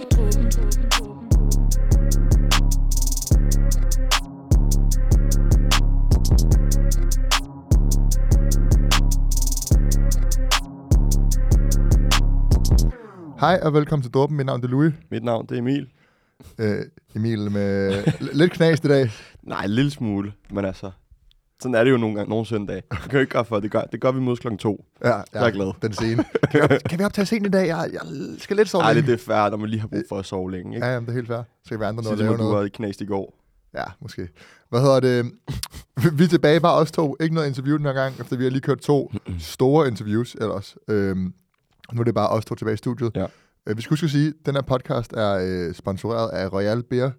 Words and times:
Hej 0.00 0.06
og 13.62 13.74
velkommen 13.74 14.02
til 14.02 14.12
Dråben. 14.12 14.36
Mit 14.36 14.46
navn 14.46 14.64
er 14.64 14.68
Louis. 14.68 14.92
Mit 15.10 15.24
navn 15.24 15.46
det 15.46 15.54
er 15.54 15.58
Emil. 15.58 15.88
Øh, 16.58 16.82
Emil 17.14 17.50
med 17.50 18.02
lidt 18.32 18.52
knas 18.52 18.80
i 18.84 18.88
dag. 18.88 19.10
Nej, 19.42 19.64
en 19.64 19.70
lille 19.70 19.90
smule, 19.90 20.32
men 20.50 20.64
altså... 20.64 20.90
Sådan 21.62 21.74
er 21.74 21.84
det 21.84 21.90
jo 21.90 21.96
nogle 21.96 22.16
gange, 22.16 22.30
nogle 22.30 22.46
søndage. 22.46 22.82
Det 22.90 22.98
kan 23.00 23.12
jo 23.12 23.18
ikke 23.18 23.32
gøre 23.32 23.44
for, 23.44 23.60
det 23.60 23.70
gør, 23.70 23.82
det 23.82 24.00
gør 24.00 24.12
vi 24.12 24.20
mod 24.20 24.36
klokken 24.36 24.58
to. 24.58 24.84
Ja, 25.04 25.08
ja, 25.08 25.22
Jeg 25.34 25.46
er 25.46 25.50
glad. 25.50 25.72
Den 25.82 25.92
scene. 25.92 26.24
Kan 26.50 26.60
vi, 26.60 26.60
op, 26.60 26.70
kan 26.88 26.98
vi 26.98 27.04
optage 27.04 27.26
sent 27.26 27.46
i 27.46 27.50
dag? 27.50 27.66
Jeg, 27.66 27.90
jeg 27.92 28.00
skal 28.38 28.56
lidt 28.56 28.68
sove 28.68 28.82
Ej, 28.82 28.88
det, 28.88 28.96
længe. 28.96 29.12
det 29.12 29.20
er 29.20 29.24
færdigt, 29.24 29.50
når 29.50 29.58
man 29.58 29.68
lige 29.70 29.80
har 29.80 29.88
brug 29.88 30.02
for 30.08 30.18
at 30.18 30.26
sove 30.26 30.50
længe. 30.50 30.74
Ikke? 30.74 30.86
Ja, 30.86 30.92
jamen, 30.92 31.06
det 31.06 31.12
er 31.12 31.16
helt 31.16 31.26
fair. 31.28 31.42
Så 31.64 31.68
kan 31.68 31.80
vi 31.80 31.84
andre 31.84 32.02
nå 32.04 32.10
at 32.10 32.18
lave 32.18 32.32
du 32.32 32.36
noget. 32.36 32.56
havde 32.56 32.70
knæst 32.70 33.00
i 33.00 33.04
går. 33.04 33.34
Ja, 33.74 33.84
måske. 34.00 34.28
Hvad 34.68 34.80
hedder 34.80 35.00
det? 35.00 35.32
Vi 36.18 36.24
er 36.24 36.28
tilbage 36.28 36.60
bare 36.60 36.74
os 36.74 36.92
to. 36.92 37.16
Ikke 37.20 37.34
noget 37.34 37.48
interview 37.48 37.76
den 37.76 37.86
her 37.86 37.92
gang, 37.92 38.20
efter 38.20 38.36
vi 38.36 38.42
har 38.44 38.50
lige 38.50 38.60
kørt 38.60 38.78
to 38.78 39.12
store 39.38 39.88
interviews 39.88 40.34
ellers. 40.34 40.76
Øhm, 40.88 41.34
nu 41.92 42.00
er 42.00 42.04
det 42.04 42.14
bare 42.14 42.28
os 42.28 42.44
to 42.44 42.54
tilbage 42.54 42.74
i 42.74 42.76
studiet. 42.76 43.10
Ja. 43.14 43.26
Øh, 43.66 43.76
vi 43.76 43.84
huske 43.90 44.04
at 44.04 44.10
sige, 44.10 44.28
at 44.28 44.34
den 44.46 44.54
her 44.54 44.62
podcast 44.62 45.12
er 45.12 45.38
øh, 45.68 45.74
sponsoreret 45.74 46.28
af 46.30 46.52
Royal 46.52 46.82
Beer. 46.82 47.10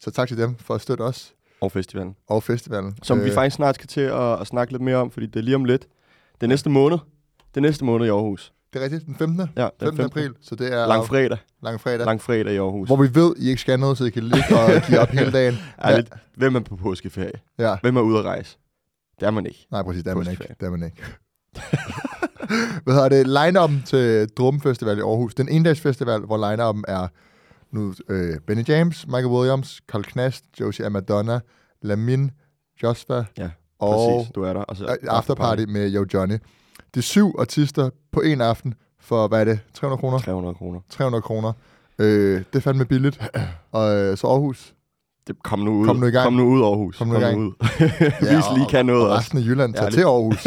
Så 0.00 0.10
tak 0.10 0.28
til 0.28 0.38
dem 0.38 0.54
for 0.56 0.74
at 0.74 0.80
støtte 0.80 1.02
os 1.02 1.34
Og 1.62 1.72
festivalen. 1.72 2.16
og 2.28 2.42
festivalen. 2.42 2.96
Som 3.02 3.18
øh. 3.18 3.24
vi 3.24 3.30
faktisk 3.30 3.56
snart 3.56 3.74
skal 3.74 3.88
til 3.88 4.00
at, 4.00 4.40
at 4.40 4.46
snakke 4.46 4.72
lidt 4.72 4.82
mere 4.82 4.96
om, 4.96 5.10
fordi 5.10 5.26
det 5.26 5.36
er 5.36 5.42
lige 5.42 5.56
om 5.56 5.64
lidt. 5.64 5.82
Det 6.34 6.42
er 6.42 6.48
næste 6.48 6.70
måned. 6.70 6.98
Det 7.38 7.56
er 7.56 7.60
næste 7.60 7.84
måned 7.84 8.06
i 8.06 8.08
Aarhus. 8.08 8.52
Det 8.72 8.78
er 8.80 8.84
rigtigt, 8.84 9.06
den 9.06 9.14
15. 9.14 9.48
Ja, 9.56 9.68
15. 9.82 10.04
april, 10.04 10.34
så 10.40 10.54
det 10.54 10.72
er 10.72 10.86
Lang 10.86 11.06
fredag. 11.06 11.38
lang 11.62 11.80
fredag. 11.80 12.06
Lang 12.06 12.20
fredag 12.22 12.52
i 12.52 12.56
Aarhus. 12.56 12.88
Hvor 12.88 12.96
vi 12.96 13.14
ved, 13.14 13.34
I 13.38 13.48
ikke 13.48 13.60
skal 13.60 13.80
noget, 13.80 13.98
så 13.98 14.04
I 14.04 14.10
kan 14.10 14.22
ligge 14.22 14.58
og 14.58 14.70
give 14.88 14.98
op 14.98 15.08
hele 15.08 15.32
dagen. 15.32 15.54
Ærligt, 15.84 16.12
hvem 16.36 16.54
er 16.56 16.60
på 16.60 16.76
påskeferie? 16.76 17.32
Ja. 17.58 17.76
Hvem 17.82 17.96
er 17.96 18.00
ude 18.00 18.18
at 18.18 18.24
rejse? 18.24 18.58
Det 19.20 19.26
er 19.26 19.30
man 19.30 19.46
ikke. 19.46 19.66
Nej, 19.70 19.82
præcis, 19.82 20.02
det 20.02 20.10
er 20.10 20.14
man 20.14 20.30
ikke. 20.30 20.54
Det 20.60 20.66
er 20.66 20.70
man 20.70 20.82
ikke. 20.82 21.02
Hvad 22.84 22.94
hedder 22.94 23.08
det? 23.08 23.26
Line-up'en 23.26 23.86
til 23.86 24.28
Drum 24.28 24.60
Festival 24.60 24.98
i 24.98 25.00
Aarhus. 25.00 25.34
Den 25.34 25.48
endagsfestival, 25.48 26.20
hvor 26.20 26.36
line-up'en 26.38 26.82
er 26.88 27.08
nu 27.70 27.94
øh, 28.08 28.38
Benny 28.46 28.68
James, 28.68 29.06
Michael 29.06 29.26
Williams, 29.26 29.80
Carl 29.88 30.02
Knast, 30.02 30.44
Josie 30.60 30.86
Amadonna, 30.86 31.40
Lamin, 31.82 32.30
Josva 32.82 33.24
Ja, 33.38 33.50
og 33.78 34.16
præcis. 34.18 34.32
Du 34.32 34.42
er 34.42 34.52
der. 34.52 34.60
Og 34.60 34.76
så 34.76 34.84
øh, 34.84 34.96
Afterparty 35.08 35.62
med 35.68 35.94
Yo 35.94 36.06
Johnny. 36.14 36.34
Det 36.94 37.00
er 37.00 37.02
syv 37.02 37.34
artister 37.38 37.90
på 38.12 38.20
en 38.20 38.40
aften 38.40 38.74
for, 39.00 39.28
hvad 39.28 39.40
er 39.40 39.44
det, 39.44 39.60
300 39.74 40.00
kroner? 40.00 40.18
300 40.18 40.54
kroner. 40.54 40.80
300 40.90 41.22
kroner. 41.22 41.52
Øh, 41.98 42.38
det 42.38 42.46
er 42.56 42.60
fandme 42.60 42.84
billigt. 42.84 43.20
Og 43.72 43.94
øh, 43.96 44.16
så 44.16 44.26
Aarhus. 44.26 44.74
Det, 45.26 45.42
kom 45.42 45.58
nu 45.58 45.70
ud. 45.74 45.86
Kom 45.86 45.96
nu 45.96 46.06
i 46.06 46.10
gang. 46.10 46.24
Kom 46.24 46.32
nu 46.32 46.44
ud, 46.48 46.62
Aarhus. 46.62 46.98
Kom 46.98 47.08
nu 47.08 47.16
i 47.16 47.20
gang. 47.20 47.38
ud. 47.38 47.52
Vis 48.36 48.44
lige 48.56 48.66
kan 48.70 48.86
noget 48.86 49.02
og 49.10 49.10
resten 49.18 49.38
af 49.38 49.42
Jylland 49.42 49.74
tager 49.74 49.84
Ja, 49.84 49.88
det- 49.90 49.94
til 49.98 50.02
Aarhus. 50.02 50.46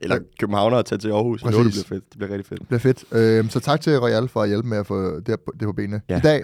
Eller 0.00 0.18
københavner 0.40 0.76
at 0.76 0.84
tage 0.86 0.98
til 0.98 1.08
Aarhus. 1.10 1.42
Jo, 1.44 1.48
det 1.48 1.56
Præcis. 1.56 1.84
bliver 1.84 1.98
fedt. 1.98 2.10
Det 2.12 2.18
bliver 2.18 2.30
rigtig 2.32 2.46
fedt. 2.46 2.60
Det 2.60 2.68
bliver 2.68 2.80
fedt. 2.80 3.04
Øhm, 3.12 3.48
så 3.50 3.60
tak 3.60 3.80
til 3.80 3.98
Royal 4.00 4.28
for 4.28 4.42
at 4.42 4.48
hjælpe 4.48 4.68
med 4.68 4.78
at 4.78 4.86
få 4.86 5.20
det, 5.20 5.40
på- 5.40 5.52
det 5.60 5.66
på 5.66 5.72
benene. 5.72 6.00
Ja. 6.08 6.18
I 6.18 6.20
dag 6.20 6.42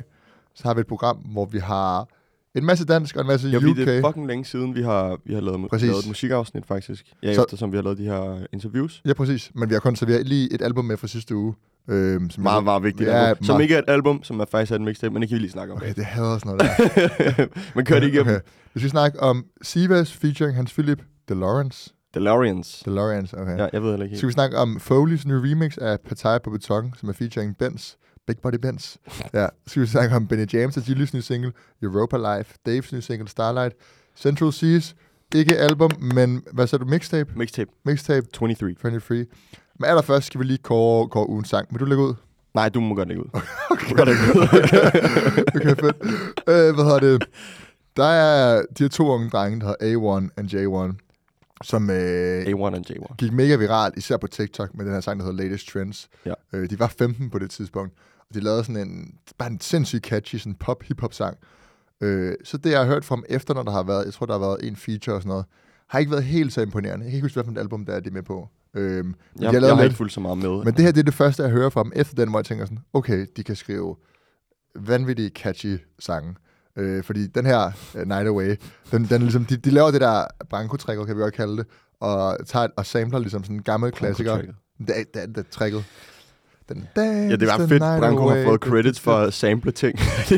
så 0.54 0.62
har 0.64 0.74
vi 0.74 0.80
et 0.80 0.86
program, 0.86 1.16
hvor 1.16 1.44
vi 1.44 1.58
har 1.58 2.06
en 2.54 2.64
masse 2.64 2.84
dansk 2.84 3.16
og 3.16 3.20
en 3.20 3.26
masse 3.26 3.48
Jo, 3.48 3.58
UK. 3.70 3.76
det 3.76 3.88
er 3.88 4.02
fucking 4.06 4.26
længe 4.26 4.44
siden, 4.44 4.74
vi 4.74 4.82
har, 4.82 5.18
vi 5.26 5.34
har 5.34 5.40
lavet, 5.40 5.70
Præcis. 5.70 5.86
lavet 5.88 6.00
et 6.02 6.08
musikafsnit, 6.08 6.66
faktisk. 6.66 7.04
Ja, 7.22 7.34
Så- 7.34 7.42
eftersom 7.42 7.72
vi 7.72 7.76
har 7.76 7.82
lavet 7.82 7.98
de 7.98 8.04
her 8.04 8.46
interviews. 8.52 9.02
Ja, 9.04 9.12
præcis. 9.12 9.50
Men 9.54 9.68
vi 9.68 9.74
har 9.74 9.80
kun 9.80 9.96
serveret 9.96 10.26
lige 10.28 10.52
et 10.54 10.62
album 10.62 10.84
med 10.84 10.96
fra 10.96 11.06
sidste 11.06 11.36
uge. 11.36 11.54
Øhm, 11.90 12.30
som 12.30 12.42
Meget, 12.42 12.64
meget 12.64 12.82
vigtigt. 12.82 13.08
Ja, 13.08 13.26
album. 13.26 13.44
Som 13.44 13.60
ikke 13.60 13.74
er 13.74 13.78
et 13.78 13.84
album, 13.88 14.22
som 14.22 14.40
er 14.40 14.44
faktisk 14.50 14.72
er 14.72 14.76
et 14.76 14.82
mixtape, 14.82 15.12
men 15.12 15.22
det 15.22 15.28
kan 15.28 15.34
vi 15.36 15.40
lige 15.40 15.50
snakke 15.50 15.72
om. 15.74 15.76
Okay, 15.76 15.94
det 15.94 16.04
hader 16.04 16.38
sådan 16.38 16.56
noget 16.56 16.60
der. 17.36 17.46
men 17.76 17.84
kør 17.84 18.00
det 18.00 18.08
igennem. 18.08 18.26
Okay. 18.34 18.40
Vi 18.74 18.80
skal 18.80 18.90
snakke 18.90 19.20
om 19.20 19.44
Sivas 19.62 20.12
featuring 20.12 20.56
Hans 20.56 20.72
Philip 20.72 21.02
DeLawrence. 21.28 21.90
DeLoreans. 22.14 22.82
DeLawrence, 22.84 23.38
okay. 23.38 23.58
Ja, 23.58 23.68
jeg 23.72 23.82
ved 23.82 23.90
heller 23.90 24.04
ikke 24.04 24.16
Så 24.16 24.18
skal 24.20 24.28
vi 24.28 24.32
snakke 24.32 24.56
om 24.58 24.76
Foley's 24.76 25.28
nye 25.28 25.50
remix 25.50 25.78
af 25.78 25.98
Partaj 26.08 26.38
på 26.38 26.50
Beton, 26.50 26.94
som 27.00 27.08
er 27.08 27.12
featuring 27.12 27.56
Benz. 27.58 27.94
Big 28.26 28.36
Body 28.42 28.54
Benz. 28.62 28.96
Ja, 29.34 29.46
så 29.66 29.80
vi 29.80 29.86
snakke 29.86 30.16
om 30.16 30.26
Benny 30.26 30.46
James 30.52 30.76
og 30.76 30.82
Gilles 30.82 31.14
nye 31.14 31.22
single, 31.22 31.52
Europa 31.82 32.36
Life, 32.36 32.54
Daves 32.66 32.92
nye 32.92 33.02
single, 33.02 33.28
Starlight, 33.28 33.74
Central 34.16 34.52
Seas, 34.52 34.94
ikke 35.34 35.56
album, 35.58 35.90
men 36.00 36.42
hvad 36.52 36.66
sagde 36.66 36.84
du, 36.84 36.88
mixtape? 36.90 37.32
Mixtape 37.36 37.70
Mixtape 37.84 38.26
23. 38.32 38.74
23. 38.74 39.26
Men 39.80 39.88
allerførst 39.88 40.26
skal 40.26 40.38
vi 40.40 40.44
lige 40.44 40.58
kåre, 40.58 41.08
kåre 41.08 41.28
ugens 41.28 41.48
sang. 41.48 41.68
Vil 41.70 41.80
du 41.80 41.84
lægge 41.84 42.02
ud? 42.04 42.14
Nej, 42.54 42.68
du 42.68 42.80
må 42.80 42.94
godt 42.94 43.08
lægge 43.08 43.22
ud. 43.22 43.28
Okay, 43.70 43.86
Du 43.90 43.90
må 43.90 43.96
godt 43.96 44.08
lægge 44.08 44.22
ud. 44.22 44.42
okay 45.56 45.76
fedt. 45.80 45.96
Øh, 46.48 46.74
hvad 46.74 46.84
hedder 46.84 46.98
det? 46.98 47.24
Der 47.96 48.04
er 48.04 48.62
de 48.78 48.84
her 48.84 48.88
to 48.88 49.06
unge 49.08 49.30
drenge, 49.30 49.60
der 49.60 49.66
hedder 49.66 49.96
A1 49.98 50.30
og 50.36 50.88
J1, 50.90 50.94
som 51.62 51.90
øh, 51.90 52.42
A1 52.46 52.60
og 52.60 52.76
J1. 52.90 53.14
gik 53.16 53.32
mega 53.32 53.56
viralt, 53.56 53.96
især 53.96 54.16
på 54.16 54.26
TikTok, 54.26 54.74
med 54.74 54.84
den 54.84 54.92
her 54.94 55.00
sang, 55.00 55.20
der 55.20 55.26
hedder 55.26 55.42
Latest 55.42 55.68
Trends. 55.68 56.08
Ja. 56.26 56.34
Øh, 56.52 56.70
de 56.70 56.78
var 56.78 56.86
15 56.98 57.30
på 57.30 57.38
det 57.38 57.50
tidspunkt, 57.50 57.92
de 58.34 58.40
lavede 58.40 58.64
sådan 58.64 58.88
en, 58.88 59.14
bare 59.38 59.50
en 59.50 59.60
sindssygt 59.60 60.04
catchy, 60.06 60.36
sådan 60.36 60.54
pop, 60.54 60.82
hip-hop 60.82 61.12
sang. 61.14 61.36
Øh, 62.00 62.34
så 62.44 62.56
det, 62.56 62.70
jeg 62.70 62.78
har 62.78 62.86
hørt 62.86 63.04
fra 63.04 63.16
dem 63.16 63.24
efter, 63.28 63.54
når 63.54 63.62
der 63.62 63.72
har 63.72 63.82
været, 63.82 64.04
jeg 64.04 64.12
tror, 64.12 64.26
der 64.26 64.32
har 64.32 64.40
været 64.40 64.68
en 64.68 64.76
feature 64.76 65.16
og 65.16 65.22
sådan 65.22 65.28
noget, 65.28 65.44
har 65.88 65.98
ikke 65.98 66.10
været 66.10 66.24
helt 66.24 66.52
så 66.52 66.60
imponerende. 66.60 67.04
Jeg 67.04 67.10
kan 67.10 67.16
ikke 67.16 67.24
huske, 67.24 67.42
hvilket 67.42 67.60
album, 67.60 67.84
der 67.86 67.92
er 67.92 68.00
de 68.00 68.08
er 68.08 68.12
med 68.12 68.22
på. 68.22 68.48
Øh, 68.74 69.04
de 69.04 69.12
Jeg, 69.40 69.46
har 69.46 69.52
lavet 69.52 69.62
jeg 69.62 69.76
har 69.76 69.82
lidt- 69.82 69.84
ikke 69.84 69.96
fulgt 69.96 70.12
så 70.12 70.20
meget 70.20 70.38
med. 70.38 70.64
men 70.64 70.74
det 70.74 70.84
her, 70.84 70.92
det 70.92 71.00
er 71.00 71.04
det 71.04 71.14
første, 71.14 71.42
jeg 71.42 71.50
hører 71.50 71.70
fra 71.70 71.82
dem 71.82 71.92
efter 71.94 72.14
den, 72.14 72.28
hvor 72.30 72.38
jeg 72.38 72.44
tænker 72.46 72.64
sådan, 72.64 72.78
okay, 72.92 73.26
de 73.36 73.44
kan 73.44 73.56
skrive 73.56 73.96
vanvittige 74.76 75.28
catchy 75.30 75.78
sange. 75.98 76.34
Øh, 76.76 77.04
fordi 77.04 77.26
den 77.26 77.46
her 77.46 77.72
uh, 77.94 78.00
Night 78.02 78.26
Away, 78.28 78.56
den, 78.90 79.04
den 79.04 79.22
ligesom, 79.22 79.44
de, 79.44 79.56
de 79.56 79.70
laver 79.70 79.90
det 79.90 80.00
der 80.00 80.24
branko 80.50 80.76
kan 80.76 81.16
vi 81.16 81.20
godt 81.22 81.34
kalde 81.34 81.56
det, 81.56 81.66
og, 82.00 82.38
tager, 82.46 82.68
og 82.76 82.86
sampler 82.86 83.18
ligesom 83.18 83.44
sådan 83.44 83.56
en 83.56 83.62
gammel 83.62 83.92
klassiker. 83.92 84.36
Det 84.78 84.98
er, 84.98 85.04
det 85.14 85.22
er, 85.22 85.26
det 85.26 85.38
er 85.38 85.42
tricket. 85.50 85.84
Den 86.74 87.30
Ja, 87.30 87.36
det 87.36 87.48
var 87.48 87.66
fedt, 87.66 87.80
Branko 87.80 88.28
har 88.28 88.44
fået 88.44 88.60
credits 88.60 89.00
for 89.00 89.12
at 89.12 89.34
sample 89.34 89.72
ting. 89.72 89.98
Ja, 90.30 90.36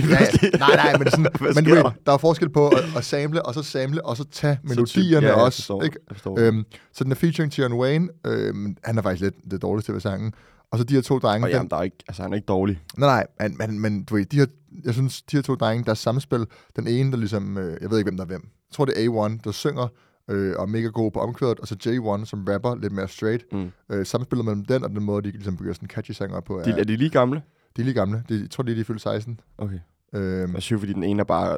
nej, 0.59 0.77
nej, 0.77 0.99
men, 0.99 1.11
sådan, 1.11 1.27
men 1.55 1.65
du 1.65 1.71
ved, 1.75 1.85
der? 2.07 2.13
er 2.13 2.17
forskel 2.17 2.49
på 2.49 2.69
at, 2.69 2.85
at 2.97 3.05
sample, 3.05 3.47
og 3.47 3.55
så 3.55 3.63
sample, 3.63 4.07
og 4.07 4.17
så 4.17 4.25
tage 4.33 4.59
melodierne 4.63 5.27
ja, 5.27 5.33
også. 5.33 5.59
forstår, 5.59 5.83
ikke? 5.83 5.97
Forstår. 6.13 6.39
Øhm, 6.41 6.65
så 6.93 7.05
den 7.05 7.13
er 7.13 7.17
featuring 7.17 7.53
Tion 7.53 7.73
Wayne. 7.73 8.09
Øhm, 8.27 8.77
han 8.85 8.99
er 8.99 9.03
faktisk 9.03 9.23
lidt 9.23 9.35
det 9.51 9.63
dårligste 9.63 9.93
ved 9.93 10.01
sangen. 10.01 10.33
Og 10.71 10.79
så 10.79 10.85
de 10.85 10.95
her 10.95 11.03
to 11.03 11.19
drenge. 11.19 11.47
og 11.47 11.51
jamen, 11.51 11.71
der 11.71 11.77
er 11.77 11.83
ikke, 11.83 11.97
altså, 12.09 12.23
han 12.23 12.33
er 12.33 12.37
ikke 12.37 12.47
dårlig. 12.47 12.81
Nej, 12.97 13.27
nej, 13.39 13.49
men, 13.49 13.59
men, 13.59 13.81
men 13.81 14.05
du 14.05 14.15
ved, 14.15 14.25
de 14.25 14.37
her, 14.37 14.47
jeg 14.85 14.95
synes, 14.95 15.23
de 15.23 15.37
her 15.37 15.43
to 15.43 15.55
drenge, 15.55 15.85
deres 15.85 15.99
samspil, 15.99 16.47
den 16.77 16.87
ene, 16.89 17.11
der 17.11 17.17
ligesom, 17.17 17.59
øh, 17.59 17.77
jeg 17.81 17.91
ved 17.91 17.99
ikke, 17.99 18.11
hvem 18.11 18.17
der 18.17 18.25
er 18.25 18.29
hvem. 18.29 18.43
Jeg 18.43 18.75
tror, 18.77 18.85
det 18.85 19.05
er 19.05 19.29
A1, 19.29 19.41
der 19.45 19.51
synger, 19.51 19.89
øh, 20.31 20.55
og 20.57 20.63
er 20.63 20.67
mega 20.67 20.87
god 20.87 21.11
på 21.11 21.21
omkvædet, 21.21 21.61
og 21.61 21.69
så 21.69 21.75
J1, 21.85 22.25
som 22.25 22.45
rapper 22.49 22.75
lidt 22.77 22.93
mere 22.93 23.09
straight. 23.09 23.45
Mm. 23.53 23.71
Øh, 23.93 24.07
samspillet 24.07 24.45
mellem 24.45 24.65
den 24.65 24.85
og 24.85 24.91
den 24.91 25.03
måde, 25.05 25.23
de 25.23 25.31
ligesom 25.31 25.57
bygger 25.57 25.73
sådan 25.73 25.89
catchy 25.89 26.13
sanger 26.13 26.41
på. 26.41 26.61
De, 26.65 26.71
er, 26.71 26.77
er 26.77 26.85
de 26.85 26.97
lige 26.97 27.11
gamle? 27.11 27.43
de 27.77 27.83
er 27.83 27.85
lige 27.85 27.95
gamle. 27.95 28.23
De, 28.29 28.41
jeg 28.41 28.51
tror, 28.51 28.63
de 28.63 28.71
er 28.71 28.75
lige 28.75 28.85
fyldt 28.85 29.01
16. 29.01 29.41
Okay. 29.59 29.79
Øh, 30.15 30.49
Jeg 30.55 30.63
synes, 30.63 30.81
fordi 30.81 30.93
den 30.93 31.03
ene 31.03 31.21
er 31.21 31.25
bare 31.25 31.57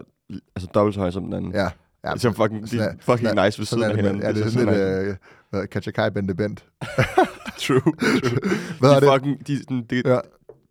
altså, 0.57 0.71
dobbelt 0.75 0.95
så 0.95 1.01
høj 1.01 1.11
som 1.11 1.25
den 1.25 1.33
anden. 1.33 1.53
ja. 1.53 1.69
Ja, 2.05 2.15
det 2.15 2.25
er 2.25 2.33
fucking, 2.33 2.63
de 2.63 2.69
sådan 2.69 2.85
er 2.89 2.93
fucking 3.01 3.29
sådan 3.29 3.45
nice 3.47 3.59
ved 3.59 3.67
siden 3.67 3.83
af 3.83 3.87
er 3.89 3.93
det, 3.93 3.97
hinanden. 3.97 4.23
ja, 4.23 4.33
det 4.33 4.41
er 4.41 4.45
så 4.45 4.53
sådan 4.53 4.69
lidt, 4.75 5.09
øh, 5.09 5.17
hvad, 5.51 5.67
Katja 5.67 5.93
Kai 5.93 6.11
Bente 6.11 6.35
Bent. 6.35 6.65
True, 7.59 7.81
true. 7.81 7.93
Hvad 8.81 8.91
er 8.91 9.01
de 9.01 9.07
det? 9.07 9.13
fucking, 9.15 9.47
de, 9.47 9.59
sådan, 9.59 9.87
det 9.91 10.07
er 10.07 10.13
Ja, 10.15 10.19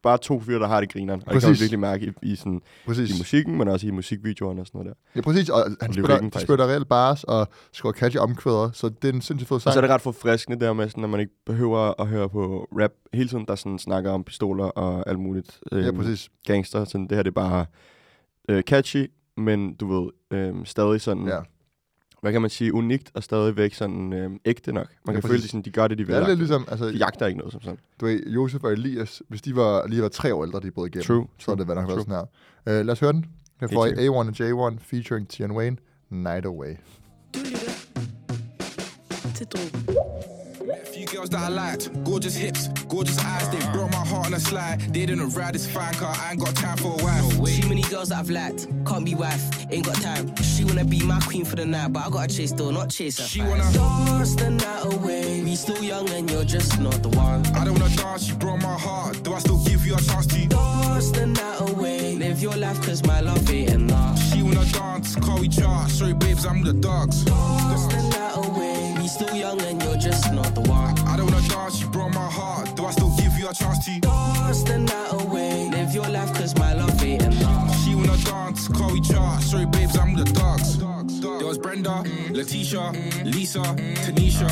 bare 0.06 0.18
to 0.18 0.40
fyre, 0.40 0.60
der 0.60 0.68
har 0.68 0.80
det 0.80 0.90
grineren. 0.94 1.20
Og 1.20 1.26
det 1.26 1.32
kan 1.32 1.34
Præcis. 1.36 1.60
man 1.60 1.64
virkelig 1.64 1.80
mærke 1.80 2.14
i, 2.22 2.32
i, 2.32 2.36
sådan, 2.36 2.62
præcis. 2.86 3.10
i 3.10 3.20
musikken, 3.20 3.58
men 3.58 3.68
også 3.68 3.88
i 3.88 3.92
musikvideoerne 3.92 4.62
og 4.62 4.68
sådan 4.68 4.80
noget 4.80 4.96
der. 4.96 5.12
Ja, 5.16 5.22
præcis. 5.22 5.50
Og 5.50 5.60
han 5.64 5.78
Og 5.90 5.94
spiller, 5.94 6.20
de 6.30 6.40
spiller 6.40 6.68
reelt 6.68 6.88
bars 6.90 7.24
og 7.24 7.48
skriver 7.72 7.94
catchy 7.94 8.18
omkvæder, 8.18 8.70
så 8.74 8.90
det 9.02 9.10
er 9.10 9.14
en 9.14 9.22
sindssygt 9.22 9.48
fed 9.48 9.56
Og 9.56 9.62
så 9.62 9.64
sang. 9.72 9.78
er 9.78 9.82
det 9.82 9.90
ret 9.90 10.02
forfriskende 10.02 10.60
der 10.60 10.74
med, 10.74 10.90
sådan, 10.90 11.04
at 11.04 11.10
man 11.10 11.20
ikke 11.20 11.34
behøver 11.46 12.02
at 12.02 12.08
høre 12.08 12.30
på 12.30 12.68
rap 12.82 12.92
hele 13.14 13.30
tiden, 13.30 13.46
der 13.48 13.56
sådan 13.56 13.80
snakker 13.80 14.12
om 14.12 14.24
pistoler 14.24 14.66
og 14.66 15.10
alt 15.10 15.20
muligt. 15.20 15.60
Ja, 15.72 15.78
øhm, 15.78 15.98
præcis. 15.98 16.30
Gangster. 16.48 16.86
Sådan, 16.86 17.08
det 17.08 17.16
her 17.18 17.24
det 17.24 17.30
er 17.30 17.34
bare 17.34 17.66
øh, 18.50 18.64
catchy, 18.64 19.12
men 19.38 19.74
du 19.76 20.02
ved, 20.02 20.10
øh, 20.32 20.56
stadig 20.66 21.02
sådan, 21.02 21.28
Ja. 21.28 21.40
Hvad 22.26 22.32
kan 22.34 22.42
man 22.42 22.50
sige, 22.50 22.74
unikt 22.74 23.12
og 23.14 23.24
stadigvæk 23.24 23.74
sådan 23.74 24.14
øh, 24.14 24.32
ægte 24.46 24.74
nok. 24.74 24.88
Man 25.06 25.16
Ja, 25.16 25.22
kan 25.22 25.28
føle, 25.28 25.34
præcis. 25.38 25.46
at 25.46 25.50
sådan, 25.52 25.62
de 25.62 25.70
gør 25.70 25.88
det, 25.88 25.98
de 25.98 26.06
vil. 26.08 26.16
Det 26.16 26.24
er 26.24 26.28
lidt 26.28 26.40
ligesom, 26.40 26.66
altså, 26.72 26.86
De 26.88 26.92
jagter 26.98 27.26
ikke 27.26 27.38
noget 27.38 27.52
som 27.52 27.62
sådan. 27.62 27.78
du 28.02 28.06
ved, 28.06 28.20
Josef 28.28 28.64
og 28.64 28.72
Elias, 28.74 29.22
hvis 29.28 29.42
de 29.42 29.56
var 29.56 29.88
lige 29.88 30.02
var 30.02 30.08
tre 30.10 30.34
år 30.34 30.44
ældre, 30.46 30.60
de 30.60 30.72
brød 30.72 30.88
igennem, 30.88 31.04
True, 31.04 31.28
så 31.40 31.52
er 31.52 31.56
det, 31.56 31.66
hvad 31.66 31.76
der 31.76 31.82
har 31.82 31.88
været 31.88 32.06
true. 32.06 32.16
sådan 32.16 32.28
her. 32.76 32.80
Uh, 32.82 32.86
lad 32.86 32.92
os 32.94 33.00
høre 33.00 33.14
den. 33.14 33.26
Her 33.62 33.68
får 33.68 33.86
I 33.86 33.90
sikkert. 33.90 34.06
A1 34.06 34.52
og 34.58 34.72
J1 34.74 34.78
featuring 34.80 35.28
Tion 35.30 35.52
Wayne, 35.52 35.78
Night 36.10 36.46
Away. 36.46 36.74
Du 37.34 37.40
lytter 37.40 37.72
til 39.36 39.46
Drogen. 39.48 40.35
Met 41.06 41.10
a 41.10 41.12
few 41.12 41.20
girls 41.20 41.30
that 41.30 41.42
I 41.42 41.50
liked, 41.50 42.04
gorgeous 42.04 42.36
hips, 42.36 42.68
gorgeous 42.88 43.20
eyes. 43.20 43.50
They 43.50 43.60
broke 43.72 43.92
my 43.92 44.06
heart 44.06 44.28
on 44.28 44.34
a 44.34 44.40
slide. 44.40 44.80
They 44.94 45.06
didn't 45.06 45.30
ride 45.30 45.54
this 45.54 45.68
fine 45.68 45.94
car. 45.94 46.16
I 46.18 46.32
ain't 46.32 46.40
got 46.40 46.56
time 46.56 46.78
for 46.78 47.00
a 47.00 47.04
wife. 47.04 47.62
Too 47.62 47.70
many 47.70 47.82
girls 47.84 48.10
that 48.10 48.20
I've 48.20 48.30
liked, 48.30 48.68
can't 48.86 49.06
be 49.06 49.14
wife, 49.14 49.44
ain't 49.72 49.86
got 49.86 49.96
time. 50.02 50.36
She 50.38 50.64
wanna 50.64 50.86
be 50.86 51.04
my 51.04 51.20
queen 51.22 51.46
for 51.46 51.56
the 51.56 51.66
night, 51.66 51.94
but 51.94 52.08
I 52.08 52.10
gotta 52.10 52.36
chase 52.36 52.54
though, 52.54 52.72
not 52.72 52.90
chase 52.90 53.20
her. 53.20 53.26
She 53.26 53.42
wanna- 53.42 53.72
dance 53.72 54.36
the 54.36 54.50
night 54.50 54.86
away. 54.94 55.44
We 55.44 55.56
still 55.56 55.84
young 55.84 56.10
and 56.10 56.30
you're 56.30 56.46
just 56.46 56.80
not 56.80 57.02
the 57.04 57.10
one. 57.10 57.46
I 57.56 57.66
don't 57.66 57.80
wanna 57.80 57.96
dance. 57.96 58.28
You 58.28 58.36
broke 58.36 58.62
my 58.62 58.78
heart. 58.78 59.22
Do 59.24 59.34
I 59.34 59.40
still 59.40 59.64
give 59.66 59.86
you 59.86 59.96
a 59.96 60.02
chance 60.02 60.26
to? 60.28 60.48
Dance 60.48 61.12
the 61.12 61.28
night 61.28 61.70
away? 61.70 62.16
Live 62.16 62.42
your 62.42 62.56
life, 62.56 62.82
cause 62.82 63.04
my 63.04 63.20
love 63.22 63.50
ain't 63.52 63.72
enough. 63.72 64.18
She 64.32 64.42
wanna 64.42 64.66
dance, 64.66 65.16
car 65.16 65.40
we 65.40 65.50
chart. 65.50 65.92
Sorry, 65.92 66.14
babes, 66.14 66.46
I'm 66.46 66.64
the 66.64 66.74
dogs. 66.74 67.26
Lost 67.28 67.90
the 67.92 68.02
night 68.02 68.38
away. 68.48 68.85
We 69.06 69.10
still 69.10 69.36
young 69.36 69.62
and 69.62 69.80
you're 69.84 69.98
just 69.98 70.34
not 70.34 70.56
the 70.56 70.62
one. 70.62 70.98
I 71.06 71.16
don't 71.16 71.32
wanna 71.32 71.48
dance, 71.48 71.80
you 71.80 71.88
broke 71.90 72.16
my 72.16 72.28
heart. 72.28 72.76
Do 72.76 72.88
I 72.88 72.92
still 72.92 73.16
give 73.16 73.38
you 73.38 73.48
a 73.48 73.54
chance 73.54 73.86
to? 73.86 74.00
Lost 74.08 74.66
the 74.66 74.80
night 74.80 75.14
away. 75.22 75.70
Live 75.70 75.94
your 75.94 76.10
life, 76.10 76.34
cause 76.34 76.55
Letitia, 82.36 82.92
Lisa, 83.24 83.62
Tanisha, 84.04 84.50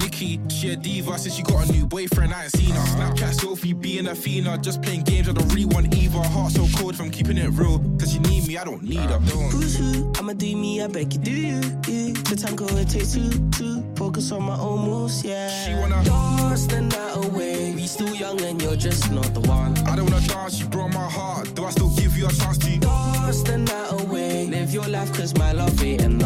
Nikki. 0.00 0.38
She 0.48 0.70
a 0.70 0.76
diva 0.76 1.18
since 1.18 1.34
she 1.34 1.42
got 1.42 1.68
a 1.68 1.72
new 1.72 1.84
boyfriend. 1.84 2.32
I 2.32 2.44
ain't 2.44 2.52
seen 2.52 2.70
her. 2.70 2.80
Snapchat 2.80 3.34
Sophie 3.40 3.72
being 3.72 4.06
a 4.06 4.14
fiend. 4.14 4.46
Just 4.62 4.80
playing 4.82 5.02
games, 5.02 5.28
I 5.28 5.32
don't 5.32 5.72
want 5.74 5.92
either. 5.96 6.18
Heart 6.18 6.52
so 6.52 6.66
cold 6.78 6.94
from 6.94 7.10
keeping 7.10 7.36
it 7.36 7.48
real. 7.50 7.80
Cause 7.98 8.14
you 8.14 8.20
need 8.20 8.46
me, 8.46 8.56
I 8.56 8.62
don't 8.64 8.84
need 8.84 8.98
her. 9.10 9.18
Don't. 9.18 9.50
Who's 9.50 9.76
who? 9.76 10.12
I'ma 10.16 10.34
do 10.34 10.56
me, 10.56 10.80
I 10.80 10.86
beg 10.86 11.12
you, 11.12 11.18
do 11.18 11.32
you? 11.32 11.60
you. 11.88 12.12
The 12.12 12.36
tango, 12.36 12.66
it 12.76 12.88
takes 12.88 13.14
two, 13.14 13.30
two. 13.50 13.84
Focus 13.96 14.30
on 14.30 14.44
my 14.44 14.56
own 14.56 14.88
moves, 14.88 15.24
yeah. 15.24 15.48
She 15.66 15.74
wanna- 15.74 16.02
Lost 16.04 16.70
the 16.70 16.82
night 16.82 17.16
away. 17.16 17.72
We 17.74 17.86
still 17.88 18.14
young 18.14 18.40
and 18.42 18.62
you're 18.62 18.76
just 18.76 19.10
not 19.10 19.34
the 19.34 19.40
one. 19.40 19.76
I 19.88 19.96
don't 19.96 20.08
wanna 20.08 20.24
dance, 20.28 20.60
you 20.60 20.66
broke 20.66 20.92
my 20.92 21.08
heart. 21.10 21.52
Do 21.54 21.64
I 21.64 21.70
still 21.70 21.90
give 21.96 22.16
you 22.16 22.26
a 22.28 22.32
chance 22.32 22.58
to? 22.58 22.78
Lost 22.86 23.46
the 23.46 23.58
night 23.58 23.90
away. 24.00 24.46
Live 24.46 24.72
your 24.72 24.86
life, 24.86 25.12
cause 25.12 25.36
my 25.36 25.50
love 25.52 25.82
ain't 25.82 26.02
enough. 26.02 26.23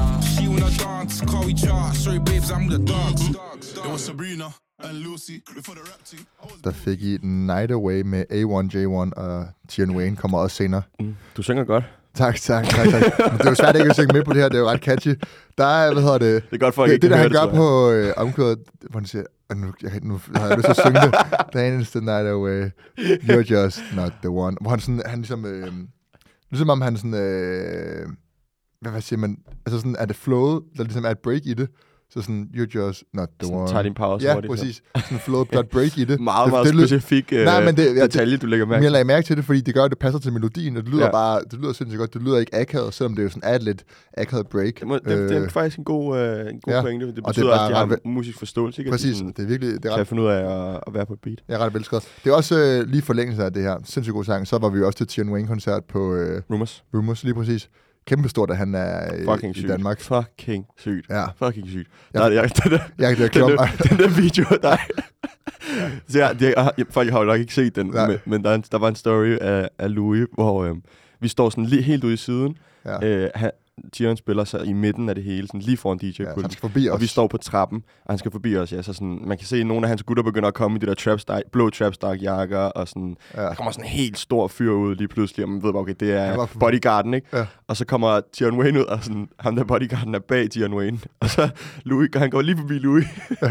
Dance, 1.08 1.25
car 1.31 1.43
we 1.46 1.55
chart. 1.55 1.94
Sorry, 1.96 2.19
babes, 2.19 2.50
I'm 2.50 2.69
the 2.69 2.78
dogs. 2.78 3.22
It 3.87 3.90
was 3.93 4.00
Sabrina 4.00 4.44
and 4.84 4.99
Lucy 4.99 5.43
before 5.56 5.75
the 5.75 5.82
rap 5.90 6.02
team. 6.05 6.26
I 6.43 6.46
was 6.46 6.60
Der 6.64 6.70
fik 6.70 7.02
I 7.02 7.19
Night 7.22 7.70
Away 7.70 8.00
med 8.02 8.25
A1J1 8.32 9.20
og 9.22 9.46
Tion 9.69 9.96
Wayne 9.96 10.16
kommer 10.16 10.38
også 10.38 10.56
senere. 10.56 10.82
Mm. 11.00 11.16
Du 11.37 11.43
synger 11.43 11.64
godt. 11.64 11.84
Tak, 12.14 12.37
tak, 12.37 12.64
tak, 12.64 12.88
tak. 12.88 13.02
Det 13.38 13.46
er 13.46 13.49
jo 13.50 13.55
svært 13.55 13.76
ikke 13.76 13.88
at 13.88 13.96
synge 13.96 14.12
med 14.12 14.25
på 14.25 14.32
det 14.32 14.40
her, 14.43 14.49
det 14.49 14.56
er 14.56 14.60
jo 14.60 14.69
ret 14.69 14.81
catchy. 14.81 15.14
Der 15.58 15.64
er, 15.64 15.93
hvad 15.93 16.02
hedder 16.02 16.19
det? 16.19 16.43
Det 16.50 16.55
er 16.56 16.58
godt, 16.58 16.75
folk 16.75 16.88
det, 16.88 16.94
ikke 16.94 17.02
det, 17.02 17.10
der 17.10 17.16
han 17.16 17.31
gør 17.31 17.44
det, 17.44 17.55
på 17.55 17.90
øh, 17.90 18.12
omkvædet, 18.16 18.58
hvor 18.90 19.00
han 19.00 19.06
siger, 19.06 19.25
"Og 19.50 19.56
nu, 19.56 19.72
jeg, 19.82 19.90
nu 20.02 20.20
har 20.34 20.46
jeg 20.49 20.56
lyst 20.56 20.64
til 20.64 20.70
at 20.70 20.81
synge 20.87 21.00
det. 21.00 21.14
Dance 21.55 21.99
the 21.99 22.05
night 22.06 22.28
away, 22.28 22.70
you're 22.99 23.52
just 23.55 23.81
not 23.96 24.12
the 24.22 24.31
one. 24.31 24.56
Hvor 24.60 24.70
han 24.70 24.81
sådan, 24.81 25.02
han 25.06 25.19
ligesom, 25.19 25.46
øh, 25.46 25.72
ligesom 26.50 26.70
om 26.70 26.81
han 26.81 26.96
sådan, 26.96 27.14
øh, 27.14 28.06
hvad, 28.81 28.93
hvad 28.93 29.01
siger 29.01 29.19
man, 29.21 29.37
altså 29.67 29.79
sådan, 29.79 29.97
er 29.99 30.07
det 30.07 30.17
flowet, 30.17 30.63
der 30.77 30.83
ligesom 30.85 31.05
er 31.05 31.09
et 31.11 31.19
break 31.19 31.41
i 31.47 31.55
det, 31.55 31.69
så 32.11 32.23
sådan, 32.23 32.49
you're 32.55 32.75
just 32.79 33.05
not 33.15 33.29
the 33.41 33.47
Sådan 33.47 33.59
one. 33.61 33.69
tager 33.69 33.83
din 33.83 33.95
pause 33.95 34.27
Ja, 34.27 34.35
hurtigt, 34.35 34.53
så. 34.53 34.57
præcis. 34.59 34.83
Sådan 34.97 35.19
flowet, 35.19 35.53
der 35.53 35.59
er 35.59 35.63
break 35.63 35.99
i 35.99 36.05
det. 36.05 36.21
Meget, 36.31 36.45
det, 36.47 36.53
meget 36.53 36.67
det, 36.67 36.75
lyder- 36.75 36.87
specifik 36.87 37.33
øh, 37.33 37.45
Nej, 37.45 37.65
men 37.65 37.77
det- 37.77 37.85
ja, 37.85 37.91
det- 37.95 38.03
detalje, 38.13 38.37
du 38.37 38.47
lægger 38.47 38.67
mærke 38.67 38.77
men 38.79 38.83
jeg 38.83 38.89
til. 38.89 38.93
lagde 38.93 39.05
mærke 39.05 39.27
til 39.27 39.37
det, 39.37 39.45
fordi 39.45 39.61
det 39.61 39.75
gør, 39.75 39.85
at 39.85 39.91
det 39.91 39.99
passer 39.99 40.19
til 40.21 40.33
melodien, 40.33 40.77
og 40.77 40.83
det 40.83 40.91
lyder 40.93 41.01
Ja. 41.03 41.07
ja. 41.07 41.13
bare, 41.13 41.41
det 41.51 41.59
lyder 41.59 41.73
sindssygt 41.73 41.99
godt. 41.99 42.15
Det 42.15 42.23
lyder 42.23 42.39
ikke 42.39 42.55
akavet, 42.55 42.95
selvom 42.95 43.17
det 43.17 43.23
jo 43.25 43.29
sådan 43.29 43.43
er 43.51 43.55
et 43.55 43.63
lidt 43.63 43.85
akavet 44.17 44.47
break. 44.49 44.75
Det, 44.81 44.87
må, 44.87 44.95
det, 44.95 45.05
det 45.05 45.37
er 45.37 45.43
Øh, 45.43 45.51
faktisk 45.51 45.79
en 45.79 45.85
god, 45.85 46.19
øh, 46.19 46.51
en 46.51 46.61
god 46.61 46.73
ja. 46.73 46.81
pointe. 46.83 47.07
Det 47.07 47.11
Og 47.11 47.17
det 47.17 47.25
betyder, 47.25 47.53
at 47.53 47.59
bare 47.59 47.71
de 47.71 47.75
har 47.75 47.93
ret 47.93 47.99
musisk 48.05 48.39
forståelse, 48.39 48.81
ikke? 48.83 48.89
At 48.89 48.93
de 48.93 48.95
Præcis, 48.95 49.17
sådan 49.17 49.33
det 49.37 49.43
er 49.43 49.47
virkelig, 49.47 49.73
det 49.75 49.85
er 49.85 49.91
kan 49.91 50.01
ret, 50.01 50.09
finde 50.09 50.23
ud 50.23 50.29
af 50.29 50.71
at, 50.75 50.81
at 50.87 50.95
være 50.95 51.07
på 51.07 51.13
et 51.13 51.21
beat. 51.23 51.39
jeg 51.49 51.55
er 51.55 51.59
ret 51.59 51.75
velskrevet. 51.75 52.05
Det 52.25 52.31
er 52.31 52.35
også 52.35 52.59
øh, 52.59 52.89
lige 52.91 53.03
forlængelse 53.03 53.45
af 53.45 53.53
det 53.53 53.63
her, 53.63 53.77
sindssygt 53.85 54.15
god 54.15 54.25
sang. 54.25 54.47
Så 54.47 54.59
var 54.59 54.69
vi 54.69 54.83
også 54.83 54.97
til 54.97 55.07
Tion 55.07 55.29
Wayne-koncert 55.29 55.85
på 55.85 56.15
øh, 56.15 56.43
Rumors. 56.51 56.85
Rumors, 56.95 57.25
lige 57.25 57.35
præcis. 57.35 57.71
Kæmpe 58.08 58.28
stort, 58.28 58.50
at 58.50 58.56
han 58.56 58.75
er 58.75 59.14
øh, 59.14 59.25
Fucking 59.25 59.56
i 59.56 59.58
sygt. 59.58 59.69
Danmark. 59.72 60.00
Fucking 60.00 60.64
sygt. 60.78 61.06
Ja, 61.10 61.25
Fucking 61.37 61.69
sygt. 61.69 61.88
Ja. 62.14 62.19
Der, 62.19 62.25
er- 62.25 62.31
jeg, 62.31 62.50
den, 62.64 62.72
der, 62.72 62.78
jeg, 62.99 63.19
jeg, 63.20 63.34
den, 63.34 63.49
jeg, 63.49 63.58
der, 63.58 63.66
den 63.88 63.99
der 63.99 64.08
video 64.20 64.44
af 64.50 64.60
dig. 64.62 64.78
Så 66.08 66.19
jeg, 66.19 66.37
det, 66.40 66.55
jeg, 66.56 66.87
folk 66.90 67.10
har 67.10 67.19
jo 67.19 67.25
nok 67.25 67.40
ikke 67.40 67.55
set 67.55 67.76
den, 67.76 67.87
Nej. 67.87 68.06
men, 68.08 68.19
men 68.25 68.44
der, 68.44 68.50
er 68.50 68.55
en, 68.55 68.64
der 68.72 68.78
var 68.78 68.88
en 68.88 68.94
story 68.94 69.37
af, 69.40 69.69
af 69.78 69.94
Louis, 69.94 70.26
hvor 70.34 70.64
øh, 70.64 70.75
vi 71.20 71.28
står 71.28 71.50
sådan 71.50 71.64
lige 71.64 71.82
helt 71.82 72.05
ude 72.05 72.14
i 72.14 72.16
siden. 72.16 72.56
ja. 72.84 73.06
Øh, 73.06 73.31
han, 73.34 73.50
Tion 73.93 74.17
spiller 74.17 74.45
sig 74.45 74.67
i 74.67 74.73
midten 74.73 75.09
af 75.09 75.15
det 75.15 75.25
hele, 75.25 75.47
sådan 75.47 75.61
lige 75.61 75.77
foran 75.77 75.99
ja, 76.03 76.13
så 76.13 76.23
DJ-pulten. 76.23 76.43
han 76.43 76.51
skal 76.51 76.61
forbi 76.61 76.89
os. 76.89 76.95
Og 76.95 77.01
vi 77.01 77.07
står 77.07 77.27
på 77.27 77.37
trappen, 77.37 77.83
og 78.05 78.13
han 78.13 78.19
skal 78.19 78.31
forbi 78.31 78.57
os, 78.57 78.73
ja. 78.73 78.83
Så 78.83 78.93
sådan, 78.93 79.19
man 79.27 79.39
kan 79.39 79.47
se, 79.47 79.57
at 79.57 79.67
nogle 79.67 79.83
af 79.87 79.89
hans 79.89 80.03
gutter 80.03 80.23
begynder 80.23 80.49
at 80.49 80.55
komme 80.55 80.77
i 80.77 80.81
de 80.81 80.87
der 80.87 80.95
trapstark, 80.95 81.43
blå 81.53 81.71
trapstark 81.71 82.23
jakker, 82.23 82.59
og 82.59 82.89
sådan, 82.89 83.17
Ja. 83.37 83.43
der 83.43 83.55
kommer 83.55 83.71
sådan 83.73 83.85
en 83.85 83.91
helt 83.91 84.19
stor 84.19 84.49
fyr 84.49 84.71
ud 84.73 84.95
lige 84.97 85.09
pludselig, 85.09 85.45
og 85.45 85.51
man 85.51 85.63
ved 85.63 85.73
bare, 85.73 85.81
okay, 85.83 85.95
det 86.01 86.13
er 86.13 86.47
for- 86.47 86.59
bodyguarden, 86.59 87.15
ikke? 87.15 87.27
Ja. 87.33 87.47
Og 87.69 87.77
så 87.77 87.85
kommer 87.85 88.21
Tion 88.33 88.59
Wayne 88.61 88.79
ud, 88.81 88.85
og 88.85 89.05
sådan, 89.05 89.29
ham 89.41 89.57
der 89.57 89.65
bodyguarden 89.65 90.15
er 90.15 90.19
bag 90.19 90.51
Tion 90.51 90.75
Wayne. 90.75 90.99
Og 91.21 91.31
så 91.31 91.49
Louis, 91.85 92.09
han 92.15 92.31
går 92.31 92.43
lige 92.43 92.57
forbi 92.57 92.75
Louis, 92.79 93.05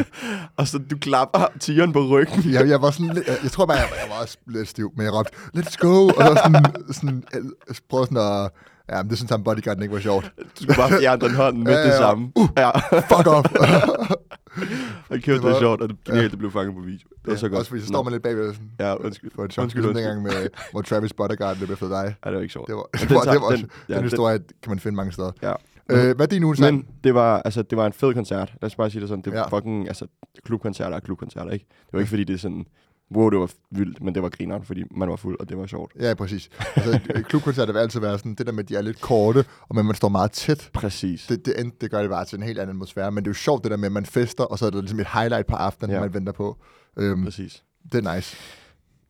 og 0.58 0.68
så 0.68 0.78
du 0.78 0.98
klapper 0.98 1.40
Tion 1.60 1.94
på 1.94 2.00
ryggen. 2.08 2.52
jeg, 2.54 2.70
jeg 2.70 2.82
var 2.82 2.92
sådan 2.92 3.16
jeg, 3.16 3.24
jeg 3.44 3.52
tror 3.52 3.66
bare, 3.66 3.78
jeg, 3.78 3.88
jeg 4.04 4.10
var 4.16 4.22
også 4.22 4.38
lidt 4.48 4.68
stiv, 4.68 4.92
men 4.96 5.06
jeg 5.06 5.14
råbte, 5.14 5.32
let's 5.58 5.76
go, 5.80 6.06
og 6.08 6.14
så 6.24 6.42
sådan, 6.44 6.66
sådan 6.94 7.24
jeg 7.34 7.76
prøvede 7.90 8.08
sådan 8.14 8.44
at, 8.46 8.52
ja, 8.90 9.04
men 9.04 9.10
det 9.10 9.18
synes 9.18 9.32
han 9.32 9.44
bodyguarden 9.44 9.84
ikke 9.84 9.96
var 9.96 10.02
sjovt. 10.02 10.32
Du 10.38 10.64
skulle 10.64 10.76
bare 10.78 10.90
fjerne 11.02 11.22
den 11.22 11.36
hånd 11.36 11.58
med 11.58 11.72
Ja, 11.74 11.80
det 11.84 11.88
ja. 11.88 11.98
samme. 11.98 12.32
Ja, 12.58 12.70
Fuck 13.00 13.28
off! 13.28 13.46
og 15.10 15.18
kæft, 15.20 15.26
det 15.28 15.44
var- 15.44 15.50
er 15.56 15.60
sjovt, 15.60 15.82
og 15.82 15.90
det 15.90 15.98
genialt, 16.06 16.32
det 16.32 16.40
blev 16.40 16.52
fanget 16.52 16.76
på 16.76 16.82
video. 16.82 17.08
Det 17.26 17.32
var 17.32 17.36
så 17.36 17.50
godt. 17.50 17.60
Også 17.60 17.70
fordi 17.70 17.82
så 17.82 17.88
står 17.88 18.04
man 18.04 18.14
lidt 18.14 18.24
bagved 18.24 18.54
sådan, 18.54 18.70
Ja, 18.80 18.96
undskyld. 18.96 19.32
for 19.36 19.44
et 19.46 19.54
chok. 19.54 19.64
Undskyld, 19.64 19.86
Undskyld, 19.86 20.04
dengang 20.04 20.24
med, 20.24 20.48
hvor 20.72 20.82
Travis 20.82 21.14
Bodyguard 21.14 21.58
løb 21.60 21.70
efter 21.70 21.88
dig. 21.90 22.16
Ja, 22.26 22.30
det 22.30 22.36
var 22.36 22.42
ikke 22.42 22.52
sjovt. 22.54 22.68
Det 22.68 22.76
var, 22.76 22.84
det 22.94 23.10
den 23.10 23.16
var, 23.16 23.22
det 23.22 23.42
var 23.42 23.50
den- 23.50 23.60
den, 23.60 23.70
ja, 23.90 23.94
den 23.94 24.04
den- 24.04 24.10
historie 24.10 24.40
kan 24.64 24.70
man 24.70 24.80
finde 24.80 24.96
mange 24.96 25.12
steder. 25.12 25.32
Ja. 25.42 25.54
Øh, 25.90 26.16
hvad 26.16 26.26
er 26.26 26.30
din 26.30 26.44
ugens? 26.44 26.60
Men 26.60 26.86
det 27.04 27.14
var, 27.16 27.42
altså, 27.46 27.62
det 27.62 27.78
var 27.78 27.86
en 27.86 27.94
fed 27.94 28.14
koncert. 28.14 28.54
Lad 28.62 28.68
os 28.70 28.76
bare 28.76 28.90
sige 28.90 29.02
det 29.02 29.10
sådan. 29.10 29.22
Det 29.22 29.34
var 29.34 29.40
Ja. 29.52 29.58
fucking, 29.58 29.88
altså, 29.88 30.06
klubkoncerter 30.46 30.96
er 30.96 31.00
klubkoncerter, 31.00 31.52
ikke? 31.52 31.66
Det 31.70 31.94
var 31.94 32.00
ikke 32.00 32.10
fordi, 32.10 32.24
det 32.24 32.34
er 32.34 32.38
sådan, 32.38 32.66
wow, 33.16 33.30
det 33.30 33.40
var 33.40 33.52
vildt, 33.72 34.02
men 34.04 34.16
det 34.16 34.24
var 34.24 34.30
grineren, 34.30 34.64
fordi 34.64 34.84
man 34.92 35.10
var 35.10 35.16
fuld, 35.16 35.38
og 35.40 35.50
det 35.50 35.58
var 35.58 35.66
sjovt. 35.66 35.92
Ja, 36.00 36.14
præcis. 36.14 36.50
Altså, 36.76 37.00
klubkoncerter 37.30 37.74
vil 37.74 37.80
altid 37.80 38.00
være 38.00 38.18
sådan, 38.18 38.34
det 38.36 38.46
der 38.46 38.52
med, 38.52 38.64
at 38.64 38.70
de 38.70 38.76
er 38.76 38.82
lidt 38.82 39.02
korte, 39.02 39.46
og 39.70 39.76
men 39.76 39.86
man 39.86 39.96
står 39.96 40.10
meget 40.10 40.32
tæt. 40.32 40.70
Præcis. 40.74 41.26
Det, 41.28 41.46
det, 41.46 41.82
det 41.82 41.92
gør 41.92 42.02
det 42.02 42.10
bare 42.10 42.26
til 42.26 42.38
en 42.38 42.44
helt 42.44 42.60
anden 42.60 42.70
atmosfære, 42.76 43.12
men 43.12 43.24
det 43.24 43.28
er 43.28 43.32
jo 43.32 43.36
sjovt 43.36 43.64
det 43.64 43.72
der 43.72 43.78
med, 43.78 43.86
at 43.86 43.92
man 43.92 44.06
fester, 44.06 44.44
og 44.44 44.60
så 44.60 44.66
er 44.66 44.70
det 44.70 44.80
ligesom 44.82 45.00
et 45.00 45.08
highlight 45.14 45.48
på 45.48 45.56
aftenen, 45.56 45.96
Ja. 45.96 46.00
man 46.02 46.14
venter 46.14 46.32
på. 46.34 46.58
Øhm, 46.98 47.24
Præcis. 47.24 47.64
det 47.92 48.06
er 48.06 48.16
nice. 48.16 48.38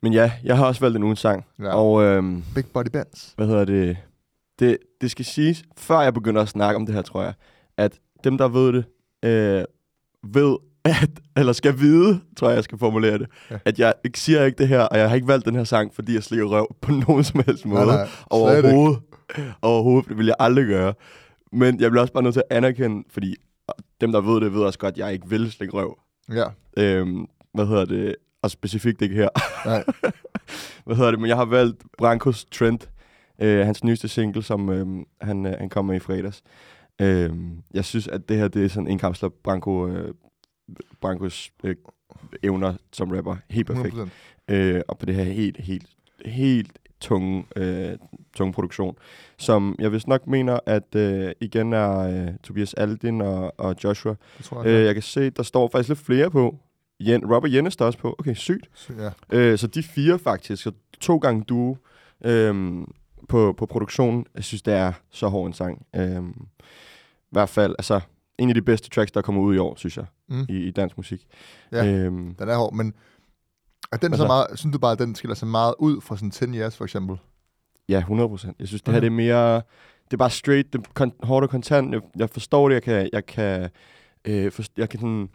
Men 0.02 0.12
ja, 0.12 0.32
jeg 0.44 0.56
har 0.56 0.66
også 0.66 0.80
valgt 0.80 0.96
en 0.96 1.02
ugens 1.02 1.20
sang. 1.20 1.44
Ja. 1.58 1.74
Og, 1.74 2.02
øhm, 2.02 2.42
Big 2.54 2.64
Body 2.74 2.88
Bands. 2.92 3.32
hvad 3.36 3.46
hedder 3.46 3.64
det? 3.64 3.96
det? 4.58 4.78
Det 5.00 5.10
skal 5.10 5.24
siges, 5.24 5.62
før 5.76 6.00
jeg 6.00 6.14
begynder 6.14 6.42
at 6.42 6.48
snakke 6.48 6.76
om 6.76 6.86
det 6.86 6.94
her, 6.94 7.02
tror 7.02 7.22
jeg, 7.22 7.32
at 7.76 7.98
dem, 8.24 8.38
der 8.38 8.48
ved 8.48 8.72
det, 8.72 8.84
øh, 9.24 9.64
ved, 10.34 10.56
at, 10.84 11.10
eller 11.36 11.52
skal 11.52 11.78
vide, 11.78 12.20
tror 12.36 12.48
jeg, 12.48 12.56
jeg 12.56 12.64
skal 12.64 12.78
formulere 12.78 13.18
det, 13.18 13.26
Ja. 13.50 13.58
at 13.64 13.78
jeg 13.78 13.94
ikke 14.04 14.20
siger 14.20 14.44
ikke 14.44 14.58
det 14.58 14.68
her, 14.68 14.80
og 14.80 14.98
jeg 14.98 15.08
har 15.08 15.14
ikke 15.16 15.28
valgt 15.28 15.44
den 15.46 15.54
her 15.54 15.64
sang, 15.64 15.94
fordi 15.94 16.14
jeg 16.14 16.22
slikker 16.22 16.46
røv 16.46 16.74
på 16.80 16.92
nogen 16.92 17.24
som 17.24 17.42
helst 17.46 17.66
måde. 17.66 17.86
Nej, 17.86 17.96
nej, 17.96 18.06
slet 18.06 18.56
ikke. 18.56 18.66
Overhovedet. 18.66 19.02
Overhovedet. 19.62 20.08
Det 20.08 20.18
vil 20.18 20.26
jeg 20.26 20.34
aldrig 20.38 20.66
gøre. 20.66 20.94
Men 21.52 21.80
jeg 21.80 21.90
bliver 21.90 22.00
også 22.02 22.12
bare 22.12 22.22
nødt 22.22 22.32
til 22.34 22.42
at 22.50 22.56
anerkende, 22.56 23.04
fordi 23.10 23.34
dem, 24.00 24.12
der 24.12 24.20
ved 24.20 24.40
det, 24.40 24.52
ved 24.54 24.60
også 24.62 24.78
godt, 24.78 24.92
at 24.94 24.98
jeg 24.98 25.12
ikke 25.12 25.28
vil 25.28 25.52
slikke 25.52 25.74
røv. 25.74 25.98
Ja, 26.32 26.44
Øhm, 26.76 27.26
hvad 27.54 27.66
hedder 27.66 27.84
det? 27.84 28.16
Og 28.42 28.50
specifikt 28.50 29.02
ikke 29.02 29.14
her. 29.14 29.28
nej. 29.66 29.84
hvad 30.86 30.96
hedder 30.96 31.10
det? 31.10 31.20
Men 31.20 31.28
jeg 31.28 31.36
har 31.36 31.44
valgt 31.44 31.82
Brancos 31.98 32.44
Trent. 32.44 32.90
Øh, 33.42 33.66
hans 33.66 33.84
nyeste 33.84 34.08
single, 34.08 34.42
som 34.42 34.68
øhm, 34.70 35.04
han, 35.20 35.46
øh, 35.46 35.52
han 35.58 35.68
kom 35.68 35.84
med 35.84 35.96
i 35.96 35.98
fredags. 35.98 36.42
Øhm, 37.00 37.50
jeg 37.74 37.84
synes, 37.84 38.08
at 38.08 38.28
det 38.28 38.36
her 38.36 38.48
det 38.48 38.64
er 38.64 38.68
sådan 38.68 38.88
en 38.88 38.98
kapsler 38.98 39.28
Branco, 39.44 39.86
øh, 39.88 40.14
Brancos 41.00 41.52
øh, 41.64 41.76
evner 42.42 42.74
som 42.92 43.10
rapper. 43.10 43.36
Helt 43.50 43.66
perfekt. 43.66 43.94
100%. 43.94 44.54
øh, 44.54 44.82
og 44.88 44.98
på 44.98 45.06
det 45.06 45.14
her 45.14 45.24
helt, 45.24 45.56
helt, 45.56 45.86
helt 46.24 46.78
tunge, 47.00 47.44
øh, 47.56 47.96
tunge 48.36 48.52
produktion, 48.52 48.96
som 49.38 49.76
jeg 49.78 49.92
vist 49.92 50.08
nok 50.08 50.26
mener, 50.26 50.60
at 50.66 50.94
øh, 50.94 51.32
igen 51.40 51.72
er 51.72 51.98
øh, 51.98 52.28
Tobias 52.42 52.74
Aldin 52.74 53.20
og, 53.20 53.60
og 53.60 53.76
Joshua. 53.84 54.14
Det 54.38 54.44
tror 54.44 54.64
jeg. 54.64 54.70
Øh, 54.70 54.84
jeg 54.84 54.94
kan 54.94 55.02
se, 55.02 55.30
der 55.30 55.42
står 55.42 55.68
faktisk 55.68 55.88
lidt 55.88 55.98
flere 55.98 56.30
på. 56.30 56.58
Jen, 57.00 57.34
Robert 57.34 57.52
Jenne 57.52 57.70
står 57.70 57.86
også 57.86 57.98
på. 57.98 58.16
Okay, 58.18 58.34
sygt. 58.34 58.90
ja. 58.98 59.10
Øh, 59.32 59.58
så 59.58 59.66
de 59.66 59.82
fire 59.82 60.18
faktisk, 60.18 60.62
så 60.62 60.72
to 61.00 61.16
gange 61.16 61.44
duo 61.44 61.76
øh, 62.24 62.82
på, 63.28 63.52
på 63.52 63.66
produktionen. 63.66 64.26
Jeg 64.34 64.44
synes, 64.44 64.62
det 64.62 64.74
er 64.74 64.92
så 65.10 65.28
hård 65.28 65.46
en 65.46 65.52
sang. 65.52 65.86
Øh, 65.96 66.22
I 66.22 67.30
hvert 67.30 67.48
fald, 67.48 67.74
altså, 67.78 68.00
en 68.38 68.48
af 68.48 68.54
de 68.54 68.62
bedste 68.62 68.90
tracks, 68.90 69.12
der 69.12 69.22
kommer 69.22 69.42
ud 69.42 69.54
i 69.54 69.58
år, 69.58 69.74
synes 69.76 69.96
jeg, 69.96 70.04
Mm. 70.28 70.46
i, 70.48 70.52
i 70.56 70.70
dansk 70.70 70.96
musik. 70.96 71.26
Ja. 71.72 71.86
Øhm, 71.86 72.34
Den 72.34 72.48
er 72.48 72.56
hård, 72.56 72.72
men 72.74 72.94
er 73.92 73.96
den 73.96 74.10
så 74.10 74.14
Altså- 74.14 74.26
meget, 74.26 74.46
synes 74.54 74.72
du 74.72 74.78
bare, 74.78 74.92
at 74.92 74.98
den 74.98 75.14
skiller 75.14 75.34
sig 75.34 75.48
meget 75.48 75.74
ud 75.78 76.00
fra 76.00 76.16
sådan 76.16 76.30
10 76.30 76.44
years, 76.44 76.76
for 76.76 76.84
eksempel? 76.84 77.16
Ja, 77.88 77.98
100 77.98 78.28
procent. 78.28 78.56
Jeg 78.58 78.68
synes, 78.68 78.82
det 78.82 78.94
her 78.94 79.00
det 79.00 79.06
er 79.06 79.10
mere... 79.10 79.54
Det 80.04 80.12
er 80.12 80.16
bare 80.16 80.30
straight, 80.30 80.72
det 80.72 80.78
er 80.78 81.04
kon- 81.04 81.26
hårdt 81.26 81.44
og 81.44 81.50
kontant. 81.50 81.92
Jeg, 81.94 82.00
jeg 82.16 82.30
forstår 82.30 82.68
det, 82.68 82.74
jeg 82.74 82.82
kan... 82.82 83.10
Jeg 83.12 83.26
kan, 83.26 83.70
øh, 84.24 84.52
for, 84.52 84.62
jeg 84.76 84.88
kan 84.88 85.00
sådan... 85.00 85.28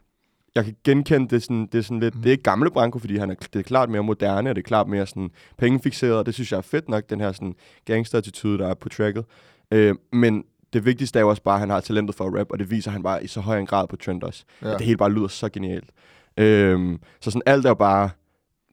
Jeg 0.56 0.66
kan 0.66 0.76
genkende 0.84 1.28
det 1.28 1.44
sådan, 1.44 1.68
det 1.72 1.76
er 1.78 1.82
sådan 1.82 2.00
lidt, 2.00 2.14
Mm. 2.14 2.18
mm. 2.18 2.22
det 2.24 2.30
er 2.30 2.32
ikke 2.32 2.44
gamle 2.44 2.72
Branko, 2.72 3.00
fordi 3.00 3.18
han 3.18 3.30
er, 3.32 3.36
det 3.36 3.60
er 3.60 3.64
klart 3.64 3.90
mere 3.90 4.04
moderne, 4.04 4.50
og 4.50 4.56
det 4.56 4.62
er 4.62 4.68
klart 4.68 4.88
mere 4.88 5.08
sådan 5.08 5.30
pengefixeret, 5.58 6.16
og 6.16 6.26
det 6.26 6.34
synes 6.34 6.52
jeg 6.52 6.58
er 6.58 6.62
fedt 6.62 6.90
nok, 6.90 7.10
den 7.10 7.20
her 7.20 7.32
sådan 7.32 7.56
gangster-attitude, 7.86 8.58
der 8.58 8.68
er 8.68 8.74
på 8.74 8.90
tracket. 8.90 9.26
Øh, 9.72 9.96
men 10.12 10.44
det 10.74 10.86
vigtigste 10.86 11.20
er 11.20 11.22
jo 11.24 11.30
også 11.30 11.42
bare, 11.44 11.54
at 11.56 11.60
han 11.60 11.70
har 11.70 11.80
talentet 11.80 12.16
for 12.16 12.26
at 12.28 12.40
rap, 12.40 12.48
og 12.52 12.60
det 12.60 12.72
viser 12.72 12.92
han 12.92 13.04
bare 13.04 13.24
i 13.24 13.28
så 13.28 13.42
høj 13.42 13.60
en 13.60 13.66
grad 13.66 13.88
på 13.88 13.96
Trend 13.96 14.24
også. 14.24 14.44
Ja. 14.62 14.68
Ja. 14.70 14.74
Det 14.78 14.86
hele 14.86 14.98
bare 14.98 15.12
lyder 15.12 15.28
så 15.28 15.50
genialt. 15.50 15.90
Øhm, 16.38 17.00
så 17.22 17.32
sådan 17.32 17.42
alt 17.46 17.66
er 17.66 17.70
jo 17.70 17.74
bare, 17.76 18.10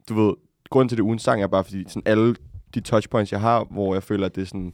du 0.09 0.14
ved, 0.26 0.35
grunden 0.71 0.88
til 0.88 0.99
det 0.99 1.02
ugens 1.02 1.23
sang 1.23 1.42
er 1.42 1.47
bare, 1.47 1.64
fordi 1.64 1.85
sådan 1.88 2.02
alle 2.07 2.37
de 2.75 2.80
touchpoints, 2.80 3.33
jeg 3.33 3.40
har, 3.40 3.66
hvor 3.71 3.95
jeg 3.95 4.02
føler, 4.02 4.26
at 4.26 4.35
det 4.35 4.42
er 4.42 4.47
sådan, 4.47 4.73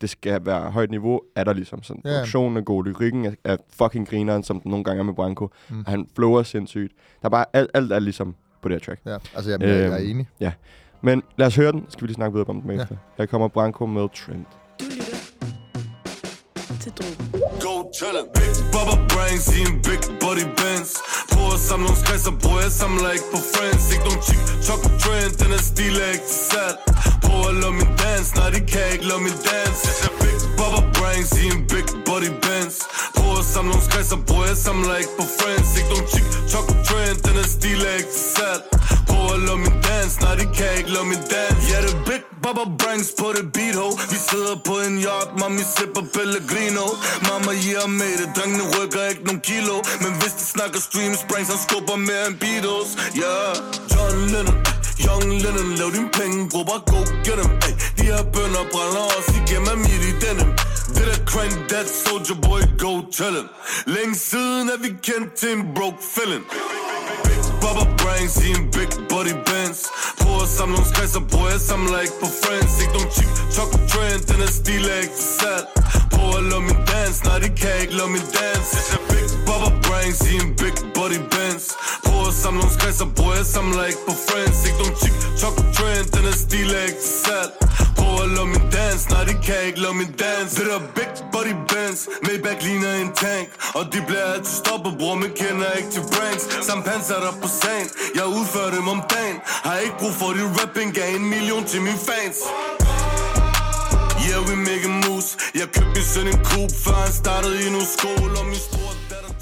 det 0.00 0.10
skal 0.10 0.46
være 0.46 0.70
højt 0.70 0.90
niveau, 0.90 1.20
er 1.36 1.44
der 1.44 1.52
ligesom 1.52 1.82
sådan. 1.82 2.02
Ja. 2.04 2.10
Yeah. 2.10 2.18
Produktionen 2.18 2.56
er 2.56 2.60
god, 2.60 2.84
lyrikken 2.84 3.24
er, 3.24 3.32
er 3.44 3.56
fucking 3.72 4.08
grineren, 4.08 4.42
som 4.42 4.60
den 4.60 4.70
nogle 4.70 4.84
gange 4.84 5.00
er 5.00 5.04
med 5.04 5.14
Branko. 5.14 5.50
Mm. 5.68 5.76
Mm. 5.76 5.84
Han 5.86 6.06
flower 6.16 6.42
sindssygt. 6.42 6.92
Der 7.22 7.26
er 7.26 7.30
bare 7.30 7.44
alt, 7.52 7.70
alt 7.74 7.92
er 7.92 7.98
ligesom 7.98 8.34
på 8.62 8.68
det 8.68 8.74
her 8.74 8.80
track. 8.80 9.00
Ja, 9.06 9.16
altså 9.34 9.50
jamen, 9.50 9.68
jeg, 9.68 9.76
jeg 9.76 9.86
er 9.86 9.98
Øhm, 9.98 10.10
enig. 10.40 10.52
Men 11.02 11.22
lad 11.36 11.46
os 11.46 11.56
høre 11.56 11.72
den, 11.72 11.80
så 11.86 11.90
skal 11.92 12.02
vi 12.02 12.06
lige 12.06 12.14
snakke 12.14 12.32
videre 12.32 12.48
om 12.48 12.60
den 12.60 12.70
Ja. 12.70 12.76
bagefter. 12.76 12.96
Her 13.18 13.26
kommer 13.26 13.48
Branko 13.48 13.86
med 13.86 14.08
Trend. 14.14 14.44
Du. 14.80 15.07
Go 17.88 17.92
chillin'. 17.92 18.28
Big 18.34 18.54
Bubba 18.72 18.96
brains 19.08 19.48
i 19.56 19.60
en 19.60 19.80
big 19.82 20.02
body 20.20 20.46
bands. 20.56 20.92
Prøv 21.32 21.52
at 21.54 21.60
samle 21.68 21.84
nogle 21.86 22.00
skræs 22.02 22.26
og 22.26 22.34
bror, 22.42 22.60
jeg 22.60 22.72
samler 22.72 23.10
ikke 23.16 23.28
på 23.34 23.40
friends. 23.52 23.84
Ikke 23.92 24.04
nogen 24.08 24.22
chick, 24.28 24.42
chocolate 24.66 24.98
trend, 25.02 25.32
den 25.42 25.50
er 25.58 25.62
stil 25.70 25.96
er 26.04 26.10
ikke 26.16 26.28
til 26.32 26.42
salg. 26.50 26.76
Prøv 27.24 27.40
at 27.50 27.54
lade 27.62 27.74
min 27.80 27.90
dance, 28.02 28.30
nej 28.38 28.48
de 28.54 28.60
kan 28.72 28.86
ikke 28.94 29.06
lade 29.10 29.22
min 29.26 29.38
dance. 29.48 29.82
Jeg 29.88 29.94
ser 30.00 30.14
Big 30.22 30.38
Bubba 30.58 30.80
brains 30.98 31.30
i 31.42 31.44
en 31.54 31.60
big 31.72 31.88
body 32.08 32.30
bands. 32.44 32.76
Prøv 33.16 33.32
at 33.40 33.46
samle 33.52 33.68
nogle 33.72 33.84
skræs 33.88 34.12
og 34.16 34.20
bror, 34.28 34.44
jeg 34.52 34.58
samler 34.66 34.96
ikke 35.02 35.14
på 35.20 35.24
friends. 35.38 35.68
Ikke 35.78 35.90
nogen 35.94 36.06
chick, 36.12 36.26
chocolate 36.52 36.84
trend, 36.88 37.18
den 37.26 37.36
er 37.42 37.48
stil 37.56 37.80
er 37.90 37.94
ikke 38.00 38.12
til 38.16 38.26
salg. 38.36 38.62
Prøv 39.08 39.24
at 39.34 39.40
lade 39.46 39.60
min 39.64 39.74
dance, 39.84 39.87
dans 40.08 40.20
nej 40.20 40.34
de 40.36 40.46
kan 40.56 40.70
ikke 40.78 40.90
lade 40.90 41.04
min 41.04 41.22
dans 41.30 41.70
Ja, 41.70 41.78
det 41.86 41.96
Big 42.06 42.22
Baba 42.42 42.64
brains 42.80 43.08
på 43.18 43.26
det 43.36 43.52
beat, 43.52 43.74
ho. 43.74 43.88
Vi 44.12 44.18
sidder 44.30 44.56
på 44.68 44.74
en 44.86 44.94
yacht, 45.06 45.30
mami 45.40 45.64
slipper 45.74 46.04
Pellegrino. 46.14 46.86
Mama, 47.28 47.52
yeah, 47.66 47.86
I 47.86 47.88
made 48.00 48.20
it. 48.24 48.30
Drengene 48.36 48.64
rykker 48.74 49.02
ikke 49.12 49.24
nogen 49.28 49.40
kilo. 49.50 49.74
Men 50.02 50.12
hvis 50.20 50.34
de 50.40 50.44
snakker 50.54 50.80
streams, 50.88 51.20
brains, 51.28 51.48
han 51.52 51.60
skubber 51.66 51.96
mere 52.08 52.24
end 52.28 52.36
Beatles. 52.44 52.90
Yeah, 53.22 53.52
John 53.92 54.16
Lennon, 54.32 54.56
Young 55.06 55.26
Lennon, 55.42 55.68
lav 55.80 55.90
din 55.96 56.08
penge, 56.18 56.36
bror, 56.50 56.64
bare 56.70 56.82
go 56.90 56.98
get 57.26 57.36
dem. 57.40 57.50
Ay, 57.66 57.72
de 57.98 58.04
her 58.12 58.22
bønder 58.34 58.64
brænder 58.72 59.04
også 59.16 59.32
igennem 59.40 59.78
midt 59.86 60.04
i 60.10 60.12
denim. 60.24 60.50
Det 60.94 61.04
der 61.10 61.20
crank, 61.30 61.54
that 61.72 61.86
soldier 62.04 62.38
boy, 62.46 62.60
go 62.84 62.92
tell 63.16 63.34
him 63.38 63.48
Længe 63.96 64.14
siden 64.14 64.64
er 64.74 64.78
vi 64.84 64.88
kendt 65.08 65.30
til 65.40 65.50
en 65.56 65.62
broke 65.76 66.02
feeling. 66.14 66.44
Big 67.24 67.42
Bubba 67.60 67.97
brains 68.18 68.36
i 68.44 68.50
en 68.50 68.70
big 68.70 68.90
body 69.08 69.34
bands 69.46 69.80
bror, 71.30 71.48
jeg 71.50 71.60
samler 71.60 72.00
ikke 72.00 72.18
på 72.20 72.28
friends. 72.42 72.72
Ikke 72.82 72.92
nogen 72.98 73.10
chick, 73.16 73.30
chocolate 73.56 73.88
trend, 73.92 74.22
den 74.30 74.40
er 74.46 74.52
stil 74.60 74.84
er 74.94 75.00
ikke 75.04 75.16
til 75.20 75.30
salg 75.40 75.66
Prøv 76.14 76.28
at 76.38 76.44
lade 76.50 76.64
min 76.68 76.80
dance, 76.90 77.18
nej 77.24 77.38
de 77.44 77.48
kan 77.60 77.74
ikke 77.82 77.94
lade 78.00 78.10
min 78.16 78.26
dance 78.38 78.76
Jeg 78.92 79.00
Big 79.10 79.28
Bubba 79.46 79.70
brains 79.86 80.20
i 80.32 80.34
big 80.60 80.76
body 80.96 81.20
bands 81.34 81.66
Prøv 82.06 82.20
at 82.30 82.34
samle 82.42 82.58
nogle 82.60 82.74
skræs 82.76 83.00
og 83.04 83.10
bror, 83.16 83.34
jeg 83.40 83.46
samler 83.56 83.84
ikke 83.90 84.02
på 84.08 84.14
friends. 84.26 84.58
Ikke 84.66 84.78
nogen 84.82 84.96
chick, 85.00 85.16
chocolate 85.40 85.72
trend, 85.76 86.06
den 86.16 86.24
er 86.32 86.36
stil 86.44 86.68
er 86.78 86.84
ikke 86.90 87.02
til 87.24 87.77
at 88.22 88.28
lade 88.36 88.48
min 88.54 88.66
dance, 88.76 89.04
nej 89.12 89.24
de 89.30 89.34
kan 89.46 89.60
ikke 89.68 89.80
lade 89.84 89.96
min 90.02 90.12
dance 90.22 90.52
Det 90.58 90.66
der 90.70 90.80
big 90.98 91.12
body 91.34 91.54
bands, 91.70 92.00
Maybach 92.26 92.60
ligner 92.66 92.92
en 93.04 93.12
tank. 93.22 93.48
Og 93.78 93.84
de 93.92 93.98
bliver 94.08 94.26
altid 94.34 94.56
stoppet, 94.62 94.92
bror, 95.00 95.14
men 95.22 95.30
kender 95.40 95.70
ikke 95.78 95.90
til 95.96 96.04
brands 96.12 96.44
Samt 96.66 96.84
panser 96.88 97.18
der 97.24 97.32
på 97.42 97.48
sagen, 97.62 97.88
jeg 98.18 98.26
udfører 98.36 98.70
dem 98.76 98.86
om 98.94 99.00
dagen. 99.14 99.36
Har 99.66 99.76
ikke 99.84 99.96
brug 100.00 100.14
for 100.20 100.30
de 100.38 100.44
rapping, 100.58 100.88
gav 100.98 101.08
en 101.18 101.26
million 101.34 101.62
til 101.72 101.80
mine 101.86 102.00
fans. 102.08 102.38
Yeah, 104.26 104.40
we 104.48 104.54
making 104.56 104.96
moves 105.04 105.28
Jeg 105.60 105.66
købte 105.74 105.92
min 105.96 106.06
søn 106.12 106.26
en 106.34 106.40
coupe, 106.50 106.74
før 106.84 106.96
han 107.04 107.12
startede 107.22 107.56
i 107.66 107.68
nogle 107.74 107.90
skole. 107.96 108.32
Og 108.40 108.46
min 108.52 108.62
store 108.68 108.94
datter 109.10 109.32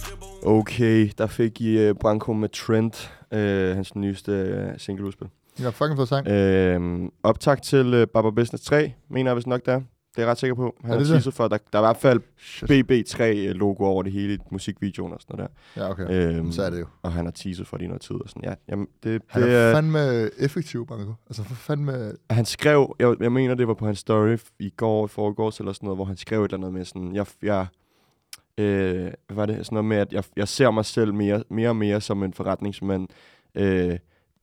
Okay, 0.58 1.10
der 1.18 1.26
fik 1.26 1.60
I 1.60 1.70
uh, 1.90 1.96
Branko 2.00 2.32
med 2.32 2.48
Trend, 2.48 2.92
uh, 3.32 3.38
øh, 3.38 3.74
hans 3.76 3.94
nyeste 3.94 4.32
øh, 4.32 4.66
uh, 4.66 4.72
singleudspil. 4.78 5.28
Jeg 5.58 5.66
er 5.66 5.70
fucking 5.70 5.98
fed 5.98 6.06
sang. 6.06 6.26
Uh, 7.04 7.08
optag 7.22 7.62
til 7.62 7.94
uh, 8.02 8.08
Baba 8.08 8.30
Business 8.30 8.64
3, 8.64 8.92
mener 9.10 9.30
jeg 9.30 9.36
vist 9.36 9.46
nok, 9.46 9.66
der. 9.66 9.74
Det 9.74 10.22
er 10.22 10.26
jeg 10.26 10.30
ret 10.30 10.38
sikker 10.38 10.54
på. 10.54 10.74
Han 10.80 10.90
Er 10.90 10.98
har 10.98 11.04
det 11.04 11.24
det? 11.24 11.34
for, 11.34 11.48
der, 11.48 11.58
der 11.72 11.78
er 11.78 11.82
i 11.82 11.86
hvert 11.86 11.96
fald 11.96 12.20
Shit. 12.38 12.70
BB3-logo 12.70 13.84
over 13.84 14.02
det 14.02 14.12
hele 14.12 14.34
i 14.34 14.38
musikvideoen 14.50 15.12
og 15.12 15.20
sådan 15.20 15.36
noget 15.36 15.50
Ja, 15.76 15.90
okay. 15.90 16.06
der. 16.06 16.38
Øhm, 16.38 16.52
Så 16.52 16.62
er 16.62 16.70
det 16.70 16.80
jo. 16.80 16.86
Og 17.02 17.12
han 17.12 17.24
har 17.24 17.32
teaset 17.32 17.66
for 17.66 17.76
det 17.76 17.84
i 17.84 17.88
noget 17.88 18.00
tid 18.02 18.16
og 18.16 18.28
sådan. 18.28 18.44
Ja, 18.44 18.54
jamen, 18.68 18.86
det, 19.02 19.22
Han 19.26 19.42
det, 19.42 19.54
er 19.54 19.74
fandme 19.74 20.30
effektiv, 20.38 20.86
Branko. 20.86 21.12
Altså, 21.26 21.42
for 21.44 21.54
fandme... 21.54 22.12
han 22.30 22.44
skrev, 22.44 22.96
jeg, 22.98 23.16
jeg 23.20 23.32
mener, 23.32 23.54
det 23.54 23.68
var 23.68 23.74
på 23.74 23.86
hans 23.86 23.98
story 23.98 24.36
i 24.58 24.70
går, 24.76 25.04
i 25.06 25.08
forgårs 25.08 25.58
eller 25.60 25.72
sådan 25.72 25.86
noget, 25.86 25.98
hvor 25.98 26.04
han 26.04 26.16
skrev 26.16 26.44
et 26.44 26.52
eller 26.52 26.56
andet 26.66 26.72
med 26.72 26.84
sådan, 26.84 27.14
jeg, 27.14 27.26
jeg 27.42 27.66
øh, 28.58 29.02
hvad 29.26 29.36
var 29.36 29.46
det, 29.46 29.66
sådan 29.66 29.74
noget 29.74 29.84
med, 29.84 29.96
at 29.96 30.12
jeg, 30.12 30.24
jeg 30.36 30.48
ser 30.48 30.70
mig 30.70 30.84
selv 30.84 31.14
mere, 31.14 31.42
mere 31.50 31.68
og 31.68 31.76
mere 31.76 32.00
som 32.00 32.22
en 32.22 32.32
forretningsmand, 32.32 33.08
øh, 33.54 33.98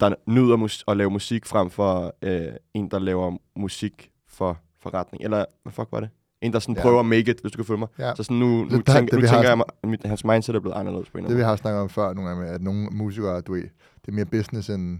der 0.09 0.15
nyder 0.25 0.55
mus- 0.55 0.83
at 0.87 0.97
lave 0.97 1.09
musik 1.09 1.45
frem 1.45 1.69
for 1.69 2.15
øh, 2.21 2.47
en, 2.73 2.91
der 2.91 2.99
laver 2.99 3.37
musik 3.55 4.09
for 4.27 4.57
forretning. 4.81 5.23
Eller, 5.23 5.45
hvad 5.63 5.73
fuck 5.73 5.87
var 5.91 5.99
det? 5.99 6.09
En, 6.41 6.53
der 6.53 6.59
sådan 6.59 6.75
Ja. 6.75 6.81
prøver 6.81 6.99
at 6.99 7.05
make 7.05 7.31
it, 7.31 7.39
hvis 7.41 7.51
du 7.51 7.55
kan 7.55 7.65
følge 7.65 7.79
mig. 7.79 7.87
Ja. 7.99 8.15
Så 8.15 8.23
sådan 8.23 8.37
nu, 8.37 8.45
nu, 8.47 8.63
Det- 8.63 8.87
der- 8.87 8.93
tænker, 8.93 8.99
det, 9.09 9.13
nu 9.13 9.19
vi 9.21 9.27
har 9.27 9.35
tænker 9.43 9.65
jeg, 9.83 9.89
mit, 9.89 10.03
hans 10.05 10.25
mindset 10.25 10.55
er 10.55 10.59
blevet 10.59 10.75
anderledes 10.75 11.09
på 11.09 11.17
en 11.17 11.23
Det 11.25 11.37
vi 11.37 11.41
har 11.41 11.55
snakket 11.55 11.81
om 11.81 11.89
før 11.89 12.13
nogle 12.13 12.29
gange 12.29 12.43
med, 12.43 12.51
at 12.51 12.61
nogle 12.61 12.87
musikere, 12.91 13.41
du 13.41 13.53
ved, 13.53 13.61
det 13.61 14.07
er 14.07 14.11
mere 14.11 14.25
business 14.25 14.69
end... 14.69 14.99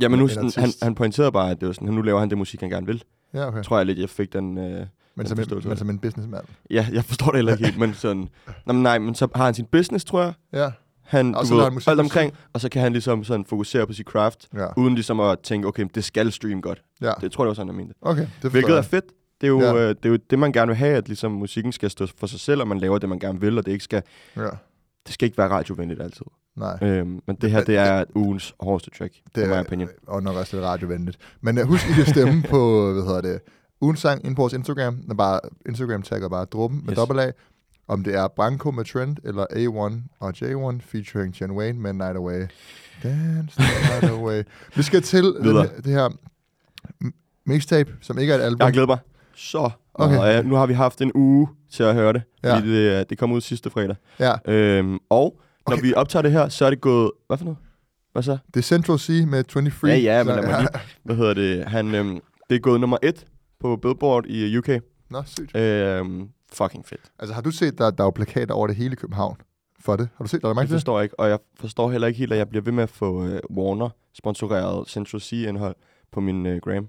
Ja, 0.00 0.08
men 0.08 0.18
nu 0.18 0.28
sådan, 0.28 0.50
han, 0.56 0.68
han 0.82 0.94
pointerede 0.94 1.32
bare, 1.32 1.50
at 1.50 1.60
det 1.60 1.66
var 1.68 1.72
sådan, 1.74 1.88
nu 1.88 2.02
laver 2.02 2.20
han 2.20 2.30
det 2.30 2.38
musik, 2.38 2.60
han 2.60 2.70
gerne 2.70 2.86
vil. 2.86 3.04
Ja, 3.34 3.46
okay. 3.48 3.62
Tror 3.62 3.76
jeg 3.76 3.86
lidt, 3.86 3.98
jeg 3.98 4.08
fik 4.10 4.32
den... 4.32 4.58
Øh, 4.58 4.86
Men 5.16 5.26
som, 5.26 5.38
en, 5.38 5.46
men 5.64 5.76
som 5.76 5.90
en 5.90 5.98
businessman. 5.98 6.40
ja, 6.70 6.86
jeg 6.92 7.04
forstår 7.04 7.26
det 7.26 7.34
heller 7.36 7.52
ikke 7.52 7.64
helt, 7.64 7.78
men 7.78 7.94
sådan... 7.94 8.28
Nå, 8.66 8.72
nej, 8.72 8.98
men 8.98 9.14
så 9.14 9.28
har 9.34 9.44
han 9.44 9.54
sin 9.54 9.66
business, 9.66 10.04
tror 10.04 10.22
jeg. 10.22 10.32
Ja, 10.52 10.70
Han, 11.04 11.34
Og 11.34 11.44
du 11.48 11.54
ved, 11.56 11.88
alt 11.88 12.00
omkring, 12.00 12.32
og 12.52 12.60
så 12.60 12.68
kan 12.68 12.82
han 12.82 12.92
ligesom 12.92 13.24
sådan 13.24 13.44
fokusere 13.44 13.86
på 13.86 13.92
sit 13.92 14.06
craft, 14.06 14.48
ja. 14.54 14.66
uden 14.76 14.94
ligesom 14.94 15.20
at 15.20 15.38
tænke, 15.40 15.68
okay, 15.68 15.86
det 15.94 16.04
skal 16.04 16.32
streame 16.32 16.60
godt. 16.60 16.82
ja. 17.00 17.12
Det 17.20 17.32
tror 17.32 17.44
jeg 17.44 17.48
også, 17.50 17.62
han 17.62 17.68
har 17.68 17.74
mente. 17.74 17.94
Okay, 18.02 18.26
det 18.42 18.50
Hvilket 18.50 18.70
er 18.70 18.74
jeg. 18.74 18.84
fedt. 18.84 19.04
Det 19.40 19.46
er, 19.46 19.50
jo, 19.50 19.60
Ja. 19.60 19.74
øh, 19.74 19.88
det 19.88 20.04
er 20.04 20.08
jo 20.08 20.18
det, 20.30 20.38
man 20.38 20.52
gerne 20.52 20.66
vil 20.68 20.76
have, 20.76 20.96
at 20.96 21.08
ligesom 21.08 21.32
musikken 21.32 21.72
skal 21.72 21.90
stå 21.90 22.06
for 22.18 22.26
sig 22.26 22.40
selv, 22.40 22.60
og 22.60 22.68
man 22.68 22.78
laver 22.78 22.98
det, 22.98 23.08
man 23.08 23.18
gerne 23.18 23.40
vil, 23.40 23.58
og 23.58 23.66
det, 23.66 23.72
ikke 23.72 23.84
skal, 23.84 24.02
Ja, 24.36 24.42
det 25.06 25.14
skal 25.14 25.26
ikke 25.26 25.38
være 25.38 25.48
radiovenligt 25.48 26.02
altid. 26.02 26.26
nej. 26.56 26.78
Øhm, 26.82 27.20
men 27.26 27.36
det 27.36 27.50
her, 27.50 27.64
det 27.64 27.76
er 27.76 28.04
ugens 28.14 28.54
hårdeste 28.60 28.90
track, 28.98 29.14
Det 29.14 29.30
for 29.34 29.46
my 29.46 29.52
er 29.52 29.60
opinion. 29.60 29.88
og 30.06 30.22
nok 30.22 30.36
også 30.36 30.56
lidt 30.56 30.66
radiovenligt. 30.66 31.18
Men 31.40 31.58
uh, 31.58 31.64
husk, 31.64 31.90
I 31.90 31.92
kan 31.92 32.06
stemme 32.06 32.42
på, 32.50 32.92
hvad 32.92 33.02
hedder 33.02 33.20
det, 33.20 33.40
ugens 33.80 34.00
sang 34.00 34.26
ind 34.26 34.36
på 34.36 34.42
vores 34.42 34.52
Instagram. 34.52 34.98
Er 35.10 35.14
bare, 35.14 35.40
Instagram 35.68 36.02
tagger 36.02 36.28
bare 36.28 36.44
druppen 36.44 36.80
med 36.84 36.90
Yes. 36.92 36.96
dobbelt. 36.98 37.34
Om 37.88 38.04
det 38.04 38.14
er 38.14 38.28
Branko 38.28 38.70
med 38.70 38.84
Trent, 38.84 39.20
eller 39.24 39.44
A1 39.52 40.00
og 40.20 40.34
J1 40.36 40.80
featuring 40.80 41.34
Jen 41.40 41.50
Wayne 41.50 41.78
med 41.80 41.92
Night 41.92 42.16
Away. 42.16 42.40
Dance 43.02 43.60
night 43.60 44.04
away. 44.18 44.42
Vi 44.76 44.82
skal 44.82 45.02
til 45.02 45.24
den, 45.24 45.56
det 45.56 45.86
her 45.92 46.08
mixtape, 47.46 47.92
som 48.00 48.18
ikke 48.18 48.32
er 48.32 48.36
et 48.38 48.42
album. 48.42 48.58
Jeg 48.58 48.66
har 48.66 48.72
glædet 48.72 48.88
mig 48.88 48.98
så 49.34 49.70
Okay. 49.94 50.38
Og 50.38 50.44
nu 50.44 50.54
har 50.54 50.66
vi 50.66 50.72
haft 50.74 51.00
en 51.00 51.12
uge 51.14 51.48
til 51.72 51.82
at 51.82 51.94
høre 51.94 52.12
det, 52.12 52.22
Ja. 52.44 52.54
fordi 52.56 52.68
det, 52.72 53.00
øh, 53.00 53.04
det 53.10 53.18
kom 53.18 53.32
ud 53.32 53.40
sidste 53.40 53.70
fredag. 53.70 53.96
Ja, 54.20 54.32
Øhm, 54.48 54.98
og 55.10 55.40
når 55.68 55.72
Okay. 55.76 55.82
vi 55.82 55.94
optager 55.94 56.22
det 56.22 56.32
her, 56.32 56.48
så 56.48 56.66
er 56.66 56.70
det 56.70 56.80
gået... 56.80 57.10
Hvad 57.26 57.38
for 57.38 57.44
noget? 57.44 57.58
Hvad 58.12 58.22
så? 58.22 58.38
det 58.54 58.56
er 58.60 58.62
Central 58.62 58.98
C 58.98 59.08
med 59.28 59.44
23. 59.44 59.90
Ja, 59.90 59.96
ja, 59.96 60.24
men 60.24 60.34
lad 60.36 60.42
mig 60.46 60.58
lige... 60.60 60.68
Hvad 61.04 61.16
hedder 61.16 61.34
det? 61.34 61.64
Han, 61.64 61.94
øhm, 61.94 62.20
det 62.50 62.56
er 62.56 62.60
gået 62.60 62.80
nummer 62.80 62.96
et 63.02 63.26
på 63.60 63.76
Billboard 63.76 64.26
i 64.26 64.58
UK. 64.58 64.68
Nå, 65.10 65.22
sygt. 65.26 65.56
Øhm, 65.56 66.28
fucking 66.54 66.86
fedt. 66.86 67.12
Altså, 67.18 67.34
har 67.34 67.42
du 67.42 67.50
set, 67.50 67.78
der, 67.78 67.90
der 67.90 68.02
er 68.02 68.06
jo 68.06 68.10
plakater 68.10 68.54
over 68.54 68.66
det 68.66 68.76
hele 68.76 68.96
København 68.96 69.36
for 69.80 69.96
det? 69.96 70.08
Har 70.16 70.24
du 70.24 70.28
set, 70.28 70.42
der 70.42 70.48
er 70.48 70.54
til 70.54 70.62
det? 70.62 70.68
forstår 70.70 70.98
jeg 70.98 71.04
ikke, 71.04 71.20
og 71.20 71.28
jeg 71.28 71.38
forstår 71.60 71.90
heller 71.90 72.06
ikke 72.06 72.18
helt, 72.18 72.32
at 72.32 72.38
jeg 72.38 72.48
bliver 72.48 72.62
ved 72.62 72.72
med 72.72 72.82
at 72.82 72.90
få 72.90 73.26
øh, 73.26 73.40
Warner 73.50 73.88
sponsoreret 74.12 74.88
Central 74.88 75.20
C-indhold 75.20 75.76
på 76.12 76.20
min 76.20 76.46
øh, 76.46 76.60
gram. 76.60 76.88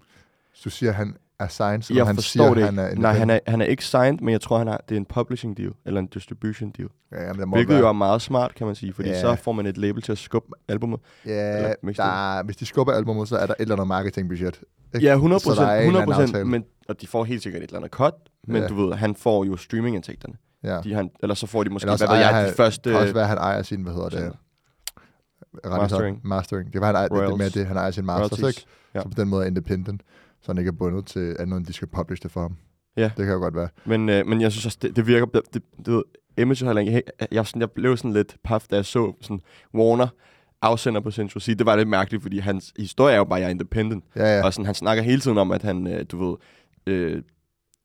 Så 0.54 0.62
du 0.64 0.70
siger, 0.70 0.90
at 0.90 0.96
han 0.96 1.18
er 1.40 1.48
signed, 1.48 1.96
Jeg 1.96 2.06
han 2.06 2.16
forstår 2.16 2.44
siger, 2.44 2.50
det 2.50 2.56
ikke. 2.58 2.66
han 2.66 2.80
er 2.80 2.96
Nej, 2.96 3.14
han 3.14 3.30
er, 3.30 3.40
han 3.48 3.62
er 3.62 3.66
ikke 3.66 3.86
signed, 3.86 4.20
men 4.20 4.32
jeg 4.32 4.42
tror, 4.42 4.58
han 4.58 4.68
har, 4.68 4.82
det 4.90 4.96
er 4.96 5.00
en 5.00 5.06
publishing 5.06 5.58
deal, 5.58 5.72
eller 5.86 6.00
en 6.00 6.08
distribution 6.08 6.72
deal. 6.78 6.90
Ja, 7.12 7.32
men 7.32 7.40
der 7.40 7.46
må 7.46 7.56
Hvilket 7.56 7.74
være. 7.74 7.80
jo 7.84 7.88
er 7.88 7.94
meget 7.94 8.22
smart, 8.22 8.56
kan 8.56 8.68
man 8.68 8.76
sige, 8.76 8.94
fordi 8.94 9.10
Ja. 9.10 9.22
så 9.22 9.36
får 9.36 9.52
man 9.52 9.66
et 9.66 9.78
label 9.78 10.02
til 10.02 10.12
at 10.12 10.18
skubbe 10.18 10.50
albumet. 10.68 11.00
Ja, 11.26 11.32
Eller 11.32 11.94
der, 11.98 12.04
er- 12.38 12.44
hvis 12.44 12.58
de 12.58 12.66
skubber 12.66 12.94
albumet, 12.94 13.28
så 13.28 13.38
er 13.38 13.46
der 13.46 13.54
et 13.54 13.62
eller 13.62 13.76
andet 13.76 13.88
marketingbudget. 13.88 14.60
Ikke? 14.96 15.08
Ja, 15.08 15.14
100 15.14 15.40
Så 15.40 15.54
der 15.56 15.62
er 15.62 15.82
en 15.82 15.88
eller 15.88 16.02
anden 16.02 16.12
100 16.14 16.24
aftale. 16.30 16.46
men, 16.46 16.64
og 16.90 17.02
de 17.02 17.08
får 17.08 17.24
helt 17.24 17.44
sikkert 17.44 17.64
et 17.64 17.68
eller 17.68 17.78
andet 17.80 17.92
cut, 17.92 18.14
men 18.48 18.62
Ja. 18.62 18.68
du 18.68 18.86
ved, 18.86 18.94
han 18.96 19.16
får 19.16 19.46
jo 19.46 19.58
streamingindtægterne. 19.58 20.34
Ja. 20.64 20.80
De, 20.84 20.94
han, 20.94 21.10
eller 21.22 21.34
så 21.36 21.48
får 21.48 21.64
de 21.64 21.70
måske, 21.70 21.90
hvad 21.90 22.08
ved 22.08 22.18
jeg, 22.18 22.48
de 22.50 22.54
første... 22.58 22.90
Det 22.90 22.94
kan 22.96 23.02
også 23.02 23.14
være, 23.14 23.24
at 23.24 23.30
han 23.30 23.38
ejer 23.38 23.62
sin, 23.62 23.82
hvad 23.82 23.94
hedder 23.94 24.10
det? 24.10 24.34
Mastering. 25.66 26.22
Mastering. 26.24 26.74
Det 26.74 26.82
var 26.82 26.88
han 26.88 26.96
ejer, 26.96 27.08
det, 27.08 27.28
det 27.30 27.38
med 27.38 27.50
det, 27.50 27.66
han 27.68 27.78
ejer 27.78 27.92
sin 27.92 28.06
masters, 28.06 28.32
royalties. 28.40 28.58
ikke? 28.64 28.72
Ja. 28.96 29.02
Så 29.02 29.08
på 29.08 29.14
den 29.22 29.30
måde 29.30 29.44
er 29.44 29.48
independent, 29.48 30.02
så 30.46 30.52
han 30.52 30.58
ikke 30.58 30.70
er 30.70 30.72
bundet 30.72 31.06
til 31.06 31.36
andet, 31.40 31.58
end 31.58 31.66
de 31.66 31.74
skal 31.74 31.88
publish 31.88 32.24
det 32.24 32.32
for 32.32 32.42
ham. 32.42 32.56
Ja. 32.98 33.12
Det 33.18 33.26
kan 33.26 33.34
jo 33.34 33.40
godt 33.40 33.56
være. 33.56 33.70
Men, 33.86 34.10
øh, 34.10 34.28
men 34.28 34.42
jeg 34.42 34.52
synes 34.52 34.66
også, 34.66 34.78
det, 34.82 34.96
det 34.96 35.08
virker... 35.08 35.26
Det, 35.26 35.42
det, 35.54 35.64
det 35.86 35.94
ved, 35.94 36.04
Image 36.38 36.66
heller 36.66 36.82
ikke... 36.82 37.04
Jeg, 37.20 37.28
jeg, 37.32 37.48
sådan, 37.48 37.62
jeg 37.62 37.72
blev 37.72 37.98
sådan 37.98 38.14
lidt 38.14 38.36
paf, 38.44 38.66
da 38.72 38.76
jeg 38.76 38.86
så 38.86 39.14
sådan 39.22 39.42
Warner 39.74 40.08
afsender 40.62 41.02
på 41.02 41.12
Central 41.12 41.42
C. 41.42 41.58
Det 41.58 41.66
var 41.66 41.76
lidt 41.76 41.88
mærkeligt, 41.88 42.24
fordi 42.24 42.40
hans 42.40 42.74
historie 42.80 43.14
er 43.14 43.18
jo 43.18 43.24
bare, 43.24 43.40
at 43.40 43.42
jeg 43.42 43.48
er 43.48 43.52
independent. 43.52 44.04
Ja, 44.16 44.38
ja. 44.38 44.46
Og 44.46 44.54
sådan, 44.54 44.66
han 44.66 44.76
snakker 44.76 45.04
hele 45.04 45.22
tiden 45.22 45.38
om, 45.38 45.52
at 45.52 45.62
han, 45.62 45.88
øh, 45.88 46.06
du 46.12 46.26
ved, 46.26 46.38
øh, 46.88 47.22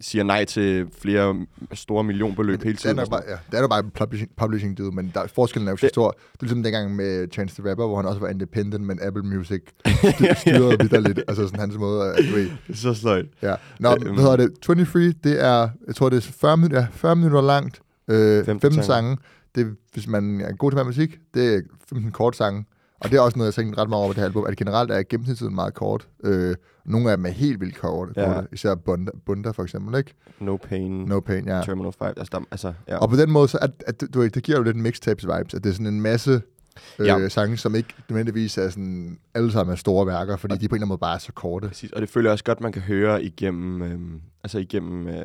siger 0.00 0.24
nej 0.24 0.44
til 0.44 0.86
flere 1.02 1.46
store 1.72 2.04
millionbeløb 2.04 2.62
hele 2.62 2.72
det, 2.76 2.78
er 2.78 2.82
tiden. 2.82 2.98
og 2.98 3.06
sådan 3.06 3.22
bare, 3.26 3.30
ja, 3.30 3.38
det 3.50 3.56
er 3.58 3.60
jo 3.62 3.68
bare 3.68 3.82
publishing, 3.82 4.30
publishing 4.36 4.78
deal, 4.78 4.92
men 4.92 5.10
der, 5.14 5.26
forskellen 5.34 5.68
er 5.68 5.72
jo 5.72 5.76
så 5.76 5.86
Det- 5.86 5.92
stor. 5.94 6.10
Det 6.10 6.18
er 6.40 6.42
ligesom 6.44 6.62
dengang 6.62 6.96
med 6.96 7.28
Chance 7.32 7.62
the 7.62 7.70
Rapper, 7.70 7.86
hvor 7.86 7.96
han 7.96 8.06
også 8.06 8.20
var 8.20 8.28
independent, 8.28 8.84
men 8.84 8.98
Apple 9.02 9.22
Music 9.22 9.60
styr- 9.88 10.34
styrede 10.40 10.76
videre 10.80 11.02
lidt. 11.02 11.18
Altså 11.28 11.44
sådan 11.46 11.60
hans 11.60 11.76
måde 11.76 12.04
at, 12.12 12.24
du 12.30 12.34
ved. 12.34 12.44
Det 12.66 12.72
er 12.72 12.74
så 12.74 12.94
sløjt. 12.94 13.26
ja. 13.42 13.54
Nå, 13.80 13.90
Øhm. 13.90 14.02
hvad 14.14 14.22
hedder 14.24 14.36
det? 14.36 14.52
23, 14.62 15.12
det 15.24 15.44
er, 15.44 15.68
jeg 15.86 15.94
tror 15.94 16.08
det 16.08 16.16
er 16.16 16.32
40 16.40 16.56
minutter, 16.56 16.80
ja, 16.80 16.86
40 16.92 17.16
minutter 17.16 17.40
langt, 17.40 17.80
øh, 18.08 18.44
15 18.44 18.60
15 18.60 18.72
sange. 18.72 18.86
sange. 18.86 19.16
Det, 19.54 19.76
hvis 19.92 20.06
man 20.08 20.40
er 20.40 20.52
god 20.56 20.70
til 20.70 20.76
matematik, 20.76 21.18
det 21.34 21.54
er 21.54 21.60
15 21.88 22.10
kort 22.12 22.36
sange. 22.36 22.64
Og 23.00 23.10
det 23.10 23.16
er 23.16 23.20
også 23.20 23.38
noget, 23.38 23.46
jeg 23.46 23.54
tænkte 23.64 23.80
ret 23.82 23.88
meget 23.88 24.00
over 24.04 24.08
på 24.08 24.12
det 24.12 24.18
her 24.20 24.26
album, 24.26 24.44
at 24.46 24.56
generelt 24.56 24.90
er 24.90 25.02
gennemsnitstiden 25.08 25.54
meget 25.54 25.74
kort. 25.74 26.08
Øh, 26.24 26.54
nogle 26.84 27.10
af 27.10 27.16
dem 27.16 27.26
er 27.26 27.30
helt 27.30 27.60
vildt 27.60 27.76
korte, 27.78 28.12
Ja. 28.16 28.32
korte. 28.34 28.48
især 28.52 28.74
Bunda, 28.74 29.12
Bunda 29.26 29.50
for 29.50 29.62
eksempel, 29.62 29.98
ikke? 29.98 30.14
No 30.40 30.56
Pain, 30.56 30.92
no. 30.92 31.20
Pain, 31.20 31.48
ja. 31.48 31.62
Terminal 31.64 31.92
5. 31.92 32.06
Altså, 32.16 32.28
der, 32.32 32.40
altså 32.50 32.72
ja. 32.88 32.96
Og 32.96 33.10
på 33.10 33.16
den 33.16 33.30
måde, 33.30 33.48
så 33.48 33.58
at, 33.62 33.70
at, 33.86 34.04
du, 34.14 34.26
det 34.26 34.42
giver 34.42 34.58
jo 34.58 34.64
lidt 34.64 34.76
mixtapes 34.76 35.24
vibes, 35.26 35.54
at 35.54 35.64
det 35.64 35.70
er 35.70 35.74
sådan 35.74 35.86
en 35.86 36.00
masse 36.00 36.42
øh, 36.98 37.06
Ja. 37.06 37.28
sange, 37.28 37.56
som 37.56 37.74
ikke 37.74 37.94
nødvendigvis 38.08 38.58
er 38.58 38.68
sådan, 38.70 39.18
alle 39.34 39.52
sammen 39.52 39.72
er 39.72 39.76
store 39.76 40.06
værker, 40.06 40.36
fordi 40.36 40.54
de 40.56 40.68
på 40.68 40.74
en 40.74 40.76
eller 40.76 40.84
anden 40.84 40.88
måde 40.88 40.98
bare 40.98 41.14
er 41.14 41.18
så 41.18 41.32
korte. 41.32 41.68
Præcis, 41.68 41.92
og 41.92 42.00
det 42.00 42.08
føler 42.10 42.28
jeg 42.30 42.32
også 42.32 42.44
godt, 42.44 42.60
man 42.60 42.72
kan 42.72 42.82
høre 42.82 43.22
igennem, 43.24 43.82
øhm, 43.82 44.20
altså 44.44 44.58
igennem, 44.58 45.08
øh, 45.08 45.18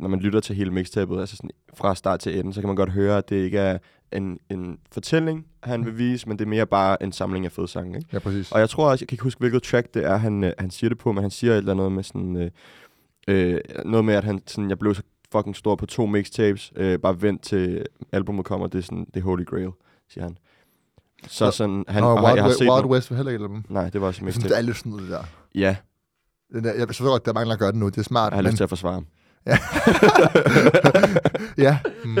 når 0.00 0.08
man 0.08 0.20
lytter 0.20 0.40
til 0.40 0.56
hele 0.56 0.70
mixtapet, 0.70 1.20
altså 1.20 1.36
sådan 1.36 1.50
fra 1.74 1.94
start 1.94 2.20
til 2.20 2.38
ende, 2.38 2.54
så 2.54 2.60
kan 2.60 2.68
man 2.68 2.76
godt 2.76 2.90
høre, 2.90 3.18
at 3.18 3.28
det 3.28 3.36
ikke 3.36 3.58
er 3.58 3.78
en, 4.12 4.38
en 4.50 4.78
fortælling, 4.92 5.46
han 5.62 5.86
vil 5.86 5.98
vise, 5.98 6.28
men 6.28 6.38
det 6.38 6.44
er 6.44 6.48
mere 6.48 6.66
bare 6.66 7.02
en 7.02 7.12
samling 7.12 7.44
af 7.44 7.52
fede 7.52 7.68
sange, 7.68 7.98
ikke? 7.98 8.08
Ja, 8.12 8.18
præcis. 8.18 8.52
Og 8.52 8.60
jeg 8.60 8.70
tror 8.70 8.90
også, 8.90 9.02
jeg 9.02 9.08
kan 9.08 9.14
ikke 9.14 9.22
huske, 9.24 9.38
hvilket 9.38 9.62
track 9.62 9.94
det 9.94 10.04
er, 10.04 10.16
han, 10.16 10.44
øh, 10.44 10.52
han 10.58 10.70
siger 10.70 10.88
det 10.88 10.98
på, 10.98 11.12
men 11.12 11.22
han 11.22 11.30
siger 11.30 11.52
et 11.52 11.58
eller 11.58 11.72
andet 11.72 11.92
med 11.92 12.02
sådan, 12.02 12.36
øh, 12.36 12.50
øh, 13.28 13.60
noget 13.84 14.04
med, 14.04 14.14
at 14.14 14.24
han 14.24 14.42
sådan, 14.46 14.70
jeg 14.70 14.78
blev 14.78 14.94
så 14.94 15.02
fucking 15.32 15.56
stor 15.56 15.76
på 15.76 15.86
to 15.86 16.06
mixtapes, 16.06 16.72
øh, 16.76 16.98
bare 16.98 17.22
vent 17.22 17.42
til 17.42 17.86
albumet 18.12 18.44
kommer, 18.44 18.66
det 18.66 18.78
er 18.78 18.82
sådan, 18.82 19.06
det 19.14 19.20
er 19.20 19.24
Holy 19.24 19.44
Grail, 19.44 19.70
siger 20.08 20.24
han. 20.24 20.36
Så 21.28 21.44
Nå, 21.44 21.50
sådan, 21.50 21.84
han, 21.88 22.04
og 22.04 22.14
Wild, 22.14 22.34
jeg 22.34 22.42
har 22.42 22.48
Wild, 22.48 22.58
set 22.58 22.68
Wild 22.70 22.86
West 22.86 23.10
var 23.10 23.16
heller 23.16 23.32
ikke 23.32 23.44
dem. 23.44 23.64
Nej, 23.68 23.90
det 23.90 24.00
var 24.00 24.06
også 24.06 24.24
mixtape. 24.24 24.48
det 24.48 24.58
er 24.58 24.62
lidt 24.62 24.76
sådan 24.76 24.90
noget, 24.90 25.04
det 25.04 25.12
der. 25.12 25.24
Ja, 25.54 25.76
Den 26.52 26.64
der. 26.64 26.74
Jeg 26.74 26.86
forstår 26.86 27.06
godt, 27.06 27.24
der 27.24 27.30
er 27.30 27.34
mange, 27.34 27.50
der 27.50 27.56
gør 27.56 27.70
det 27.70 27.80
nu. 27.80 27.88
Det 27.88 27.98
er 27.98 28.02
smart. 28.02 28.30
jeg 28.30 28.36
har 28.36 28.42
men, 28.42 28.50
lyst 28.50 28.56
til 28.56 28.64
at 28.64 28.68
forsvare 28.68 28.94
ham. 28.94 29.06
ja. 31.66 31.78
Mm, 32.04 32.14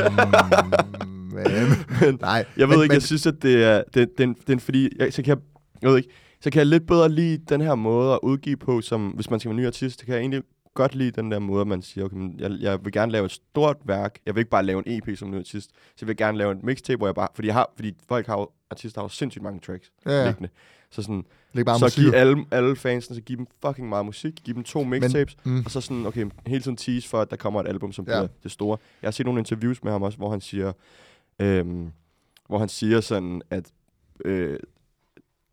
men, 1.32 2.18
nej. 2.20 2.44
Jeg 2.56 2.68
ved 2.68 2.76
men, 2.76 2.82
ikke, 2.82 2.90
men, 2.90 2.92
jeg 2.92 3.02
synes, 3.02 3.26
at 3.26 3.34
det 3.42 3.64
er, 3.64 3.82
det, 3.94 4.18
den, 4.18 4.36
den, 4.46 4.60
fordi, 4.60 4.88
jeg, 4.98 5.12
så 5.12 5.22
kan 5.22 5.28
jeg, 5.36 5.38
jeg 5.82 5.90
ved 5.90 5.96
ikke, 5.96 6.08
så 6.40 6.50
kan 6.50 6.58
jeg 6.58 6.66
lidt 6.66 6.86
bedre 6.86 7.08
lide 7.08 7.44
den 7.48 7.60
her 7.60 7.74
måde 7.74 8.12
at 8.12 8.18
udgive 8.22 8.56
på, 8.56 8.80
som 8.80 9.08
hvis 9.08 9.30
man 9.30 9.40
skal 9.40 9.48
være 9.48 9.56
ny 9.56 9.66
artist, 9.66 10.00
så 10.00 10.06
kan 10.06 10.14
jeg 10.14 10.20
egentlig 10.20 10.42
godt 10.74 10.94
lide 10.94 11.10
den 11.10 11.30
der 11.30 11.38
måde, 11.38 11.60
at 11.60 11.66
man 11.66 11.82
siger, 11.82 12.04
okay, 12.04 12.16
men 12.16 12.34
jeg, 12.38 12.50
jeg 12.60 12.84
vil 12.84 12.92
gerne 12.92 13.12
lave 13.12 13.24
et 13.24 13.32
stort 13.32 13.76
værk, 13.84 14.18
jeg 14.26 14.34
vil 14.34 14.40
ikke 14.40 14.50
bare 14.50 14.64
lave 14.64 14.82
en 14.86 14.98
EP 14.98 15.18
som 15.18 15.30
ny 15.30 15.38
artist, 15.38 15.70
så 15.70 15.96
jeg 16.00 16.08
vil 16.08 16.16
gerne 16.16 16.38
lave 16.38 16.52
en 16.52 16.60
mixtape, 16.62 16.96
hvor 16.96 17.06
jeg 17.06 17.14
bare, 17.14 17.28
fordi, 17.34 17.46
jeg 17.46 17.54
har, 17.54 17.72
fordi 17.76 17.96
folk 18.08 18.26
har 18.26 18.38
jo, 18.38 18.48
artister 18.70 19.00
har 19.00 19.04
jo 19.04 19.08
sindssygt 19.08 19.42
mange 19.42 19.60
tracks 19.60 19.90
Ja, 20.06 20.12
ja. 20.12 20.26
liggende. 20.26 20.48
Så 20.90 21.02
sådan, 21.02 21.24
Læg 21.52 21.64
bare 21.64 21.78
så 21.78 21.84
musik. 21.84 22.04
giv 22.04 22.12
alle, 22.14 22.44
alle 22.50 22.76
fansene, 22.76 23.16
så 23.16 23.22
giv 23.22 23.36
dem 23.36 23.46
fucking 23.66 23.88
meget 23.88 24.04
musik, 24.06 24.34
giv 24.44 24.54
dem 24.54 24.62
to 24.64 24.82
mixtapes, 24.84 25.36
mm, 25.44 25.62
og 25.64 25.70
så 25.70 25.80
sådan, 25.80 26.06
okay, 26.06 26.26
hele 26.46 26.62
tiden 26.62 26.76
tease 26.76 27.08
for, 27.08 27.20
at 27.20 27.30
der 27.30 27.36
kommer 27.36 27.60
et 27.60 27.68
album, 27.68 27.92
som 27.92 28.04
Ja. 28.08 28.10
bliver 28.20 28.28
det 28.42 28.50
store. 28.50 28.78
Jeg 29.02 29.06
har 29.06 29.12
set 29.12 29.26
nogle 29.26 29.38
interviews 29.40 29.84
med 29.84 29.92
ham 29.92 30.02
også, 30.02 30.18
hvor 30.18 30.30
han 30.30 30.40
siger, 30.40 30.72
øhm, 31.38 31.92
hvor 32.48 32.58
han 32.58 32.68
siger 32.68 33.00
sådan, 33.00 33.42
at 33.50 33.70
øh, 34.24 34.58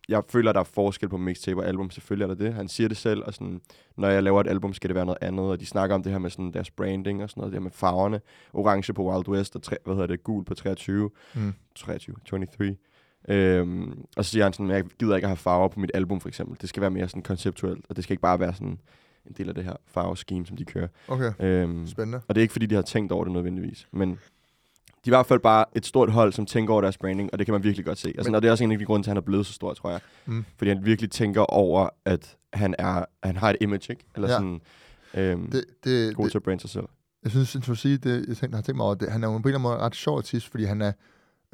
jeg 0.10 0.24
føler, 0.30 0.52
der 0.54 0.60
er 0.60 0.64
forskel 0.64 1.10
på 1.10 1.18
mixtape 1.18 1.62
og 1.62 1.68
album. 1.68 1.92
Selvfølgelig 1.92 2.24
er 2.24 2.28
der 2.36 2.46
det. 2.46 2.54
Han 2.54 2.68
siger 2.68 2.88
det 2.88 2.98
selv, 2.98 3.24
og 3.26 3.34
sådan, 3.34 3.62
når 3.98 4.08
jeg 4.10 4.24
laver 4.24 4.42
et 4.42 4.48
album, 4.48 4.74
skal 4.74 4.88
det 4.90 4.96
være 4.96 5.06
noget 5.06 5.18
andet. 5.22 5.46
Og 5.46 5.60
de 5.60 5.66
snakker 5.66 5.96
om 5.96 6.04
det 6.04 6.12
her 6.12 6.20
med 6.20 6.30
sådan 6.30 6.52
deres 6.52 6.72
branding 6.72 7.24
og 7.24 7.30
sådan 7.30 7.42
noget, 7.42 7.52
det 7.52 7.60
her 7.60 7.64
med 7.64 7.72
farverne. 7.72 8.22
Orange 8.54 8.94
på 8.94 9.12
Wild 9.12 9.28
West, 9.28 9.56
og 9.56 9.64
tre, 9.64 9.76
hvad 9.86 9.96
hedder 9.96 10.08
det, 10.08 10.24
gul 10.24 10.46
på 10.46 10.54
23. 10.56 11.10
Mm. 11.36 11.54
23, 11.76 12.16
23. 12.26 12.76
Øhm, 13.28 14.06
og 14.18 14.26
så 14.26 14.32
siger 14.32 14.44
han 14.44 14.54
sådan, 14.54 14.70
jeg 14.70 14.84
gider 15.00 15.16
ikke 15.16 15.26
at 15.26 15.30
have 15.30 15.38
farver 15.38 15.68
på 15.68 15.80
mit 15.80 15.92
album, 15.94 16.20
for 16.22 16.28
eksempel. 16.28 16.58
Det 16.62 16.70
skal 16.70 16.82
være 16.82 16.92
mere 16.92 17.10
sådan 17.10 17.22
konceptuelt, 17.24 17.86
og 17.90 17.96
det 17.96 18.04
skal 18.04 18.14
ikke 18.14 18.22
bare 18.22 18.40
være 18.40 18.54
sådan 18.54 18.80
en 19.26 19.34
del 19.38 19.50
af 19.50 19.56
det 19.56 19.64
her 19.64 19.74
farveskeme, 19.88 20.46
som 20.46 20.58
de 20.58 20.66
kører. 20.66 20.88
Okay, 21.08 21.32
Øhm, 21.40 21.88
spændende. 21.88 22.22
og 22.28 22.36
det 22.36 22.42
er 22.42 22.44
ikke, 22.44 22.52
fordi 22.52 22.66
de 22.66 22.76
har 22.76 22.82
tænkt 22.82 23.12
over 23.12 23.24
det 23.24 23.34
nødvendigvis, 23.34 23.88
men 23.92 24.10
de 24.10 24.16
er 25.10 25.16
i 25.16 25.18
hvert 25.18 25.26
fald 25.26 25.40
bare 25.40 25.66
et 25.76 25.86
stort 25.86 26.12
hold, 26.12 26.34
som 26.34 26.46
tænker 26.46 26.74
over 26.74 26.82
deres 26.82 26.98
branding, 26.98 27.30
og 27.34 27.40
det 27.40 27.48
kan 27.48 27.54
man 27.54 27.64
virkelig 27.64 27.86
godt 27.86 27.98
se. 27.98 28.08
Altså, 28.18 28.30
Men- 28.32 28.36
og 28.36 28.42
det 28.42 28.48
er 28.48 28.52
også 28.52 28.64
en 28.64 28.72
af 28.72 28.78
de 28.80 28.86
grunde 28.86 29.04
til, 29.06 29.10
at 29.10 29.12
han 29.12 29.18
er 29.18 29.22
blevet 29.22 29.46
så 29.46 29.54
stor, 29.54 29.74
tror 29.74 29.90
jeg. 29.90 30.00
Mm. 30.26 30.46
Fordi 30.58 30.70
han 30.70 30.86
virkelig 30.86 31.12
tænker 31.12 31.42
over, 31.42 31.90
at 32.06 32.38
han, 32.54 32.76
er, 32.80 33.06
han 33.24 33.38
har 33.38 33.50
et 33.50 33.58
image, 33.62 33.88
ikke? 33.90 34.04
Eller 34.16 34.30
Ja. 34.30 34.36
sådan 34.36 34.62
øhm, 35.14 35.52
Det, 35.52 35.66
det, 35.84 36.16
god 36.16 36.24
det, 36.26 36.32
til 36.32 36.38
at 36.38 36.44
brande 36.44 36.62
sig 36.62 36.70
selv. 36.70 36.86
jeg 37.24 37.32
synes, 37.32 37.50
synes 37.64 37.80
sige, 37.80 37.98
det, 37.98 38.26
jeg 38.28 38.38
tænkte, 38.38 38.56
har 38.56 38.62
tænkt 38.62 38.78
mig 38.78 38.86
over, 38.86 38.96
det, 38.96 39.12
han 39.12 39.24
er 39.24 39.28
jo 39.28 39.32
på 39.32 39.38
en 39.38 39.42
eller 39.48 39.60
anden 39.60 39.62
måde 39.62 39.78
ret 39.78 39.96
sjov 39.96 40.18
artist, 40.18 40.48
fordi 40.52 40.64
han 40.64 40.82
er 40.82 40.92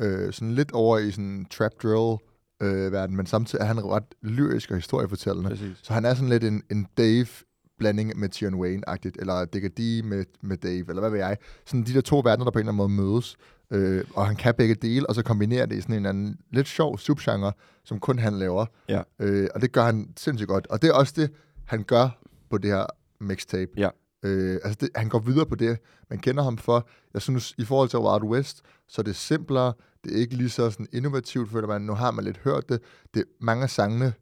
øh, 0.02 0.34
sådan 0.34 0.54
lidt 0.54 0.72
over 0.72 0.98
i 0.98 1.12
sådan 1.12 1.46
trap 1.52 1.72
drill 1.84 2.18
øh, 2.62 2.92
verden, 2.92 3.16
men 3.16 3.26
samtidig 3.26 3.62
er 3.62 3.66
han 3.66 3.86
ret 3.86 4.16
lyrisk 4.22 4.72
og 4.72 4.78
historiefortællende. 4.78 5.50
Præcis. 5.50 5.78
Så 5.84 5.94
han 5.94 6.06
er 6.06 6.14
sådan 6.14 6.30
lidt 6.30 6.44
en, 6.44 6.64
en 6.72 6.88
Dave-blanding 6.98 8.20
med 8.20 8.30
Tion 8.30 8.54
Wayne-agtigt, 8.54 9.16
eller 9.20 9.46
Digga 9.46 9.68
D 9.68 10.06
med, 10.06 10.26
med 10.42 10.58
Dave, 10.58 10.86
eller 10.90 11.00
hvad 11.00 11.10
ved 11.10 11.20
jeg. 11.20 11.38
Sådan 11.66 11.84
de 11.84 11.94
der 11.94 12.02
to 12.02 12.20
verdener, 12.20 12.44
der 12.44 12.52
på 12.52 12.60
en 12.60 12.68
eller 12.68 12.84
anden 12.84 12.96
måde 12.96 13.12
mødes, 13.12 13.36
øh, 13.72 14.04
og 14.14 14.28
han 14.28 14.36
kan 14.36 14.54
begge 14.58 14.76
dele, 14.76 15.10
og 15.10 15.16
så 15.16 15.24
kombinerer 15.24 15.66
det 15.66 15.76
i 15.76 15.82
sådan 15.82 15.96
en 15.96 16.06
anden 16.06 16.38
lidt 16.52 16.68
sjov 16.68 16.98
subgenre, 16.98 17.52
som 17.86 18.00
kun 18.00 18.20
han 18.20 18.34
laver. 18.34 18.66
Ja. 18.90 19.02
Øh, 19.20 19.48
og 19.56 19.62
det 19.62 19.72
gør 19.72 19.84
han 19.84 20.14
sindssygt 20.18 20.48
godt. 20.48 20.68
Og 20.68 20.82
det 20.82 20.90
er 20.90 20.94
også 20.94 21.14
det, 21.16 21.32
han 21.66 21.84
gør 21.84 22.10
på 22.50 22.58
det 22.58 22.72
her 22.72 22.86
mixtape. 23.20 23.72
Ja. 23.78 23.90
Øh, 24.24 24.60
altså 24.64 24.78
det, 24.82 24.90
han 24.96 25.10
går 25.10 25.20
videre 25.20 25.46
på 25.46 25.56
det, 25.56 25.78
man 26.10 26.20
kender 26.20 26.44
ham 26.44 26.58
for. 26.58 26.88
Jeg 27.14 27.22
synes, 27.22 27.54
i 27.58 27.66
forhold 27.66 27.90
til 27.90 28.00
Wild 28.00 28.24
West, 28.24 28.62
så 28.88 29.02
er 29.02 29.04
det 29.04 29.16
simplere, 29.16 29.74
det 30.04 30.14
er 30.16 30.18
ikke 30.18 30.36
lige 30.36 30.50
så 30.50 30.70
sådan 30.72 30.88
innovativt, 30.94 31.52
føler 31.52 31.68
man. 31.68 31.82
Nu 31.82 31.94
har 31.94 32.12
man 32.12 32.26
lidt 32.26 32.38
hørt 32.38 32.70
det. 32.70 32.80
det 33.14 33.24
mange 33.42 33.64
af 33.64 33.70
sangene, 33.70 34.14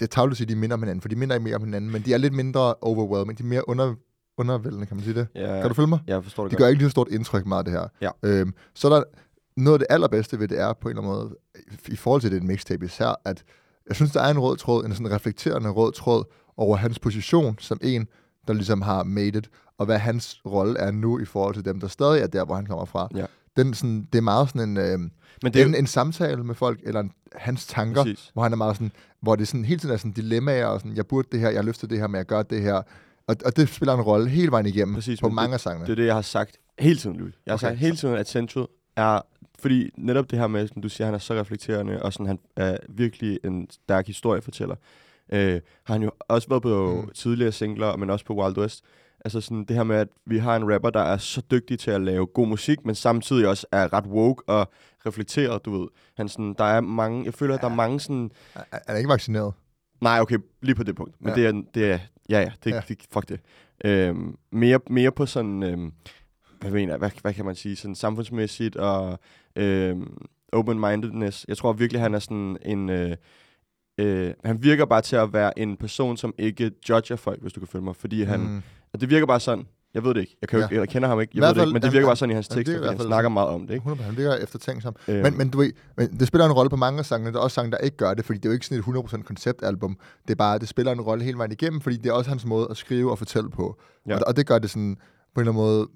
det 0.00 0.02
er 0.02 0.06
tavligt 0.06 0.40
at 0.40 0.48
de 0.48 0.56
minder 0.56 0.74
om 0.74 0.82
hinanden, 0.82 1.00
for 1.02 1.08
de 1.08 1.16
minder 1.16 1.34
ikke 1.34 1.44
mere 1.44 1.56
om 1.56 1.64
hinanden, 1.64 1.90
men 1.92 2.02
de 2.02 2.14
er 2.14 2.18
lidt 2.18 2.34
mindre 2.34 2.74
overwhelming. 2.74 3.38
De 3.38 3.42
er 3.42 3.46
mere 3.48 3.68
under, 3.68 3.94
undervældende, 4.36 4.86
kan 4.86 4.96
man 4.96 5.04
sige 5.04 5.14
det. 5.14 5.26
Ja, 5.34 5.60
Kan 5.60 5.68
du 5.68 5.74
følge 5.74 5.86
mig? 5.88 5.98
jeg 6.06 6.22
forstår 6.22 6.42
det 6.42 6.50
Det 6.50 6.58
godt. 6.58 6.64
gør 6.64 6.68
ikke 6.68 6.78
lige 6.82 6.88
så 6.88 6.90
stort 6.90 7.08
indtryk 7.08 7.46
meget, 7.46 7.66
det 7.66 7.72
her. 7.74 7.86
Ja. 8.00 8.10
Øhm, 8.22 8.54
så 8.74 8.88
er 8.88 8.94
der 8.96 9.02
noget 9.56 9.74
af 9.74 9.78
det 9.78 9.86
allerbedste 9.90 10.38
ved 10.38 10.48
det 10.48 10.60
er 10.60 10.72
på 10.72 10.88
en 10.88 10.96
eller 10.96 11.02
anden 11.10 11.18
måde, 11.22 11.36
i 11.88 11.96
forhold 11.96 12.20
til 12.20 12.32
det 12.32 12.42
mixtape 12.42 12.84
især, 12.84 13.20
at 13.24 13.44
jeg 13.88 13.96
synes, 13.96 14.12
der 14.12 14.20
er 14.22 14.30
en 14.30 14.38
rød 14.38 14.56
tråd, 14.56 14.84
en 14.84 14.92
sådan 14.94 15.10
reflekterende 15.10 15.68
rød 15.70 15.92
tråd 15.92 16.24
over 16.56 16.76
hans 16.76 16.98
position 16.98 17.56
som 17.58 17.78
en, 17.82 18.08
der 18.48 18.54
ligesom 18.54 18.82
har 18.82 19.02
made 19.02 19.38
it, 19.38 19.50
og 19.78 19.86
hvad 19.86 19.98
hans 19.98 20.40
rolle 20.46 20.78
er 20.78 20.90
nu 20.90 21.18
i 21.18 21.24
forhold 21.24 21.54
til 21.54 21.64
dem, 21.64 21.80
der 21.80 21.88
stadig 21.88 22.22
er 22.22 22.26
der, 22.26 22.44
hvor 22.44 22.54
han 22.54 22.66
kommer 22.66 22.84
fra. 22.84 23.08
Ja. 23.16 23.24
Den, 23.56 23.74
sådan, 23.74 24.08
det 24.12 24.18
er 24.18 24.22
meget 24.22 24.48
sådan 24.48 24.68
en, 24.68 24.76
øh, 24.76 24.98
Men 24.98 25.10
det 25.42 25.54
det 25.54 25.62
er 25.62 25.66
en, 25.66 25.72
jo, 25.72 25.78
en 25.78 25.86
samtale 25.86 26.44
med 26.44 26.54
folk, 26.54 26.80
eller 26.82 27.00
en, 27.00 27.12
hans 27.36 27.66
tanker, 27.66 28.02
præcis. 28.02 28.30
hvor 28.32 28.42
han 28.42 28.52
er 28.52 28.56
meget 28.56 28.76
sådan, 28.76 28.92
hvor 29.20 29.36
det 29.36 29.48
sådan 29.48 29.64
hele 29.64 29.80
tiden 29.80 29.92
er 29.94 29.98
sådan 29.98 30.12
dilemmaer, 30.12 30.66
og 30.66 30.80
sådan, 30.80 30.96
jeg 30.96 31.06
burde 31.06 31.28
det 31.32 31.40
her, 31.40 31.48
jeg 31.48 31.58
har 31.58 31.64
lyst 31.66 31.80
til 31.80 31.90
det 31.90 31.98
her, 31.98 32.06
men 32.06 32.16
jeg 32.18 32.26
gør 32.26 32.42
det 32.42 32.62
her. 32.62 32.82
Og, 33.26 33.36
og 33.44 33.56
det 33.56 33.68
spiller 33.68 33.94
en 33.94 34.00
rolle 34.00 34.28
hele 34.28 34.50
vejen 34.50 34.66
igennem 34.66 34.94
Præcis, 34.94 35.20
på 35.20 35.28
mange 35.28 35.54
af 35.54 35.60
sangene. 35.60 35.86
Det 35.86 35.92
er 35.92 35.96
det, 35.96 36.06
jeg 36.06 36.14
har 36.14 36.22
sagt 36.22 36.56
hele 36.78 36.96
tiden, 36.96 37.16
Louis. 37.16 37.34
Jeg 37.46 37.52
har 37.52 37.56
Okay. 37.56 37.66
sagt 37.66 37.78
hele 37.78 37.96
tiden, 37.96 38.14
at 38.14 38.28
Central 38.28 38.66
er... 38.96 39.20
Fordi 39.58 39.90
netop 39.98 40.30
det 40.30 40.38
her 40.38 40.46
med, 40.46 40.68
som 40.68 40.82
du 40.82 40.88
siger, 40.88 41.06
han 41.06 41.14
er 41.14 41.18
så 41.18 41.34
reflekterende, 41.34 42.02
og 42.02 42.12
sådan, 42.12 42.26
han 42.26 42.38
er 42.56 42.76
virkelig 42.88 43.38
en 43.44 43.66
stærk 43.70 44.06
historiefortæller. 44.06 44.76
Øh, 45.32 45.60
har 45.84 45.94
han 45.94 46.02
jo 46.02 46.10
også 46.28 46.48
været 46.48 46.62
på 46.62 47.02
Mm. 47.06 47.10
tidligere 47.14 47.52
singler, 47.52 47.96
men 47.96 48.10
også 48.10 48.24
på 48.24 48.34
Wild 48.42 48.58
West. 48.58 48.84
Altså 49.24 49.40
sådan 49.40 49.64
det 49.64 49.76
her 49.76 49.82
med, 49.84 49.96
at 49.96 50.08
vi 50.26 50.38
har 50.38 50.56
en 50.56 50.74
rapper, 50.74 50.90
der 50.90 51.00
er 51.00 51.16
så 51.16 51.42
dygtig 51.50 51.78
til 51.78 51.90
at 51.90 52.00
lave 52.00 52.26
god 52.26 52.46
musik, 52.46 52.84
men 52.86 52.94
samtidig 52.94 53.48
også 53.48 53.66
er 53.72 53.92
ret 53.92 54.06
woke 54.06 54.42
og 54.48 54.70
reflekteret, 55.06 55.64
du 55.64 55.78
ved. 55.80 55.88
Han 56.16 56.28
sådan, 56.28 56.54
der 56.58 56.64
er 56.64 56.80
mange, 56.80 57.24
jeg 57.24 57.34
føler, 57.34 57.54
at 57.54 57.60
der 57.60 57.70
er 57.70 57.74
mange 57.74 58.00
sådan, 58.00 58.30
Er, 58.54 58.60
er 58.72 58.78
han 58.88 58.96
ikke 58.96 59.08
vaccineret? 59.08 59.54
Nej, 60.00 60.20
okay, 60.20 60.38
lige 60.62 60.74
på 60.74 60.82
det 60.82 60.96
punkt. 60.96 61.14
Men 61.20 61.28
Ja. 61.28 61.34
det 61.34 61.46
er, 61.46 61.62
det 61.74 61.90
er, 61.92 61.98
ja, 62.28 62.40
ja, 62.40 62.52
det, 62.64 62.70
Ja. 62.70 62.80
det 62.88 62.98
fuck 63.12 63.28
det. 63.28 63.40
Øhm, 63.84 64.36
mere, 64.52 64.80
mere 64.90 65.12
på 65.12 65.26
sådan, 65.26 65.62
øhm, 65.62 65.92
hvad 66.60 66.70
mener 66.70 66.96
hvad, 66.96 67.10
hvad 67.22 67.34
kan 67.34 67.44
man 67.44 67.54
sige, 67.54 67.76
sådan 67.76 67.94
samfundsmæssigt 67.94 68.76
og 68.76 69.18
øhm, 69.56 70.26
open-mindedness. 70.52 71.44
Jeg 71.48 71.56
tror 71.56 71.72
virkelig, 71.72 72.00
han 72.02 72.14
er 72.14 72.18
sådan 72.18 72.56
en, 72.62 72.90
øh, 72.90 73.16
øh, 73.98 74.30
han 74.44 74.62
virker 74.62 74.84
bare 74.84 75.00
til 75.02 75.16
at 75.16 75.32
være 75.32 75.58
en 75.58 75.76
person, 75.76 76.16
som 76.16 76.34
ikke 76.38 76.70
judger 76.88 77.16
folk, 77.16 77.40
hvis 77.42 77.52
du 77.52 77.60
kan 77.60 77.66
følge 77.68 77.84
mig, 77.84 77.96
fordi 77.96 78.22
han, 78.22 78.40
mm. 78.40 78.62
og 78.92 79.00
det 79.00 79.10
virker 79.10 79.26
bare 79.26 79.40
sådan. 79.40 79.66
Jeg 79.94 80.04
ved 80.04 80.14
det 80.14 80.20
ikke. 80.20 80.36
Jeg, 80.40 80.48
kan 80.48 80.58
jo, 80.58 80.60
Ja. 80.60 80.66
ikke- 80.68 80.80
jeg 80.80 80.88
kender 80.88 81.08
ham 81.08 81.20
ikke. 81.20 81.30
Jeg 81.34 81.40
hvert 81.40 81.48
ved 81.56 81.62
det 81.62 81.68
ikke, 81.68 81.72
men 81.72 81.82
det 81.82 81.92
virker 81.92 82.06
bare 82.06 82.16
sådan 82.16 82.30
i 82.30 82.34
hans 82.34 82.48
tekster, 82.48 82.74
i 82.74 82.76
fordi 82.78 82.88
han 82.88 82.98
snakker 83.06 83.28
meget 83.30 83.48
om 83.48 83.66
det, 83.66 83.74
ikke? 83.74 83.84
100%, 83.90 84.02
han 84.02 84.16
virker 84.16 84.34
eftertænksom. 84.34 84.96
Øhm, 85.08 85.22
Men, 85.22 85.38
men 85.38 85.48
du 85.50 85.58
ved, 85.58 85.72
men 85.96 86.18
det 86.20 86.28
spiller 86.28 86.46
en 86.46 86.52
rolle 86.52 86.70
på 86.70 86.76
mange 86.76 86.98
af 86.98 87.06
sangene. 87.06 87.32
Der 87.32 87.38
er 87.38 87.42
også 87.42 87.54
sange, 87.54 87.70
der 87.70 87.78
ikke 87.78 87.96
gør 87.96 88.14
det, 88.14 88.24
fordi 88.24 88.38
det 88.38 88.44
er 88.44 88.48
jo 88.48 88.52
ikke 88.52 88.66
sådan 88.66 88.78
et 88.78 88.84
100% 88.84 89.22
konceptalbum. 89.22 89.98
Det 90.22 90.30
er 90.30 90.34
bare, 90.34 90.58
det 90.58 90.68
spiller 90.68 90.92
en 90.92 91.00
rolle 91.00 91.24
hele 91.24 91.38
vejen 91.38 91.52
igennem, 91.52 91.80
fordi 91.80 91.96
det 91.96 92.06
er 92.06 92.12
også 92.12 92.30
hans 92.30 92.44
måde 92.46 92.66
at 92.70 92.76
skrive 92.76 93.10
og 93.10 93.18
fortælle 93.18 93.50
på. 93.50 93.80
Ja. 94.08 94.16
Og, 94.16 94.22
og 94.26 94.36
det 94.36 94.46
gør 94.46 94.58
det 94.58 94.70
sådan 94.70 94.96
på 95.34 95.40
en 95.40 95.48
eller 95.48 95.52
anden 95.52 95.64
måde... 95.64 95.88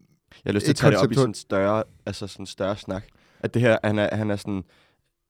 Jeg 0.44 0.50
har 0.50 0.52
lyst 0.52 0.64
til 0.64 0.72
at 0.72 0.76
tage 0.76 0.90
det 0.92 0.98
op 1.00 1.12
i 1.12 1.14
sådan 1.14 1.30
en 1.30 1.34
større, 1.34 1.82
altså 2.06 2.26
sådan 2.26 2.42
en 2.42 2.46
større 2.46 2.76
snak. 2.76 3.04
At 3.40 3.54
det 3.54 3.62
her, 3.62 3.78
han 3.84 3.98
er, 3.98 4.16
han 4.16 4.30
er 4.30 4.36
sådan 4.36 4.64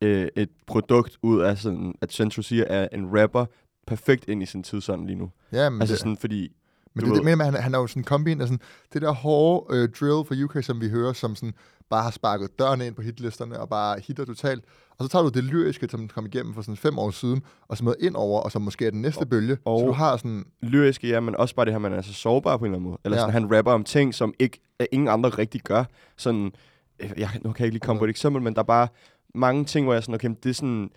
øh, 0.02 0.28
et 0.36 0.48
produkt 0.66 1.18
ud 1.22 1.40
af 1.40 1.58
sådan, 1.58 1.94
at 2.00 2.12
Central 2.12 2.44
siger 2.44 2.64
er 2.64 2.88
en 2.92 3.20
rapper 3.20 3.46
perfekt 3.86 4.24
ind 4.28 4.42
i 4.42 4.46
sin 4.46 4.62
tidsånd 4.62 5.06
lige 5.06 5.16
nu. 5.16 5.30
Ja, 5.52 5.70
men, 5.70 5.80
Altså 5.80 5.92
det, 5.92 6.00
sådan, 6.00 6.16
fordi, 6.16 6.52
Men 6.94 7.04
det, 7.04 7.14
det 7.14 7.24
mener 7.24 7.36
man, 7.36 7.46
han, 7.54 7.62
han 7.62 7.74
er 7.74 7.78
jo 7.78 7.86
sådan 7.86 8.00
en 8.00 8.04
kombi 8.04 8.32
af 8.32 8.38
sådan, 8.40 8.60
det 8.92 9.02
der 9.02 9.12
hårde 9.12 9.76
øh, 9.76 9.88
drill 9.88 10.24
fra 10.28 10.44
UK, 10.44 10.64
som 10.64 10.80
vi 10.80 10.88
hører, 10.88 11.12
som 11.12 11.34
sådan 11.34 11.54
bare 11.90 12.02
har 12.02 12.10
sparket 12.10 12.58
dørene 12.58 12.86
ind 12.86 12.94
på 12.94 13.02
hitlisterne 13.02 13.60
og 13.60 13.68
bare 13.68 14.00
hitter 14.06 14.24
totalt. 14.24 14.64
Og 14.98 15.04
så 15.04 15.10
tager 15.10 15.22
du 15.22 15.28
det 15.28 15.44
lyriske, 15.44 15.88
som 15.90 16.08
kom 16.08 16.26
igennem 16.26 16.54
for 16.54 16.62
sådan 16.62 16.76
fem 16.76 16.98
år 16.98 17.10
siden, 17.10 17.42
og 17.68 17.76
smider 17.76 17.94
ind 18.00 18.14
over, 18.16 18.40
og 18.40 18.52
som 18.52 18.62
måske 18.62 18.86
er 18.86 18.90
den 18.90 19.02
næste 19.02 19.26
bølge. 19.26 19.58
og- 19.64 19.80
så 19.80 19.86
du 19.86 19.92
har 19.92 20.16
sådan, 20.16 20.44
lyriske, 20.62 21.08
ja, 21.08 21.20
men 21.20 21.36
også 21.36 21.54
bare 21.54 21.64
det 21.66 21.72
her, 21.74 21.78
man 21.78 21.92
er 21.92 22.02
så 22.02 22.12
sårbar 22.12 22.56
på 22.56 22.64
en 22.64 22.68
eller 22.70 22.76
anden 22.78 22.88
måde. 22.90 22.98
Eller 23.04 23.16
Ja. 23.16 23.22
sådan, 23.22 23.32
han 23.32 23.56
rapper 23.56 23.72
om 23.72 23.84
ting, 23.84 24.14
som 24.14 24.34
ikke, 24.38 24.60
ingen 24.92 25.08
andre 25.08 25.28
rigtig 25.28 25.60
gør. 25.60 25.84
Sådan, 26.16 26.52
øh, 27.00 27.12
jeg, 27.16 27.28
nu 27.44 27.52
kan 27.52 27.60
jeg 27.62 27.66
ikke 27.66 27.74
lige 27.74 27.80
komme 27.80 27.98
på 27.98 28.04
et 28.04 28.10
eksempel, 28.10 28.42
men 28.42 28.54
der 28.54 28.60
er 28.60 28.64
bare 28.64 28.88
mange 29.34 29.64
ting, 29.64 29.84
hvor 29.86 29.92
jeg 29.92 29.96
er 29.98 30.00
sådan, 30.00 30.14
okay, 30.14 30.30
det 30.42 30.50
er 30.50 30.54
sådan, 30.54 30.90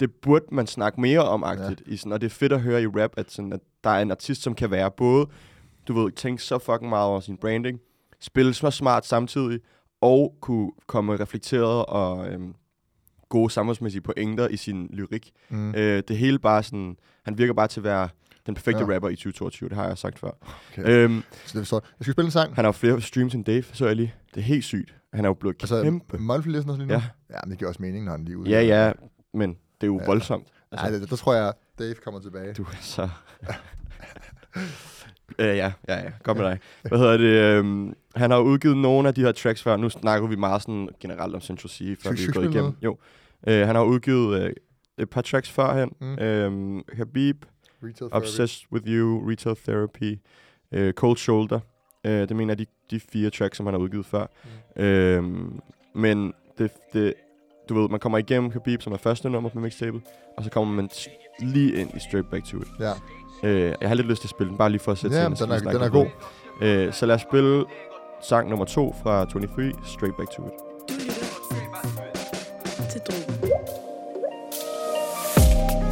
det 0.00 0.14
burde 0.14 0.44
man 0.52 0.66
snakke 0.66 1.00
mere 1.00 1.20
om, 1.20 1.44
agtigt. 1.44 1.82
Ja. 1.86 1.92
I 1.92 1.96
sådan, 1.96 2.12
og 2.12 2.20
det 2.20 2.26
er 2.26 2.30
fedt 2.30 2.52
at 2.52 2.60
høre 2.60 2.82
i 2.82 2.86
rap, 2.86 3.10
at, 3.16 3.30
sådan, 3.30 3.52
at 3.52 3.60
der 3.84 3.90
er 3.90 4.02
en 4.02 4.10
artist, 4.10 4.42
som 4.42 4.54
kan 4.54 4.70
være 4.70 4.90
både, 4.90 5.26
du 5.88 5.92
ved, 6.00 6.12
tænke 6.12 6.42
så 6.42 6.58
fucking 6.58 6.88
meget 6.88 7.06
over 7.06 7.20
sin 7.20 7.36
branding, 7.36 7.80
spille 8.20 8.54
så 8.54 8.70
smart 8.70 9.06
samtidig, 9.06 9.60
og 10.00 10.34
kunne 10.40 10.70
komme 10.86 11.16
reflekteret 11.16 11.86
og 11.86 12.28
øhm, 12.28 12.54
gode 13.28 13.50
samfundsmæssige 13.50 14.02
pointer 14.02 14.48
i 14.48 14.56
sin 14.56 14.88
lyrik. 14.92 15.32
mm, 15.48 15.74
Øh, 15.74 16.02
det 16.08 16.18
hele 16.18 16.38
bare 16.38 16.62
sådan, 16.62 16.96
han 17.24 17.38
virker 17.38 17.52
bare 17.54 17.68
til 17.68 17.80
at 17.80 17.84
være 17.84 18.08
den 18.46 18.54
perfekte 18.54 18.84
Ja. 18.88 18.94
rapper 18.94 19.08
i 19.08 19.16
2022, 19.16 19.68
det 19.68 19.76
har 19.76 19.86
jeg 19.88 19.98
sagt 19.98 20.18
før. 20.18 20.30
Okay. 20.72 20.82
Øhm, 20.86 21.22
så 21.46 21.58
det 21.58 21.60
forstår 21.60 21.76
jeg. 21.76 22.04
Skal 22.04 22.12
spille 22.12 22.26
en 22.26 22.30
sang. 22.30 22.54
han 22.54 22.64
har 22.64 22.68
jo 22.68 22.72
flere 22.72 23.00
streams 23.00 23.34
end 23.34 23.44
Dave, 23.44 23.62
så 23.72 23.86
jeg 23.86 23.96
lige. 23.96 24.14
Det 24.34 24.40
er 24.40 24.44
helt 24.44 24.64
sygt. 24.64 24.94
Han 25.12 25.24
er 25.24 25.28
jo 25.28 25.34
blevet 25.34 25.56
Altså, 25.60 25.82
kæmpe. 25.82 26.16
Også 26.30 26.48
lige 26.48 26.78
nu? 26.78 26.84
Ja. 26.94 27.02
ja, 27.30 27.36
men 27.44 27.50
det 27.50 27.58
giver 27.58 27.68
også 27.68 27.82
mening, 27.82 28.04
når 28.04 28.12
han 28.12 28.24
lige 28.24 28.38
ude. 28.38 28.50
Ja, 28.50 28.62
ja, 28.62 28.92
men 29.34 29.50
det 29.50 29.56
er 29.80 29.86
jo 29.86 29.98
Ja. 30.00 30.06
voldsomt. 30.06 30.46
Nej, 30.72 30.90
det, 30.90 31.10
der 31.10 31.16
tror 31.16 31.34
jeg, 31.34 31.52
Dave 31.78 31.94
kommer 31.94 32.20
tilbage. 32.20 32.52
Du 32.54 32.62
er 32.62 32.76
så... 32.80 33.08
øh, 35.38 35.46
ja, 35.56 35.72
ja, 35.88 35.96
ja. 35.98 36.10
Godt 36.22 36.38
med 36.38 36.44
dig. 36.46 36.58
Hvad 36.82 36.98
hedder 36.98 37.16
det? 37.16 37.24
Øhm, 37.58 37.94
han 38.16 38.30
har 38.30 38.38
udgivet 38.38 38.76
nogle 38.76 39.08
af 39.08 39.14
de 39.14 39.20
her 39.20 39.32
tracks 39.32 39.62
før. 39.62 39.76
Nu 39.76 39.88
snakker 39.88 40.28
vi 40.28 40.36
meget 40.36 40.62
sådan 40.62 40.88
generelt 41.00 41.34
om 41.34 41.40
Central 41.40 41.70
C, 41.70 41.78
før 42.02 42.10
vi 42.12 42.22
er 42.28 42.32
gået 42.32 42.50
igennem. 42.54 42.72
Jo. 42.82 42.98
Øh, 43.46 43.66
han 43.66 43.76
har 43.76 43.82
udgivet 43.82 44.42
øh, 44.42 44.52
et 44.98 45.10
par 45.10 45.20
tracks 45.20 45.50
førhen. 45.50 45.92
Mm. 46.00 46.18
Øhm, 46.18 46.82
Habib, 46.96 47.44
Retail 47.82 48.10
therapy. 48.10 48.24
Obsessed 48.26 48.66
With 48.72 48.88
You, 48.88 49.28
Retail 49.28 49.56
Therapy, 49.56 50.18
øh, 50.72 50.92
Cold 50.92 51.16
Shoulder. 51.16 51.60
Øh, 52.04 52.28
det 52.28 52.36
mener 52.36 52.54
jeg, 52.54 52.58
de, 52.58 52.66
de 52.90 53.00
fire 53.00 53.30
tracks, 53.30 53.56
som 53.56 53.66
han 53.66 53.74
har 53.74 53.80
udgivet 53.80 54.06
før. 54.06 54.26
Mm. 54.76 54.82
Øhm, 54.82 55.60
men 55.94 56.32
det, 56.58 56.70
det, 56.92 57.14
du 57.68 57.80
ved, 57.80 57.88
man 57.88 58.00
kommer 58.00 58.18
igennem 58.18 58.50
Khabib, 58.50 58.82
som 58.82 58.92
er 58.92 58.96
første 58.96 59.30
nummer 59.30 59.50
på 59.50 59.60
mixtapet, 59.60 60.02
og 60.36 60.44
så 60.44 60.50
kommer 60.50 60.74
man 60.74 60.90
lige 61.40 61.74
ind 61.74 61.90
i 61.96 62.00
Straight 62.08 62.30
Back 62.30 62.44
To 62.44 62.56
It. 62.58 62.68
Ja, 62.80 62.92
Øh, 63.44 63.74
jeg 63.80 63.88
har 63.88 63.94
lidt 63.94 64.06
lyst 64.06 64.20
til 64.20 64.26
at 64.26 64.30
spille 64.30 64.48
den, 64.50 64.58
bare 64.58 64.70
lige 64.70 64.80
for 64.80 64.92
at 64.92 64.98
sætte 64.98 65.16
ja 65.16 65.20
scenen, 65.22 65.30
men 65.30 65.36
så 65.36 65.44
den 65.44 65.52
er, 65.52 65.72
den 65.72 65.82
er 65.82 65.88
god. 65.88 66.06
Øh, 66.62 66.92
så 66.92 67.06
lad 67.06 67.14
os 67.14 67.20
spille 67.20 67.64
sang 68.22 68.48
nummer 68.48 68.64
to 68.64 68.94
fra 69.02 69.24
23, 69.24 69.72
Straight 69.84 70.16
Back 70.16 70.30
To 70.30 70.46
It. 70.46 70.71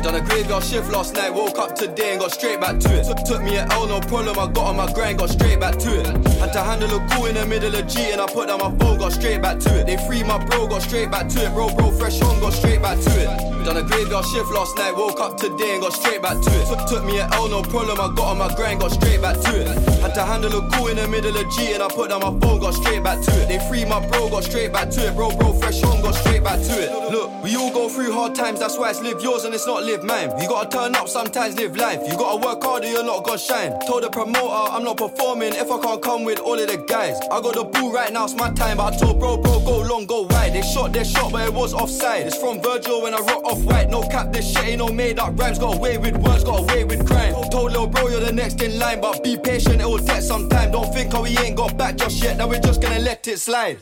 Done 0.03 0.15
a 0.15 0.21
graveyard 0.23 0.65
shift 0.65 0.91
last 0.91 1.15
night, 1.15 1.29
woke 1.29 1.59
up 1.59 1.75
today 1.77 2.13
and 2.13 2.21
got 2.21 2.33
straight 2.33 2.59
back 2.59 2.79
to 2.81 2.89
it. 2.89 3.05
Took, 3.05 3.23
took 3.25 3.43
me 3.43 3.59
an 3.59 3.71
L, 3.71 3.87
no 3.87 4.01
problem, 4.01 4.39
I 4.39 4.51
got 4.51 4.69
on 4.69 4.77
my 4.77 4.91
grind, 4.93 5.19
got 5.19 5.29
straight 5.29 5.61
back 5.61 5.77
to 5.79 6.01
it. 6.01 6.07
Had 6.41 6.55
to 6.55 6.63
handle 6.63 6.97
a 6.97 7.09
coup 7.11 7.27
in 7.27 7.35
the 7.35 7.45
middle 7.45 7.75
of 7.75 7.87
G 7.87 8.11
and 8.11 8.21
I 8.21 8.27
put 8.27 8.49
down 8.49 8.61
my 8.61 8.75
phone, 8.79 8.99
got 8.99 9.13
straight 9.13 9.43
back 9.43 9.59
to 9.61 9.81
it. 9.81 9.87
They 9.87 9.99
free 10.09 10.23
my 10.25 10.43
bro, 10.47 10.67
got 10.69 10.83
straight 10.83 11.11
back 11.11 11.29
to 11.29 11.45
it. 11.45 11.53
Bro, 11.53 11.75
bro, 11.75 11.91
fresh 11.93 12.19
home, 12.19 12.41
got 12.41 12.55
straight 12.55 12.81
back 12.81 12.99
to 12.99 13.11
it. 13.11 13.51
Done 13.65 13.77
a 13.77 13.83
graveyard 13.83 14.25
shift 14.25 14.51
last 14.51 14.75
night, 14.79 14.97
woke 14.97 15.21
up 15.21 15.37
today 15.37 15.75
and 15.75 15.83
got 15.83 15.93
straight 15.93 16.23
back 16.23 16.41
to 16.41 16.51
it. 16.51 16.67
Took, 16.67 16.89
took 16.89 17.05
me 17.05 17.21
an 17.21 17.31
L, 17.35 17.49
no 17.51 17.61
problem, 17.61 18.01
I 18.01 18.09
got 18.17 18.33
on 18.33 18.39
my 18.39 18.53
grind, 18.55 18.81
got 18.81 18.93
straight 18.93 19.21
back 19.21 19.37
to 19.37 19.61
it. 19.61 19.69
Had 20.01 20.15
to 20.15 20.25
handle 20.25 20.57
a 20.57 20.71
coup 20.71 20.89
in 20.89 20.97
the 20.97 21.07
middle 21.09 21.37
of 21.37 21.45
G 21.53 21.75
and 21.75 21.83
I 21.83 21.89
put 21.89 22.09
down 22.09 22.21
my 22.21 22.33
phone, 22.41 22.59
got 22.59 22.73
straight 22.73 23.05
back 23.05 23.21
to 23.21 23.31
it. 23.43 23.49
They 23.49 23.61
free 23.69 23.85
my 23.85 24.01
bro, 24.09 24.31
got 24.31 24.45
straight 24.45 24.73
back 24.73 24.89
to 24.97 25.09
it. 25.09 25.15
Bro, 25.15 25.37
bro, 25.37 25.53
fresh 25.53 25.83
home, 25.83 26.01
got 26.01 26.15
straight 26.15 26.43
back 26.43 26.59
to 26.59 26.73
it. 26.73 26.91
Look, 27.13 27.31
we 27.45 27.55
all 27.57 27.71
go 27.71 27.91
through 27.91 28.13
hard 28.13 28.35
times, 28.35 28.61
that's 28.61 28.79
why 28.79 28.89
it's 28.91 29.03
live 29.03 29.21
yours 29.21 29.45
and 29.45 29.55
it's 29.55 29.67
not 29.67 29.85
live 29.85 29.90
mine. 29.99 30.31
You 30.41 30.49
gotta 30.49 30.69
turn 30.69 30.95
up 30.95 31.09
sometimes, 31.09 31.57
live 31.57 31.77
life. 31.77 32.01
You 32.07 32.17
gotta 32.17 32.47
work 32.47 32.63
harder, 32.63 32.89
you're 32.89 33.05
not 33.05 33.25
gonna 33.25 33.39
shine. 33.39 33.79
Told 33.87 34.05
the 34.05 34.11
promoter 34.11 34.73
I'm 34.73 34.85
not 34.85 34.97
performing 34.97 35.55
if 35.55 35.71
I 35.71 35.81
can't 35.81 36.03
come 36.03 36.25
with 36.25 36.39
all 36.41 36.59
of 36.59 36.69
the 36.69 36.77
guys. 36.89 37.19
I 37.31 37.41
got 37.41 37.55
the 37.55 37.65
ball 37.65 37.93
right 37.93 38.13
now, 38.13 38.25
it's 38.25 38.35
my 38.35 38.51
time, 38.53 38.77
but 38.77 38.95
I 38.95 38.97
told 38.97 39.19
bro, 39.19 39.37
bro, 39.37 39.61
go 39.61 39.83
long, 39.83 40.07
go 40.07 40.23
wide. 40.31 40.53
They 40.55 40.63
shot 40.63 40.93
their 40.93 41.05
shot, 41.05 41.33
but 41.33 41.49
it 41.49 41.53
was 41.53 41.75
offside. 41.75 42.27
It's 42.27 42.37
from 42.37 42.63
Virgil 42.63 43.03
when 43.03 43.15
I 43.15 43.19
rock 43.19 43.45
off 43.45 43.63
white. 43.65 43.91
No 43.91 44.03
cap, 44.09 44.33
this 44.33 44.53
shit 44.53 44.65
ain't 44.65 44.79
no 44.79 44.89
made 44.89 45.19
up 45.19 45.39
rhymes. 45.39 45.59
Got 45.59 45.77
away 45.77 45.99
with 45.99 46.17
words, 46.17 46.45
got 46.45 46.61
away 46.61 46.85
with 46.85 47.07
crime. 47.07 47.35
Told 47.51 47.73
little 47.73 47.87
bro, 47.87 48.09
you're 48.09 48.21
the 48.21 48.33
next 48.33 48.63
in 48.63 48.79
line, 48.79 49.01
but 49.01 49.23
be 49.25 49.37
patient, 49.37 49.81
it 49.81 49.87
will 49.87 49.99
take 49.99 50.23
some 50.23 50.49
time. 50.49 50.73
Don't 50.73 50.93
think 50.95 51.13
how 51.13 51.23
we 51.23 51.37
ain't 51.39 51.57
got 51.57 51.77
back 51.77 51.97
just 51.97 52.23
yet, 52.23 52.37
now 52.37 52.49
we're 52.49 52.61
just 52.61 52.81
gonna 52.81 53.01
let 53.01 53.27
it 53.27 53.39
slide. 53.39 53.79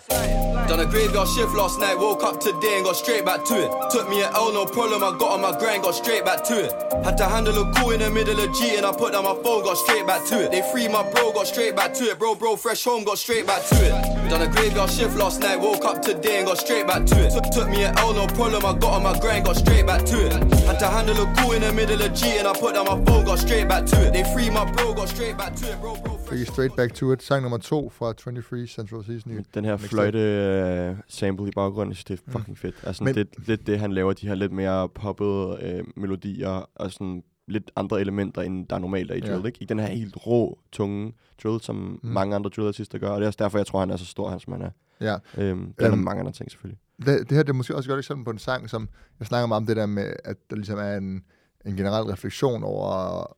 Done 0.68 0.80
a 0.80 0.84
graveyard 0.84 1.26
shift 1.28 1.54
last 1.54 1.80
night, 1.80 1.98
woke 1.98 2.22
up 2.22 2.40
today 2.40 2.76
and 2.76 2.84
got 2.84 2.94
straight 2.94 3.24
back 3.24 3.42
to 3.46 3.54
it. 3.54 3.90
Took 3.90 4.06
me 4.10 4.22
an 4.22 4.28
L, 4.34 4.52
no 4.52 4.66
problem, 4.66 5.02
I 5.02 5.16
got 5.16 5.32
on 5.32 5.40
my 5.40 5.58
grind, 5.58 5.82
got 5.82 5.94
straight 5.94 6.26
back 6.26 6.44
to 6.44 6.62
it. 6.62 6.72
Had 7.02 7.16
to 7.16 7.24
handle 7.24 7.56
a 7.56 7.72
coup 7.72 7.92
in 7.92 8.00
the 8.00 8.10
middle 8.10 8.38
of 8.38 8.54
G 8.54 8.76
and 8.76 8.84
I 8.84 8.92
put 8.92 9.14
down 9.14 9.24
my 9.24 9.34
phone, 9.42 9.64
got 9.64 9.78
straight 9.78 10.06
back 10.06 10.26
to 10.26 10.44
it. 10.44 10.50
They 10.50 10.60
free 10.70 10.86
my 10.86 11.10
bro, 11.10 11.32
got 11.32 11.46
straight 11.46 11.74
back 11.74 11.94
to 11.94 12.04
it. 12.04 12.18
Bro, 12.18 12.34
bro, 12.34 12.56
fresh 12.56 12.84
home, 12.84 13.04
got 13.04 13.16
straight 13.16 13.46
back 13.46 13.64
to 13.64 13.76
it. 13.76 14.28
Done 14.28 14.42
a 14.42 14.52
graveyard 14.52 14.90
shift 14.90 15.16
last 15.16 15.40
night, 15.40 15.58
woke 15.58 15.86
up 15.86 16.02
today 16.02 16.36
and 16.36 16.46
got 16.46 16.58
straight 16.58 16.86
back 16.86 17.06
to 17.06 17.16
it. 17.16 17.30
Took, 17.32 17.50
took 17.50 17.68
me 17.70 17.84
an 17.84 17.98
L, 18.00 18.12
no 18.12 18.26
problem, 18.26 18.66
I 18.66 18.76
got 18.76 18.92
on 18.92 19.02
my 19.04 19.18
grind, 19.18 19.46
got 19.46 19.56
straight 19.56 19.86
back 19.86 20.04
to 20.04 20.26
it. 20.26 20.32
Had 20.68 20.78
to 20.80 20.88
handle 20.88 21.16
a 21.16 21.34
coup 21.36 21.52
in 21.52 21.62
the 21.62 21.72
middle 21.72 22.02
of 22.02 22.12
G 22.12 22.36
and 22.36 22.46
I 22.46 22.52
put 22.52 22.74
down 22.74 22.84
my 22.84 23.02
phone, 23.06 23.24
got 23.24 23.38
straight 23.38 23.68
back 23.68 23.86
to 23.86 24.06
it. 24.06 24.12
They 24.12 24.22
free 24.34 24.50
my 24.50 24.70
bro, 24.72 24.92
got 24.92 25.08
straight 25.08 25.38
back 25.38 25.54
to 25.54 25.72
it. 25.72 25.80
Bro, 25.80 25.96
bro, 26.02 26.17
Fik 26.30 26.40
I 26.40 26.44
straight 26.44 26.76
back 26.76 26.94
to 26.94 27.12
it. 27.12 27.22
Sang 27.22 27.42
nummer 27.42 27.58
to 27.58 27.88
fra 27.90 28.12
23 28.12 28.66
Central 28.66 29.04
Season. 29.04 29.44
Den 29.54 29.64
her 29.64 29.76
fløjte 29.76 30.18
øh, 30.18 30.96
sample 31.08 31.48
i 31.48 31.50
baggrunden, 31.54 31.94
synes, 31.94 32.04
det 32.04 32.20
er 32.26 32.32
fucking 32.38 32.58
fedt. 32.58 32.74
Altså, 32.82 33.04
Men- 33.04 33.14
det 33.14 33.20
er 33.36 33.40
lidt 33.46 33.66
det, 33.66 33.78
han 33.78 33.92
laver, 33.92 34.12
de 34.12 34.28
her 34.28 34.34
lidt 34.34 34.52
mere 34.52 34.88
poppede 34.88 35.58
øh, 35.62 35.84
melodier 35.96 36.68
og 36.74 36.92
sådan 36.92 37.22
lidt 37.48 37.70
andre 37.76 38.00
elementer, 38.00 38.42
end 38.42 38.66
der 38.68 38.76
er 38.76 38.80
normalt 38.80 39.10
er 39.10 39.14
i 39.14 39.20
Ja. 39.24 39.32
drill, 39.34 39.46
ikke? 39.46 39.58
I 39.62 39.64
den 39.64 39.78
her 39.78 39.86
helt 39.86 40.26
rå, 40.26 40.58
tunge 40.72 41.12
drill, 41.42 41.60
som 41.60 41.76
Mm. 41.76 41.98
mm. 42.02 42.08
mange 42.10 42.34
andre 42.36 42.50
drillartister 42.56 42.98
gør, 42.98 43.08
og 43.08 43.16
det 43.20 43.22
er 43.24 43.26
også 43.28 43.36
derfor, 43.42 43.58
jeg 43.58 43.66
tror, 43.66 43.80
han 43.80 43.90
er 43.90 43.96
så 43.96 44.04
stor, 44.06 44.28
han 44.30 44.40
som 44.40 44.52
han 44.52 44.62
er. 44.62 44.70
Ja. 45.00 45.16
Øhm, 45.42 45.72
det 45.72 45.84
er 45.84 45.86
Øhm, 45.86 45.98
um, 45.98 46.04
mange 46.04 46.20
andre 46.20 46.32
ting, 46.32 46.50
selvfølgelig. 46.50 46.78
Det, 47.06 47.06
det 47.28 47.36
her 47.36 47.42
det 47.42 47.48
er 47.48 47.54
måske 47.54 47.76
også 47.76 47.88
et 47.88 47.90
godt 47.90 47.98
eksempel 47.98 48.24
på 48.24 48.30
en 48.30 48.38
sang, 48.38 48.70
som 48.70 48.88
jeg 49.20 49.26
snakker 49.26 49.46
meget 49.46 49.60
om 49.60 49.66
det 49.66 49.76
der 49.76 49.86
med, 49.86 50.12
at 50.24 50.36
der 50.50 50.56
ligesom 50.56 50.78
er 50.78 50.96
en, 50.96 51.22
en 51.66 51.76
generel 51.76 52.04
refleksion 52.04 52.62
over, 52.62 53.36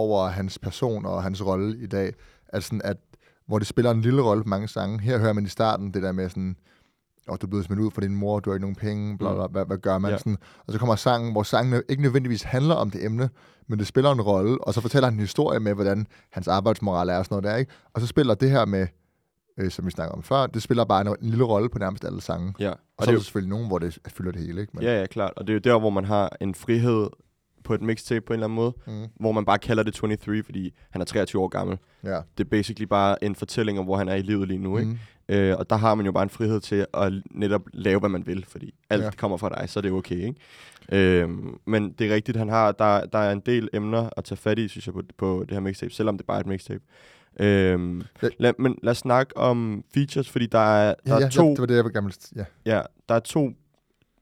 over 0.00 0.28
hans 0.28 0.58
person 0.58 1.06
og 1.06 1.22
hans 1.22 1.46
rolle 1.46 1.78
i 1.78 1.86
dag. 1.86 2.12
Altså 2.52 2.66
sådan, 2.66 2.82
at, 2.84 2.96
hvor 3.46 3.58
det 3.58 3.66
spiller 3.66 3.90
en 3.90 4.00
lille 4.00 4.22
rolle 4.22 4.42
på 4.42 4.48
mange 4.48 4.68
sange. 4.68 5.00
Her 5.00 5.18
hører 5.18 5.32
man 5.32 5.44
i 5.44 5.48
starten 5.48 5.94
det 5.94 6.02
der 6.02 6.12
med 6.12 6.28
sådan, 6.28 6.56
og 7.28 7.40
du 7.40 7.46
er 7.46 7.48
blevet 7.48 7.64
smidt 7.64 7.80
ud 7.80 7.90
fra 7.90 8.00
din 8.00 8.16
mor, 8.16 8.40
du 8.40 8.50
har 8.50 8.54
ikke 8.54 8.64
nogen 8.64 8.76
penge, 8.76 9.18
bla, 9.18 9.34
bla, 9.34 9.46
hvad, 9.46 9.66
hvad 9.66 9.78
gør 9.78 9.98
man? 9.98 10.10
Ja. 10.10 10.18
Sådan, 10.18 10.36
og 10.66 10.72
så 10.72 10.78
kommer 10.78 10.96
sangen, 10.96 11.32
hvor 11.32 11.42
sangen 11.42 11.82
ikke 11.88 12.02
nødvendigvis 12.02 12.42
handler 12.42 12.74
om 12.74 12.90
det 12.90 13.04
emne, 13.04 13.30
men 13.66 13.78
det 13.78 13.86
spiller 13.86 14.12
en 14.12 14.20
rolle, 14.20 14.64
og 14.64 14.74
så 14.74 14.80
fortæller 14.80 15.06
han 15.06 15.14
en 15.14 15.20
historie 15.20 15.60
med, 15.60 15.74
hvordan 15.74 16.06
hans 16.30 16.48
arbejdsmoral 16.48 17.08
er 17.08 17.18
og 17.18 17.24
sådan 17.24 17.34
noget 17.34 17.52
der, 17.52 17.56
ikke? 17.56 17.72
Og 17.94 18.00
så 18.00 18.06
spiller 18.06 18.34
det 18.34 18.50
her 18.50 18.64
med, 18.64 18.86
øh, 19.58 19.70
som 19.70 19.86
vi 19.86 19.90
snakker 19.90 20.14
om 20.14 20.22
før, 20.22 20.46
det 20.46 20.62
spiller 20.62 20.84
bare 20.84 21.00
en, 21.00 21.06
en 21.08 21.28
lille 21.30 21.44
rolle 21.44 21.68
på 21.68 21.78
nærmest 21.78 22.04
alle 22.04 22.20
sange. 22.20 22.54
Ja, 22.58 22.70
Og, 22.70 22.76
og 22.96 23.04
så 23.04 23.10
det 23.10 23.14
er 23.14 23.18
der 23.18 23.24
selvfølgelig 23.24 23.50
nogen, 23.50 23.66
hvor 23.66 23.78
det 23.78 23.98
fylder 24.08 24.32
det 24.32 24.40
hele, 24.40 24.60
ikke? 24.60 24.72
Men, 24.74 24.82
Ja, 24.82 25.00
ja, 25.00 25.06
klart. 25.06 25.32
Og 25.36 25.46
det 25.46 25.52
er 25.52 25.54
jo 25.54 25.74
der, 25.74 25.80
hvor 25.80 25.90
man 25.90 26.04
har 26.04 26.36
en 26.40 26.54
frihed 26.54 27.06
på 27.70 27.74
et 27.74 27.82
mixtape 27.82 28.20
på 28.26 28.32
en 28.32 28.34
eller 28.36 28.46
anden 28.46 28.54
måde, 28.56 28.72
Mm, 28.86 29.06
hvor 29.20 29.32
man 29.32 29.44
bare 29.44 29.58
kalder 29.58 29.82
det 29.82 29.94
23, 29.94 30.42
fordi 30.42 30.74
han 30.90 31.00
er 31.00 31.04
23 31.04 31.42
år 31.42 31.48
gammel. 31.48 31.78
ja. 32.04 32.20
Det 32.38 32.44
er 32.44 32.48
basically 32.50 32.86
bare 32.86 33.24
en 33.24 33.34
fortælling 33.34 33.78
om, 33.78 33.84
hvor 33.84 33.96
han 33.96 34.08
er 34.08 34.14
i 34.14 34.22
livet 34.22 34.48
lige 34.48 34.58
nu, 34.58 34.78
ikke? 34.78 34.90
Mm. 34.90 35.34
Øh, 35.34 35.56
og 35.58 35.70
der 35.70 35.76
har 35.76 35.94
man 35.94 36.06
jo 36.06 36.12
bare 36.12 36.22
en 36.22 36.30
frihed 36.30 36.60
til 36.60 36.86
at 36.94 37.12
netop 37.30 37.62
lave, 37.72 38.00
hvad 38.00 38.08
man 38.10 38.26
vil, 38.26 38.44
fordi 38.48 38.74
alt 38.90 39.00
Ja. 39.00 39.04
ja. 39.06 39.10
kommer 39.10 39.36
fra 39.36 39.48
dig, 39.48 39.68
så 39.68 39.78
er 39.80 39.82
det 39.82 39.92
okay, 39.92 40.16
ikke? 40.16 40.34
Øh, 41.22 41.28
men 41.66 41.92
det 41.92 42.10
er 42.10 42.14
rigtigt, 42.14 42.36
han 42.36 42.48
har, 42.48 42.72
der, 42.72 43.06
der 43.06 43.18
er 43.18 43.32
en 43.32 43.40
del 43.46 43.68
emner 43.72 44.08
at 44.16 44.24
tage 44.24 44.36
fat 44.36 44.58
i, 44.58 44.68
synes 44.68 44.86
jeg, 44.86 44.94
på, 44.94 45.02
på 45.18 45.44
det 45.48 45.52
her 45.54 45.60
mixtape, 45.60 45.92
selvom 45.92 46.16
det 46.16 46.26
bare 46.26 46.36
er 46.36 46.40
et 46.40 46.46
mixtape. 46.46 46.80
Øh, 47.40 48.00
Ja. 48.22 48.28
lad, 48.38 48.52
men 48.58 48.78
lad 48.82 48.90
os 48.90 48.98
snakke 48.98 49.36
om 49.36 49.84
features, 49.94 50.28
fordi 50.30 50.46
der 50.46 50.58
er, 50.58 50.94
der 51.06 51.12
Ja, 51.14 51.18
ja, 51.18 51.26
er 51.26 51.30
to, 51.30 51.50
det 51.50 51.58
var 51.60 51.66
det, 51.66 51.74
jeg 51.76 51.84
var 51.84 51.90
gammel. 51.90 52.14
Ja. 52.36 52.44
ja, 52.66 52.80
der 53.08 53.14
er 53.14 53.20
to 53.20 53.50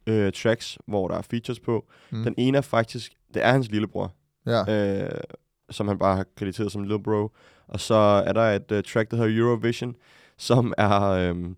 øh, 0.06 0.32
tracks, 0.32 0.78
hvor 0.86 1.08
der 1.08 1.14
er 1.16 1.22
features 1.22 1.60
på. 1.60 1.84
Mm. 2.10 2.22
Den 2.24 2.34
ene 2.38 2.58
er 2.58 2.62
faktisk, 2.62 3.12
det 3.34 3.44
er 3.44 3.52
hans 3.52 3.70
lillebror, 3.70 4.12
ja. 4.46 5.04
øh, 5.04 5.20
som 5.70 5.88
han 5.88 5.98
bare 5.98 6.16
har 6.16 6.26
krediteret 6.36 6.72
som 6.72 6.82
Lil 6.82 7.02
Bro. 7.02 7.30
Og 7.68 7.80
så 7.80 7.94
er 7.94 8.32
der 8.32 8.42
et 8.42 8.72
uh, 8.72 8.80
track, 8.92 9.10
der 9.10 9.16
hedder 9.16 9.40
Eurovision, 9.40 9.94
som 10.38 10.72
er, 10.78 11.02
øhm, 11.02 11.56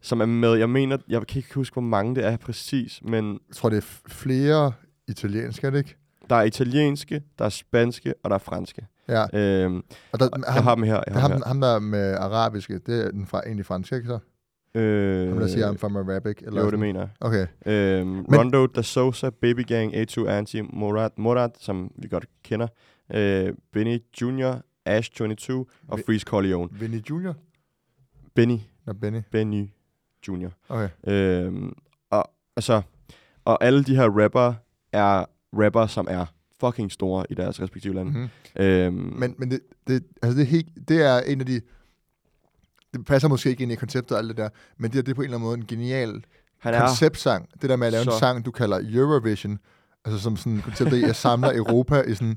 som 0.00 0.20
er 0.20 0.26
med, 0.26 0.54
jeg 0.54 0.70
mener, 0.70 0.98
jeg 1.08 1.26
kan 1.26 1.38
ikke 1.38 1.54
huske, 1.54 1.74
hvor 1.74 1.82
mange 1.82 2.14
det 2.14 2.24
er 2.24 2.36
præcis, 2.36 3.00
men 3.04 3.32
Jeg 3.48 3.56
tror, 3.56 3.68
det 3.68 3.76
er 3.76 4.08
flere 4.08 4.72
italienske, 5.08 5.66
er 5.66 5.70
det 5.70 5.78
ikke? 5.78 5.96
der 6.30 6.36
er 6.36 6.42
italienske, 6.42 7.22
der 7.38 7.44
er 7.44 7.48
spanske, 7.48 8.14
og 8.22 8.30
der 8.30 8.34
er 8.34 8.38
franske. 8.38 8.86
Ja. 9.08 9.38
Øhm, 9.38 9.82
Og 10.12 10.20
der, 10.20 10.28
og 10.28 10.54
jeg 10.54 10.62
har 10.62 10.74
dem 10.74 10.84
her. 10.84 11.00
Jeg 11.06 11.14
har 11.14 11.20
ham, 11.20 11.30
dem 11.30 11.42
ham, 11.46 11.60
der 11.60 11.78
med 11.78 12.14
arabiske, 12.14 12.78
det 12.78 13.06
er 13.06 13.10
den 13.10 13.26
fra, 13.26 13.40
egentlig 13.40 13.66
fransk, 13.66 13.92
ikke 13.92 14.06
så? 14.06 14.18
Øh, 14.74 15.28
Ham, 15.28 15.38
der 15.38 15.46
siger, 15.46 15.72
I'm 15.72 15.76
from 15.76 15.96
Arabic. 15.96 16.36
Eller 16.42 16.60
jo, 16.60 16.66
det 16.66 16.70
sådan. 16.70 16.80
mener 16.80 17.00
jeg. 17.00 17.08
Okay. 17.20 17.46
Øhm, 17.66 18.20
Rondo, 18.24 18.66
Da 18.66 18.82
Sosa, 18.82 19.30
Baby 19.30 19.64
Gang, 19.66 19.94
A2 19.94 20.26
Anti, 20.28 20.60
Morat, 20.60 21.18
Morat, 21.18 21.50
som 21.58 21.92
vi 21.96 22.08
godt 22.08 22.26
kender. 22.42 22.68
Øh, 23.14 23.52
Benny 23.72 23.98
Jr., 24.22 24.54
Ash 24.84 25.10
22 25.12 25.66
og 25.88 25.98
Vi- 25.98 26.02
Freeze 26.06 26.24
Corleone. 26.24 26.68
Vinny 26.72 27.00
Junior? 27.10 27.34
Benny, 28.34 28.56
Nå, 28.86 28.92
Benny. 28.92 29.20
Benny 29.32 29.66
Jr. 30.28 30.48
Okay. 30.68 30.88
Øhm, 31.06 31.72
og, 32.10 32.30
altså, 32.56 32.82
og 33.44 33.64
alle 33.64 33.84
de 33.84 33.96
her 33.96 34.22
rapper 34.22 34.54
er 34.92 35.24
rapper, 35.52 35.86
som 35.86 36.06
er 36.10 36.26
fucking 36.60 36.92
store 36.92 37.24
i 37.30 37.34
deres 37.34 37.62
respektive 37.62 37.94
lande. 37.94 38.10
Mm-hmm. 38.12 38.62
Øhm, 38.64 38.92
Men, 38.94 39.34
men 39.38 39.50
det, 39.50 39.60
det, 39.86 40.02
altså 40.22 40.36
det, 40.38 40.42
er 40.42 40.50
helt, 40.50 40.88
det 40.88 41.02
er 41.06 41.20
en 41.20 41.40
af 41.40 41.46
de... 41.46 41.60
Det 42.94 43.04
passer 43.06 43.28
måske 43.28 43.50
ikke 43.50 43.62
ind 43.62 43.72
i 43.72 43.74
konceptet 43.74 44.12
og 44.12 44.18
alt 44.18 44.28
det 44.28 44.36
der, 44.36 44.48
men 44.78 44.90
det, 44.90 44.98
er- 44.98 45.02
det 45.02 45.10
er 45.10 45.14
på 45.14 45.20
en 45.20 45.24
eller 45.24 45.36
anden 45.36 45.46
måde 45.48 45.58
en 45.58 45.66
genial 45.66 46.24
han 46.58 46.74
er, 46.74 46.86
konceptsang. 46.86 47.48
Det 47.62 47.70
der 47.70 47.76
med 47.76 47.86
at 47.86 47.92
lave 47.92 48.04
så. 48.04 48.10
en 48.10 48.18
sang, 48.18 48.44
du 48.44 48.50
kalder 48.50 48.80
Eurovision, 48.92 49.58
altså 50.04 50.20
som 50.22 50.36
sådan 50.36 50.60
konceptet 50.64 51.04
at 51.04 51.16
samler 51.16 51.52
Europa 51.56 52.00
i 52.02 52.14
sådan... 52.14 52.36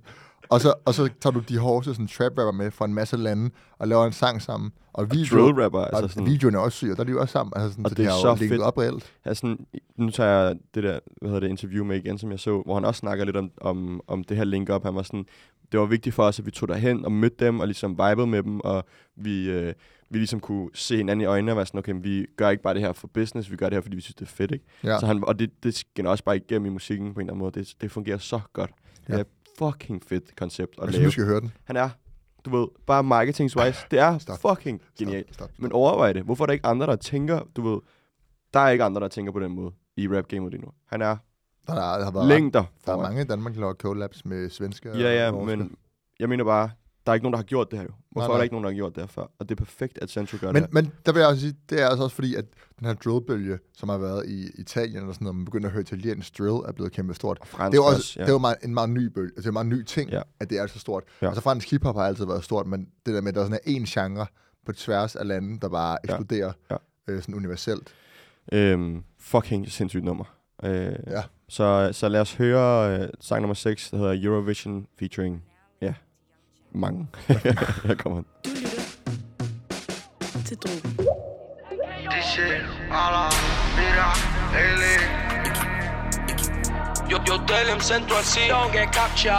Og 0.49 0.61
så, 0.61 0.73
og 0.85 0.93
så 0.93 1.09
tager 1.21 1.31
du 1.31 1.39
de 1.39 1.57
hårdeste 1.57 1.93
sådan, 1.93 2.07
trap 2.07 2.31
rapper 2.37 2.51
med 2.51 2.71
fra 2.71 2.85
en 2.85 2.93
masse 2.93 3.17
lande 3.17 3.49
og 3.79 3.87
laver 3.87 4.05
en 4.05 4.11
sang 4.13 4.41
sammen. 4.41 4.71
Og 4.93 5.11
video, 5.11 5.37
drill 5.45 5.61
rapper. 5.63 5.79
og 5.79 5.97
Altså 6.01 6.13
sådan, 6.13 6.25
videoen 6.31 6.55
er 6.55 6.59
også 6.59 6.75
syg, 6.75 6.89
og 6.91 6.97
der 6.97 7.03
er 7.03 7.05
de 7.05 7.11
jo 7.11 7.21
også 7.21 7.31
sammen. 7.31 7.53
Altså 7.55 7.69
sådan, 7.71 7.85
Og 7.85 7.89
så 7.89 7.95
det 7.95 8.05
de 8.05 8.09
er 8.09 8.15
så 8.21 8.35
fedt. 8.35 8.61
op 8.61 8.77
reelt. 8.77 9.11
Sådan, 9.33 9.57
nu 9.97 10.09
tager 10.09 10.29
jeg 10.29 10.55
det 10.75 10.83
der, 10.83 10.99
hvad 11.21 11.29
hedder 11.29 11.39
det, 11.39 11.47
interview 11.49 11.85
med 11.85 11.97
igen, 11.97 12.17
som 12.17 12.31
jeg 12.31 12.39
så, 12.39 12.61
hvor 12.65 12.73
han 12.73 12.85
også 12.85 12.99
snakker 12.99 13.25
lidt 13.25 13.37
om, 13.37 13.51
om, 13.61 14.01
om 14.07 14.23
det 14.23 14.37
her 14.37 14.43
link 14.43 14.69
op. 14.69 14.83
Han 14.83 14.95
var 14.95 15.01
sådan, 15.03 15.25
det 15.71 15.79
var 15.79 15.85
vigtigt 15.85 16.15
for 16.15 16.23
os, 16.23 16.39
at 16.39 16.45
vi 16.45 16.51
tog 16.51 16.67
derhen 16.69 17.05
og 17.05 17.11
mødte 17.11 17.45
dem, 17.45 17.59
og 17.59 17.67
ligesom 17.67 17.91
vibede 17.91 18.27
med 18.27 18.43
dem, 18.43 18.59
og 18.59 18.85
vi, 19.15 19.49
øh, 19.49 19.73
vi 20.13 20.17
ligesom 20.17 20.39
kunne 20.39 20.69
se 20.73 20.97
hinanden 20.97 21.21
i 21.21 21.25
øjnene 21.25 21.51
og 21.51 21.55
være 21.57 21.65
sådan, 21.65 21.77
okay, 21.79 21.93
vi 22.01 22.25
gør 22.37 22.49
ikke 22.49 22.63
bare 22.63 22.73
det 22.73 22.81
her 22.81 22.91
for 22.93 23.07
business, 23.07 23.51
vi 23.51 23.55
gør 23.55 23.65
det 23.69 23.75
her, 23.75 23.81
fordi 23.81 23.95
vi 23.95 24.01
synes, 24.01 24.15
det 24.15 24.25
er 24.25 24.29
fedt, 24.29 24.51
ikke? 24.51 24.65
Ja. 24.83 24.99
Så 24.99 25.05
han, 25.05 25.23
og 25.27 25.39
det, 25.39 25.63
det 25.63 25.75
skinner 25.75 26.11
også 26.11 26.23
bare 26.23 26.35
igennem 26.37 26.65
i 26.65 26.69
musikken 26.69 27.13
på 27.13 27.19
en 27.19 27.25
eller 27.25 27.33
anden 27.33 27.39
måde. 27.39 27.59
Det, 27.59 27.73
det 27.81 27.91
fungerer 27.91 28.17
så 28.17 28.39
godt. 28.53 28.71
Ja. 29.09 29.13
Det 29.17 29.19
er 29.19 29.25
fucking 29.59 30.03
fedt 30.07 30.35
koncept 30.35 30.75
at 30.77 30.85
Jeg 30.85 30.93
synes, 30.93 30.97
lave. 30.99 31.05
du 31.07 31.11
skal 31.11 31.25
høre 31.25 31.39
den. 31.41 31.51
Han 31.63 31.75
er, 31.75 31.89
du 32.45 32.57
ved, 32.57 32.67
bare 32.87 33.03
marketingswise, 33.03 33.79
det 33.91 33.99
er 33.99 34.17
Stop. 34.17 34.41
fucking 34.41 34.81
Stop, 34.81 34.97
genialt. 34.97 35.33
Stop, 35.33 35.49
stop. 35.49 35.61
Men 35.61 35.71
overvej 35.71 36.13
det. 36.13 36.23
Hvorfor 36.23 36.43
er 36.43 36.45
der 36.45 36.53
ikke 36.53 36.65
andre, 36.65 36.87
der 36.87 36.95
tænker, 36.95 37.39
du 37.55 37.69
ved, 37.73 37.79
der 38.53 38.59
er 38.59 38.69
ikke 38.69 38.83
andre, 38.83 39.01
der 39.01 39.07
tænker 39.07 39.31
på 39.31 39.39
den 39.39 39.51
måde 39.51 39.71
i 39.97 40.07
rap-gamet 40.07 40.51
lige 40.51 40.61
nu. 40.61 40.67
Han 40.85 41.01
er 41.01 41.17
Der, 41.67 41.73
er, 41.73 41.97
der 41.97 42.03
har 42.05 42.11
været 42.11 42.27
længder 42.27 42.63
Der 42.85 42.93
er 42.93 42.97
mange 42.97 43.21
i 43.21 43.25
Danmark, 43.25 43.53
der 43.53 43.59
laver 43.59 43.73
collabs 43.73 44.25
med 44.25 44.49
svenske 44.49 44.91
og 44.91 44.99
Ja, 44.99 45.25
ja, 45.25 45.31
norske. 45.31 45.57
men 45.57 45.75
jeg 46.19 46.29
mener 46.29 46.43
bare, 46.43 46.69
der 47.05 47.11
er 47.11 47.13
ikke 47.13 47.23
nogen, 47.23 47.33
der 47.33 47.37
har 47.37 47.43
gjort 47.43 47.71
det 47.71 47.79
her 47.79 47.85
jo. 47.85 47.91
Hvorfor 48.11 48.19
Nej, 48.19 48.25
er 48.25 48.31
der 48.31 48.37
nej. 48.37 48.43
ikke 48.43 48.53
nogen, 48.53 48.63
der 48.63 48.69
har 48.71 48.75
gjort 48.75 48.95
det 48.95 49.01
her 49.03 49.07
før? 49.07 49.21
Og 49.39 49.49
det 49.49 49.51
er 49.59 49.65
perfekt, 49.65 49.99
at 50.01 50.09
Central 50.09 50.39
gør 50.39 50.51
Men, 50.51 50.63
det 50.63 50.73
men 50.73 50.91
der 51.05 51.11
vil 51.11 51.19
jeg 51.19 51.27
også 51.29 51.41
sige, 51.41 51.55
det 51.69 51.81
er 51.81 51.87
altså 51.87 52.03
også 52.03 52.15
fordi, 52.15 52.35
at 52.35 52.45
den 52.79 52.87
her 52.87 52.93
drillbølge, 52.93 53.59
som 53.77 53.89
har 53.89 53.97
været 53.97 54.29
i 54.29 54.49
Italien 54.61 54.97
eller 54.97 55.13
sådan 55.13 55.25
noget, 55.25 55.35
man 55.35 55.45
begynder 55.45 55.67
at 55.67 55.73
høre 55.73 55.81
italiensk 55.81 56.37
drill, 56.39 56.49
er 56.67 56.71
blevet 56.71 56.91
kæmpe 56.91 57.13
stort. 57.13 57.37
Og 57.41 57.47
fransk 57.47 57.71
Det 57.71 57.77
er 57.77 57.81
jo 57.81 57.85
også, 57.85 57.97
også, 57.97 58.19
det 58.19 58.27
er 58.27 58.31
jo 58.31 58.37
meget, 58.37 58.55
en 58.63 58.73
meget 58.73 58.89
ny 58.89 59.05
bølge, 59.05 59.31
altså 59.37 59.41
det 59.41 59.45
er 59.45 59.61
en 59.61 59.67
meget 59.69 59.79
ny 59.79 59.83
ting, 59.83 60.09
Ja. 60.11 60.21
at 60.39 60.49
det 60.49 60.57
er 60.59 60.67
så 60.67 60.79
stort. 60.79 61.03
Ja. 61.21 61.27
Altså 61.27 61.41
fransk 61.41 61.71
hiphop 61.71 61.95
har 61.95 62.03
altid 62.03 62.25
været 62.25 62.43
stort, 62.43 62.67
men 62.67 62.87
det 63.05 63.13
der 63.13 63.21
med, 63.21 63.29
at 63.29 63.35
der 63.35 63.41
er 63.41 63.45
sådan 63.45 63.59
en 63.65 63.83
genre 63.85 64.25
på 64.65 64.71
tværs 64.73 65.15
af 65.15 65.27
lande, 65.27 65.59
der 65.59 65.69
bare 65.69 65.97
Ja. 66.07 66.13
eksploderer 66.13 66.51
Ja. 66.71 66.75
Øh, 67.07 67.21
sådan 67.21 67.35
universelt. 67.35 67.93
Øhm, 68.51 69.03
fucking 69.19 69.71
sindssygt 69.71 70.03
nummer. 70.03 70.25
Øh, 70.63 70.95
Ja. 71.07 71.23
så, 71.49 71.89
så 71.91 72.07
lad 72.09 72.21
os 72.21 72.33
høre 72.35 72.99
øh, 73.01 73.09
sang 73.19 73.41
nummer 73.41 73.53
6, 73.53 73.89
der 73.91 73.97
hedder 73.97 74.19
Eurovision 74.29 74.87
featuring, 74.99 75.43
ja, 75.81 75.93
mange. 76.73 77.07
Her 77.87 77.95
kommer 77.95 78.17
han. 78.17 78.25
Du 78.43 78.49
lytter 78.49 78.81
til 80.45 80.57
Drogen. 80.57 80.97
This 82.11 82.25
shit, 82.33 82.63
alla, 82.91 83.29
mira, 83.77 84.09
ele. 84.63 84.93
Yo, 87.11 87.17
yo, 87.27 87.37
tell 87.47 87.67
him 87.73 87.79
Central 87.79 88.23
C. 88.23 88.39
Don't 88.49 88.71
get 88.71 88.91
captured. 88.93 89.31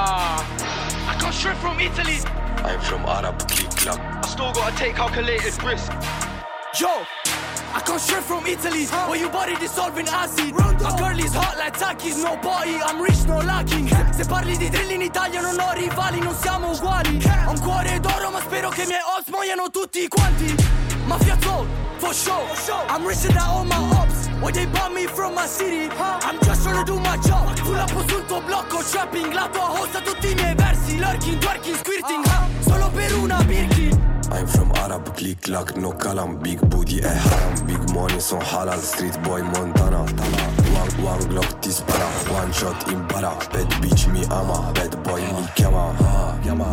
I 1.11 1.15
come 1.21 1.33
straight 1.33 1.59
from 1.59 1.81
Italy. 1.81 2.19
I'm 2.65 2.81
from 2.81 3.03
Arab 3.07 3.39
click 3.49 3.71
clap. 3.71 4.01
I 4.25 4.29
still 4.29 4.53
gotta 4.53 4.77
take 4.77 4.95
calculated 4.95 5.55
risk. 5.63 5.93
Yo, 6.81 6.93
I 7.75 7.81
come 7.81 7.99
straight 7.99 8.23
from 8.23 8.47
Italy, 8.47 8.87
where 8.87 9.19
you 9.19 9.29
body 9.29 9.57
dissolving 9.57 10.07
acid. 10.07 10.55
My 10.55 10.95
girl 10.97 11.19
is 11.19 11.35
hot 11.35 11.59
like 11.59 11.77
Takis, 11.77 12.23
no 12.23 12.37
body, 12.37 12.77
I'm 12.77 13.03
rich, 13.03 13.25
no 13.27 13.39
lacking. 13.39 13.89
Se 14.15 14.25
parli 14.25 14.57
di 14.57 14.69
drill 14.71 14.93
in 14.93 15.03
Italia 15.03 15.41
non 15.41 15.59
ho 15.59 15.73
rivali, 15.73 16.21
non 16.21 16.37
siamo 16.37 16.71
uguali. 16.71 17.21
Ho 17.47 17.51
un 17.51 17.61
cuore 17.61 17.99
d'oro, 17.99 18.31
ma 18.31 18.41
spero 18.41 18.69
che 18.69 18.83
i 18.83 18.87
miei 18.87 19.01
ops 19.19 19.29
muoiano 19.29 19.71
tutti 19.71 20.07
quanti. 20.07 20.55
Mafia 21.07 21.37
zone, 21.41 21.69
for 21.99 22.15
sure. 22.15 22.47
I'm 22.89 23.05
richer 23.05 23.33
than 23.33 23.43
all 23.43 23.65
my 23.65 23.77
ops. 23.99 24.29
Why 24.41 24.53
they 24.53 24.67
bought 24.67 24.93
me 24.93 25.07
from 25.07 25.35
my 25.35 25.47
city? 25.47 25.91
I'm 25.99 26.39
just 26.43 26.63
trying 26.63 26.79
to 26.79 26.85
do 26.85 27.01
my 27.01 27.19
job. 27.19 27.59
Pull 27.59 27.75
up 27.75 27.91
sul 28.09 28.25
tuo 28.27 28.41
blocco, 28.41 28.83
trapping. 28.89 29.33
La 29.33 29.49
tua 29.49 29.81
hosta 29.81 30.01
tutti 30.01 30.31
i 30.31 30.35
miei 30.35 30.55
versi. 30.55 30.97
Lurking, 30.99 31.39
twerking, 31.39 31.77
squirting. 31.77 32.25
Solo 32.61 32.89
per 32.91 33.13
una 33.15 33.43
Birkin. 33.43 33.94
I'm 34.31 34.47
from 34.47 34.71
Arab 34.73 35.15
click 35.17 35.43
clack, 35.43 35.77
no 35.77 35.93
kalam. 35.93 36.43
Big 36.43 36.61
booty, 36.71 37.03
eh 37.03 37.09
haram. 37.09 37.67
Big 37.67 37.95
money, 37.95 38.21
son 38.21 38.41
halal. 38.41 38.79
Street 38.81 39.17
boy, 39.23 39.43
Montana. 39.43 40.64
One, 40.85 41.03
one 41.03 41.25
glock, 41.29 41.61
dispara. 41.63 42.05
One 42.29 42.53
shot, 42.53 42.87
impara. 42.93 43.33
Bad 43.53 43.69
bitch, 43.81 44.07
mi 44.13 44.23
ama. 44.29 44.71
Bad 44.75 45.03
boy, 45.03 45.23
mi 45.23 45.49
chiama. 45.55 45.95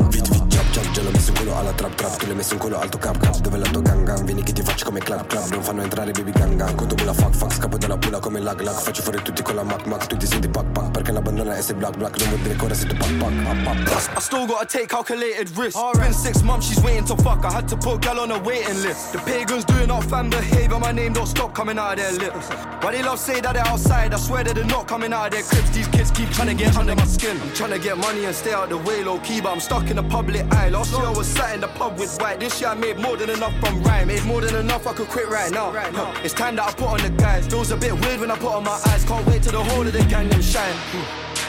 Vit, 0.10 0.28
vit, 0.28 0.47
chap. 0.50 0.91
Già 0.91 1.02
l'ho 1.02 1.12
messo 1.12 1.32
in 1.32 1.38
culo 1.38 1.58
alla 1.58 1.71
trap 1.71 1.95
trap. 1.95 2.17
Tu 2.17 2.26
l'hai 2.26 2.36
messo 2.36 2.54
in 2.54 2.60
culo 2.60 2.80
alto 2.80 2.97
cap 2.97 3.17
cap. 3.17 3.38
Dove 3.38 3.58
la 3.58 3.67
tua 3.69 3.82
gang 3.82 4.04
gang? 4.04 4.24
Vieni 4.24 4.43
che 4.43 4.52
ti 4.52 4.62
faccio 4.62 4.86
come 4.86 5.00
clap 5.00 5.28
clap. 5.28 5.50
Non 5.52 5.63
fanno 5.63 5.82
entrare 5.84 6.12
baby 6.12 6.32
gang 6.32 6.58
gang. 6.58 6.76
Conto 6.76 6.95
la 7.06 7.13
fuck 7.13 7.34
fuck. 7.34 7.54
Scappo 7.54 7.78
dalla 7.78 7.97
pula 7.97 8.19
come 8.19 8.39
lag 8.41 8.60
lag. 8.60 8.76
Faccio 8.76 9.02
fuori 9.02 9.21
tutti 9.21 9.41
con 9.41 9.56
la 9.56 9.63
mac 9.63 9.86
mac. 9.86 10.08
Tu 10.08 10.17
ti 10.17 10.26
senti 10.26 10.50
pack 10.50 10.71
pack. 10.71 10.91
Perché 10.91 11.12
la 11.13 11.21
bandana 11.21 11.56
è 11.56 11.62
se 11.62 11.74
black 11.74 11.95
black. 11.95 12.17
Non 12.19 12.30
vuol 12.30 12.41
dire 12.41 12.56
che 12.56 12.65
ora 12.65 12.74
sei 12.74 12.88
tu 12.88 12.95
pack 12.97 13.13
pack. 13.17 13.43
Pack 13.43 13.63
pack 13.63 13.84
pack. 13.84 14.17
I 14.17 14.21
still 14.21 14.45
gotta 14.45 14.65
take 14.65 14.88
calculated 14.88 15.50
risks. 15.58 15.80
Been 15.97 16.13
six 16.13 16.41
months, 16.41 16.67
she's 16.67 16.84
waiting 16.84 17.06
to 17.06 17.15
fuck. 17.17 17.45
I 17.45 17.52
had 17.52 17.67
to 17.69 17.78
put 17.78 18.02
gal 18.02 18.19
on 18.19 18.32
a 18.32 18.39
waiting 18.39 18.82
list. 18.82 19.13
The 19.13 19.19
pagans 19.19 19.63
doing 19.65 19.89
our 19.89 20.02
fan 20.02 20.30
behavior, 20.30 20.80
my 20.80 20.91
name 20.91 21.13
don't 21.13 21.28
stop 21.28 21.54
coming 21.54 21.78
out 21.78 21.93
of 21.93 21.97
their 21.97 22.12
lips. 22.12 22.50
Why 22.82 22.91
they 22.91 23.04
love 23.04 23.19
say 23.19 23.39
that 23.41 23.54
they're 23.54 23.67
outside, 23.67 24.01
I 24.14 24.18
swear 24.18 24.44
that 24.44 24.56
they're 24.56 24.66
not 24.66 24.88
coming 24.88 25.14
out 25.14 25.28
of 25.28 25.32
their 25.34 25.44
cribs. 25.44 25.72
These 25.72 25.88
kids 25.90 26.12
keep 26.12 26.30
trying 26.30 26.48
to 26.48 26.54
get 26.64 26.78
under 26.78 26.96
my 26.96 27.06
skin. 27.06 27.38
I'm 27.42 27.54
trying 27.54 27.72
to 27.72 27.80
get 27.80 27.98
money 27.98 28.26
and 28.26 28.36
stay 28.36 28.54
out 28.54 28.70
the 28.70 28.78
way 28.78 29.04
low 29.04 29.20
key, 29.20 29.42
but 29.42 29.52
I'm 29.54 29.60
stuck 29.60 29.90
in 29.90 29.96
the 29.96 30.04
public 30.04 30.44
eye. 30.54 30.70
Last 30.70 30.92
year 30.92 31.06
I 31.06 31.12
was 31.12 31.28
sat 31.28 31.54
in 31.56 31.62
the 31.62 31.68
pub 31.68 32.00
with 32.00 32.18
white. 32.22 32.40
This 32.40 32.60
year 32.62 32.72
I 32.72 32.76
made 32.76 32.98
more 33.00 33.18
than 33.18 33.30
enough 33.30 33.54
from 33.60 33.84
rhyme. 33.84 34.08
Made 34.08 34.26
more 34.26 34.42
than 34.42 34.56
enough, 34.56 34.88
I 34.88 34.94
could 34.94 35.10
quit 35.10 35.28
right 35.30 35.52
now. 35.52 35.72
Huh. 35.72 36.22
It's 36.24 36.34
time 36.34 36.56
that 36.58 36.68
I 36.70 36.72
put 36.74 36.88
on 36.88 37.02
the 37.02 37.10
guys. 37.22 37.48
Feels 37.48 37.72
a 37.72 37.78
bit 37.78 37.94
weird 38.02 38.20
when 38.20 38.32
I 38.32 38.38
put 38.38 38.54
on 38.54 38.64
my 38.64 38.80
eyes. 38.90 39.04
Can't 39.06 39.26
wait 39.28 39.44
till 39.44 39.54
the 39.54 39.64
whole 39.70 39.86
of 39.86 39.94
the 39.94 40.04
gang 40.10 40.30
them 40.30 40.42
shine. 40.42 40.76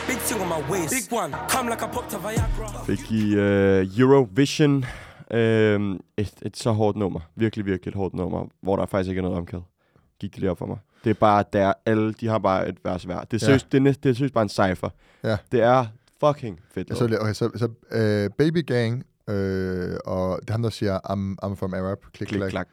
Big 0.07 0.19
thing 0.19 0.41
on 0.41 0.49
my 0.49 0.61
waist. 0.71 0.91
Big 0.91 1.19
one. 1.21 1.33
Come 1.49 1.69
like 1.69 1.83
I 1.83 1.87
popped 1.87 2.15
a 2.15 2.19
Viagra. 2.19 2.85
Fik 2.87 3.13
i 3.13 3.37
uh, 3.37 3.99
Eurovision 3.99 4.85
uh, 5.31 5.99
et, 6.17 6.35
et 6.43 6.57
så 6.57 6.73
hårdt 6.73 6.97
nummer. 6.97 7.21
Virkelig, 7.37 7.67
virkelig 7.67 7.91
et 7.91 7.95
hårdt 7.97 8.15
nummer, 8.15 8.47
hvor 8.61 8.77
der 8.77 8.87
faktisk 8.87 9.09
ikke 9.09 9.19
er 9.19 9.23
noget 9.23 9.39
omkæd. 9.39 9.61
Gik 10.21 10.33
det 10.33 10.41
lige 10.41 10.51
op 10.51 10.59
for 10.59 10.67
mig. 10.67 10.79
Det 11.05 11.11
er 11.11 11.15
bare, 11.15 11.45
der 11.53 11.73
alle, 11.87 12.13
de 12.13 12.27
har 12.29 12.39
bare 12.39 12.69
et 12.69 12.77
vers 12.85 13.05
hver. 13.05 13.21
Det 13.21 13.25
er 13.25 13.27
Ja. 13.33 13.39
seriøst, 13.39 13.73
det 13.73 13.79
er, 13.79 13.83
næst, 13.83 14.03
det 14.03 14.11
er 14.11 14.15
seriøst 14.15 14.35
bare 14.35 14.43
en 14.43 14.49
cypher. 14.49 14.89
Ja. 15.25 15.37
Det 15.53 15.63
er 15.63 15.87
fucking 16.21 16.61
fedt. 16.75 16.91
Ja, 16.91 16.95
så, 16.95 17.05
okay, 17.21 17.33
så, 17.33 17.51
så 17.57 17.67
uh, 18.27 18.35
Baby 18.39 18.67
Gang, 18.67 19.05
øh, 19.29 19.97
og 20.05 20.39
det 20.43 20.49
er 20.49 20.53
ham, 20.53 20.63
der 20.63 20.71
siger, 20.71 20.99
I'm, 20.99 21.47
I'm 21.51 21.55
from 21.55 21.75
Arab, 21.75 21.99
klik, 22.13 22.29
Klik, 22.29 22.41
klak. 22.51 22.69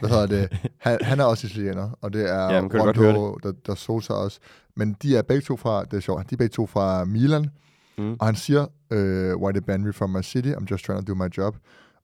Hvad 0.00 0.10
hedder 0.10 0.26
det? 0.26 0.48
Han, 0.78 0.98
han 1.02 1.20
er 1.20 1.24
også 1.24 1.46
italiener, 1.46 1.90
og 2.00 2.12
det 2.12 2.30
er 2.30 2.52
Ja, 2.54 2.60
Rondo, 2.60 3.34
der, 3.42 3.52
der 3.66 3.74
soser 3.74 4.14
også. 4.14 4.38
Men 4.76 4.96
de 5.02 5.16
er 5.16 5.22
begge 5.22 5.40
to 5.42 5.56
fra, 5.56 5.84
det 5.84 5.92
er 5.96 6.00
sjovt, 6.00 6.30
de 6.30 6.34
er 6.34 6.36
begge 6.36 6.52
to 6.52 6.66
fra 6.66 7.04
Milan, 7.04 7.50
Mm. 7.98 8.16
og 8.20 8.26
han 8.26 8.34
siger, 8.36 8.66
øh, 8.90 9.36
why 9.36 9.52
they 9.52 9.62
banned 9.66 9.86
me 9.86 9.92
from 9.92 10.10
my 10.10 10.22
city, 10.22 10.48
I'm 10.48 10.64
just 10.70 10.84
trying 10.84 11.06
to 11.06 11.12
do 11.12 11.24
my 11.24 11.28
job. 11.38 11.56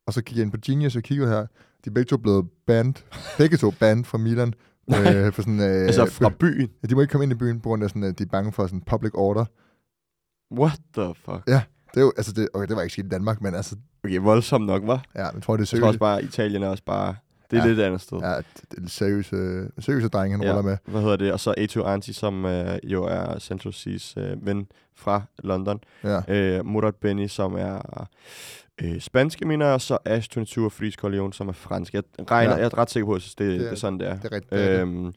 Og 0.07 0.12
så 0.12 0.23
gik 0.23 0.37
jeg 0.37 0.43
ind 0.43 0.53
på 0.53 0.59
Genius 0.67 0.97
og 0.97 1.03
kiggede 1.03 1.29
her, 1.29 1.41
de 1.41 1.47
er 1.87 1.91
begge 1.91 2.05
to 2.09 2.17
blevet 2.17 2.47
banned, 2.67 2.95
begge 3.38 3.57
to 3.57 3.71
banned 3.81 4.05
fra 4.05 4.19
Milan, 4.19 4.55
øh, 4.88 5.33
for 5.33 5.42
sådan, 5.42 5.61
øh, 5.61 5.87
Altså 5.87 6.07
fra 6.07 6.29
byen. 6.40 6.68
Ja, 6.83 6.88
de 6.88 6.94
må 6.94 7.01
ikke 7.01 7.11
komme 7.12 7.24
ind 7.24 7.33
i 7.33 7.37
byen, 7.37 7.61
på 7.61 7.68
grund 7.68 7.83
af 7.85 7.88
sådan, 7.90 8.03
at 8.03 8.18
de 8.18 8.24
er 8.24 8.29
bange 8.29 8.53
for 8.53 8.66
sådan 8.66 8.81
public 8.81 9.12
order. 9.14 9.44
What 10.55 10.79
the 10.94 11.14
fuck? 11.24 11.46
Det 11.94 11.96
er 11.96 12.01
jo, 12.01 12.12
altså 12.16 12.33
det, 12.33 12.48
okay, 12.55 12.66
det 12.68 12.77
var 12.77 12.83
ikke 12.83 12.92
sket 12.92 13.05
i 13.05 13.09
Danmark, 13.09 13.40
men 13.40 13.55
altså, 13.55 13.77
Okay, 14.05 14.18
voldsomt 14.18 14.66
nok, 14.66 14.83
var. 14.87 15.05
ja, 15.14 15.27
jeg 15.35 15.42
tror, 15.42 15.57
det 15.57 15.61
er 15.61 15.62
Jeg 15.62 15.66
tror 15.68 15.77
seriøst. 15.77 15.87
også 15.87 15.98
bare, 15.98 16.22
Italien 16.24 16.62
er 16.62 16.68
også 16.68 16.85
bare... 16.87 17.14
Det 17.51 17.57
er 17.59 17.61
Ja. 17.61 17.62
ja. 17.62 17.68
lidt 17.68 17.79
et 17.79 17.83
andet 17.83 18.01
sted. 18.01 18.18
Ja, 18.18 18.37
det 18.70 18.85
er 18.85 18.88
seriøse, 18.88 19.68
seriøse 19.79 20.09
drenge, 20.09 20.37
han 20.37 20.42
ja. 20.46 20.51
ruller 20.51 20.62
med. 20.62 20.77
Hvad 20.87 21.01
hedder 21.01 21.16
det? 21.16 21.33
Og 21.33 21.40
så 21.40 21.55
A2 21.59 21.87
Anti, 21.87 22.12
som 22.12 22.44
øh, 22.44 22.79
jo 22.85 23.05
er 23.05 23.38
Central 23.38 23.72
C's 23.74 24.20
øh, 24.20 24.46
ven 24.46 24.66
fra 24.96 25.22
London. 25.38 25.81
Ja. 26.05 26.20
Øh, 26.29 26.66
Murad 26.66 26.92
Benny, 26.92 27.27
som 27.27 27.55
er 27.55 28.09
øh, 28.83 29.01
spansk, 29.01 29.45
mener 29.47 29.67
jeg, 29.67 29.75
og 29.75 29.81
så 29.81 29.99
Ash 30.05 30.29
22 30.31 30.64
og 30.64 30.73
Freeze 30.73 30.97
Corleone, 30.97 31.33
som 31.33 31.49
er 31.49 31.53
fransk. 31.53 31.95
Jeg, 31.95 32.03
regner, 32.31 32.51
Ja. 32.51 32.57
ja. 32.57 32.62
jeg 32.62 32.71
er 32.73 32.79
ret 32.79 32.91
sikker 32.91 33.07
på, 33.07 33.14
at 33.14 33.23
det, 33.23 33.38
det, 33.38 33.55
er- 33.55 33.59
det 33.59 33.71
er 33.71 33.75
sådan, 33.75 33.99
det 34.01 34.09
er. 34.09 34.14
Det 34.17 34.25
er 34.25 34.33
rigtigt. 34.33 34.51
det 34.53 34.64
er 34.64 34.71
det. 34.73 34.81
Øhm, 34.81 35.12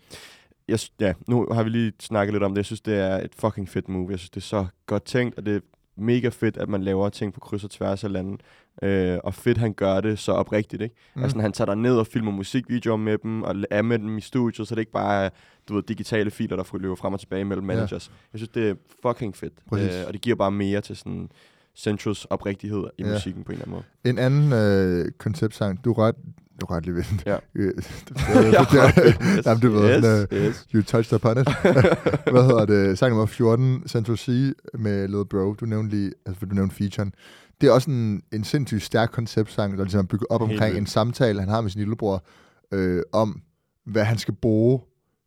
jeg, 0.67 0.79
ja, 0.99 1.13
nu 1.27 1.47
har 1.51 1.63
vi 1.63 1.69
lige 1.69 1.91
snakket 1.99 2.33
lidt 2.33 2.43
om 2.43 2.51
det. 2.51 2.57
Jeg 2.57 2.65
synes, 2.65 2.81
det 2.81 2.97
er 2.99 3.17
et 3.17 3.31
fucking 3.39 3.69
fedt 3.69 3.89
move. 3.89 4.07
Jeg 4.11 4.19
synes, 4.19 4.29
det 4.29 4.37
er 4.41 4.45
så 4.45 4.65
godt 4.85 5.03
tænkt, 5.03 5.37
og 5.37 5.45
det 5.45 5.55
er 5.55 5.59
mega 5.97 6.29
fedt, 6.29 6.57
at 6.57 6.69
man 6.69 6.83
laver 6.83 7.09
ting 7.09 7.33
på 7.33 7.39
kryds 7.39 7.63
og 7.63 7.69
tværs 7.71 8.03
af 8.03 8.11
landet. 8.11 8.41
Øh, 8.83 9.17
og 9.23 9.33
fedt, 9.33 9.57
han 9.57 9.73
gør 9.73 10.01
det 10.01 10.19
så 10.19 10.31
oprigtigt, 10.31 10.81
ikke? 10.81 10.95
Mm. 11.15 11.23
Altså, 11.23 11.39
han 11.39 11.51
tager 11.51 11.65
der 11.65 11.75
ned 11.75 11.95
og 11.97 12.07
filmer 12.07 12.31
musikvideoer 12.31 12.97
med 12.97 13.17
dem, 13.17 13.43
og 13.43 13.55
er 13.71 13.81
med 13.81 13.99
dem 13.99 14.17
i 14.17 14.21
studiet, 14.21 14.67
så 14.67 14.75
det 14.75 14.79
ikke 14.81 14.91
bare 14.91 15.25
er, 15.25 15.29
du 15.69 15.73
ved, 15.75 15.83
digitale 15.83 16.31
filer, 16.31 16.55
der 16.55 16.77
løber 16.77 16.95
frem 16.95 17.13
og 17.13 17.19
tilbage 17.19 17.45
mellem 17.45 17.69
Ja. 17.69 17.75
managers. 17.75 18.11
Jeg 18.33 18.37
synes, 18.39 18.49
det 18.49 18.69
er 18.69 18.75
fucking 19.01 19.35
fedt. 19.35 19.53
Øh, 19.73 19.79
og 20.07 20.13
det 20.13 20.21
giver 20.21 20.35
bare 20.35 20.51
mere 20.51 20.81
til 20.81 20.95
sådan 20.97 21.29
Centrals 21.77 22.25
oprigtighed 22.25 22.83
i 22.97 23.03
Ja. 23.03 23.11
musikken 23.13 23.43
på 23.43 23.51
en 23.51 23.53
eller 23.61 23.65
anden 23.65 23.83
måde. 24.05 24.11
En 24.15 24.17
anden 24.19 24.53
øh, 24.53 25.11
konceptsang, 25.17 25.83
du 25.85 25.93
rørte, 25.93 26.17
du 26.61 26.65
rørte 26.65 26.85
lige 26.85 26.95
ved 26.95 27.03
den. 27.09 27.21
Ja. 27.25 27.37
Den. 27.53 27.83
Jamen, 29.45 29.61
du 29.61 29.69
ved, 29.71 29.95
Yes, 29.95 30.03
sådan, 30.05 30.27
øh, 30.31 30.45
yes. 30.47 30.67
you 30.73 30.81
touched 30.83 31.13
upon 31.15 31.37
it. 31.37 31.47
Hvad 32.33 32.43
hedder 32.43 32.65
det? 32.65 32.97
Sang 32.97 33.09
nummer 33.09 33.25
14, 33.25 33.83
Central 33.87 34.17
C 34.17 34.27
med 34.79 35.07
Lil 35.07 35.25
Bro. 35.29 35.53
Du 35.53 35.65
nævnte 35.65 35.95
lige, 35.95 36.11
altså 36.25 36.39
for 36.39 36.45
du 36.45 36.55
nævnte 36.55 36.75
featuren. 36.75 37.13
Det 37.61 37.67
er 37.67 37.71
også 37.71 37.91
en, 37.91 38.21
en 38.33 38.43
sindssygt 38.43 38.83
stærk 38.83 39.09
konceptsang, 39.11 39.77
der 39.77 39.83
ligesom 39.83 39.99
er 39.99 40.03
bygget 40.07 40.27
op 40.29 40.41
Helt 40.41 40.51
omkring 40.51 40.73
vildt. 40.73 40.79
en 40.81 40.87
samtale, 40.87 41.39
han 41.39 41.49
har 41.49 41.61
med 41.61 41.69
sin 41.69 41.79
lillebror, 41.81 42.23
øh, 42.71 43.03
om 43.11 43.41
hvad 43.85 44.03
han 44.03 44.17
skal 44.17 44.33
bruge 44.33 44.79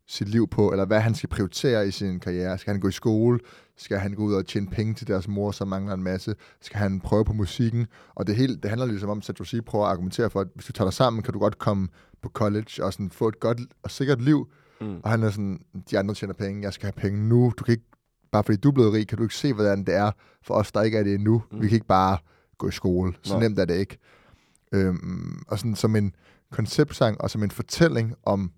sit 0.07 0.29
liv 0.29 0.47
på, 0.47 0.71
eller 0.71 0.85
hvad 0.85 0.99
han 0.99 1.15
skal 1.15 1.29
prioritere 1.29 1.87
i 1.87 1.91
sin 1.91 2.19
karriere. 2.19 2.57
Skal 2.57 2.73
han 2.73 2.81
gå 2.81 2.87
i 2.87 2.91
skole? 2.91 3.39
Skal 3.77 3.97
han 3.97 4.13
gå 4.13 4.23
ud 4.23 4.33
og 4.33 4.45
tjene 4.45 4.67
penge 4.67 4.93
til 4.93 5.07
deres 5.07 5.27
mor, 5.27 5.51
som 5.51 5.67
mangler 5.67 5.93
en 5.93 6.03
masse? 6.03 6.35
Skal 6.61 6.77
han 6.77 6.99
prøve 7.01 7.25
på 7.25 7.33
musikken? 7.33 7.87
Og 8.15 8.27
det, 8.27 8.35
hele, 8.35 8.55
det 8.55 8.69
handler 8.69 8.85
ligesom 8.87 9.09
om, 9.09 9.17
at 9.17 9.23
Central 9.23 9.47
C 9.47 9.65
prøver 9.65 9.85
at 9.85 9.91
argumentere 9.91 10.29
for, 10.29 10.41
at 10.41 10.47
hvis 10.55 10.65
du 10.65 10.71
tager 10.71 10.85
dig 10.85 10.93
sammen, 10.93 11.23
kan 11.23 11.33
du 11.33 11.39
godt 11.39 11.57
komme 11.57 11.87
på 12.21 12.29
college 12.29 12.83
og 12.83 12.93
sådan 12.93 13.09
få 13.09 13.27
et 13.27 13.39
godt 13.39 13.59
og 13.83 13.91
sikkert 13.91 14.21
liv. 14.21 14.47
Mm. 14.81 14.99
Og 15.03 15.09
han 15.09 15.23
er 15.23 15.29
sådan, 15.29 15.59
de 15.89 15.99
andre 15.99 16.13
tjener 16.13 16.33
penge, 16.33 16.63
jeg 16.63 16.73
skal 16.73 16.85
have 16.85 17.01
penge 17.01 17.29
nu. 17.29 17.53
Du 17.57 17.63
kan 17.63 17.71
ikke, 17.71 17.85
bare 18.31 18.43
fordi 18.43 18.57
du 18.57 18.69
er 18.69 18.73
blevet 18.73 18.93
rig, 18.93 19.07
kan 19.07 19.17
du 19.17 19.23
ikke 19.23 19.35
se, 19.35 19.53
hvordan 19.53 19.83
det 19.83 19.95
er 19.95 20.11
for 20.43 20.53
os, 20.53 20.71
der 20.71 20.81
ikke 20.81 20.97
er 20.97 21.03
det 21.03 21.13
endnu. 21.13 21.43
Mm. 21.51 21.61
Vi 21.61 21.67
kan 21.67 21.75
ikke 21.75 21.87
bare 21.87 22.17
gå 22.57 22.67
i 22.67 22.71
skole. 22.71 23.13
Så 23.23 23.33
Nej. 23.33 23.43
nemt 23.43 23.59
er 23.59 23.65
det 23.65 23.75
ikke. 23.75 23.97
Øhm, 24.71 25.43
og 25.47 25.59
sådan 25.59 25.75
som 25.75 25.95
en 25.95 26.15
konceptsang 26.51 27.21
og 27.21 27.29
som 27.29 27.43
en 27.43 27.51
fortælling 27.51 28.15
om 28.23 28.51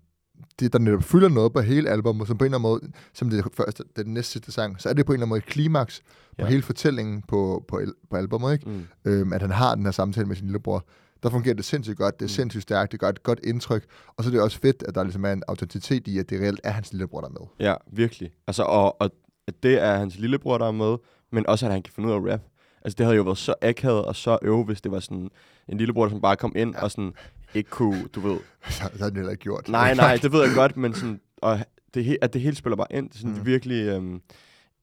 det, 0.60 0.72
der 0.72 0.78
netop 0.78 1.02
fylder 1.02 1.28
noget 1.28 1.52
på 1.52 1.60
hele 1.60 1.90
albumet, 1.90 2.28
som 2.28 2.38
på 2.38 2.44
en 2.44 2.46
eller 2.54 2.58
anden 2.58 2.70
måde, 2.82 2.92
som 3.12 3.30
det 3.30 3.44
første, 3.54 3.82
det 3.82 3.98
er 3.98 4.02
den 4.02 4.14
næste 4.14 4.32
sidste 4.32 4.52
sang, 4.52 4.80
så 4.80 4.88
er 4.88 4.92
det 4.92 5.06
på 5.06 5.12
en 5.12 5.14
eller 5.14 5.22
anden 5.22 5.28
måde 5.28 5.38
et 5.38 5.46
klimaks 5.46 6.00
på 6.00 6.06
Ja. 6.38 6.46
hele 6.46 6.62
fortællingen 6.62 7.22
på, 7.28 7.64
på, 7.68 7.80
på 8.10 8.16
albumet, 8.16 8.52
ikke? 8.52 8.68
Mm. 8.70 8.86
Øhm, 9.04 9.32
at 9.32 9.42
han 9.42 9.50
har 9.50 9.74
den 9.74 9.84
her 9.84 9.90
samtale 9.92 10.26
med 10.26 10.36
sin 10.36 10.46
lillebror. 10.46 10.84
Der 11.22 11.30
fungerer 11.30 11.54
det 11.54 11.64
sindssygt 11.64 11.96
godt, 11.98 12.20
det 12.20 12.24
er 12.26 12.30
sindssygt 12.30 12.62
stærkt, 12.62 12.92
det 12.92 13.00
gør 13.00 13.08
et 13.08 13.22
godt 13.22 13.40
indtryk, 13.44 13.84
og 14.16 14.24
så 14.24 14.30
er 14.30 14.32
det 14.32 14.40
også 14.40 14.58
fedt, 14.60 14.82
at 14.88 14.94
der 14.94 15.02
ligesom 15.02 15.24
er 15.24 15.32
en 15.32 15.42
autenticitet 15.48 16.08
i, 16.08 16.18
at 16.18 16.30
det 16.30 16.40
reelt 16.40 16.60
er 16.64 16.70
hans 16.70 16.92
lillebror, 16.92 17.20
der 17.20 17.28
er 17.28 17.32
med. 17.32 17.66
Ja, 17.66 17.74
virkelig. 17.92 18.30
Altså, 18.46 18.62
og, 18.62 19.00
og 19.02 19.10
at 19.46 19.62
det 19.62 19.82
er 19.82 19.96
hans 19.98 20.18
lillebror, 20.18 20.58
der 20.58 20.66
er 20.66 20.72
med, 20.72 20.96
men 21.32 21.46
også, 21.46 21.66
at 21.66 21.72
han 21.72 21.82
kan 21.82 21.92
finde 21.94 22.08
ud 22.08 22.12
af 22.14 22.16
at 22.16 22.32
rap. 22.32 22.40
Altså, 22.84 22.94
det 22.96 23.06
havde 23.06 23.16
jo 23.16 23.22
været 23.22 23.38
så 23.38 23.54
akavet 23.62 24.04
og 24.04 24.16
så 24.16 24.38
øve, 24.42 24.64
hvis 24.64 24.80
det 24.80 24.92
var 24.92 25.00
sådan 25.00 25.28
en 25.68 25.78
lillebror, 25.78 26.08
som 26.08 26.20
bare 26.20 26.36
kom 26.36 26.52
ind 26.56 26.74
og 26.74 26.90
sådan 26.90 27.12
ikke 27.54 27.70
kunne, 27.70 28.08
du 28.14 28.20
ved... 28.20 28.38
Så 28.70 28.88
det 28.92 28.98
har 29.00 29.04
han 29.06 29.16
heller 29.16 29.30
ikke 29.30 29.42
gjort. 29.42 29.68
Nej, 29.68 29.94
nej, 29.94 30.16
det 30.22 30.32
ved 30.32 30.44
jeg 30.44 30.54
godt, 30.54 30.76
men 30.76 30.94
sådan... 30.94 31.20
Og 31.42 31.58
det, 31.94 32.18
at 32.22 32.32
det 32.32 32.40
hele 32.42 32.56
spiller 32.56 32.76
bare 32.76 32.86
ind. 32.90 33.10
Det 33.10 33.16
sådan 33.18 33.30
Mm. 33.32 33.38
mm. 33.38 33.46
virkelig... 33.46 33.86
Øhm, 33.86 34.20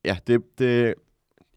ja, 0.05 0.17
det, 0.27 0.41
det... 0.59 0.93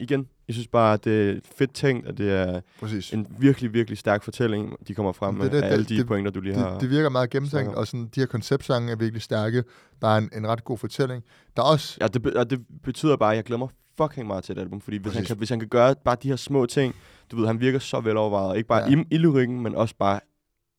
Igen, 0.00 0.28
jeg 0.48 0.54
synes 0.54 0.68
bare, 0.68 0.94
at 0.94 1.04
det 1.04 1.30
er 1.30 1.40
fedt 1.58 1.74
tænkt, 1.74 2.06
og 2.06 2.18
det 2.18 2.32
er 2.32 2.60
Præcis. 2.80 3.12
en 3.12 3.26
virkelig, 3.38 3.72
virkelig 3.72 3.98
stærk 3.98 4.22
fortælling, 4.22 4.88
de 4.88 4.94
kommer 4.94 5.12
frem 5.12 5.34
Det 5.34 5.38
med, 5.38 5.46
er 5.46 5.50
det, 5.50 5.62
af 5.62 5.72
alle 5.72 5.82
det- 5.84 5.88
de 5.88 5.96
det- 5.98 6.06
pointer, 6.06 6.30
du 6.30 6.40
lige 6.40 6.54
har... 6.54 6.72
Det, 6.72 6.80
det 6.80 6.90
virker 6.90 7.08
meget 7.08 7.30
gennemtænkt, 7.30 7.74
og 7.74 7.86
sådan, 7.86 8.06
de 8.14 8.20
her 8.20 8.26
konceptsange 8.26 8.92
er 8.92 8.96
virkelig 8.96 9.22
stærke. 9.22 9.64
Der 10.02 10.08
er 10.08 10.16
en, 10.18 10.30
en 10.36 10.46
ret 10.48 10.64
god 10.64 10.78
fortælling. 10.78 11.24
Der 11.56 11.62
er 11.62 11.66
også... 11.66 11.98
Ja, 12.00 12.06
det, 12.06 12.22
be- 12.22 12.36
og 12.38 12.50
det 12.50 12.60
betyder 12.84 13.16
bare, 13.16 13.36
at 13.36 13.50
jeg 13.50 13.58
mig 13.58 13.68
fucking 13.98 14.26
meget 14.26 14.44
til 14.44 14.52
et 14.52 14.60
album, 14.60 14.80
fordi 14.80 14.96
hvis 14.96 15.14
han, 15.14 15.24
kan, 15.24 15.36
hvis 15.36 15.48
han 15.48 15.58
kan 15.58 15.68
gøre 15.68 15.94
bare 16.04 16.16
de 16.22 16.28
her 16.28 16.36
små 16.36 16.66
ting, 16.66 16.94
du 17.30 17.36
ved, 17.36 17.46
han 17.46 17.60
virker 17.60 17.78
så 17.78 18.00
velovervejet, 18.00 18.56
ikke 18.56 18.68
bare 18.68 18.82
ja. 18.90 18.96
i, 18.96 19.04
i 19.10 19.18
lyrikken, 19.18 19.60
men 19.60 19.74
også 19.74 19.94
bare 19.98 20.20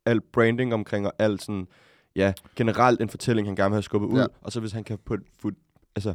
alt 0.10 0.32
branding 0.32 0.74
omkring, 0.74 1.06
og 1.08 1.14
alt 1.20 1.42
sådan, 1.42 1.68
ja, 2.16 2.34
generelt 2.56 3.02
en 3.02 3.10
fortælling, 3.10 3.48
han 3.48 3.56
gerne 3.56 3.70
vil 3.70 3.76
have 3.76 3.84
skubbet 3.84 4.08
ud, 4.08 4.20
Ja. 4.20 4.26
og 4.42 4.52
så 4.52 4.60
hvis 4.60 4.72
han 4.72 4.84
kan 4.84 4.98
putte, 5.06 5.24
put, 5.42 5.54
altså, 5.96 6.14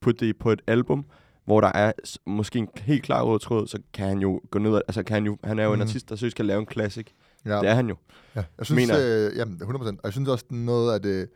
putte 0.00 0.26
det 0.26 0.36
på 0.38 0.50
et 0.52 0.62
album, 0.66 1.04
hvor 1.44 1.60
der 1.60 1.72
er 1.74 1.92
måske 2.26 2.58
en 2.58 2.68
helt 2.76 3.02
klar 3.02 3.22
rød 3.22 3.38
tråd, 3.38 3.66
så 3.66 3.78
kan 3.92 4.06
han 4.08 4.18
jo 4.18 4.40
gå 4.50 4.58
ned, 4.58 4.70
og- 4.72 4.82
altså 4.88 5.02
kan 5.02 5.14
han 5.14 5.24
jo, 5.26 5.38
han 5.44 5.58
er 5.58 5.62
jo 5.64 5.68
mm. 5.68 5.74
en 5.74 5.78
Mhm. 5.78 5.88
artist, 5.88 6.08
der 6.08 6.16
seriøst 6.16 6.36
kan 6.36 6.46
lave 6.46 6.60
en 6.60 6.66
classic. 6.72 7.06
Ja. 7.44 7.60
Det 7.60 7.68
er 7.68 7.74
han 7.74 7.88
jo. 7.88 7.96
ja. 8.36 8.44
Jeg 8.58 8.66
synes, 8.66 8.76
mener 8.88 8.94
øh, 9.30 9.36
jamen, 9.36 9.60
100%. 9.62 9.98
Og 9.98 10.04
jeg 10.04 10.12
synes 10.12 10.28
også, 10.28 10.44
noget 10.50 10.94
af 10.94 11.02
det, 11.02 11.28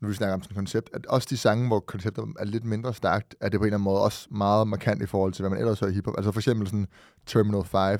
nu 0.00 0.08
vi 0.08 0.14
snakker 0.14 0.34
om 0.34 0.42
sådan 0.42 0.52
et 0.52 0.56
koncept, 0.56 0.90
at 0.92 1.06
også 1.06 1.26
de 1.30 1.36
sange, 1.36 1.66
hvor 1.66 1.80
konceptet 1.80 2.24
er 2.38 2.44
lidt 2.44 2.64
mindre 2.64 2.94
stærkt, 2.94 3.34
er 3.40 3.48
det 3.48 3.60
på 3.60 3.64
en 3.64 3.66
eller 3.66 3.76
anden 3.76 3.84
måde 3.84 4.00
også 4.02 4.28
meget 4.30 4.68
markant 4.68 5.02
i 5.02 5.06
forhold 5.06 5.32
til, 5.32 5.42
hvad 5.42 5.50
man 5.50 5.58
ellers 5.58 5.80
hører 5.80 5.90
i 5.90 5.94
hiphop. 5.94 6.14
Altså 6.16 6.32
for 6.32 6.40
eksempel 6.40 6.66
sådan 6.66 6.86
Terminal 7.26 7.64
5. 7.64 7.98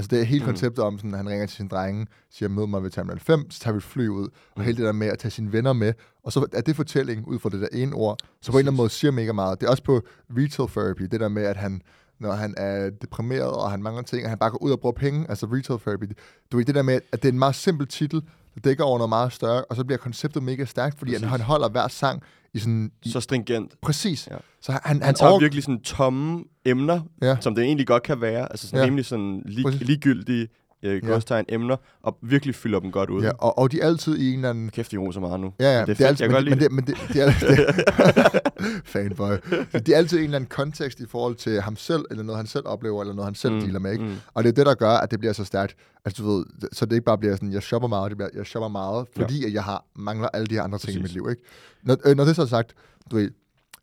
Altså 0.00 0.08
det 0.16 0.20
er 0.20 0.24
hele 0.24 0.40
Mm. 0.40 0.46
konceptet 0.46 0.84
om, 0.84 0.98
sådan, 0.98 1.10
at 1.10 1.16
han 1.16 1.28
ringer 1.28 1.46
til 1.46 1.56
sin 1.56 1.68
drenge, 1.68 2.06
siger, 2.30 2.48
mød 2.48 2.66
mig 2.66 2.82
ved 2.82 2.90
Terminal 2.90 3.20
5, 3.20 3.50
så 3.50 3.60
tager 3.60 3.72
vi 3.72 3.76
et 3.76 3.82
fly 3.82 4.08
ud, 4.08 4.24
og 4.24 4.30
Mm. 4.56 4.62
hele 4.62 4.76
det 4.76 4.84
der 4.84 4.92
med 4.92 5.06
at 5.06 5.18
tage 5.18 5.30
sine 5.30 5.52
venner 5.52 5.72
med, 5.72 5.92
og 6.24 6.32
så 6.32 6.46
er 6.52 6.60
det 6.60 6.76
fortælling 6.76 7.28
ud 7.28 7.38
fra 7.38 7.48
det 7.48 7.60
der 7.60 7.68
ene 7.72 7.94
ord, 7.94 8.18
så 8.42 8.52
på 8.52 8.56
en 8.56 8.58
eller 8.58 8.70
anden 8.70 8.76
måde 8.76 8.90
siger 8.90 9.10
mega 9.10 9.32
meget. 9.32 9.60
Det 9.60 9.66
er 9.66 9.70
også 9.70 9.82
på 9.82 10.02
retail 10.36 10.68
therapy, 10.68 11.02
det 11.02 11.20
der 11.20 11.28
med, 11.28 11.42
at 11.42 11.56
han, 11.56 11.82
når 12.18 12.32
han 12.32 12.54
er 12.56 12.90
deprimeret, 12.90 13.50
og 13.52 13.70
han 13.70 13.82
mangler 13.82 14.02
ting, 14.02 14.24
og 14.24 14.30
han 14.30 14.38
bare 14.38 14.50
går 14.50 14.62
ud 14.62 14.70
og 14.72 14.80
bruger 14.80 14.92
penge, 14.92 15.26
altså 15.28 15.46
retail 15.46 15.80
therapy. 15.80 16.04
Du 16.52 16.56
ved, 16.56 16.64
det 16.64 16.74
der 16.74 16.82
med, 16.82 16.94
at 17.12 17.22
det 17.22 17.28
er 17.28 17.32
en 17.32 17.38
meget 17.38 17.54
simpel 17.54 17.86
titel, 17.86 18.22
der 18.54 18.60
dækker 18.60 18.84
over 18.84 18.98
noget 18.98 19.08
meget 19.08 19.32
større, 19.32 19.64
og 19.64 19.76
så 19.76 19.84
bliver 19.84 19.98
konceptet 19.98 20.42
mega 20.42 20.64
stærkt, 20.64 20.98
fordi 20.98 21.12
Præcis. 21.12 21.28
han 21.28 21.40
holder 21.40 21.68
hver 21.68 21.88
sang 21.88 22.22
i 22.54 22.58
sådan... 22.58 22.90
I, 23.02 23.10
Så 23.10 23.20
stringent. 23.20 23.74
præcis. 23.82 24.28
Ja. 24.30 24.36
Så 24.62 24.72
han, 24.72 24.80
han, 24.84 25.02
Han 25.02 25.14
tager 25.14 25.30
over- 25.30 25.40
virkelig 25.40 25.64
sådan 25.64 25.80
tomme 25.80 26.44
emner, 26.64 27.00
Ja. 27.22 27.36
som 27.40 27.54
det 27.54 27.64
egentlig 27.64 27.86
godt 27.86 28.02
kan 28.02 28.20
være, 28.20 28.52
altså 28.52 28.66
sådan 28.66 28.78
Ja. 28.80 28.84
rimelig 28.86 29.04
sådan 29.04 29.42
lig, 29.46 29.82
ligegyldige 29.82 30.48
øh, 30.82 31.02
godstegn 31.06 31.44
emner, 31.48 31.76
og 32.02 32.18
virkelig 32.22 32.54
fylder 32.54 32.80
dem 32.80 32.92
godt 32.92 33.10
ud. 33.10 33.22
Ja, 33.22 33.30
og, 33.38 33.58
og 33.58 33.72
de 33.72 33.80
er 33.80 33.86
altid 33.86 34.18
i 34.18 34.28
en 34.28 34.34
eller 34.34 34.50
anden... 34.50 34.70
Kæft, 34.70 34.92
de 34.92 34.96
roser 34.96 35.20
meget 35.20 35.40
nu. 35.40 35.52
Ja, 35.60 35.78
ja, 35.78 35.86
Men 35.86 35.86
det 35.86 35.92
er, 35.92 35.94
det 35.94 36.04
er 36.04 36.08
altid, 36.08 36.26
jeg 36.26 36.44
men, 36.44 36.50
men, 36.50 36.58
det, 36.58 36.72
men 36.72 36.84
det, 36.84 36.96
det 37.08 37.22
er, 37.22 37.26
det, 37.26 38.82
fanboy. 38.92 39.36
Det 39.72 39.88
er 39.88 39.96
altid 39.96 40.18
en 40.18 40.24
eller 40.24 40.36
anden 40.36 40.48
kontekst 40.48 41.00
i 41.00 41.06
forhold 41.06 41.34
til 41.34 41.60
ham 41.60 41.76
selv, 41.76 42.04
eller 42.10 42.22
noget 42.22 42.36
han 42.36 42.46
selv 42.46 42.66
oplever, 42.66 43.00
eller 43.00 43.14
noget 43.14 43.26
han 43.26 43.34
selv 43.34 43.54
mm, 43.54 43.60
dealer 43.60 43.78
med, 43.78 43.92
ikke? 43.92 44.04
mm. 44.04 44.16
Og 44.34 44.44
det 44.44 44.48
er 44.48 44.54
det, 44.54 44.66
der 44.66 44.74
gør, 44.74 44.90
at 44.90 45.10
det 45.10 45.18
bliver 45.18 45.32
så 45.32 45.44
stærkt. 45.44 45.76
Altså, 46.04 46.22
du 46.22 46.36
ved, 46.36 46.44
så 46.72 46.86
det 46.86 46.92
ikke 46.92 47.04
bare 47.04 47.18
bliver 47.18 47.34
sådan, 47.34 47.52
jeg 47.52 47.62
shopper 47.62 47.88
meget, 47.88 48.10
det 48.10 48.16
bliver, 48.16 48.30
jeg 48.34 48.46
shopper 48.46 48.68
meget, 48.68 49.06
fordi 49.16 49.40
ja. 49.40 49.46
at 49.46 49.52
jeg 49.52 49.64
har, 49.64 49.84
mangler 49.96 50.28
alle 50.28 50.46
de 50.46 50.54
her 50.54 50.62
andre 50.62 50.78
ting 50.78 50.92
i 50.92 50.96
mit 50.96 51.02
Præcis. 51.02 51.14
liv, 51.14 51.26
ikke? 51.30 51.42
Når, 51.82 51.96
øh, 52.04 52.16
når 52.16 52.24
det 52.24 52.36
så 52.36 52.42
er 52.42 52.46
sagt, 52.46 52.74
du 53.10 53.16
ved, 53.16 53.30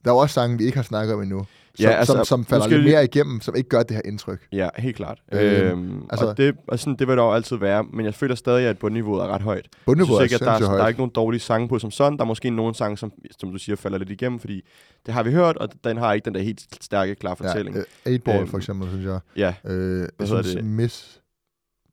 der 0.06 0.12
er 0.12 0.16
jo 0.16 0.18
også 0.18 0.34
sange, 0.34 0.58
vi 0.58 0.66
ikke 0.66 0.78
har 0.78 0.84
snakket 0.84 1.16
om 1.16 1.22
endnu, 1.22 1.46
som, 1.78 1.84
Ja, 1.86 1.90
altså, 1.92 2.14
som, 2.14 2.26
som 2.26 2.46
falder 2.46 2.68
lidt 2.68 2.84
mere 2.84 3.04
igennem, 3.04 3.42
som 3.42 3.56
ikke 3.56 3.70
gør 3.70 3.84
det 3.84 3.96
her 3.96 4.02
indtryk. 4.06 4.48
Ja, 4.52 4.70
helt 4.78 4.96
klart. 4.96 5.20
Øhm, 5.32 5.42
Øhm, 5.44 6.06
altså- 6.10 6.28
og, 6.28 6.38
det, 6.38 6.56
og 6.68 6.80
sådan, 6.80 6.96
det 6.96 7.08
vil 7.08 7.18
der 7.18 7.24
jo 7.24 7.32
altid 7.34 7.58
være, 7.58 7.84
men 7.94 8.06
jeg 8.06 8.14
føler 8.14 8.36
stadig, 8.36 8.66
at 8.68 8.78
bundniveauet 8.80 9.22
er 9.24 9.28
ret 9.28 9.42
højt. 9.42 9.64
Jeg 9.64 9.82
Bundniveauet 9.86 10.08
synes 10.08 10.20
er 10.20 10.24
ikke, 10.24 10.36
at 10.36 10.40
der, 10.42 10.52
er, 10.52 10.56
sindssygt 10.58 10.70
der 10.70 10.76
er 10.78 10.82
højt. 10.82 10.90
ikke 10.92 11.00
nogen 11.00 11.12
dårlige 11.16 11.40
sange 11.42 11.68
på 11.68 11.80
som 11.80 11.92
sådan. 11.92 12.18
Der 12.18 12.24
er 12.24 12.28
måske 12.28 12.50
nogle 12.50 12.76
sange, 12.76 12.98
som, 12.98 13.12
som 13.40 13.52
du 13.52 13.58
siger, 13.58 13.76
falder 13.76 13.98
lidt 13.98 14.10
igennem, 14.10 14.40
fordi 14.40 14.62
det 15.06 15.14
har 15.14 15.24
vi 15.24 15.32
hørt, 15.32 15.58
og 15.58 15.70
den 15.84 15.98
har 15.98 16.14
ikke 16.14 16.26
den 16.26 16.36
der 16.36 16.42
helt 16.42 16.62
stærke, 16.84 17.16
klare 17.16 17.36
fortælling. 17.36 17.76
Ja, 17.76 17.82
øh, 17.82 18.12
8 18.14 18.20
Ball 18.20 18.40
Øhm, 18.40 18.48
for 18.48 18.58
eksempel, 18.58 18.90
synes 18.90 19.06
jeg. 19.06 19.20
Ja, 19.36 19.54
Øh, 19.66 20.00
jeg 20.20 20.28
hedder 20.28 20.42
synes, 20.44 20.56
det? 20.56 20.66
Miss, 20.66 21.22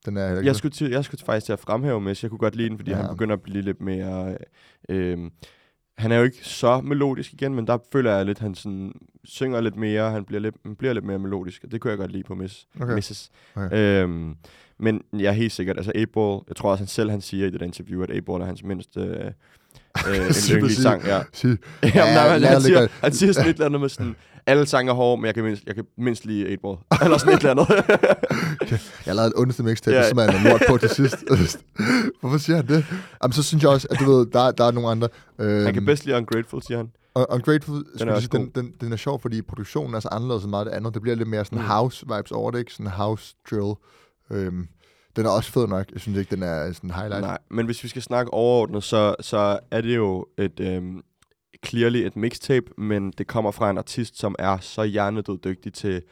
den 0.07 0.16
er 0.16 0.40
jeg 0.42 0.57
skulle, 0.57 0.73
til, 0.73 0.90
jeg 0.90 1.05
skulle 1.05 1.20
faktisk 1.27 1.47
til 1.47 1.53
at 1.53 1.59
fremhæve 1.61 2.01
Messi. 2.01 2.25
Jeg 2.25 2.31
kunne 2.31 2.38
godt 2.38 2.57
lide 2.57 2.68
den, 2.68 2.79
fordi 2.79 2.90
Ja. 2.90 2.97
ja. 2.97 3.03
han 3.03 3.11
begynder 3.14 3.35
at 3.35 3.42
blive 3.42 3.62
lidt 3.62 3.81
mere... 3.81 4.37
Øh, 4.88 5.18
han 5.98 6.12
er 6.12 6.16
jo 6.16 6.22
ikke 6.24 6.38
så 6.42 6.80
melodisk 6.80 7.33
igen, 7.33 7.54
men 7.54 7.66
der 7.66 7.78
føler 7.92 8.16
jeg 8.16 8.26
lidt, 8.26 8.38
at 8.38 8.42
han 8.42 8.54
sådan, 8.54 8.92
synger 9.24 9.61
lidt 9.61 9.76
mere, 9.76 10.11
han 10.11 10.24
bliver 10.24 10.40
lidt, 10.40 10.54
han 10.64 10.76
bliver 10.76 10.92
lidt 10.92 11.04
mere 11.04 11.18
melodisk, 11.18 11.64
og 11.64 11.72
det 11.72 11.80
kunne 11.80 11.90
jeg 11.90 11.98
godt 11.98 12.12
lide 12.12 12.22
på 12.24 12.35
Miss, 12.35 12.66
Okay. 12.80 12.94
Mrs. 12.96 13.30
Okay. 13.54 14.02
Øhm, 14.02 14.35
men 14.78 15.02
jeg 15.12 15.24
er 15.28 15.33
helt 15.33 15.52
sikkert, 15.52 15.76
altså 15.76 15.92
8-Ball, 15.96 16.40
jeg 16.48 16.57
tror 16.57 16.70
også 16.70 16.80
han 16.83 16.88
selv, 16.88 17.11
han 17.11 17.20
siger 17.20 17.46
i 17.46 17.50
det 17.50 17.61
der 17.61 17.66
interview, 17.66 18.02
at 18.02 18.11
8-Ball 18.11 18.42
er 18.42 18.46
hans 18.46 18.64
mindste 18.64 19.00
øh, 19.00 19.30
øh, 20.20 20.26
en 20.26 20.33
Sig 20.33 20.50
yndelig 20.54 20.62
præcis. 20.62 20.83
sang. 20.83 21.04
Ja. 21.04 21.22
Sig, 21.33 21.48
Jamen, 21.83 22.14
nej, 22.14 22.28
han, 22.28 22.42
han, 22.42 22.61
siger, 22.61 22.88
han 23.00 23.12
siger 23.12 23.33
sådan 23.33 23.50
et 23.50 23.54
eller 23.54 23.66
andet 23.66 23.80
med 23.80 23.88
sådan, 23.88 24.16
alle 24.46 24.66
sange 24.66 24.90
er 24.90 24.94
hårde, 24.94 25.20
men 25.20 25.26
jeg 25.26 25.35
kan 25.35 25.44
mindst, 25.44 25.62
jeg 25.66 25.74
kan 25.74 25.85
mindst 25.98 26.24
lide 26.24 26.54
8-Ball. 26.54 26.76
Eller 27.04 27.18
sådan 27.18 27.35
et 27.35 27.38
eller 27.38 27.50
andet. 27.50 27.68
Jeg 28.70 28.78
har 29.07 29.14
lavet 29.14 29.26
et 29.26 29.33
ondeste 29.37 29.62
mixtape, 29.62 29.96
ja. 29.96 30.09
som 30.09 30.18
er 30.18 30.22
en 30.22 30.61
på 30.68 30.78
til 30.78 30.88
sidst. 30.88 31.16
Hvorfor 32.20 32.38
siger 32.38 32.57
han 32.57 32.66
det? 32.68 32.87
Jamen, 33.22 33.33
så 33.33 33.42
synes 33.42 33.62
jeg 33.62 33.70
også, 33.70 33.88
at 33.90 33.98
du 34.00 34.04
ved, 34.12 34.26
der, 34.26 34.50
der 34.50 34.64
er 34.64 34.70
nogle 34.70 34.88
andre. 34.88 35.09
Øhm, 35.38 35.64
han 35.64 35.74
kan 35.74 35.85
bedst 35.85 36.04
lide 36.04 36.16
Ungrateful, 36.16 36.62
siger 36.62 36.78
han. 36.78 36.90
Og 37.14 37.26
Ungrateful, 37.30 37.85
den 37.98 38.09
er 38.09 38.20
sige, 38.20 38.28
den, 38.33 38.50
den, 38.54 38.72
den 38.80 38.92
er 38.92 38.96
sjov, 38.96 39.20
fordi 39.20 39.42
produktionen 39.42 39.94
er 39.94 40.00
så 40.00 40.09
anderledes 40.12 40.42
end 40.42 40.50
meget 40.50 40.66
det 40.66 40.72
andet. 40.72 40.94
Det 40.94 41.02
bliver 41.02 41.16
lidt 41.16 41.28
mere 41.28 41.44
sådan 41.44 41.59
Mm. 41.59 41.64
house-vibes 41.64 42.33
over 42.33 42.50
det, 42.50 42.59
ikke? 42.59 42.72
Sådan 42.72 42.87
house 42.90 43.35
drill. 43.50 43.74
Øhm, 44.30 44.68
den 45.16 45.26
er 45.26 45.30
også 45.30 45.52
fed 45.52 45.66
nok. 45.66 45.87
Jeg 45.92 46.00
synes 46.00 46.18
ikke, 46.18 46.35
den 46.37 46.42
er 46.42 46.72
sådan 46.72 46.90
highlight. 46.90 47.25
Nej, 47.25 47.38
men 47.50 47.66
hvis 47.66 47.85
vi 47.85 47.88
skal 47.88 48.02
snakke 48.02 48.33
overordnet, 48.35 48.85
så, 48.85 49.14
så 49.21 49.58
er 49.71 49.81
det 49.81 49.96
jo 49.96 50.27
et 50.38 50.60
øhm, 50.60 51.02
clearly 51.63 51.98
et 52.07 52.17
mixtape, 52.17 52.67
men 52.79 53.11
det 53.11 53.27
kommer 53.27 53.50
fra 53.50 53.71
en 53.71 53.79
artist, 53.79 54.19
som 54.19 54.35
er 54.38 54.59
så 54.59 54.83
hjernedød 54.83 55.38
dygtig 55.38 55.73
til 55.73 56.02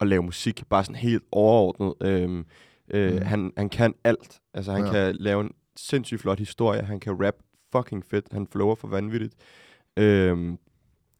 at 0.00 0.06
lave 0.06 0.22
musik, 0.22 0.62
bare 0.70 0.84
sådan 0.84 0.96
helt 0.96 1.22
overordnet. 1.32 1.94
Øhm, 2.02 2.44
øh, 2.90 3.12
Mm. 3.12 3.22
han, 3.22 3.52
han 3.56 3.68
kan 3.68 3.94
alt. 4.04 4.40
Altså, 4.54 4.72
han 4.72 4.84
ja. 4.84 4.90
kan 4.90 5.16
lave 5.16 5.40
en 5.40 5.50
sindssygt 5.76 6.20
flot 6.20 6.38
historie, 6.38 6.82
han 6.82 7.00
kan 7.00 7.24
rap 7.26 7.34
fucking 7.72 8.04
fedt, 8.10 8.26
han 8.32 8.46
flower 8.52 8.74
for 8.74 8.88
vanvittigt. 8.88 9.34
Øhm, 9.96 10.58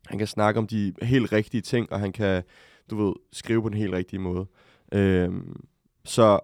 han 0.07 0.19
kan 0.19 0.27
snakke 0.27 0.59
om 0.59 0.67
de 0.67 0.95
helt 1.03 1.33
rigtige 1.33 1.61
ting, 1.61 1.93
og 1.93 2.01
han 2.01 2.13
kan, 2.13 2.43
du 2.91 3.05
ved, 3.07 3.15
skrive 3.33 3.63
på 3.63 3.69
den 3.69 3.77
helt 3.77 3.93
rigtige 3.93 4.21
måde. 4.21 4.47
Øhm, 4.93 5.61
så 6.05 6.41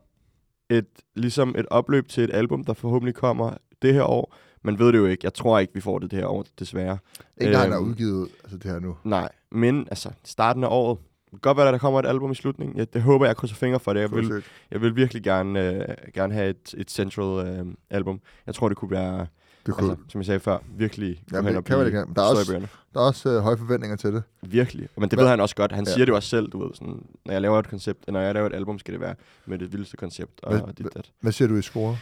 et, 0.70 0.86
ligesom 1.14 1.54
et 1.58 1.66
opløb 1.66 2.08
til 2.08 2.24
et 2.24 2.30
album, 2.34 2.64
der 2.64 2.72
forhåbentlig 2.72 3.14
kommer 3.14 3.56
det 3.82 3.94
her 3.94 4.02
år. 4.02 4.34
Man 4.64 4.78
ved 4.78 4.86
det 4.92 4.98
jo 4.98 5.06
ikke. 5.06 5.20
Jeg 5.24 5.34
tror 5.34 5.58
ikke, 5.58 5.74
vi 5.74 5.80
får 5.80 5.98
det 5.98 6.10
det 6.10 6.18
her 6.18 6.26
år, 6.26 6.44
desværre. 6.58 6.98
Ikke, 7.40 7.52
at 7.56 7.60
han 7.62 7.70
har 7.72 7.78
Øhm, 7.78 7.88
udgivet 7.88 8.28
altså 8.44 8.56
det 8.56 8.70
her 8.70 8.78
nu. 8.78 8.96
Nej, 9.04 9.28
men 9.50 9.86
altså, 9.90 10.10
starten 10.24 10.64
af 10.64 10.68
året, 10.70 10.98
godt 11.42 11.56
være, 11.56 11.68
at 11.68 11.72
der 11.72 11.78
kommer 11.78 12.00
et 12.00 12.06
album 12.06 12.30
i 12.32 12.34
slutningen. 12.34 12.76
Ja, 12.76 12.84
det 12.84 13.02
håber 13.02 13.24
jeg, 13.24 13.28
jeg 13.28 13.36
krydser 13.36 13.56
fingre 13.56 13.80
for 13.80 13.92
det. 13.92 14.00
Jeg 14.00 14.10
vil, 14.10 14.42
jeg 14.70 14.80
vil 14.80 14.96
virkelig 14.96 15.22
gerne, 15.22 15.72
øh, 15.72 15.84
gerne 16.14 16.34
have 16.34 16.50
et, 16.50 16.74
et 16.76 16.90
central 16.90 17.46
øh, 17.46 17.66
album. 17.90 18.20
Jeg 18.46 18.54
tror, 18.54 18.68
det 18.68 18.76
kunne 18.78 18.90
være, 18.90 19.26
Det 19.66 19.74
kunne, 19.74 19.90
altså, 19.90 20.04
som 20.08 20.18
jeg 20.20 20.26
sagde 20.26 20.40
før, 20.40 20.58
virkelig 20.76 21.08
hen 21.08 21.16
det 21.28 21.36
og 21.36 21.44
kan 21.44 21.54
man 21.54 21.62
blive 21.62 21.86
ikke. 21.86 21.98
Der 22.16 22.22
er 22.22 22.26
også- 22.26 22.52
der 22.94 23.00
er 23.00 23.04
også 23.04 23.28
øh, 23.28 23.40
høje 23.42 23.56
forventninger 23.56 23.96
til 23.96 24.12
det. 24.14 24.22
Virkelig. 24.42 24.88
Men 24.96 25.02
det 25.02 25.12
Hvad- 25.12 25.24
ved 25.24 25.30
han 25.30 25.40
også 25.40 25.56
godt. 25.56 25.72
Han 25.72 25.84
Ja. 25.86 25.92
siger 25.92 26.04
det 26.04 26.10
jo 26.10 26.16
også 26.16 26.28
selv, 26.28 26.48
du 26.48 26.62
ved. 26.64 26.74
Sådan, 26.74 27.02
når 27.24 27.32
jeg 27.32 27.42
laver 27.42 27.58
et 27.58 27.68
koncept, 27.68 28.04
når 28.08 28.20
jeg 28.20 28.34
laver 28.34 28.46
et 28.46 28.54
album, 28.54 28.78
skal 28.78 28.92
det 28.94 29.00
være 29.00 29.14
med 29.46 29.58
det 29.58 29.72
vildeste 29.72 29.96
koncept. 29.96 30.40
Og, 30.42 30.58
Hvad- 30.58 30.74
dit, 30.74 30.86
dat. 30.94 31.10
Hvad 31.20 31.32
siger 31.32 31.48
du 31.48 31.56
i 31.56 31.62
score? 31.62 31.96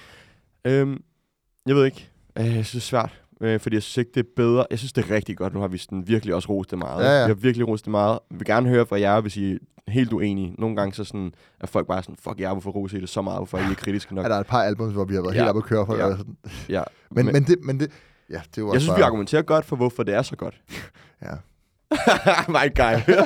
Øhm, 0.64 1.02
jeg 1.66 1.76
ved 1.76 1.84
ikke. 1.84 2.08
Øh, 2.39 2.45
jeg 2.45 2.53
synes, 2.66 2.70
det 2.70 2.76
er 2.76 2.80
svært. 2.80 3.20
Øh, 3.41 3.61
fordi 3.61 3.76
jeg 3.76 3.83
synes 3.83 3.97
ikke, 3.97 4.11
det 4.14 4.20
er 4.20 4.28
bedre. 4.37 4.66
Jeg 4.70 4.78
synes, 4.78 4.93
det 4.93 5.05
er 5.11 5.14
rigtig 5.14 5.37
godt. 5.37 5.55
Nu 5.55 5.61
har 5.61 5.68
vi 5.68 5.78
sådan 5.78 6.09
virkelig 6.09 6.35
også 6.35 6.49
rost 6.49 6.70
det 6.70 6.78
meget. 6.78 7.05
Ja, 7.05 7.11
ja. 7.20 7.24
Vi 7.26 7.30
har 7.30 7.35
virkelig 7.35 7.68
rost 7.68 7.85
det 7.85 7.91
meget. 7.91 8.18
Jeg 8.30 8.39
vil 8.39 8.47
gerne 8.47 8.68
høre 8.68 8.87
fra 8.87 9.01
jer, 9.01 9.20
hvis 9.20 9.37
I 9.37 9.53
er 9.53 9.57
helt 9.89 10.12
uenige. 10.12 10.55
Nogle 10.59 10.76
gange 10.76 10.95
så 10.95 11.05
sådan, 11.05 11.33
er 11.61 11.66
folk 11.66 11.87
bare 11.87 12.03
sådan, 12.03 12.16
fuck 12.24 12.41
jer, 12.41 12.53
hvorfor 12.53 12.70
roser 12.70 12.99
I 12.99 13.01
det 13.01 13.09
så 13.09 13.22
meget? 13.22 13.39
Hvorfor 13.39 13.59
er 13.59 13.66
I 13.66 13.70
ikke 13.70 13.83
kritiske 13.83 14.14
nok? 14.14 14.24
Er 14.24 14.28
der 14.28 14.37
et 14.39 14.47
par 14.47 14.62
albums, 14.62 14.93
hvor 14.93 15.05
vi 15.05 15.14
har 15.14 15.22
været 15.22 15.35
Ja. 15.35 15.39
helt 15.41 15.49
oppe 15.49 15.59
at 15.59 15.64
køre 15.64 15.87
for? 15.87 15.97
Ja. 15.97 16.07
Ja. 16.09 16.16
Sådan. 16.16 16.37
Ja. 16.68 16.83
Men, 17.11 17.24
Men- 17.26 17.33
men, 17.33 17.45
det, 17.45 17.57
men 17.62 17.80
det, 17.80 17.91
ja, 18.30 18.41
det 18.51 18.59
er 18.59 18.62
jo 18.62 18.72
Jeg 18.72 18.80
synes, 18.80 18.91
bare, 18.91 18.99
vi 18.99 19.03
argumenterer 19.03 19.43
godt 19.43 19.64
for, 19.64 19.76
hvorfor 19.76 20.03
det 20.03 20.14
er 20.14 20.22
så 20.22 20.37
godt. 20.37 20.55
Ja. 21.22 21.35
My 22.57 22.74
guy. 22.76 23.14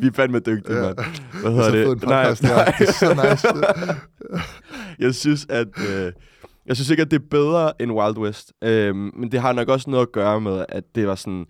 vi 0.00 0.06
er 0.06 0.12
fandme 0.14 0.38
dygtige, 0.38 0.76
Ja. 0.76 0.82
mand. 0.82 0.96
Hvad 0.96 1.50
Det 1.52 1.58
er 1.58 1.62
hedder 1.64 1.70
det? 1.70 1.92
en 1.92 1.98
podcast, 2.00 2.42
nej, 2.42 2.74
det 2.78 2.88
er 2.88 2.92
så 2.92 3.14
nice. 3.30 3.48
jeg 5.06 5.14
synes, 5.14 5.46
at... 5.48 5.68
Øh, 5.90 6.12
jeg 6.66 6.76
synes 6.76 6.90
ikke, 6.90 7.02
at 7.02 7.10
det 7.10 7.16
er 7.22 7.24
bedre 7.30 7.82
end 7.82 7.92
Wild 7.92 8.18
West. 8.18 8.52
Øhm, 8.64 9.10
men 9.16 9.32
det 9.32 9.40
har 9.40 9.52
nok 9.52 9.68
også 9.68 9.90
noget 9.90 10.06
at 10.06 10.12
gøre 10.12 10.40
med, 10.40 10.64
at 10.68 10.84
det 10.94 11.06
var 11.06 11.14
sådan 11.14 11.46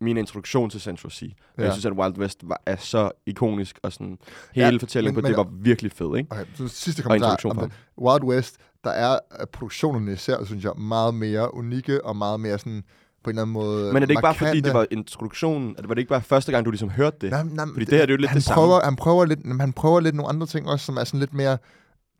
min 0.00 0.16
introduktion 0.16 0.70
til 0.70 0.80
Central 0.80 1.10
Sea. 1.10 1.28
Ja. 1.58 1.62
Jeg 1.62 1.72
synes, 1.72 1.86
at 1.86 1.92
Wild 1.92 2.18
West 2.18 2.38
var, 2.42 2.60
er 2.66 2.76
så 2.76 3.10
ikonisk, 3.26 3.78
og 3.82 3.92
sådan 3.92 4.18
hele 4.54 4.66
Ja, 4.68 4.76
fortællingen 4.80 5.14
men- 5.16 5.22
på 5.22 5.28
det 5.28 5.36
men- 5.36 5.46
var 5.46 5.62
virkelig 5.62 5.92
fed, 5.92 6.16
ikke? 6.18 6.32
Okay, 6.32 6.44
så 6.54 6.68
sidste 6.68 7.02
kommentar. 7.02 7.36
om 7.44 7.56
det. 7.58 7.72
Wild 8.00 8.24
West, 8.24 8.56
der 8.84 8.90
er 8.90 9.18
øh, 9.40 9.46
produktionerne 9.52 10.12
især, 10.12 10.44
synes 10.44 10.64
jeg, 10.64 10.72
meget 10.78 11.14
mere 11.14 11.54
unikke 11.54 12.04
og 12.04 12.16
meget 12.16 12.40
mere 12.40 12.58
sådan 12.58 12.82
på 13.24 13.30
en 13.30 13.34
eller 13.36 13.42
anden 13.42 13.52
måde 13.52 13.92
Men 13.92 13.96
er 14.02 14.06
det 14.06 14.10
ikke 14.10 14.22
bare 14.22 14.34
fordi, 14.34 14.44
markante. 14.48 14.68
det 14.68 14.74
var 14.74 14.86
introduktionen? 14.90 15.76
Var 15.84 15.94
det 15.94 15.98
ikke 15.98 16.08
bare 16.08 16.22
første 16.22 16.52
gang, 16.52 16.64
du 16.66 16.70
ligesom 16.70 16.90
hørte 16.90 17.16
det? 17.20 17.30
Nej, 17.30 17.42
nej, 17.42 17.66
Fordi 17.72 17.84
det 17.84 17.98
her, 17.98 18.06
det 18.06 18.10
er 18.10 18.14
jo 18.14 18.20
lidt 18.20 18.28
han 18.30 18.36
det 18.36 18.44
samme. 18.44 18.54
prøver, 18.62 18.80
Han 18.84 18.96
prøver, 18.96 19.24
lidt, 19.24 19.60
han 19.60 19.72
prøver 19.72 20.00
lidt 20.00 20.14
nogle 20.14 20.28
andre 20.28 20.46
ting 20.46 20.68
også, 20.68 20.84
som 20.86 20.96
er 20.96 21.04
sådan 21.04 21.20
lidt 21.20 21.34
mere... 21.34 21.58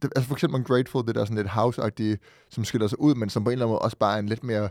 Det, 0.03 0.13
altså 0.17 0.29
for 0.29 0.35
eksempel 0.35 0.65
Grateful, 0.65 1.07
det 1.07 1.15
der 1.15 1.25
sådan 1.25 1.37
lidt 1.37 1.49
house 1.49 1.81
som 2.51 2.65
skiller 2.65 2.87
sig 2.87 3.01
ud, 3.01 3.15
men 3.15 3.29
som 3.29 3.45
på 3.45 3.51
en 3.51 3.53
eller 3.53 3.67
anden 3.67 3.73
måde 3.73 3.79
også 3.83 3.97
bare 3.97 4.15
er 4.15 4.19
en 4.19 4.27
lidt 4.29 4.45
mere... 4.45 4.69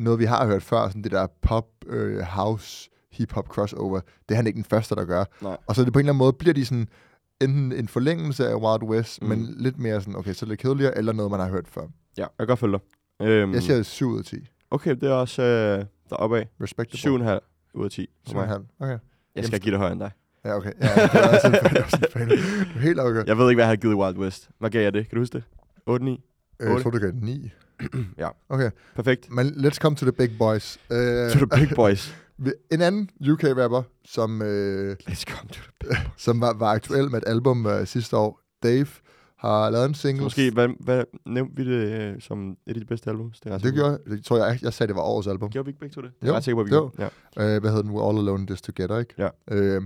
Noget, 0.00 0.18
vi 0.18 0.24
har 0.24 0.46
hørt 0.46 0.62
før, 0.62 0.88
sådan 0.88 1.02
det 1.02 1.12
der 1.12 1.26
pop, 1.42 1.66
øh, 1.86 2.20
house, 2.22 2.90
hip-hop 3.12 3.46
crossover. 3.48 4.00
Det 4.28 4.34
er 4.34 4.36
han 4.36 4.46
ikke 4.46 4.56
den 4.56 4.64
første, 4.64 4.94
der 4.94 5.04
gør. 5.04 5.24
Nej. 5.42 5.56
Og 5.66 5.74
så 5.74 5.84
det 5.84 5.92
på 5.92 5.98
en 5.98 6.00
eller 6.04 6.12
anden 6.12 6.18
måde, 6.18 6.32
bliver 6.32 6.54
de 6.54 6.64
sådan 6.64 6.88
enten 7.40 7.72
en 7.72 7.88
forlængelse 7.88 8.48
af 8.48 8.54
Wild 8.54 8.82
West, 8.82 9.22
mm. 9.22 9.28
men 9.28 9.54
lidt 9.58 9.78
mere 9.78 10.00
sådan, 10.00 10.16
okay, 10.16 10.32
så 10.32 10.46
lidt 10.46 10.60
kedeligere, 10.60 10.98
eller 10.98 11.12
noget, 11.12 11.30
man 11.30 11.40
har 11.40 11.48
hørt 11.48 11.68
før. 11.68 11.82
Ja, 12.16 12.22
jeg 12.22 12.28
kan 12.38 12.46
godt 12.46 12.58
følge 12.58 12.78
dig. 13.20 13.26
Øhm, 13.26 13.54
Jeg 13.54 13.62
siger 13.62 13.82
7 13.82 14.08
ud 14.08 14.18
af 14.18 14.24
10. 14.24 14.36
Okay, 14.74 14.90
det 14.94 15.02
er 15.02 15.12
også 15.12 15.42
øh, 15.42 15.84
deroppe 16.10 16.38
af. 16.38 16.48
Respectable. 16.62 17.32
7,5 17.34 17.70
ud 17.74 17.84
af 17.84 17.90
10. 17.90 18.08
for 18.28 18.34
mig. 18.34 18.56
7,5. 18.56 18.62
Okay. 18.80 18.98
Jeg 19.34 19.44
skal 19.44 19.60
give 19.60 19.70
det 19.72 19.78
højere 19.78 19.92
end 19.92 20.00
dig. 20.00 20.10
Ja, 20.44 20.56
okay. 20.56 20.72
Ja, 20.80 20.86
det 20.86 21.14
er 21.14 21.34
også 21.34 21.46
en 21.46 21.52
fan. 21.54 21.70
det 21.70 21.78
er 21.80 21.84
også 21.84 21.96
en 21.96 22.12
fan. 22.12 22.28
Du 22.28 22.34
er 22.34 22.78
Helt 22.80 23.00
okay. 23.00 23.24
Jeg 23.26 23.38
ved 23.38 23.50
ikke, 23.50 23.56
hvad 23.56 23.64
jeg 23.64 23.68
har 23.68 23.76
givet 23.76 23.94
Wild 23.94 24.16
West. 24.18 24.48
Hvad 24.58 24.70
gav 24.70 24.82
jeg 24.82 24.92
det? 24.94 25.08
Kan 25.08 25.16
du 25.16 25.20
huske 25.20 25.32
det? 25.32 25.44
8-9? 25.90 25.92
Øh, 26.60 26.72
Jeg 26.72 26.82
tror, 26.82 26.90
du 26.90 26.98
gav 26.98 27.10
9. 27.14 27.50
Ja. 28.18 28.28
Okay, 28.48 28.70
Perfekt. 28.94 29.30
men 29.30 29.46
let's 29.46 29.74
come 29.78 29.96
to 29.96 30.04
the 30.04 30.12
big 30.12 30.38
boys. 30.38 30.78
Uh, 30.90 30.96
To 30.96 31.46
the 31.46 31.66
big 31.66 31.68
boys. 31.76 32.14
En 32.72 32.80
anden 32.80 33.10
UK-rapper, 33.30 33.82
som, 34.04 34.42
øh, 34.42 34.96
Let's 35.08 35.22
come 35.24 35.48
to 35.48 35.54
the 35.54 35.72
big 35.80 35.88
boys. 35.88 35.98
som 36.24 36.40
var, 36.40 36.52
var 36.52 36.66
aktuel 36.72 37.10
med 37.10 37.18
et 37.18 37.24
album 37.28 37.66
øh, 37.66 37.86
sidste 37.86 38.16
år, 38.16 38.40
Dave, 38.62 38.86
har 39.46 39.70
lavet 39.70 39.86
en 39.88 39.94
single. 39.94 40.22
Måske, 40.22 40.50
hvad, 40.50 40.68
hvad 40.80 41.04
nævnte 41.26 41.56
vi 41.56 41.64
det 41.64 42.00
øh, 42.00 42.20
som 42.20 42.50
et 42.50 42.56
af 42.74 42.74
de 42.74 42.84
bedste 42.86 43.10
albums? 43.10 43.40
Det, 43.40 43.52
er 43.52 43.58
Det 43.58 43.74
gjorde 43.74 43.90
jeg. 43.90 43.98
Det 44.16 44.24
tror 44.24 44.36
jeg, 44.46 44.58
jeg 44.62 44.72
sagde, 44.72 44.88
det 44.88 44.96
var 44.96 45.02
årets 45.02 45.28
album. 45.28 45.50
Gjorde 45.50 45.66
vi 45.66 45.70
ikke 45.70 45.80
begge 45.80 45.94
to 45.94 46.00
det? 46.00 46.10
Jo, 46.22 46.26
Jeg 46.26 46.36
er 46.36 46.40
sikker 46.40 46.56
på, 46.56 46.60
at 46.60 46.66
vi 46.70 46.74
jo. 46.74 46.90
gjorde. 46.96 47.10
Ja. 47.36 47.54
Øh, 47.54 47.60
hvad 47.60 47.70
hedder 47.70 47.82
den? 47.82 47.92
We're 47.96 48.08
All 48.08 48.18
Alone 48.18 48.46
This 48.46 48.62
Together, 48.62 48.98
ikke? 48.98 49.14
Ja. 49.18 49.28
Øh, 49.50 49.82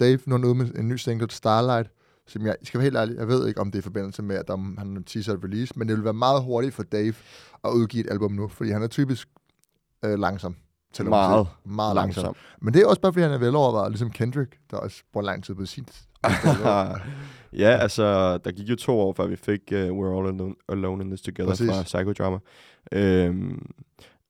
Dave, 0.00 0.18
nu 0.26 0.34
er 0.34 0.38
han 0.38 0.44
ude 0.44 0.54
med 0.54 0.74
en 0.78 0.88
ny 0.88 0.96
single, 0.96 1.30
Starlight, 1.30 1.90
som 2.26 2.46
jeg 2.46 2.56
skal 2.62 2.78
være 2.78 2.84
helt 2.84 2.96
ærlig, 2.96 3.16
jeg 3.16 3.28
ved 3.28 3.48
ikke, 3.48 3.60
om 3.60 3.66
det 3.70 3.78
er 3.78 3.82
i 3.82 3.82
forbindelse 3.82 4.22
med, 4.22 4.36
at 4.36 4.48
der, 4.48 4.74
han 4.78 5.04
teaser 5.06 5.32
et 5.34 5.44
release, 5.44 5.72
men 5.76 5.88
det 5.88 5.96
vil 5.96 6.04
være 6.04 6.12
meget 6.14 6.42
hurtigt 6.42 6.74
for 6.74 6.82
Dave 6.82 7.14
at 7.64 7.70
udgive 7.70 8.04
et 8.04 8.10
album 8.10 8.32
nu, 8.32 8.48
fordi 8.48 8.70
han 8.70 8.82
er 8.82 8.86
typisk 8.86 9.28
øh, 10.04 10.18
langsom. 10.18 10.56
Til 10.92 11.02
at 11.02 11.08
Meget 11.08 11.46
sige. 11.46 11.74
meget 11.74 11.94
langsom. 11.94 12.22
Langsom. 12.24 12.42
Men 12.60 12.74
det 12.74 12.82
er 12.82 12.86
også 12.86 13.00
bare, 13.00 13.12
fordi 13.12 13.22
han 13.22 13.32
er 13.32 13.38
velovervejet, 13.38 13.90
ligesom 13.92 14.10
Kendrick, 14.10 14.58
der 14.70 14.76
også 14.76 15.02
bruger 15.12 15.26
lang 15.26 15.44
tid 15.44 15.54
på 15.54 15.66
sin. 15.66 15.86
ja, 17.52 17.68
altså, 17.76 18.38
der 18.38 18.50
gik 18.52 18.70
jo 18.70 18.76
to 18.76 19.00
år, 19.00 19.12
før 19.12 19.26
vi 19.26 19.36
fik 19.36 19.60
uh, 19.72 19.78
We're 19.78 20.18
All 20.18 20.26
Alone, 20.26 20.54
alone 20.68 21.04
in 21.04 21.10
This 21.10 21.20
Together 21.22 21.50
Præcis. 21.50 21.70
fra 21.70 21.82
Psychodrama. 21.82 22.38
Øhm, 22.92 23.70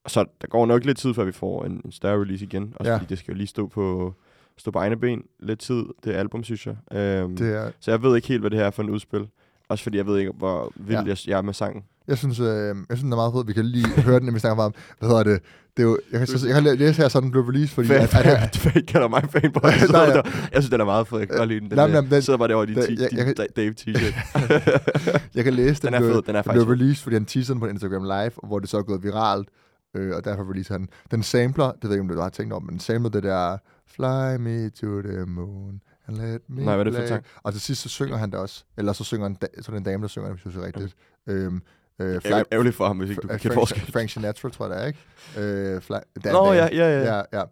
så 0.07 0.25
der 0.41 0.49
går 0.49 0.67
nok 0.67 0.85
lidt 0.85 0.99
tid, 0.99 1.15
før 1.15 1.25
vi 1.25 1.33
får 1.33 1.65
en, 1.65 1.81
en 1.85 1.93
større 1.93 2.21
release 2.21 2.45
igen. 2.45 2.73
Også 2.77 2.91
Ja. 2.91 2.97
fordi 2.97 3.07
det 3.09 3.19
skal 3.19 3.33
jo 3.33 3.37
lige 3.37 3.47
stå 3.47 3.67
på, 3.67 4.15
stå 4.57 4.71
på 4.71 4.79
egne 4.79 4.97
ben 4.97 5.23
lidt 5.41 5.59
tid, 5.61 5.85
det 6.05 6.13
album, 6.13 6.45
synes 6.45 6.67
jeg. 6.67 6.77
Øhm, 6.99 7.37
Det 7.37 7.55
er, 7.57 7.71
Så 7.81 7.91
jeg 7.91 8.03
ved 8.03 8.17
ikke 8.17 8.29
helt, 8.29 8.41
hvad 8.41 8.51
det 8.51 8.59
her 8.59 8.67
er 8.67 8.71
for 8.71 8.83
en 8.83 8.91
udspil. 8.91 9.29
Også 9.69 9.83
fordi 9.83 9.97
jeg 9.97 10.07
ved 10.07 10.19
ikke, 10.19 10.33
hvor 10.39 10.73
vild 10.77 10.99
Ja. 10.99 11.05
jeg, 11.07 11.17
jeg 11.27 11.39
er 11.39 11.43
med 11.43 11.55
sangen. 11.55 11.83
jeg 12.09 12.19
synes, 12.19 12.41
øh, 12.41 12.47
jeg 12.47 12.75
synes, 12.91 13.01
den 13.03 13.13
er 13.13 13.17
meget 13.17 13.33
fed. 13.33 13.45
Vi 13.47 13.53
kan 13.53 13.65
lige 13.65 13.89
høre 14.09 14.19
den, 14.19 14.27
når 14.27 14.33
vi 14.33 14.39
snakker 14.39 14.65
om, 14.65 14.75
hvad 14.99 15.09
hedder 15.09 15.23
det? 15.23 15.43
Det 15.77 15.83
er 15.85 15.89
jo, 15.89 15.99
jeg, 16.13 16.21
kan, 16.29 16.47
jeg 16.47 16.55
kan 16.63 16.79
læse 16.79 17.03
her, 17.03 17.09
sådan 17.09 17.23
den 17.25 17.31
blev 17.31 17.43
release, 17.43 17.75
fordi... 17.75 17.89
Fan, 17.89 18.01
at, 18.03 18.15
at, 18.15 18.27
at, 18.43 18.57
fan, 18.57 18.83
kalder 18.87 19.09
mig 19.09 19.23
fanboy. 19.31 19.71
Nej, 19.93 20.03
ja. 20.03 20.15
Jeg 20.15 20.23
synes, 20.53 20.71
den 20.71 20.81
er 20.81 20.85
meget 20.85 21.09
fed. 21.09 21.19
Jeg 21.19 21.29
kan 21.29 21.37
godt 21.39 21.49
lide 21.49 21.61
den. 21.61 21.71
Den, 21.71 21.77
Nej, 21.91 22.01
den- 22.01 22.23
sidder 22.23 22.39
bare 22.39 22.49
derovre 22.49 22.65
i 22.71 22.75
din, 22.75 22.83
den- 22.83 22.99
jeg- 23.01 23.11
din 23.11 23.19
jeg 23.19 23.37
Da- 23.37 23.47
Dave 23.57 23.75
t-shirt. 23.81 25.21
jeg 25.35 25.45
kan 25.45 25.55
læse, 25.55 25.83
Den 25.83 25.95
er 25.95 25.99
blev, 25.99 26.13
fed, 26.13 26.23
den 26.23 26.37
er 26.37 26.43
den 26.43 26.53
blev 26.53 26.63
released, 26.65 27.03
fordi 27.03 27.15
han 27.17 27.25
teaser 27.25 27.55
den 27.55 27.61
på 27.61 27.67
Instagram 27.67 28.03
Live, 28.03 28.31
hvor 28.47 28.59
det 28.59 28.69
så 28.69 28.79
er 28.79 28.83
gået 28.83 29.03
viralt, 29.03 29.49
øh, 29.97 30.17
og 30.17 30.25
derfor 30.25 30.51
releaser 30.51 30.75
han. 30.75 30.89
Den 31.11 31.23
sampler, 31.23 31.65
det 31.67 31.77
ved 31.83 31.91
jeg 31.91 31.95
ikke, 31.95 32.03
om 32.03 32.09
du 32.17 32.21
har 32.23 32.29
tænkt 32.29 32.53
om, 32.53 32.63
men 32.63 32.71
den 32.73 32.81
sampler 32.81 33.11
det 33.11 33.23
der, 33.23 33.57
Fly 33.95 34.37
me 34.41 34.71
to 34.71 35.03
the 35.03 35.25
moon, 35.27 35.81
let 36.15 36.41
me 36.49 36.65
Nej, 36.65 36.77
hvad 36.77 36.81
er 36.81 36.85
det 36.85 36.93
for 36.95 37.01
en 37.03 37.07
play." 37.07 37.17
sang? 37.17 37.25
Og 37.43 37.53
til 37.53 37.61
sidst, 37.61 37.83
så 37.83 37.89
synger 37.89 38.17
han 38.17 38.31
det 38.31 38.39
også. 38.39 38.65
Eller 38.77 38.93
så 38.93 39.05
synger 39.05 39.25
han, 39.25 39.35
da- 39.35 39.47
så 39.63 39.73
er 39.73 39.75
det 39.75 39.79
en 39.79 39.85
dame, 39.85 40.03
der 40.03 40.09
synger 40.09 40.29
det, 40.29 40.37
hvis 40.37 40.45
jeg 40.45 40.63
husker 40.63 40.67
rigtigt. 40.67 40.97
Øhm, 41.27 41.63
øh, 41.99 42.21
Ærgerligt 42.53 42.77
for 42.77 42.87
ham, 42.87 42.99
hvis 42.99 43.11
ikke 43.11 43.23
du 43.23 43.29
kan 43.29 43.41
Frank, 43.41 43.55
forskel. 43.55 43.93
Frank 43.93 44.11
Sinatra, 44.11 44.49
tror 44.49 44.67
jeg, 44.67 44.77
det 44.77 44.83
er, 44.83 44.87
ikke? 44.87 45.75
Øh, 45.75 45.81
fly, 45.83 45.95
en 45.95 46.01
Nå, 46.17 46.31
dame. 46.31 46.49
ja, 46.51 46.69
ja, 46.73 47.01
ja. 47.01 47.15
ja, 47.15 47.23
ja. 47.33 47.43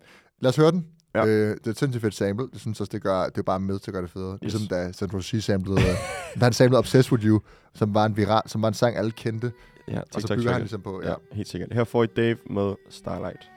Lad 0.40 0.48
os 0.48 0.57
høre 0.57 0.70
den. 0.70 0.86
Ja. 1.14 1.26
Øh, 1.26 1.50
det 1.57 1.66
er 1.66 1.70
et 1.70 1.78
sindssygt 1.78 2.02
fedt 2.02 2.14
sample. 2.14 2.46
Jeg 2.52 2.61
synes 2.61 2.80
også, 2.80 2.90
det, 2.90 3.02
gør, 3.02 3.24
det 3.24 3.38
er 3.38 3.42
bare 3.42 3.61
med 3.61 3.78
til 3.78 3.90
at 3.90 3.92
gøre 3.92 4.02
det 4.02 4.11
federe. 4.11 4.32
Yes. 4.32 4.40
Ligesom 4.42 4.68
da 4.68 4.92
Central 4.92 5.22
C 5.22 5.44
samplede, 5.44 5.80
øh, 5.80 5.86
da 6.40 6.44
han 6.44 6.52
samplede 6.52 6.78
Obsessed 6.78 7.12
With 7.12 7.24
You, 7.26 7.40
som 7.74 7.94
var 7.94 8.04
en, 8.07 8.16
viral, 8.16 8.42
som 8.46 8.62
var 8.62 8.68
en 8.68 8.74
sang, 8.74 8.96
alle 8.96 9.11
kendte. 9.11 9.52
Ja, 9.88 10.00
Og 10.14 10.20
så 10.22 10.34
bygger 10.36 10.52
han 10.52 10.61
ligesom 10.61 10.80
på, 10.82 11.00
ja. 11.04 11.09
Ja, 11.09 11.14
helt 11.32 11.48
sikkert. 11.48 11.72
Her 11.72 11.84
får 11.84 12.02
I 12.02 12.07
Dave 12.07 12.36
med 12.50 12.74
Starlight. 12.90 13.50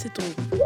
til 0.00 0.10
Drogen. 0.16 0.62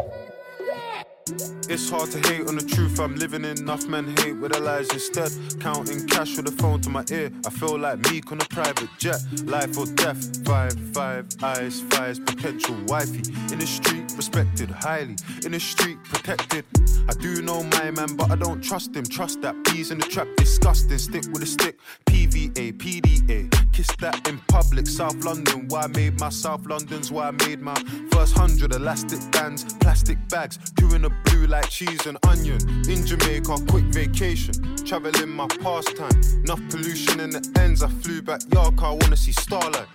It's 1.73 1.89
hard 1.89 2.11
to 2.11 2.19
hate 2.27 2.45
on 2.49 2.57
the 2.57 2.65
truth 2.65 2.99
I'm 2.99 3.15
living 3.15 3.45
in. 3.45 3.57
Enough 3.59 3.87
men 3.87 4.13
hate 4.17 4.33
with 4.33 4.51
their 4.51 4.59
lies 4.59 4.89
instead. 4.91 5.31
Counting 5.61 6.05
cash 6.05 6.35
with 6.35 6.49
a 6.49 6.51
phone 6.51 6.81
to 6.81 6.89
my 6.89 7.05
ear. 7.09 7.31
I 7.45 7.49
feel 7.49 7.79
like 7.79 8.11
Meek 8.11 8.29
on 8.29 8.41
a 8.41 8.45
private 8.45 8.89
jet. 8.97 9.21
Life 9.45 9.77
or 9.77 9.85
death. 9.85 10.45
Five, 10.45 10.73
five, 10.91 11.27
eyes, 11.41 11.79
fires, 11.89 12.19
potential 12.19 12.75
wifey. 12.87 13.23
In 13.53 13.59
the 13.59 13.65
street, 13.65 14.03
respected 14.17 14.69
highly. 14.69 15.15
In 15.45 15.53
the 15.53 15.61
street, 15.61 15.97
protected. 16.03 16.65
I 17.07 17.13
do 17.13 17.41
know 17.41 17.63
my 17.63 17.89
man, 17.91 18.17
but 18.17 18.29
I 18.29 18.35
don't 18.35 18.61
trust 18.61 18.93
him. 18.93 19.05
Trust 19.05 19.41
that 19.43 19.55
bees 19.63 19.91
in 19.91 19.99
the 19.99 20.05
trap, 20.05 20.27
disgusting. 20.35 20.97
Stick 20.97 21.23
with 21.31 21.41
a 21.41 21.45
stick. 21.45 21.79
PVA, 22.05 22.73
PDA. 22.73 23.71
Kiss 23.71 23.87
that 24.01 24.27
in 24.27 24.39
public. 24.49 24.87
South 24.87 25.23
London, 25.23 25.69
why 25.69 25.83
I 25.83 25.87
made 25.87 26.19
my 26.19 26.27
South 26.27 26.65
London's 26.65 27.13
why 27.13 27.29
I 27.29 27.31
made 27.31 27.61
my 27.61 27.81
first 28.11 28.35
hundred 28.37 28.75
elastic 28.75 29.19
bands, 29.31 29.73
plastic 29.79 30.17
bags, 30.27 30.59
in 30.93 31.03
the 31.03 31.09
blue 31.23 31.47
like 31.61 31.69
cheese 31.69 32.05
and 32.05 32.17
onion. 32.27 32.59
In 32.89 33.05
Jamaica, 33.05 33.55
quick 33.69 33.85
vacation, 33.85 34.75
traveling 34.85 35.29
my 35.29 35.47
pastime. 35.47 36.21
Enough 36.43 36.61
pollution 36.69 37.19
in 37.19 37.29
the 37.29 37.59
ends. 37.59 37.83
I 37.83 37.89
flew 37.89 38.21
back 38.21 38.41
car, 38.51 38.91
I 38.91 38.97
wanna 39.01 39.17
see 39.17 39.31
starlight. 39.31 39.87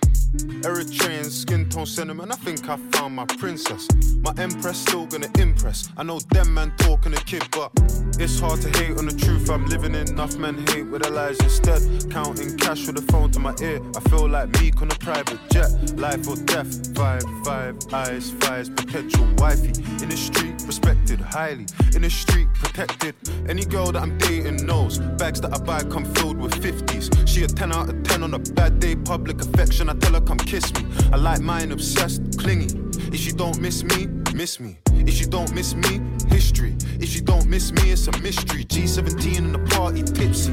Eritrean 0.62 1.24
skin 1.24 1.68
tone 1.68 1.86
sentiment, 1.86 2.30
I 2.32 2.36
think 2.36 2.68
I 2.68 2.76
found 2.92 3.14
my 3.14 3.24
princess. 3.24 3.88
My 4.20 4.32
empress 4.38 4.78
still 4.78 5.06
gonna 5.06 5.30
impress. 5.38 5.88
I 5.96 6.02
know 6.02 6.18
them 6.18 6.52
man 6.52 6.72
talking 6.78 7.14
a 7.14 7.20
kid, 7.30 7.44
but 7.52 7.70
it's 8.18 8.38
hard 8.38 8.60
to 8.62 8.68
hate 8.78 8.98
on 8.98 9.06
the 9.06 9.16
truth 9.16 9.48
I'm 9.48 9.66
living 9.66 9.94
in. 9.94 10.08
Enough 10.08 10.36
men 10.36 10.66
hate 10.68 10.86
with 10.86 11.02
their 11.02 11.12
lies 11.12 11.38
instead. 11.40 11.80
Counting 12.10 12.56
cash 12.58 12.86
with 12.86 12.98
a 12.98 13.12
phone 13.12 13.30
to 13.32 13.38
my 13.40 13.54
ear. 13.60 13.80
I 13.96 14.00
feel 14.10 14.28
like 14.28 14.48
Meek 14.60 14.82
on 14.82 14.90
a 14.90 14.94
private 14.96 15.40
jet. 15.50 15.70
Life 15.96 16.28
or 16.28 16.36
death. 16.36 16.94
Five, 16.96 17.22
five, 17.44 17.76
eyes, 17.92 18.30
fires, 18.40 18.68
potential 18.68 19.26
wifey. 19.38 19.72
In 20.02 20.08
the 20.08 20.16
street, 20.16 20.54
respected 20.66 21.20
highly. 21.20 21.55
In 21.94 22.02
the 22.02 22.10
street, 22.10 22.48
protected. 22.54 23.14
Any 23.48 23.64
girl 23.64 23.92
that 23.92 24.02
I'm 24.02 24.18
dating 24.18 24.66
knows. 24.66 24.98
Bags 24.98 25.40
that 25.40 25.54
I 25.54 25.58
buy 25.58 25.82
come 25.84 26.04
filled 26.14 26.38
with 26.38 26.52
50s. 26.52 27.26
She 27.26 27.44
a 27.44 27.48
10 27.48 27.72
out 27.72 27.88
of 27.88 28.02
10 28.02 28.22
on 28.22 28.34
a 28.34 28.38
bad 28.38 28.80
day. 28.80 28.96
Public 28.96 29.40
affection, 29.40 29.88
I 29.88 29.94
tell 29.94 30.14
her 30.14 30.20
come 30.20 30.38
kiss 30.38 30.72
me. 30.74 30.84
I 31.12 31.16
like 31.16 31.40
mine 31.40 31.72
obsessed, 31.72 32.38
clingy. 32.38 32.68
If 33.12 33.20
she 33.20 33.32
don't 33.32 33.60
miss 33.60 33.82
me, 33.84 34.06
miss 34.34 34.60
me. 34.60 34.76
If 35.06 35.14
she 35.14 35.24
don't 35.24 35.52
miss 35.54 35.74
me, 35.74 36.00
history. 36.28 36.76
If 37.00 37.08
she 37.08 37.20
don't 37.20 37.46
miss 37.46 37.72
me, 37.72 37.92
it's 37.92 38.06
a 38.08 38.18
mystery. 38.18 38.64
G17 38.64 39.38
in 39.38 39.52
the 39.52 39.60
party, 39.74 40.02
tipsy. 40.02 40.52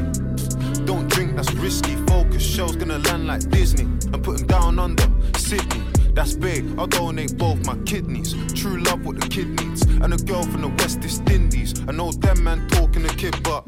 Don't 0.86 1.10
drink, 1.10 1.36
that's 1.36 1.52
risky. 1.54 1.96
Focus, 2.08 2.44
show's 2.44 2.76
gonna 2.76 3.00
land 3.00 3.28
like 3.28 3.50
Disney. 3.50 3.84
I'm 4.14 4.22
putting 4.22 4.48
down 4.48 4.80
under 4.80 5.08
Sydney. 5.38 5.93
That's 6.16 6.36
big. 6.36 6.64
I'll 6.78 6.88
donate 6.88 7.38
both 7.38 7.60
my 7.66 7.76
kidneys. 7.86 8.34
True 8.62 8.78
love, 8.88 9.00
what 9.06 9.20
the 9.22 9.28
kid 9.36 9.48
needs. 9.62 9.82
And 10.04 10.14
a 10.14 10.18
girl 10.32 10.44
from 10.52 10.62
the 10.62 10.72
West 10.80 11.00
Indies. 11.38 11.72
I 11.90 11.92
know 11.92 12.12
them 12.12 12.44
man 12.44 12.60
talking 12.70 13.06
a 13.06 13.14
kid, 13.24 13.36
but 13.44 13.62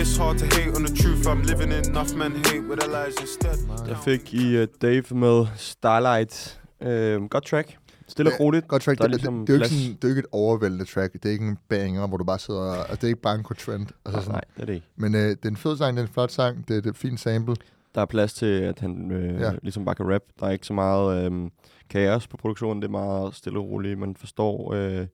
it's 0.00 0.16
hard 0.16 0.38
to 0.38 0.46
hate 0.56 0.70
on 0.76 0.82
the 0.86 0.94
truth. 1.02 1.26
I'm 1.26 1.42
living 1.42 1.70
in 1.72 1.82
enough 1.90 2.14
men 2.14 2.32
hate 2.46 2.62
with 2.68 2.78
their 2.80 2.92
lies 2.98 3.16
instead. 3.20 3.58
Jeg 3.88 3.96
fik 4.04 4.34
i 4.34 4.62
uh, 4.62 4.66
Dave 4.82 5.02
med 5.10 5.46
Starlight. 5.56 6.60
Uh, 6.80 7.28
godt 7.28 7.44
track. 7.44 7.76
Stille 8.08 8.32
og 8.32 8.40
roligt. 8.40 8.68
Godt 8.68 8.82
track. 8.82 8.98
Der 8.98 9.04
er 9.04 9.08
Det, 9.08 9.16
ligesom 9.16 9.46
det, 9.46 9.48
det, 9.48 9.52
er 9.54 9.58
jo 9.58 9.64
ikke 9.64 9.74
sådan, 9.76 9.94
det 9.96 10.04
er 10.04 10.08
ikke 10.08 10.18
et 10.20 10.26
overvældende 10.32 10.84
track. 10.84 11.12
Det 11.12 11.24
er 11.24 11.30
ikke 11.30 11.46
en 11.48 11.58
banger, 11.68 12.06
hvor 12.06 12.16
du 12.16 12.24
bare 12.24 12.38
sidder... 12.38 12.60
og- 12.60 12.76
Altså, 12.78 12.94
det 12.96 13.04
er 13.04 13.08
ikke 13.08 13.22
Banco 13.22 13.54
Trend. 13.54 13.80
Altså, 13.82 13.92
Nej, 14.12 14.20
sådan. 14.20 14.32
nej, 14.32 14.40
det 14.56 14.62
er 14.62 14.66
det 14.66 14.74
ikke. 14.74 14.86
Men 14.96 15.14
øh, 15.14 15.20
det 15.30 15.44
er 15.44 15.48
en 15.48 15.56
fed 15.56 15.76
sang, 15.76 15.96
det 15.96 16.02
er 16.02 16.06
en 16.06 16.12
flot 16.12 16.30
sang. 16.32 16.68
Det 16.68 16.86
er 16.86 16.90
et 16.90 16.96
fint 16.96 17.20
sample. 17.20 17.54
Der 17.94 18.00
er 18.00 18.04
plads 18.06 18.32
til, 18.34 18.46
at 18.46 18.78
han 18.80 19.10
øh, 19.12 19.40
ja. 19.40 19.50
ligesom 19.62 19.84
bare 19.84 19.94
kan 19.94 20.14
rap. 20.14 20.22
Der 20.40 20.46
er 20.46 20.50
ikke 20.50 20.66
så 20.66 20.72
meget 20.72 21.32
øh, 21.32 21.50
kaos 21.90 22.28
på 22.28 22.36
produktionen. 22.36 22.82
Det 22.82 22.88
er 22.88 22.92
meget 22.92 23.34
stille 23.34 23.58
og 23.58 23.64
roligt. 23.68 23.98
Man 23.98 24.16
forstår, 24.16 24.72
øh, 24.74 25.06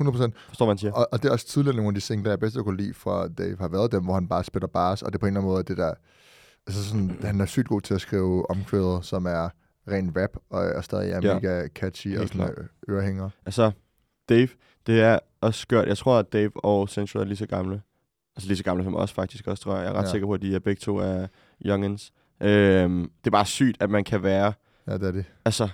100%. 0.00 0.32
forstår 0.48 0.68
han 0.68 0.78
siger. 0.78 0.92
Og, 0.92 1.08
og 1.12 1.22
det 1.22 1.28
er 1.28 1.32
også 1.32 1.46
tydeligt, 1.46 1.68
at 1.70 1.76
nogle 1.76 1.88
af 1.88 1.94
de 1.94 2.00
singler, 2.00 2.30
jeg 2.30 2.40
bedst 2.40 2.56
kunne 2.58 2.76
lide 2.76 2.94
fra 2.94 3.28
Dave, 3.28 3.56
har 3.60 3.68
været 3.68 3.92
dem, 3.92 4.04
hvor 4.04 4.14
han 4.14 4.28
bare 4.28 4.44
spiller 4.44 4.66
bars, 4.66 5.02
og 5.02 5.12
det 5.12 5.18
er 5.18 5.20
på 5.20 5.26
en 5.26 5.30
eller 5.32 5.40
anden 5.40 5.52
måde 5.52 5.62
det 5.64 5.76
der... 5.76 5.94
Altså 6.66 6.84
sådan, 6.84 7.18
han 7.22 7.40
er 7.40 7.46
sygt 7.46 7.68
god 7.68 7.80
til 7.80 7.94
at 7.94 8.00
skrive 8.00 8.50
omkvæder, 8.50 9.00
som 9.00 9.26
er 9.26 9.48
ren 9.90 10.12
rap, 10.16 10.30
og, 10.50 10.60
og 10.76 10.84
stadig 10.84 11.10
er 11.12 11.20
Ja. 11.22 11.34
mega 11.34 11.68
catchy 11.68 12.12
og 12.14 12.18
Helt 12.18 12.32
sådan 12.32 12.46
klart. 12.46 12.58
øh, 12.88 12.94
ørehænger. 12.94 13.30
Altså, 13.46 13.70
Dave, 14.28 14.48
det 14.86 15.00
er 15.00 15.18
også 15.40 15.60
skørt. 15.60 15.88
Jeg 15.88 15.96
tror, 15.98 16.18
at 16.18 16.32
Dave 16.32 16.50
og 16.64 16.88
Central 16.88 17.22
er 17.22 17.26
lige 17.26 17.36
så 17.36 17.46
gamle. 17.46 17.82
Altså 18.36 18.48
lige 18.48 18.56
så 18.56 18.64
gamle 18.64 18.84
som 18.84 18.96
os 18.96 19.12
faktisk 19.12 19.46
også, 19.46 19.62
tror 19.62 19.74
jeg. 19.76 19.82
Jeg 19.84 19.88
er 19.90 19.92
ret 19.92 20.02
Ja. 20.02 20.06
ja. 20.06 20.10
sikker 20.10 20.26
på, 20.26 20.34
at 20.34 20.42
de 20.42 20.54
er 20.54 20.58
begge 20.58 20.80
to 20.80 20.96
er 20.96 21.26
youngins. 21.66 22.12
Øhm, 22.42 23.02
det 23.18 23.26
er 23.26 23.30
bare 23.30 23.46
sygt, 23.46 23.76
at 23.82 23.90
man 23.90 24.04
kan 24.04 24.22
være... 24.22 24.52
Ja, 24.86 24.92
det 24.98 25.02
er 25.08 25.10
det. 25.12 25.24
Altså, 25.44 25.68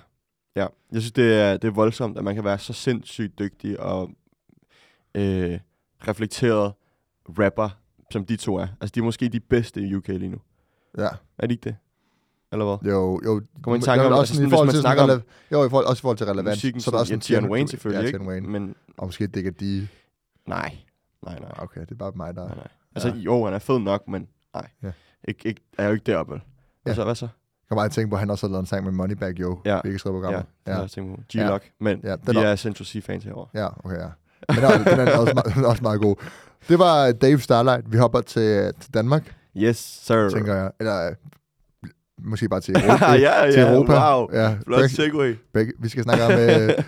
ja. 0.55 0.67
Jeg 0.91 1.01
synes, 1.01 1.11
det 1.11 1.33
er, 1.33 1.57
det 1.57 1.67
er 1.67 1.71
voldsomt, 1.71 2.17
at 2.17 2.23
man 2.23 2.35
kan 2.35 2.43
være 2.43 2.59
så 2.59 2.73
sindssygt 2.73 3.39
dygtig 3.39 3.79
og 3.79 4.09
øh, 5.15 5.59
reflekteret 6.07 6.73
rapper, 7.39 7.69
som 8.11 8.25
de 8.25 8.35
to 8.35 8.55
er. 8.55 8.67
Altså, 8.81 8.91
de 8.95 8.99
er 8.99 9.03
måske 9.03 9.29
de 9.29 9.39
bedste 9.39 9.81
i 9.81 9.95
UK 9.95 10.07
lige 10.07 10.29
nu. 10.29 10.37
Ja. 10.97 11.07
Er 11.37 11.47
de 11.47 11.53
ikke 11.53 11.63
det? 11.63 11.75
Eller 12.51 12.65
hvad? 12.65 12.91
Jo, 12.91 13.21
jo. 13.25 13.41
Kommer 13.63 13.77
men- 13.77 13.81
tanke 13.81 14.05
om, 14.05 14.11
også 14.13 14.19
altså, 14.33 14.41
i 14.41 14.45
hvis 14.45 14.51
forhold 14.51 14.67
man 14.67 14.73
til 14.73 14.81
snakker 14.81 15.03
om 15.03 15.09
Jo, 15.51 15.65
i 15.65 15.69
forhold, 15.69 15.85
også 15.85 16.01
i 16.01 16.03
forhold 16.03 16.17
til 16.17 16.27
relevans. 16.27 16.55
Musikken, 16.55 16.81
så 16.81 16.89
er 16.89 16.91
der 16.91 16.99
også 16.99 17.13
ja, 17.13 17.19
Tian 17.19 17.49
Wayne 17.49 17.67
selvfølgelig, 17.67 18.01
ja, 18.01 18.07
ikke? 18.07 18.21
Wayne. 18.27 18.47
Men 18.47 18.75
Og 18.97 19.05
måske 19.07 19.27
Digga 19.27 19.49
D. 19.49 19.87
nej, 20.47 20.77
nej, 21.25 21.39
nej. 21.39 21.51
Okay, 21.57 21.81
det 21.81 21.91
er 21.91 21.95
bare 21.95 22.11
mig, 22.15 22.35
der... 22.35 22.45
nej, 22.45 22.55
nej. 22.55 22.67
Altså, 22.95 23.09
jo, 23.15 23.45
han 23.45 23.53
er 23.53 23.59
fed 23.59 23.79
nok, 23.79 24.07
men 24.07 24.27
nej. 24.53 24.67
Ja. 24.83 24.91
Ikke, 25.27 25.47
ikke, 25.47 25.61
er 25.77 25.87
jo 25.87 25.93
ikke 25.93 26.03
deroppe, 26.03 26.33
vel? 26.33 26.41
Ja. 26.85 26.89
Altså, 26.89 27.03
hvad 27.03 27.15
så? 27.15 27.27
Jeg 27.71 27.75
kan 27.77 27.81
bare 27.81 27.89
tænke 27.89 28.09
på, 28.09 28.15
at 28.15 28.19
han 28.19 28.29
også 28.29 28.47
har 28.47 28.51
lavet 28.51 28.59
en 28.61 28.65
sang 28.65 28.83
med 28.83 28.91
Moneybag 28.91 29.39
Yo, 29.39 29.59
Ja. 29.65 29.81
hvilket 29.81 30.05
Ja, 30.05 30.09
programmet. 30.11 30.45
det 30.65 30.73
har 30.73 30.81
jeg 30.81 30.89
tænkt 30.91 31.15
på. 31.15 31.21
Ja. 31.35 31.47
G-Lock, 31.47 31.63
men 31.79 31.99
Ja, 32.03 32.09
ja, 32.09 32.15
den 32.15 32.35
vi 32.35 32.41
er- 32.41 32.55
Central 32.55 32.85
C-fans 32.85 33.23
herovre. 33.23 33.47
Ja, 33.53 33.67
okay, 33.85 33.95
ja. 33.97 34.07
Men 34.49 34.57
den 34.57 34.63
er, 34.65 34.95
den 34.95 35.07
er 35.07 35.17
også, 35.17 35.33
meget, 35.33 35.65
også 35.71 35.81
meget 35.83 36.01
god. 36.01 36.15
Det 36.69 36.79
var 36.79 37.11
Dave 37.11 37.39
Starlight. 37.39 37.91
Vi 37.91 37.97
hopper 37.97 38.21
til, 38.21 38.73
til 38.81 38.93
Danmark, 38.93 39.35
Yes, 39.57 39.77
sir. 39.77 40.29
tænker 40.29 40.55
jeg. 40.55 40.71
Eller 40.79 41.13
måske 42.23 42.49
bare 42.49 42.59
til 42.59 42.75
Europa. 42.83 43.05
ja, 43.05 43.45
ja, 43.45 43.51
til 43.51 43.61
Europa. 43.61 43.93
wow. 43.93 44.27
Ja, 44.33 44.57
Flot 44.65 44.79
begge, 44.97 45.37
begge, 45.53 45.73
vi 45.79 45.89
skal 45.89 46.03
snakke 46.03 46.25
om 46.25 46.31
øh, 46.31 46.39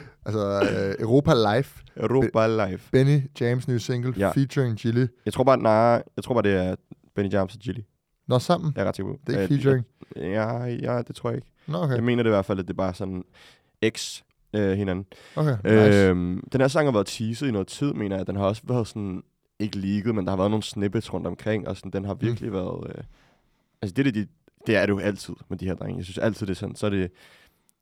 altså, 0.26 0.70
øh, 0.72 0.96
Europa 1.00 1.34
Live. 1.34 1.66
Europa 1.98 2.48
Live. 2.48 2.80
Benny 2.92 3.22
James 3.42 3.68
nye 3.68 3.80
single, 3.80 4.14
Ja. 4.18 4.32
featuring 4.32 4.78
Chili. 4.78 5.08
Jeg 5.26 5.34
tror 5.34 5.44
bare, 5.44 5.58
nej, 5.58 6.04
jeg 6.18 6.24
tror 6.24 6.34
bare, 6.34 6.44
det 6.44 6.66
er 6.66 6.76
Benny 7.16 7.32
James 7.34 7.54
og 7.54 7.60
Gilly. 7.60 7.82
Nå, 8.28 8.40
sammen. 8.40 8.74
Jeg 8.76 8.82
er 8.84 8.88
ret 8.88 8.96
sikker 8.96 9.14
på. 9.14 9.20
Det 9.28 9.36
er 9.36 9.40
Øh, 9.40 9.44
ikke 9.52 9.64
featuring. 9.64 9.86
Ja, 10.16 10.64
ja, 10.66 11.02
det 11.02 11.16
tror 11.16 11.30
jeg 11.30 11.38
ikke. 11.38 11.48
Nå, 11.68 11.78
okay. 11.78 11.96
Jeg 11.96 12.04
mener 12.04 12.24
det 12.24 12.30
i 12.30 12.32
hvert 12.32 12.46
fald, 12.46 12.60
at 12.60 12.66
det 12.68 12.74
er 12.74 12.78
bare 12.78 12.94
sådan 12.94 13.24
X 13.90 14.22
øh, 14.54 14.78
hinanden. 14.78 15.06
Okay, 15.36 15.56
nice. 15.64 16.10
Øhm, 16.10 16.44
den 16.52 16.62
her 16.62 16.68
sang 16.68 16.88
har 16.88 16.94
været 16.94 17.08
teaset 17.08 17.48
i 17.48 17.52
noget 17.52 17.68
tid, 17.68 17.94
mener 17.94 18.18
jeg. 18.18 18.28
Den 18.28 18.36
har 18.36 18.46
også 18.46 18.62
været 18.66 18.88
sådan, 18.88 19.24
ikke 19.60 19.78
leaget, 19.78 20.16
men 20.16 20.26
der 20.26 20.32
har 20.32 20.38
været 20.38 20.52
nogle 20.52 20.64
snippets 20.64 21.14
rundt 21.14 21.28
omkring, 21.28 21.68
og 21.68 21.78
sådan, 21.78 21.92
den 21.92 22.06
har 22.06 22.14
virkelig 22.14 22.50
mm. 22.50 22.56
været... 22.56 22.88
Øh, 22.90 23.04
altså 23.82 23.94
det, 23.94 24.08
er 24.08 24.12
det, 24.12 24.16
de, 24.16 24.28
det 24.68 24.76
er 24.76 24.86
det 24.86 24.94
jo 24.94 25.00
altid 25.00 25.34
med 25.50 25.58
de 25.58 25.66
her 25.66 25.76
drenge. 25.76 25.98
Jeg 25.98 26.06
synes 26.06 26.18
altid, 26.18 26.48
det 26.48 26.54
er 26.54 26.56
sådan, 26.56 26.76
så 26.76 26.86
er 26.86 26.90
det... 26.90 27.12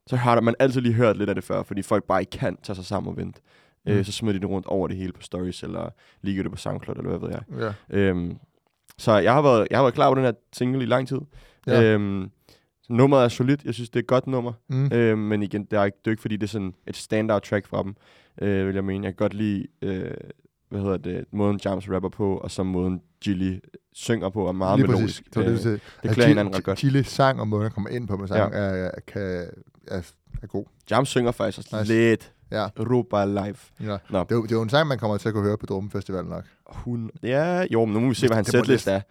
Så 0.08 0.16
har 0.16 0.42
man 0.42 0.56
altid 0.60 0.82
lige 0.82 0.94
hørt 0.94 1.18
lidt 1.18 1.30
af 1.30 1.36
det 1.36 1.44
før, 1.44 1.64
fordi 1.64 1.82
folk 1.82 2.04
bare 2.04 2.20
ikke 2.22 2.30
kan 2.30 2.58
tage 2.64 2.76
sig 2.76 2.86
sammen 2.86 3.10
og 3.12 3.18
vente. 3.18 3.42
Mm. 3.86 3.92
Mm. 3.92 3.98
Øh, 3.98 4.06
så 4.06 4.12
smider 4.12 4.34
de 4.34 4.40
det 4.40 4.50
rundt 4.50 4.68
over 4.68 4.88
det 4.88 4.98
hele 4.98 5.14
på 5.14 5.22
stories, 5.22 5.64
eller 5.64 5.90
ligger 6.22 6.44
det 6.44 6.52
på 6.52 6.58
SoundCloud, 6.58 6.98
eller 6.98 7.18
hvad 7.18 7.30
ved 7.30 7.38
jeg. 7.58 7.74
Ja. 7.90 8.00
Øhm, 8.00 8.38
så 9.02 9.18
jeg 9.18 9.34
har, 9.34 9.42
været, 9.42 9.68
jeg 9.72 9.78
har 9.78 9.84
været 9.84 9.94
klar 9.94 10.06
over 10.06 10.16
den 10.16 10.24
her 10.24 10.32
single 10.54 10.84
i 10.84 10.86
lang 10.86 11.08
tid. 11.08 11.18
Ja. 11.68 11.84
Øhm, 11.84 12.30
nummeret 12.90 13.24
er 13.24 13.28
solidt. 13.28 13.64
Jeg 13.66 13.74
synes, 13.74 13.90
det 13.90 13.96
er 13.96 14.04
et 14.04 14.08
godt 14.08 14.28
nummer. 14.28 14.54
Mm. 14.70 14.92
Øh, 14.94 15.18
men 15.18 15.44
igen, 15.44 15.66
det 15.66 15.80
er, 15.80 15.84
ikke, 15.86 15.98
det 15.98 16.08
er 16.08 16.12
ikke, 16.12 16.22
fordi 16.22 16.36
det 16.38 16.44
er 16.44 16.48
sådan 16.52 16.74
et 16.88 16.98
standout 16.98 17.42
track 17.44 17.68
fra 17.68 17.84
dem, 17.84 17.96
øh, 18.42 18.68
vil 18.68 18.76
jeg 18.76 18.84
mene. 18.84 19.06
Jeg 19.06 19.14
kan 19.14 19.18
godt 19.18 19.34
lide, 19.34 19.68
øh, 19.82 20.12
hvad 20.70 20.82
hedder 20.82 20.98
det, 20.98 21.26
måden 21.32 21.60
Jams 21.66 21.90
rapper 21.90 22.10
på, 22.10 22.38
og 22.38 22.52
så 22.52 22.64
måden 22.64 23.02
Gilly 23.24 23.60
synger 23.94 24.30
på, 24.30 24.48
er 24.48 24.52
meget 24.52 24.80
Lige 24.80 24.88
melodisk. 24.88 25.24
præcis. 25.34 25.34
Det, 25.34 25.46
var 25.46 25.50
det, 25.52 25.66
Øh, 25.66 25.72
det, 25.74 25.82
det 26.04 26.12
klæder 26.12 26.28
hinanden 26.28 26.56
ret 26.56 26.64
godt. 26.64 26.80
Chili 26.80 27.04
sang 27.04 27.40
og 27.40 27.48
måden, 27.48 27.64
han 27.64 27.72
kommer 27.72 27.90
ind 27.90 28.08
på 28.08 28.18
med 28.18 28.28
sang, 28.28 28.54
ja. 28.54 28.60
er, 28.60 28.70
er, 28.70 29.00
kan, 29.08 29.22
er, 29.88 30.02
er 30.42 30.48
god. 30.48 30.66
Jams 30.92 31.10
synger 31.10 31.32
faktisk 31.32 31.58
også 31.58 31.78
Nice. 31.80 31.94
lidt 31.94 32.34
Ja. 32.52 32.68
Europa 32.78 33.26
Live. 33.26 33.56
ja. 33.80 33.98
Nå. 34.10 34.20
Det, 34.20 34.32
er, 34.32 34.36
jo- 34.36 34.44
det 34.44 34.52
er 34.52 34.56
jo 34.56 34.62
en 34.62 34.70
sang, 34.70 34.88
man 34.88 34.98
kommer 35.00 35.18
til 35.18 35.28
at 35.28 35.34
kunne 35.34 35.44
høre 35.44 35.58
på 35.58 35.66
Drum 35.66 35.92
Festival 35.92 36.26
nok. 36.26 36.44
Hun, 36.68 37.12
ja, 37.24 37.66
jo, 37.74 37.86
men 37.86 37.94
nu 37.94 38.00
må 38.00 38.08
vi 38.10 38.14
se, 38.16 38.28
hvad 38.28 38.36
hans 38.36 38.48
Det 38.48 38.58
må 38.58 38.64
setlist 38.64 38.88
er. 38.88 39.02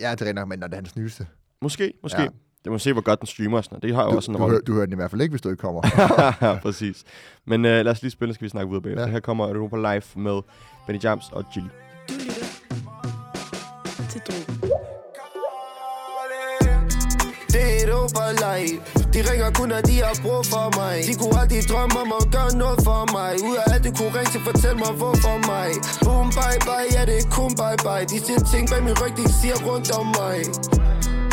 Ja, 0.00 0.14
det 0.14 0.28
er 0.28 0.32
nok, 0.32 0.48
men 0.48 0.58
når 0.58 0.66
det 0.66 0.74
er 0.74 0.78
hans 0.78 0.96
nyeste. 0.96 1.26
Måske, 1.62 1.92
måske. 2.02 2.18
Ja. 2.18 2.22
Ja. 2.24 2.28
Det 2.64 2.72
må 2.72 2.78
se, 2.78 2.92
hvor 2.92 3.02
godt 3.02 3.20
den 3.20 3.26
streamer 3.26 3.56
og 3.58 3.64
sådan 3.64 3.74
noget. 3.74 3.82
Det 3.82 3.94
har 3.94 4.04
jo 4.04 4.10
Du, 4.10 4.16
også 4.16 4.30
en 4.30 4.36
du, 4.36 4.42
rolle. 4.42 4.52
hører, 4.54 4.62
du 4.62 4.72
hører 4.72 4.86
den 4.86 4.92
i 4.92 4.96
hvert 4.96 5.10
fald 5.10 5.20
ikke, 5.22 5.32
hvis 5.32 5.40
du 5.40 5.48
ikke 5.48 5.60
kommer. 5.60 5.82
Præcis. 6.62 7.04
Men 7.46 7.64
øh, 7.64 7.70
lad 7.84 7.88
os 7.92 8.02
lige 8.02 8.10
spille, 8.10 8.34
så 8.34 8.34
skal 8.34 8.44
vi 8.44 8.48
snakke 8.48 8.68
videre 8.68 8.82
bagefter. 8.82 9.02
Ja. 9.02 9.06
Ja. 9.08 9.12
Her 9.12 9.20
kommer 9.20 9.48
Europa 9.48 9.76
Live 9.76 10.02
med 10.16 10.40
Benny 10.86 11.02
Jams 11.04 11.24
og 11.32 11.44
Gilly. 11.54 11.68
De 19.14 19.20
ringer 19.30 19.50
kun, 19.58 19.68
når 19.68 19.80
de 19.80 19.94
har 20.04 20.14
brug 20.24 20.42
for 20.52 20.66
mig. 20.80 20.94
De 21.08 21.14
kunne 21.20 21.36
aldrig 21.40 21.62
drømme 21.70 21.96
om 22.04 22.12
at 22.20 22.26
gøre 22.36 22.52
noget 22.62 22.78
for 22.86 23.00
mig. 23.16 23.30
Ud 23.48 23.56
af 23.62 23.64
alt, 23.72 23.84
de 23.86 23.90
kunne 23.98 24.12
ringe 24.18 24.30
til, 24.34 24.40
fortælle 24.50 24.78
mig 24.84 24.92
hvorfor 25.00 25.36
mig. 25.52 25.68
Boom, 26.04 26.28
bye 26.38 26.60
bye, 26.68 26.88
ja 26.96 27.02
det 27.10 27.16
er 27.22 27.26
kun 27.38 27.50
bye 27.60 27.78
bye. 27.86 28.04
De 28.12 28.16
siger 28.26 28.40
ting 28.52 28.64
bag 28.70 28.80
min 28.88 28.96
ryg, 29.00 29.12
de 29.20 29.26
siger 29.40 29.56
rundt 29.68 29.88
om 30.00 30.06
mig. 30.20 30.38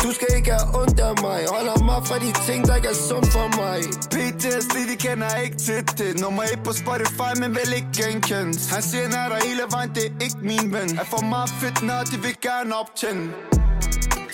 Du 0.02 0.10
skal 0.16 0.28
ikke 0.38 0.50
have 0.58 0.66
ondt 0.80 1.00
af 1.00 1.14
mig. 1.26 1.40
Holder 1.54 1.78
mig 1.88 2.00
fra 2.08 2.16
de 2.24 2.30
ting, 2.46 2.60
der 2.68 2.74
ikke 2.78 2.88
er 2.88 3.00
sundt 3.08 3.28
for 3.36 3.46
mig. 3.60 3.78
PTSD, 4.12 4.74
de 4.90 4.96
kender 5.06 5.30
ikke 5.44 5.58
til 5.66 5.80
det. 5.98 6.20
Nummer 6.22 6.42
1 6.42 6.60
på 6.66 6.72
Spotify, 6.82 7.30
men 7.42 7.50
vel 7.58 7.70
ikke 7.78 7.90
genkendt 8.00 8.58
Han 8.74 8.82
siger, 8.82 9.04
han 9.06 9.14
er 9.22 9.28
der 9.32 9.38
hele 9.48 9.64
vejen, 9.70 9.90
det 9.96 10.04
er 10.08 10.14
ikke 10.26 10.40
min 10.50 10.66
ven. 10.76 10.88
Er 11.02 11.06
for 11.14 11.22
meget 11.34 11.50
fedt, 11.60 11.78
når 11.88 12.00
de 12.10 12.16
vil 12.24 12.36
gerne 12.48 12.70
optænde 12.82 13.59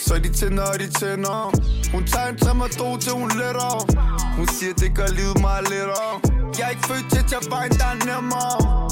så 0.06 0.14
de 0.18 0.32
tænder, 0.32 0.62
og 0.72 0.78
de 0.78 0.88
tænder. 1.00 1.38
Hun 1.92 2.04
tager 2.06 2.28
en 2.28 2.36
træm 2.38 2.60
og 2.60 2.68
dro 2.78 2.96
til 2.96 3.12
hun 3.12 3.28
letter. 3.28 3.72
Hun 4.36 4.48
siger, 4.48 4.74
det 4.74 4.96
gør 4.96 5.06
livet 5.06 5.40
meget 5.40 5.68
lettere. 5.70 6.10
Jeg 6.58 6.66
er 6.66 6.70
ikke 6.70 6.86
født 6.88 7.10
til 7.12 7.18
at 7.18 7.26
tage 7.30 7.50
vejen, 7.50 7.72
der 7.72 7.84
er 7.84 7.98
nemmere. 8.10 8.86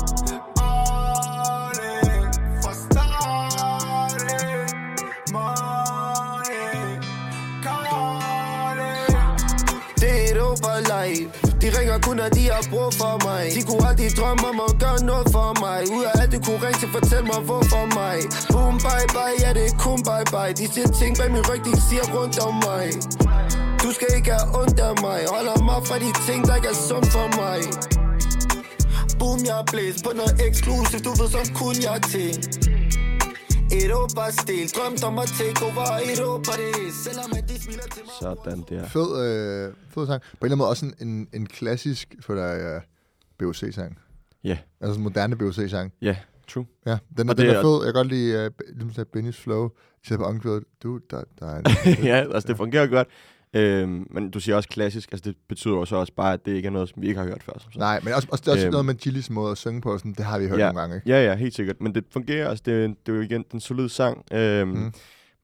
Life. 10.85 11.44
De 11.65 11.71
ringer 11.79 11.99
kun, 11.99 12.17
når 12.17 12.29
de 12.29 12.45
har 12.55 12.63
brug 12.71 12.91
for 13.01 13.15
mig. 13.27 13.43
De 13.57 13.63
kunne 13.69 13.85
aldrig 13.89 14.11
drømme 14.19 14.45
om 14.53 14.59
at 14.69 14.73
gøre 14.83 15.01
noget 15.11 15.27
for 15.37 15.51
mig. 15.65 15.79
Ud 15.97 16.05
af 16.11 16.13
alt, 16.21 16.31
du 16.35 16.39
kunne 16.47 16.61
ringe 16.65 16.79
til, 16.83 16.91
fortæl 16.97 17.23
mig 17.31 17.41
hvorfor 17.49 17.85
mig. 17.99 18.17
Boom, 18.53 18.75
bye 18.87 19.09
bye, 19.17 19.37
ja 19.45 19.51
det 19.57 19.65
er 19.71 19.75
kun 19.85 19.99
bye 20.09 20.27
bye. 20.35 20.53
De 20.61 20.65
siger 20.75 20.89
ting 21.01 21.13
bag 21.19 21.29
min 21.37 21.45
ryg, 21.49 21.61
de 21.69 21.73
siger 21.89 22.05
rundt 22.17 22.37
om 22.49 22.55
mig. 22.67 22.87
Du 23.83 23.89
skal 23.97 24.09
ikke 24.19 24.31
have 24.37 24.49
ondt 24.61 24.79
af 24.89 24.95
mig. 25.07 25.21
Holder 25.35 25.57
mig 25.69 25.81
fra 25.89 25.97
de 26.05 26.11
ting, 26.29 26.41
der 26.49 26.55
ikke 26.59 26.71
er 26.75 26.81
sundt 26.89 27.09
for 27.17 27.29
mig. 27.43 27.61
Boom, 29.19 29.39
jeg 29.49 29.57
er 29.63 29.67
blæst 29.73 29.99
på 30.07 30.11
noget 30.21 30.35
eksklusivt. 30.47 31.05
Du 31.07 31.13
ved, 31.21 31.29
som 31.35 31.47
kun 31.61 31.75
jeg 31.87 31.99
til 32.13 32.31
Europa-stil 33.73 34.69
Drømt 34.77 35.05
om 35.05 35.19
at 35.19 35.29
take 35.39 35.65
over 35.65 35.87
Europa 36.17 36.51
det 36.63 36.95
Selvom 36.95 37.31
at 37.39 37.49
de 37.49 37.61
smiler 37.63 37.83
til 37.83 38.03
mig 38.05 38.13
Sådan 38.21 38.65
der. 38.69 38.87
fed, 38.89 39.11
øh, 39.27 39.73
fed 39.91 40.07
sang. 40.07 40.23
På 40.23 40.27
en 40.31 40.37
eller 40.41 40.45
anden 40.45 40.59
måde 40.59 40.69
også 40.69 40.87
en, 40.87 41.09
en, 41.09 41.29
en 41.35 41.47
klassisk 41.47 42.15
for 42.21 42.35
dig, 42.35 42.77
uh, 42.77 42.83
BOC-sang. 43.39 43.99
Ja. 44.45 44.59
Altså 44.81 44.97
en 44.99 45.03
moderne 45.03 45.37
BOC-sang. 45.37 45.93
Ja, 46.03 46.17
true. 46.49 46.67
Ja, 46.87 46.99
den, 47.17 47.29
er, 47.29 47.33
Og 47.33 47.37
den 47.39 47.47
det 47.47 47.53
er 47.55 47.59
er- 47.59 47.63
fed. 47.63 47.75
Jeg 47.85 47.85
kan 47.85 47.95
godt 47.95 48.09
lide, 48.09 48.47
uh, 48.47 48.69
ligesom 48.75 48.93
sagde 48.93 49.11
Bennys 49.13 49.41
flow. 49.41 49.67
I 49.69 50.07
sidder 50.07 50.23
på 50.23 50.29
omkvædet. 50.29 50.65
Du, 50.83 51.01
der, 51.11 51.23
der 51.41 51.47
er 51.47 51.59
en... 51.59 51.65
ja, 52.11 52.17
altså 52.35 52.49
det 52.49 52.57
fungerer 52.57 52.87
godt. 52.87 53.09
Øhm, 53.55 54.07
men 54.11 54.31
du 54.31 54.41
siger 54.41 54.57
også 54.57 54.69
klassisk, 54.69 55.13
altså 55.13 55.31
det 55.31 55.37
betyder 55.49 55.75
jo 55.75 55.85
så 55.85 55.97
også 55.97 56.13
bare, 56.17 56.33
at 56.33 56.45
det 56.47 56.53
ikke 56.53 56.67
er 56.67 56.71
noget, 56.71 56.89
som 56.89 57.03
vi 57.03 57.09
ikke 57.09 57.21
har 57.21 57.27
hørt 57.27 57.43
før. 57.43 57.53
Som. 57.59 57.73
Nej, 57.77 58.01
men 58.05 58.13
også, 58.15 58.29
også, 58.31 58.43
det 58.43 58.49
er 58.49 58.53
også 58.53 58.65
Øhm. 58.67 58.73
noget 58.73 58.87
med 58.87 58.95
Gillis 58.95 59.31
måde 59.31 59.51
at 59.51 59.59
synge 59.59 59.81
på, 59.81 59.99
sådan, 59.99 60.13
det 60.13 60.25
har 60.25 60.39
vi 60.39 60.49
hørt 60.49 60.59
ja. 60.59 60.65
nogle 60.65 60.81
gange, 60.81 60.97
ikke? 60.97 61.11
Ja, 61.11 61.25
ja, 61.25 61.35
helt 61.35 61.55
sikkert. 61.55 61.77
Men 61.81 61.95
det 61.95 62.05
fungerer, 62.13 62.49
altså 62.49 62.63
det, 62.67 62.95
det 63.07 63.13
er 63.13 63.17
jo 63.17 63.23
igen 63.23 63.45
den 63.53 63.61
solide 63.61 63.89
sang. 63.89 64.25
Øhm, 64.33 64.69
Mm. 64.69 64.93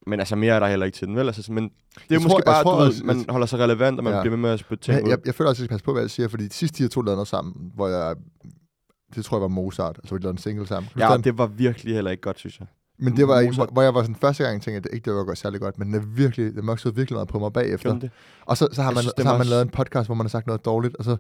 Men 0.07 0.21
altså 0.21 0.37
mere 0.37 0.55
er 0.55 0.61
der 0.61 0.67
heller 0.69 0.87
ikke 0.87 0.97
til 0.97 1.07
den, 1.09 1.17
vel? 1.17 1.27
Altså, 1.27 1.53
men 1.53 1.65
det 1.65 1.71
er 1.71 2.01
Jeg 2.11 2.15
jo 2.15 2.21
tror- 2.21 2.25
måske 2.29 2.37
jeg 2.37 2.45
bare, 2.45 2.63
tror 2.63 2.79
du 2.85 2.85
ved, 2.93 3.03
man 3.05 3.25
holder 3.29 3.47
sig 3.47 3.59
relevant, 3.59 3.99
og 3.99 4.05
man 4.05 4.13
Ja. 4.13 4.21
bliver 4.21 4.31
ved 4.37 4.39
med 4.43 4.51
at 4.51 4.61
spytte 4.61 4.85
ting 4.85 5.05
ud. 5.05 5.11
jeg, 5.11 5.19
jeg 5.27 5.35
føler 5.35 5.49
også, 5.51 5.61
at 5.61 5.63
jeg 5.63 5.67
skal 5.67 5.75
passe 5.75 5.85
på, 5.85 5.93
hvad 5.93 6.03
jeg 6.03 6.11
siger, 6.11 6.29
fordi 6.29 6.45
de 6.49 6.53
sidste 6.55 6.79
de 6.79 6.83
her 6.83 6.89
to 6.89 7.01
lavede 7.01 7.17
noget 7.17 7.29
sammen, 7.29 7.71
hvor 7.75 7.89
jeg... 7.89 8.17
Det 9.15 9.25
tror 9.25 9.37
jeg 9.37 9.43
var 9.43 9.49
Mozart, 9.49 9.97
altså 9.99 10.17
de 10.17 10.23
lavede 10.23 10.35
en 10.35 10.39
single 10.39 10.67
sammen. 10.67 10.91
Ja, 10.99 11.13
den? 11.15 11.25
det 11.25 11.39
var 11.39 11.47
virkelig 11.47 11.95
heller 11.95 12.11
ikke 12.11 12.21
godt, 12.21 12.39
synes 12.39 12.59
jeg. 12.61 12.67
Men 13.01 13.17
det 13.17 13.29
var 13.29 13.55
hvor, 13.55 13.69
hvor 13.73 13.83
jeg 13.83 13.95
var 13.95 14.03
sådan 14.03 14.17
første 14.21 14.45
gang 14.45 14.63
tænkte, 14.63 14.77
at 14.77 14.83
det 14.85 14.91
ikke 14.93 15.05
det 15.05 15.15
var 15.15 15.25
godt, 15.25 15.39
særlig 15.39 15.61
godt, 15.61 15.79
men 15.79 15.87
den 15.89 15.95
er 15.95 16.01
virkelig, 16.07 16.55
den 16.55 16.67
voksede 16.67 16.95
virkelig 16.95 17.15
meget 17.17 17.29
på 17.29 17.39
mig 17.39 17.53
bagefter. 17.53 17.99
Det? 17.99 18.11
Og 18.47 18.57
så, 18.57 18.69
så 18.73 18.83
har 18.83 18.91
Jeg 18.91 18.95
man, 18.95 19.03
synes, 19.03 19.15
så 19.19 19.25
har 19.29 19.39
man 19.39 19.47
lavet 19.47 19.63
en 19.63 19.69
podcast, 19.69 20.09
hvor 20.09 20.15
man 20.15 20.27
har 20.27 20.29
sagt 20.29 20.47
noget 20.47 20.65
dårligt, 20.65 20.97
og 20.97 21.05
så 21.05 21.17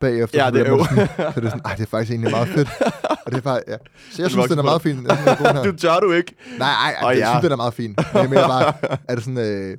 bagefter, 0.00 0.38
Ja, 0.38 0.48
så, 0.48 0.50
det 0.54 0.66
er 0.66 0.70
jo- 0.70 0.84
sådan, 0.84 1.06
så 1.06 1.22
er 1.22 1.30
det 1.30 1.44
sådan, 1.50 1.60
ej, 1.64 1.74
det 1.74 1.82
er 1.82 1.86
faktisk 1.86 2.10
egentlig 2.10 2.30
meget 2.30 2.48
fedt. 2.48 2.68
Og 3.26 3.32
det 3.32 3.36
er 3.38 3.42
bare, 3.42 3.60
ja. 3.68 3.76
Så 4.12 4.22
jeg 4.22 4.30
synes, 4.30 4.46
den 4.48 4.58
er 4.58 4.62
meget 4.62 4.82
det. 4.84 4.94
fin. 4.96 5.06
Jeg 5.06 5.18
den 5.18 5.28
er 5.28 5.36
god 5.36 5.46
her. 5.54 5.62
Du 5.72 5.76
tør 5.76 6.00
du 6.00 6.12
ikke. 6.12 6.34
Nej, 6.58 6.68
ej, 6.68 6.90
ej 7.02 7.04
Åh, 7.04 7.10
jeg 7.10 7.18
ja. 7.18 7.30
synes, 7.32 7.42
den 7.42 7.52
er 7.52 7.56
meget 7.56 7.74
fin. 7.74 7.94
Men 8.12 8.22
jeg 8.22 8.28
mener 8.30 8.48
bare, 8.48 8.72
er 9.08 9.14
det 9.14 9.24
sådan, 9.24 9.38
øh, 9.38 9.76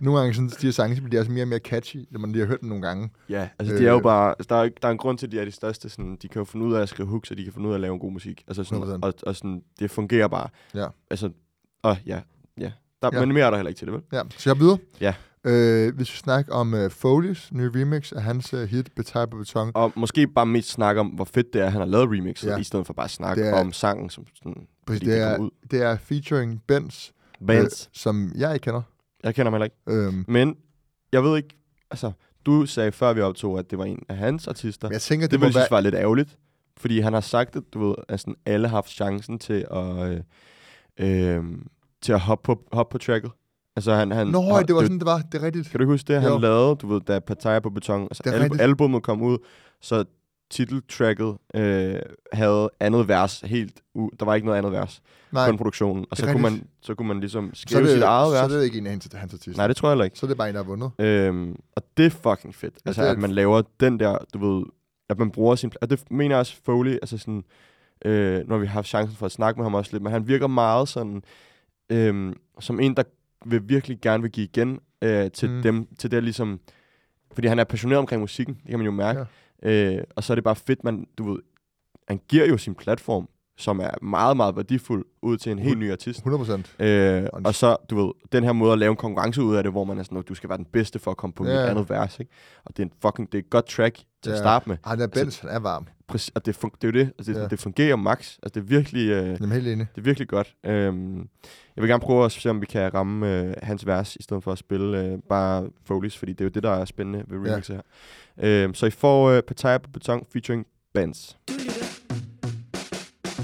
nogle 0.00 0.18
gange 0.20 0.34
sådan, 0.34 0.48
de 0.48 0.66
her 0.66 0.70
sange, 0.72 0.96
bliver 0.96 1.10
de 1.10 1.18
også 1.18 1.30
mere 1.32 1.44
og 1.44 1.48
mere 1.48 1.58
catchy, 1.58 1.96
når 2.10 2.20
man 2.20 2.32
lige 2.32 2.40
har 2.42 2.48
hørt 2.48 2.60
dem 2.60 2.68
nogle 2.68 2.86
gange. 2.86 3.10
Ja, 3.28 3.48
altså 3.58 3.74
det 3.74 3.86
er 3.86 3.90
jo 3.90 3.96
Øh, 3.96 4.02
bare, 4.02 4.28
altså, 4.38 4.46
der, 4.48 4.56
er, 4.62 4.68
der 4.82 4.88
er 4.88 4.92
en 4.92 4.98
grund 4.98 5.18
til, 5.18 5.26
at 5.26 5.32
de 5.32 5.40
er 5.40 5.44
de 5.44 5.50
største. 5.50 5.88
Sådan, 5.88 6.16
de 6.22 6.28
kan 6.28 6.40
jo 6.40 6.44
finde 6.44 6.66
ud 6.66 6.74
af 6.74 6.80
at 6.82 6.88
skrive 6.88 7.08
hooks, 7.08 7.30
og 7.30 7.36
de 7.36 7.44
kan 7.44 7.52
finde 7.52 7.66
ud 7.68 7.72
af 7.72 7.76
at 7.76 7.80
lave 7.80 7.94
en 7.94 8.00
god 8.00 8.12
musik. 8.12 8.44
Altså 8.48 8.64
sådan, 8.64 8.82
100%. 8.84 8.98
og, 9.02 9.14
og 9.26 9.36
sådan, 9.36 9.62
det 9.78 9.90
fungerer 9.90 10.28
bare. 10.28 10.48
Ja. 10.74 10.86
Altså, 11.10 11.30
og 11.82 11.96
ja, 12.06 12.20
ja. 12.60 12.70
Der, 13.02 13.10
Ja. 13.12 13.20
Men 13.20 13.34
mere 13.34 13.46
er 13.46 13.50
der 13.50 13.56
heller 13.56 13.68
ikke 13.68 13.78
til 13.78 13.86
det, 13.86 13.94
vel? 13.94 14.02
Ja, 14.12 14.22
så 14.36 14.50
jeg 14.50 14.58
videre. 14.60 14.78
Ja. 15.00 15.14
Øh, 15.46 15.94
hvis 15.96 16.12
vi 16.12 16.16
snakker 16.16 16.52
om 16.54 16.72
uh, 16.74 16.84
Foley's 16.86 17.48
nye 17.52 17.70
remix 17.74 18.12
af 18.12 18.22
hans 18.22 18.54
uh, 18.54 18.60
hit 18.62 18.90
Betai 18.96 19.26
på 19.26 19.36
beton. 19.36 19.70
Og 19.74 19.92
måske 19.96 20.26
bare 20.26 20.46
mest 20.46 20.70
snakke 20.70 21.00
om, 21.00 21.06
hvor 21.06 21.24
fedt 21.24 21.52
det 21.52 21.60
er, 21.62 21.66
at 21.66 21.72
han 21.72 21.80
har 21.80 21.88
lavet 21.88 22.08
remixet, 22.10 22.48
Ja. 22.48 22.56
i 22.56 22.64
stedet 22.64 22.86
for 22.86 22.92
bare 22.94 23.04
at 23.04 23.10
snakke 23.10 23.42
er, 23.42 23.54
er- 23.54 23.60
om 23.60 23.72
sangen, 23.72 24.10
som 24.10 24.26
sådan, 24.34 24.66
Præcis, 24.86 25.00
det, 25.00 25.08
det 25.08 25.18
er, 25.22 25.38
ud. 25.38 25.50
det 25.70 25.82
er 25.82 25.96
featuring 25.96 26.62
Benz, 26.66 27.10
Benz. 27.46 27.82
Øh, 27.86 27.88
som 27.92 28.32
jeg 28.36 28.54
ikke 28.54 28.64
kender. 28.64 28.82
Jeg 29.24 29.34
kender 29.34 29.50
ham 29.52 29.60
heller 29.62 29.64
ikke. 29.64 29.76
Øhm, 30.06 30.24
Men 30.28 30.56
jeg 31.12 31.24
ved 31.24 31.36
ikke, 31.36 31.56
altså, 31.90 32.12
du 32.46 32.66
sagde 32.66 32.92
før 32.92 33.12
vi 33.12 33.20
optog, 33.20 33.58
at 33.58 33.70
det 33.70 33.78
var 33.78 33.84
en 33.84 34.02
af 34.08 34.16
hans 34.16 34.48
artister. 34.48 34.88
Men 34.88 34.92
jeg 34.92 35.00
tænker, 35.00 35.26
det 35.26 35.30
det 35.32 35.40
må 35.40 35.46
ville 35.46 35.58
jeg 35.58 35.62
synes 35.62 35.70
være- 35.70 35.76
var 35.76 35.80
lidt 35.80 35.94
ærgerligt. 35.94 36.38
Fordi 36.76 37.00
han 37.00 37.12
har 37.12 37.20
sagt, 37.20 37.56
at 37.56 37.62
du 37.74 37.86
ved, 37.88 37.94
at 38.08 38.20
sådan 38.20 38.34
alle 38.46 38.68
har 38.68 38.76
haft 38.76 38.90
chancen 38.90 39.38
til 39.38 39.66
at, 39.70 40.20
øh, 40.98 41.36
øh, 41.36 41.44
til 42.02 42.12
at 42.12 42.20
hoppe 42.20 42.46
på, 42.46 42.62
hoppe 42.72 42.92
på 42.92 42.98
tracket. 42.98 43.30
Altså 43.76 43.94
han, 43.94 44.10
han, 44.10 44.26
Nå, 44.26 44.40
han, 44.42 44.66
det 44.66 44.74
var 44.74 44.82
sådan, 44.82 44.98
det 44.98 45.06
var. 45.06 45.18
Det 45.32 45.40
er 45.40 45.46
rigtigt. 45.46 45.70
Kan 45.70 45.80
du 45.80 45.86
huske 45.86 46.14
det, 46.14 46.14
Jo. 46.24 46.30
han 46.32 46.40
lavede, 46.40 46.76
du 46.76 46.86
ved, 46.86 47.00
da 47.00 47.18
Pattaya 47.18 47.60
på 47.60 47.70
beton, 47.70 48.02
altså 48.02 48.22
al- 48.26 48.40
rigtigt. 48.42 48.60
albummet 48.62 49.02
kom 49.02 49.22
ud, 49.22 49.38
så 49.80 50.04
titeltracket 50.50 51.36
øh, 51.54 51.94
havde 52.32 52.70
andet 52.80 53.08
vers 53.08 53.40
helt, 53.40 53.80
u- 53.98 54.08
der 54.20 54.24
var 54.24 54.34
ikke 54.34 54.44
noget 54.46 54.58
andet 54.58 54.72
vers 54.72 55.02
Nej, 55.32 55.50
på 55.50 55.56
produktionen, 55.56 56.06
og 56.10 56.16
det 56.16 56.24
så 56.24 56.32
kunne, 56.32 56.42
man, 56.42 56.66
så 56.82 56.94
kunne 56.94 57.08
man 57.08 57.20
ligesom 57.20 57.54
Så 57.54 57.62
skrive 57.68 57.82
det, 57.82 57.90
sit 57.90 58.02
eget 58.02 58.26
så 58.36 58.42
vers. 58.42 58.52
er 58.52 58.56
det 58.56 58.64
ikke 58.64 58.78
en 58.78 58.86
af 58.86 58.90
hans, 58.90 59.08
hans 59.14 59.34
artister. 59.34 59.56
Nej, 59.56 59.66
det 59.66 59.76
tror 59.76 59.88
jeg 59.88 59.92
heller 59.92 60.04
ikke. 60.04 60.18
Så 60.18 60.26
er 60.26 60.28
det 60.28 60.36
bare 60.36 60.48
en, 60.48 60.54
der 60.54 60.62
har 60.62 60.68
vundet. 60.68 60.90
Øhm, 60.98 61.56
og 61.76 61.82
det 61.96 62.06
er 62.06 62.10
fucking 62.10 62.54
fedt. 62.54 62.74
Ja, 62.74 62.88
Altså, 62.88 63.02
det 63.02 63.08
at 63.08 63.18
man 63.18 63.30
laver 63.32 63.62
den 63.80 64.00
der, 64.00 64.18
du 64.34 64.50
ved, 64.56 64.64
at 65.08 65.18
man 65.18 65.30
bruger 65.30 65.54
sin... 65.54 65.72
Og 65.80 65.90
det 65.90 66.10
mener 66.10 66.34
jeg 66.34 66.40
også 66.40 66.56
Foley, 66.64 66.92
altså 66.92 67.18
sådan, 67.18 67.44
øh, 68.04 68.48
når 68.48 68.58
vi 68.58 68.66
har 68.66 68.72
haft 68.72 68.86
chancen 68.88 69.16
for 69.16 69.26
at 69.26 69.32
snakke 69.32 69.58
med 69.58 69.64
ham 69.64 69.74
også 69.74 69.92
lidt, 69.92 70.02
men 70.02 70.12
han 70.12 70.28
virker 70.28 70.46
meget 70.46 70.88
sådan, 70.88 71.22
øh, 71.90 72.32
som 72.60 72.80
en, 72.80 72.94
der 72.96 73.02
vil 73.46 73.68
virkelig 73.68 73.98
gerne 74.02 74.22
vil 74.22 74.32
give 74.32 74.44
igen 74.46 74.80
øh, 75.02 75.30
til 75.30 75.50
mm. 75.50 75.62
dem, 75.62 75.86
til 75.98 76.10
det 76.10 76.22
ligesom... 76.22 76.60
Fordi 77.32 77.46
han 77.48 77.58
er 77.58 77.64
passioneret 77.64 77.98
omkring 77.98 78.20
musikken, 78.20 78.54
det 78.54 78.70
kan 78.70 78.78
man 78.78 78.86
jo 78.86 78.92
mærke. 78.92 79.18
Ja. 79.18 79.24
Øh, 79.64 79.98
og 80.16 80.24
så 80.24 80.32
er 80.32 80.34
det 80.34 80.44
bare 80.44 80.56
fedt, 80.56 80.84
man, 80.84 81.06
du 81.18 81.32
ved, 81.32 81.38
han 82.08 82.20
giver 82.28 82.46
jo 82.46 82.58
sin 82.58 82.74
platform, 82.74 83.28
som 83.56 83.80
er 83.80 83.90
meget, 84.02 84.36
meget 84.36 84.56
værdifuld, 84.56 85.04
ud 85.22 85.36
til 85.36 85.52
en 85.52 85.58
helt 85.58 85.78
ny 85.78 85.92
artist. 85.92 86.18
100 86.18 86.38
procent. 86.44 86.74
Øh, 86.78 87.26
og 87.32 87.54
så, 87.54 87.76
du 87.90 88.04
ved, 88.04 88.12
den 88.32 88.44
her 88.44 88.52
måde 88.52 88.72
at 88.72 88.78
lave 88.78 88.90
en 88.90 88.96
konkurrence 88.96 89.42
ud 89.42 89.56
af 89.56 89.62
det, 89.62 89.72
hvor 89.72 89.84
man 89.84 89.98
er 89.98 90.02
sådan, 90.02 90.16
"Nå, 90.16 90.22
du 90.22 90.34
skal 90.34 90.48
være 90.48 90.58
den 90.58 90.64
bedste 90.72 90.98
for 90.98 91.10
at 91.10 91.16
komme 91.16 91.34
på 91.34 91.44
Ja, 91.44 91.50
ja. 91.50 91.56
ja. 91.56 91.62
mit 91.62 91.70
andet 91.70 91.90
vers, 91.90 92.20
ikke? 92.20 92.32
Og 92.64 92.76
det 92.76 92.82
er 92.82 92.86
en 92.86 92.92
fucking, 93.02 93.32
det 93.32 93.38
er 93.38 93.42
et 93.42 93.50
godt 93.50 93.66
track 93.66 93.98
til 94.22 94.30
at 94.30 94.38
starte 94.38 94.68
med. 94.68 94.76
Han 94.84 95.00
er 95.00 95.06
Benz, 95.06 95.38
han 95.40 95.50
er 95.50 95.58
varm. 95.58 95.86
Præcis, 96.08 96.32
og 96.34 96.46
det, 96.46 96.56
fun- 96.64 96.70
det 96.82 96.84
er 96.84 96.88
jo 97.00 97.04
det, 97.04 97.12
altså 97.18 97.32
det, 97.32 97.38
Ja. 97.38 97.42
ja. 97.42 97.48
det 97.48 97.60
fungerer 97.60 97.96
max. 97.96 98.18
Altså 98.42 98.52
det 98.54 98.56
er 98.56 98.60
virkelig, 98.68 99.08
øh, 99.10 99.26
Jamen, 99.28 99.52
helt 99.52 99.68
enig. 99.68 99.86
det 99.94 100.00
er 100.00 100.04
virkelig 100.04 100.28
godt. 100.28 100.54
Øhm, 100.66 101.18
jeg 101.76 101.82
vil 101.82 101.88
gerne 101.88 102.00
prøve 102.00 102.24
at 102.24 102.32
se, 102.32 102.50
om 102.50 102.60
vi 102.60 102.66
kan 102.66 102.94
ramme 102.94 103.40
øh, 103.40 103.54
hans 103.62 103.86
vers, 103.86 104.16
i 104.16 104.22
stedet 104.22 104.42
for 104.44 104.52
at 104.52 104.58
spille 104.58 105.00
øh, 105.00 105.18
bare 105.28 105.62
Foley's, 105.90 106.18
fordi 106.18 106.32
det 106.32 106.40
er 106.40 106.44
jo 106.44 106.48
det, 106.50 106.62
der 106.62 106.70
er 106.70 106.84
spændende 106.84 107.24
ved 107.28 107.46
Ja. 107.46 107.52
remixet 107.52 107.76
her. 107.76 108.64
Øhm, 108.64 108.74
så 108.74 108.86
I 108.86 108.90
får 108.90 109.30
øh, 109.30 109.42
Pattaya 109.42 109.78
på 109.78 109.90
beton 109.90 110.26
featuring 110.32 110.66
Benz. 110.94 111.34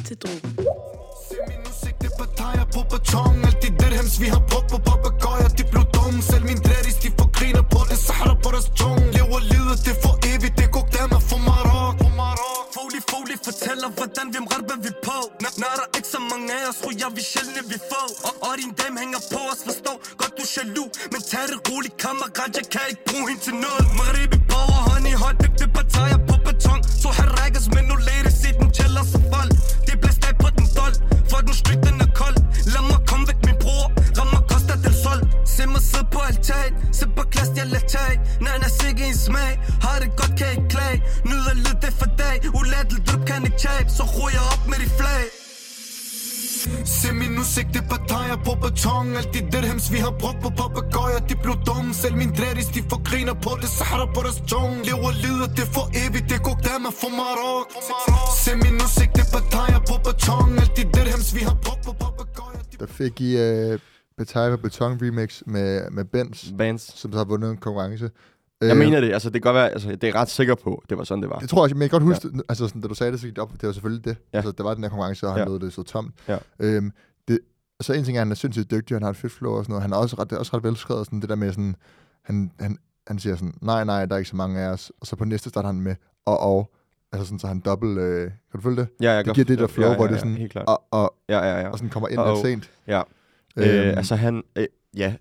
til 0.04 0.16
drogen. 0.16 0.56
Det 2.00 2.08
er 2.12 2.16
partejer 2.24 2.64
på 2.74 2.80
beton 2.92 3.34
Alt 3.48 3.58
de 3.62 3.68
dirhams 3.80 4.14
vi 4.22 4.26
har 4.34 4.42
brugt 4.50 4.68
på 4.72 4.78
papagøjer 4.90 5.48
De 5.58 5.62
blev 5.72 5.82
dumme 5.96 6.18
Selv 6.30 6.44
min 6.50 6.58
dreadis 6.66 6.96
de 7.04 7.08
får 7.18 7.28
griner 7.38 7.62
på 7.74 7.80
det 7.90 7.98
Sahara 8.06 8.34
på 8.44 8.48
deres 8.54 8.68
tung 8.80 8.98
Lever 9.16 9.40
livet 9.52 9.76
det 9.86 9.94
vi 10.42 10.48
Det 10.60 10.68
går 10.74 10.86
der 10.94 11.06
med 11.12 11.20
for 11.28 11.38
Marok 11.48 12.00
Folie, 12.74 13.02
folie 13.12 13.38
fortæller, 13.48 13.88
hvordan 13.98 14.26
vi 14.34 14.38
mrabber 14.46 14.78
vi 14.86 14.90
på. 15.06 15.18
Når, 15.42 15.72
der 15.80 15.86
ikke 15.96 16.10
så 16.16 16.20
mange 16.30 16.48
af 16.58 16.62
os, 16.70 16.76
tror 16.82 16.92
jeg, 17.02 17.10
vi 17.18 17.22
sjældne 17.32 17.62
vi 17.72 17.78
får. 17.90 18.06
Og, 18.28 18.34
og 18.46 18.52
din 18.60 18.72
dame 18.80 18.96
hænger 19.02 19.20
på 19.32 19.40
os, 19.52 19.60
forstår 19.68 19.96
godt 20.20 20.32
du 20.38 20.44
jaloux. 20.54 20.88
Men 21.12 21.20
tag 21.30 21.44
det 21.52 21.60
roligt, 21.68 21.96
kammerat, 22.04 22.50
jeg 22.58 22.66
kan 22.74 22.84
ikke 22.92 23.04
bruge 23.08 23.24
hende 23.30 23.42
til 23.46 23.54
noget. 23.64 23.84
Maribi 23.98 24.38
power, 24.52 24.80
hånd 24.88 25.06
i 25.12 25.14
hånd, 25.22 25.36
dygtig 25.44 25.68
partejer 25.78 26.18
på 26.28 26.34
beton. 26.46 26.80
Så 27.02 27.08
her 27.18 27.28
rækkes, 27.38 27.66
men 27.74 27.84
nu 27.90 27.96
ladies 28.08 28.40
i 28.48 28.50
den 28.58 28.68
tæller 28.78 29.04
sig 29.12 29.22
vold. 29.34 29.52
Det 29.86 29.94
bliver 30.00 30.14
stadig 30.18 30.38
på 30.44 30.48
den 30.58 30.66
dold, 30.78 30.96
for 31.30 31.38
den 31.46 31.54
stryk 31.60 31.79
Se 35.60 35.66
mig 35.66 35.82
sidde 35.82 36.08
på 36.12 36.20
altan, 36.28 36.72
se 36.98 37.04
på 37.16 37.22
klasse, 37.32 37.52
jeg 37.56 37.66
lader 37.66 37.88
tag 37.96 38.14
Nej, 38.44 38.56
nej, 38.62 38.70
sikke 38.80 39.02
en 39.10 39.18
smag, 39.26 39.52
har 39.84 39.96
det 40.02 40.10
godt, 40.20 40.34
kan 40.38 40.48
ikke 40.56 40.68
klage. 40.74 40.98
Nyder 41.30 41.54
lidt 41.64 41.80
det 41.84 41.92
for 42.00 42.10
dag, 42.22 42.36
ulatteligt 42.58 43.04
drøb 43.08 43.22
kan 43.30 43.44
ikke 43.48 43.60
tabe. 43.66 43.88
Så 43.98 44.04
ryger 44.20 44.44
op 44.52 44.62
med 44.70 44.78
de 44.82 44.88
flag. 44.98 45.24
Se 46.96 47.08
min 47.20 47.32
udsigt, 47.42 47.68
det 47.74 47.82
er 47.84 47.88
partejer 47.94 48.36
på 48.46 48.52
beton. 48.62 49.06
Alt 49.20 49.30
de 49.34 49.40
dirhams 49.52 49.86
vi 49.94 49.98
har 50.06 50.14
brugt 50.22 50.40
på 50.44 50.50
papagøjer 50.60 51.20
De 51.28 51.34
blev 51.44 51.56
dumme. 51.68 51.94
Selv 52.02 52.16
min 52.22 52.30
dreadis 52.38 52.68
de 52.76 52.80
får 52.90 53.00
griner 53.08 53.36
på 53.44 53.50
det 53.62 53.70
Sahara 53.76 54.06
på 54.14 54.20
deres 54.26 54.40
tung 54.50 54.72
Lever 54.88 55.12
livet 55.24 55.50
det 55.58 55.66
for 55.74 55.84
evigt 56.02 56.26
Det 56.32 56.40
går 56.46 56.56
der 56.66 56.78
med 56.84 56.92
for 57.00 57.10
Marok 57.20 57.68
Se 58.42 58.50
min 58.64 58.76
udsigt, 58.84 59.12
det 59.16 59.24
er 59.26 59.30
partejer 59.36 59.80
på 59.90 59.94
beton. 60.06 60.50
Alt 60.62 60.72
de 60.76 60.82
dirhams 60.94 61.28
vi 61.36 61.42
har 61.48 61.56
brugt 61.64 61.82
på 61.86 61.92
papagøjer 62.02 62.62
Der 62.80 62.88
fik 62.98 63.14
I 63.20 63.30
uh, 63.46 63.80
Betai 64.20 64.50
på 64.50 64.56
beton 64.56 64.98
remix 65.02 65.42
med, 65.46 65.90
med 65.90 66.04
Benz, 66.04 66.50
Benz. 66.58 66.82
som 66.94 67.12
så 67.12 67.18
har 67.18 67.24
vundet 67.24 67.50
en 67.50 67.56
konkurrence. 67.56 68.10
Jeg 68.60 68.70
Øh, 68.72 68.76
mener 68.78 69.00
det, 69.00 69.12
altså 69.12 69.30
det 69.30 69.42
kan 69.42 69.52
godt 69.52 69.54
være, 69.54 69.70
altså 69.70 69.88
det 69.96 70.04
er 70.04 70.14
ret 70.14 70.28
sikker 70.30 70.54
på, 70.54 70.82
det 70.90 70.98
var 70.98 71.04
sådan, 71.04 71.22
det 71.22 71.30
var. 71.30 71.38
Det 71.38 71.48
tror 71.48 71.66
jeg, 71.66 71.74
men 71.76 71.82
jeg 71.82 71.90
kan 71.90 72.00
godt 72.00 72.02
huske, 72.14 72.28
ja. 72.34 72.40
altså 72.48 72.68
sådan, 72.68 72.80
da 72.82 72.88
du 72.88 72.94
sagde 72.94 73.12
det, 73.12 73.20
så 73.20 73.26
gik 73.26 73.36
det 73.36 73.42
op, 73.42 73.52
det 73.52 73.66
var 73.66 73.72
selvfølgelig 73.72 74.04
det. 74.04 74.16
Ja. 74.32 74.38
Altså, 74.38 74.52
der 74.52 74.64
var 74.64 74.74
den 74.74 74.84
her 74.84 74.88
konkurrence, 74.90 75.26
og 75.26 75.32
han 75.32 75.38
Ja. 75.38 75.42
ja. 75.42 75.48
nåede 75.48 75.64
det 75.64 75.72
så 75.72 75.82
tomt. 75.82 76.14
Ja. 76.28 76.38
Øhm, 76.58 76.92
det, 77.28 77.38
så 77.80 77.92
en 77.92 78.04
ting 78.04 78.16
er, 78.16 78.20
at 78.20 78.26
han 78.26 78.30
er 78.30 78.36
sindssygt 78.36 78.70
dygtig, 78.70 78.94
han 78.94 79.02
har 79.02 79.10
et 79.10 79.16
fedt 79.16 79.32
flow 79.32 79.52
og 79.52 79.64
sådan 79.64 79.70
noget. 79.72 79.82
Han 79.82 79.92
er 79.92 79.96
også 79.96 80.16
ret, 80.18 80.30
det 80.30 80.36
er 80.36 80.40
også 80.40 80.56
ret 80.56 80.64
velskrevet, 80.64 81.06
sådan 81.06 81.20
det 81.20 81.28
der 81.28 81.34
med 81.34 81.50
sådan, 81.52 81.76
han, 82.24 82.50
han, 82.60 82.78
han 83.06 83.18
siger 83.18 83.36
sådan, 83.36 83.54
nej, 83.62 83.84
nej, 83.84 84.06
der 84.06 84.14
er 84.14 84.18
ikke 84.18 84.30
så 84.30 84.36
mange 84.36 84.60
af 84.60 84.68
os. 84.68 84.92
Og 85.00 85.06
så 85.06 85.16
på 85.16 85.24
næste 85.24 85.48
starter 85.50 85.68
han 85.68 85.80
med, 85.80 85.94
og, 86.26 86.40
og. 86.40 86.70
Altså 87.12 87.26
sådan, 87.26 87.38
så 87.38 87.46
han 87.46 87.60
dobbelt, 87.60 87.98
øh, 87.98 88.22
kan 88.22 88.32
du 88.54 88.60
følge 88.60 88.76
det? 88.76 88.88
Ja, 89.00 89.12
jeg 89.12 89.24
det 89.24 89.34
giver 89.34 89.44
det 89.44 89.58
der 89.58 89.64
ja, 89.64 89.66
flow, 89.68 89.88
ja, 89.90 89.96
hvor 89.96 90.06
det 90.06 90.14
ja, 90.14 90.18
sådan, 90.18 90.50
og, 90.66 90.82
og, 90.90 91.14
Ja, 91.28 91.38
ja, 91.38 91.60
ja. 91.60 91.68
og 91.68 91.78
sådan 91.78 91.90
kommer 91.90 92.08
ind 92.08 92.20
lidt 92.26 92.38
sent. 92.38 92.70
Ja. 92.86 93.02
Øhm. 93.56 93.68
Øh, 93.68 93.96
altså 93.96 94.16
han, 94.16 94.42
øh, 94.56 94.66
ja, 94.96 95.14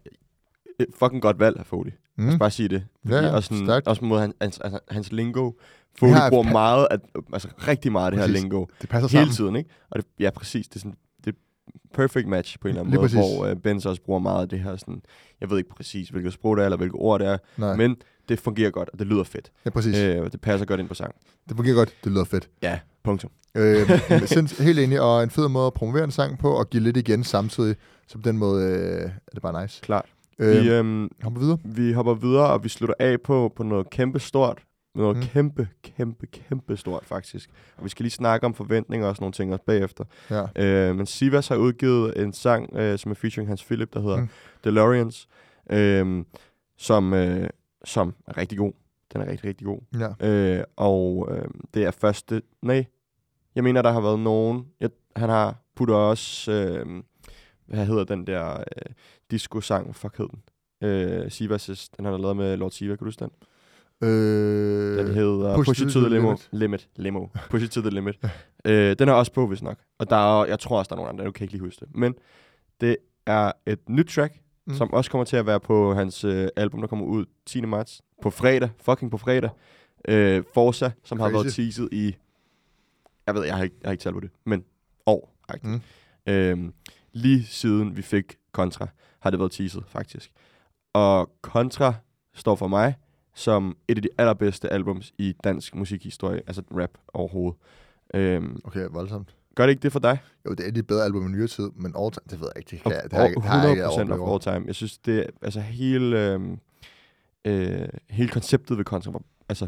øh, 0.79 0.87
fucking 0.99 1.21
godt 1.21 1.39
valg 1.39 1.59
af 1.59 1.65
Foley. 1.65 1.91
Mm. 2.17 2.23
Jeg 2.23 2.31
skal 2.31 2.39
bare 2.39 2.51
sige 2.51 2.69
det. 2.69 2.85
Ja, 3.09 3.15
ja, 3.21 3.35
og 3.35 3.43
sådan, 3.43 3.65
stærkt. 3.65 3.87
også 3.87 4.05
mod 4.05 4.19
hans, 4.19 4.35
hans, 4.41 4.59
hans, 4.63 4.79
hans 4.89 5.11
lingo. 5.11 5.51
Foley 5.99 6.13
har- 6.13 6.29
bruger 6.29 6.51
meget, 6.51 6.87
at, 6.91 6.99
altså 7.33 7.47
rigtig 7.67 7.91
meget 7.91 8.05
af 8.05 8.11
det 8.11 8.19
her 8.19 8.27
lingo. 8.27 8.65
Det 8.81 8.89
passer 8.89 9.09
Hele 9.19 9.33
sammen. 9.33 9.35
tiden, 9.35 9.55
ikke? 9.55 9.69
Og 9.89 9.97
det, 9.99 10.05
ja, 10.19 10.29
præcis. 10.29 10.67
Det 10.67 10.75
er 10.75 10.79
sådan, 10.79 10.95
det 11.25 11.33
er 11.35 11.37
perfect 11.93 12.27
match 12.27 12.59
på 12.59 12.67
en 12.67 12.69
eller 12.69 12.81
anden 12.81 12.91
Lige 12.91 12.99
måde, 12.99 13.09
præcis. 13.09 13.35
hvor 13.37 13.51
uh, 13.51 13.57
Benz 13.57 13.85
også 13.85 14.01
bruger 14.01 14.19
meget 14.19 14.41
af 14.41 14.49
det 14.49 14.59
her 14.59 14.75
sådan, 14.77 15.01
jeg 15.41 15.49
ved 15.49 15.57
ikke 15.57 15.69
præcis, 15.69 16.09
hvilket 16.09 16.33
sprog 16.33 16.57
det 16.57 16.61
er, 16.61 16.65
eller 16.65 16.77
hvilke 16.77 16.95
ord 16.95 17.19
det 17.19 17.27
er, 17.27 17.37
Nej. 17.57 17.75
men 17.75 17.95
det 18.29 18.39
fungerer 18.39 18.69
godt, 18.71 18.89
og 18.93 18.99
det 18.99 19.07
lyder 19.07 19.23
fedt. 19.23 19.51
Ja, 19.65 19.69
præcis. 19.69 19.97
Øh, 19.97 20.31
det 20.31 20.41
passer 20.41 20.65
godt 20.65 20.79
ind 20.79 20.87
på 20.87 20.93
sang. 20.93 21.15
Det 21.49 21.57
fungerer 21.57 21.75
godt, 21.75 21.93
det 22.03 22.11
lyder 22.11 22.23
fedt. 22.23 22.49
Ja, 22.61 22.79
punktum. 23.03 23.31
Øh, 23.57 23.89
sinds, 24.25 24.57
helt 24.57 24.79
enig, 24.79 25.01
og 25.01 25.23
en 25.23 25.29
fed 25.29 25.47
måde 25.47 25.67
at 25.67 25.73
promovere 25.73 26.03
en 26.03 26.11
sang 26.11 26.39
på, 26.39 26.51
og 26.51 26.69
give 26.69 26.83
lidt 26.83 26.97
igen 26.97 27.23
samtidig. 27.23 27.75
Så 28.09 28.17
på 28.17 28.21
den 28.21 28.37
måde 28.37 28.65
øh, 28.65 29.01
er 29.27 29.31
det 29.33 29.41
bare 29.41 29.61
nice. 29.61 29.81
Klart. 29.81 30.05
Øh, 30.39 30.63
vi, 30.63 30.69
øhm, 30.71 31.09
hopper 31.21 31.39
videre. 31.41 31.57
Vi 31.63 31.91
hopper 31.91 32.13
videre, 32.13 32.47
og 32.53 32.63
vi 32.63 32.69
slutter 32.69 32.95
af 32.99 33.21
på, 33.21 33.53
på 33.55 33.63
noget 33.63 33.89
kæmpe 33.89 34.19
stort. 34.19 34.63
Noget 34.95 35.17
Mm. 35.17 35.23
kæmpe, 35.23 35.67
kæmpe, 35.83 36.25
kæmpe 36.27 36.77
stort, 36.77 37.05
faktisk. 37.05 37.49
Og 37.77 37.83
vi 37.83 37.89
skal 37.89 38.03
lige 38.03 38.11
snakke 38.11 38.45
om 38.45 38.53
forventninger 38.53 39.07
og 39.07 39.15
sådan 39.15 39.23
nogle 39.23 39.33
ting 39.33 39.53
også 39.53 39.65
bagefter. 39.65 40.03
Ja. 40.29 40.45
Øh, 40.89 40.95
men 40.95 41.05
Sivas 41.05 41.47
har 41.47 41.55
udgivet 41.55 42.21
en 42.21 42.33
sang, 42.33 42.75
øh, 42.75 42.97
som 42.99 43.11
er 43.11 43.15
featuring 43.15 43.47
Hans 43.49 43.63
Philip, 43.63 43.93
der 43.93 43.99
hedder 44.01 44.17
mm. 44.21 44.29
DeLoreans. 44.63 45.27
Øh, 45.71 46.25
som, 46.77 47.13
øh, 47.13 47.49
som 47.85 48.13
er 48.27 48.37
rigtig 48.37 48.57
god. 48.57 48.71
Den 49.13 49.21
er 49.21 49.25
rigtig, 49.31 49.47
rigtig 49.49 49.65
god. 49.67 49.79
Ja. 49.99 50.27
Øh, 50.27 50.63
og 50.75 51.29
øh, 51.31 51.45
det 51.73 51.83
er 51.85 51.91
første... 51.91 52.41
Nej, 52.61 52.85
jeg 53.55 53.63
mener, 53.63 53.81
der 53.81 53.91
har 53.91 54.01
været 54.01 54.19
nogen... 54.19 54.65
Jeg, 54.79 54.89
han 55.15 55.29
har 55.29 55.55
puttet 55.75 55.95
også... 55.95 56.51
Øh, 56.51 57.03
hvad 57.69 57.85
hedder 57.85 58.03
den 58.03 58.27
der 58.27 58.51
øh, 58.57 58.93
disco-sang? 59.31 59.95
Fuck 59.95 60.17
hed 60.17 60.27
den? 60.29 60.41
Øh, 60.89 61.31
Sivas, 61.31 61.89
den 61.97 62.05
han 62.05 62.13
har 62.13 62.21
lavet 62.21 62.37
med 62.37 62.57
Lord 62.57 62.71
Siva, 62.71 62.89
kan 62.95 62.97
du 62.97 63.05
huske 63.05 63.19
den? 63.19 63.31
Øh, 64.01 64.97
Den 65.05 65.13
hedder 65.13 65.55
Push, 65.55 65.69
Push 65.69 65.81
It 65.85 65.93
to 65.93 65.99
the 65.99 66.09
Limit. 66.09 66.49
Limit. 66.51 66.89
Limo. 66.95 67.27
Push 67.49 67.65
It 67.65 67.71
to 67.71 67.81
the 67.81 67.89
Limit. 67.89 68.19
øh, 68.65 68.95
den 68.99 69.09
er 69.09 69.13
også 69.13 69.31
på, 69.33 69.47
hvis 69.47 69.61
nok. 69.63 69.77
Og 69.99 70.09
der 70.09 70.15
er, 70.41 70.45
jeg 70.45 70.59
tror 70.59 70.77
også, 70.79 70.89
der 70.89 70.95
er 70.95 70.97
nogle 70.97 71.09
andre, 71.09 71.25
du 71.25 71.31
kan 71.31 71.43
ikke 71.43 71.53
lige 71.53 71.61
huske 71.63 71.85
det. 71.85 71.95
Men 71.95 72.15
det 72.81 72.97
er 73.25 73.51
et 73.65 73.89
nyt 73.89 74.05
track, 74.07 74.39
Mm. 74.65 74.75
som 74.75 74.93
også 74.93 75.11
kommer 75.11 75.25
til 75.25 75.37
at 75.37 75.45
være 75.45 75.59
på 75.59 75.93
hans 75.93 76.23
øh, 76.23 76.47
album, 76.55 76.81
der 76.81 76.87
kommer 76.87 77.05
ud 77.05 77.25
10. 77.45 77.61
marts. 77.61 78.01
På 78.21 78.29
fredag. 78.29 78.69
Fucking 78.81 79.11
på 79.11 79.17
fredag. 79.17 79.49
Øh, 80.07 80.43
Forza, 80.53 80.91
som 81.03 81.19
har 81.19 81.29
Crazy. 81.29 81.33
været 81.43 81.53
teaset 81.53 81.89
i... 81.91 82.15
Jeg 83.27 83.35
ved, 83.35 83.45
jeg 83.45 83.55
har 83.55 83.63
ikke, 83.63 83.75
jeg 83.81 83.87
har 83.87 83.91
ikke 83.91 84.01
talt 84.01 84.13
på 84.13 84.19
det. 84.19 84.29
Men 84.45 84.63
år. 85.05 85.35
Mm. 85.63 85.81
Øhm, 86.27 86.73
lige 87.19 87.45
siden 87.45 87.97
vi 87.97 88.01
fik 88.01 88.37
Contra, 88.51 88.87
har 89.19 89.29
det 89.29 89.39
været 89.39 89.51
teaset, 89.51 89.83
faktisk. 89.87 90.31
Og 90.93 91.29
Contra 91.41 91.93
står 92.33 92.55
for 92.55 92.67
mig 92.67 92.95
som 93.35 93.77
et 93.87 93.97
af 93.97 94.01
de 94.01 94.09
allerbedste 94.17 94.73
albums 94.73 95.13
i 95.17 95.35
dansk 95.43 95.75
musikhistorie, 95.75 96.41
altså 96.47 96.61
rap 96.71 96.89
overhovedet. 97.13 97.59
Øhm, 98.13 98.61
Okay, 98.63 98.87
voldsomt. 98.91 99.35
gør 99.55 99.65
det 99.65 99.71
ikke 99.71 99.81
det 99.81 99.91
for 99.91 99.99
dig? 99.99 100.17
Jo, 100.45 100.51
det 100.53 100.59
er 100.65 100.79
et 100.79 100.87
bedre 100.87 101.03
album 101.05 101.27
i 101.27 101.31
nyere 101.31 101.47
tid, 101.47 101.69
men 101.75 101.93
all 101.97 102.11
time, 102.11 102.23
det 102.29 102.39
ved 102.39 102.47
jeg 102.55 102.57
ikke. 102.57 102.69
Det, 102.71 102.81
kan, 102.83 102.91
det, 102.91 103.13
har, 103.13 103.27
det 103.27 103.43
har 103.43 103.61
jeg 103.61 103.69
ikke 103.71 103.85
100% 103.85 104.01
oplevet 104.01 104.21
of 104.21 104.29
all 104.47 104.53
time. 104.53 104.67
Jeg 104.67 104.75
synes, 104.75 104.97
det 104.97 105.19
er, 105.19 105.25
altså 105.41 105.59
hele, 105.59 106.25
øhm, 106.33 106.59
øh, 107.45 107.87
hele 108.09 108.29
konceptet 108.29 108.77
ved 108.77 108.85
Contra 108.85 109.11
var 109.11 109.21
altså 109.49 109.67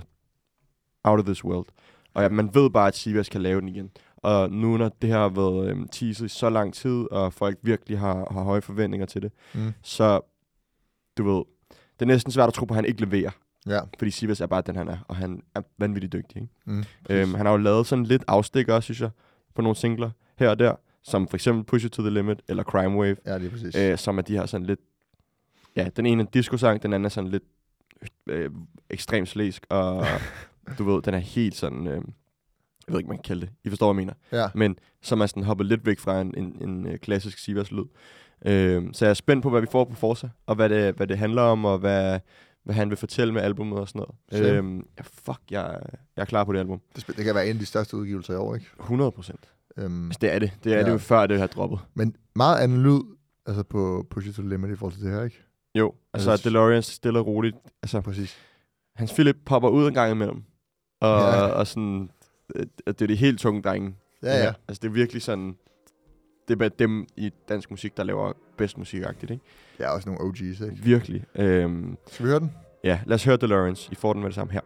out 1.04 1.20
of 1.20 1.26
this 1.26 1.44
world. 1.44 1.66
Og 2.14 2.24
ja, 2.24 2.30
man 2.30 2.50
ved 2.56 2.70
bare, 2.70 2.88
at 2.88 2.96
Sivas 2.96 3.30
kan 3.30 3.42
lave 3.42 3.62
den 3.62 3.70
igen. 3.70 3.92
Og 4.22 4.52
nu 4.52 4.78
når 4.78 4.90
det 4.90 5.10
her 5.10 5.18
har 5.18 5.30
været 5.30 5.70
øhm, 5.70 5.88
teaset 5.88 6.26
i 6.26 6.30
så 6.30 6.50
lang 6.50 6.74
tid, 6.74 7.12
og 7.12 7.34
folk 7.34 7.58
virkelig 7.62 8.00
har, 8.00 8.28
har 8.32 8.44
høje 8.44 8.62
forventninger 8.62 9.06
til 9.06 9.22
det, 9.22 9.32
Mm. 9.54 9.74
så 9.84 10.20
du 11.18 11.24
ved, 11.24 11.44
det 11.70 12.02
er 12.02 12.06
næsten 12.06 12.32
svært 12.32 12.48
at 12.48 12.54
tro 12.54 12.66
på, 12.66 12.74
at 12.74 12.76
han 12.76 12.86
ikke 12.86 13.02
leverer. 13.02 13.32
Ja. 13.68 13.80
Fordi 13.98 14.12
Sivas 14.12 14.42
er 14.42 14.46
bare 14.46 14.62
den, 14.62 14.76
han 14.76 14.88
er, 14.88 14.98
og 15.08 15.16
han 15.16 15.42
er 15.56 15.62
vanvittigt 15.78 16.14
dygtig. 16.14 16.42
Ikke? 16.42 16.54
Mm, 16.66 16.84
øhm, 17.10 17.34
han 17.34 17.46
har 17.46 17.54
jo 17.54 17.58
lavet 17.58 17.88
sådan 17.88 18.06
lidt 18.06 18.24
afstikker, 18.28 18.80
synes 18.80 19.02
jeg, 19.02 19.10
på 19.56 19.62
nogle 19.62 19.76
singler 19.76 20.10
her 20.36 20.50
og 20.50 20.60
der, 20.60 20.76
som 21.04 21.28
for 21.28 21.38
eksempel 21.38 21.64
Push 21.64 21.86
It 21.86 21.92
to 21.92 22.02
the 22.02 22.12
Limit, 22.12 22.42
eller 22.48 22.64
Crime 22.64 22.98
Wave, 22.98 23.16
Ja, 23.26 23.38
lige 23.38 23.50
præcis. 23.50 23.76
øh, 23.76 23.98
som 23.98 24.18
er 24.18 24.22
de 24.22 24.34
her 24.38 24.46
sådan 24.46 24.66
lidt, 24.68 24.80
ja, 25.76 25.88
den 25.96 26.06
ene 26.06 26.24
er 26.24 26.28
disco-sang, 26.28 26.84
den 26.84 26.94
anden 26.94 27.06
er 27.06 27.10
sådan 27.10 27.30
lidt 27.30 27.44
øh, 28.28 28.50
ekstremt 28.90 29.30
slæsk, 29.30 29.66
og 29.70 30.06
du 30.78 30.84
ved, 30.84 31.02
den 31.02 31.14
er 31.14 31.18
helt 31.20 31.56
sådan, 31.56 31.88
øh, 31.88 32.02
jeg 32.88 32.94
ved 32.94 33.00
ikke, 33.00 33.08
man 33.10 33.18
kan 33.18 33.24
kalde 33.24 33.42
det, 33.42 33.50
I 33.64 33.70
forstår, 33.70 33.94
hvad 33.94 34.02
jeg 34.02 34.08
mener, 34.32 34.44
Ja. 34.44 34.50
men 34.56 34.76
som 35.02 35.22
er 35.22 35.26
sådan 35.26 35.44
hoppet 35.44 35.68
lidt 35.68 35.86
væk 35.86 36.00
fra 36.00 36.22
en, 36.22 36.34
en, 36.38 36.58
en 36.70 36.88
øh, 36.88 36.98
klassisk 37.00 37.38
Sivas-lyd. 37.40 37.86
Øh, 38.46 38.84
så 38.94 39.06
jeg 39.06 39.10
er 39.10 39.14
spændt 39.14 39.44
på, 39.44 39.50
hvad 39.50 39.62
vi 39.62 39.68
får 39.72 39.86
på 39.86 39.96
Forza, 39.96 40.30
og 40.46 40.56
hvad 40.56 40.70
det, 40.70 40.96
hvad 40.96 41.08
det 41.08 41.18
handler 41.18 41.42
om, 41.42 41.66
og 41.66 41.78
hvad, 41.78 42.20
hvad 42.64 42.76
han 42.76 42.90
vil 42.90 42.98
fortælle 42.98 43.34
med 43.34 43.42
albumet 43.42 43.80
og 43.80 43.88
sådan 43.88 44.00
noget. 44.32 44.46
Same. 44.48 44.58
Øhm, 44.58 44.78
ja, 44.98 45.04
fuck, 45.04 45.40
jeg, 45.52 45.80
jeg 46.16 46.22
er 46.22 46.26
klar 46.26 46.44
på 46.44 46.54
det 46.54 46.60
album. 46.60 46.82
Det, 46.96 47.08
det 47.08 47.26
kan 47.26 47.36
være 47.36 47.46
en 47.48 47.54
af 47.56 47.60
de 47.60 47.66
største 47.66 47.98
udgivelser 47.98 48.34
i 48.34 48.38
år, 48.38 48.56
ikke? 48.56 48.68
100 48.80 49.12
procent. 49.12 49.50
Øhm, 49.78 50.06
Altså, 50.06 50.18
det 50.22 50.34
er 50.36 50.40
det. 50.40 50.52
Det 50.64 50.74
er 50.74 50.78
Ja. 50.78 50.84
det 50.86 50.92
jo 50.92 50.98
før, 50.98 51.28
det 51.28 51.40
har 51.40 51.48
droppet. 51.48 51.80
men 51.94 52.16
meget 52.36 52.60
anden 52.64 52.84
lyd, 52.84 53.02
altså 53.46 53.64
på 53.64 54.08
Push 54.10 54.28
It 54.30 54.36
to 54.36 54.42
the 54.42 54.50
Limit 54.50 54.72
i 54.72 54.76
forhold 54.76 54.94
til 54.94 55.04
det 55.04 55.12
her, 55.14 55.24
ikke? 55.24 55.44
Jo, 55.76 55.94
altså 56.14 56.32
Altså, 56.32 56.50
DeLorean 56.50 56.84
stille 56.84 57.20
og 57.20 57.28
roligt. 57.28 57.56
Altså, 57.84 58.02
Præcis. 58.02 58.38
Hans 58.96 59.14
Philip 59.14 59.38
popper 59.46 59.70
ud 59.70 59.88
en 59.88 59.94
gang 59.94 60.12
imellem. 60.12 60.44
Og, 61.02 61.20
ja. 61.20 61.42
og 61.46 61.68
sådan, 61.68 62.10
øh, 62.56 62.66
det 62.86 63.02
er 63.02 63.08
de 63.08 63.16
helt 63.16 63.40
tunge 63.40 63.62
drenge. 63.62 63.96
Ja, 64.24 64.38
ja. 64.44 64.54
Altså, 64.68 64.80
det 64.82 64.88
er 64.88 64.92
virkelig 64.92 65.22
sådan, 65.22 65.56
det 66.48 66.54
er 66.54 66.56
bare 66.58 66.70
dem 66.80 67.08
i 67.18 67.32
dansk 67.50 67.72
musik, 67.72 67.98
der 67.98 68.04
laver 68.04 68.34
bedst 68.58 68.78
musikagtigt, 68.78 69.32
ikke? 69.32 69.44
Det 69.78 69.86
er 69.86 69.90
også 69.90 70.10
nogle 70.10 70.32
OG's, 70.32 70.64
ikke? 70.66 70.78
Virkelig. 70.84 71.24
Øhm, 71.36 71.98
Skal 72.12 72.26
vi 72.26 72.30
høre 72.30 72.40
den? 72.40 72.52
ja, 72.84 73.00
lad 73.06 73.16
os 73.16 73.24
høre 73.24 73.38
DeLoreans. 73.38 73.90
I 73.92 73.96
får 73.96 74.14
den 74.14 74.22
med 74.22 74.30
det 74.30 74.36
samme 74.36 74.54
her. 74.54 74.62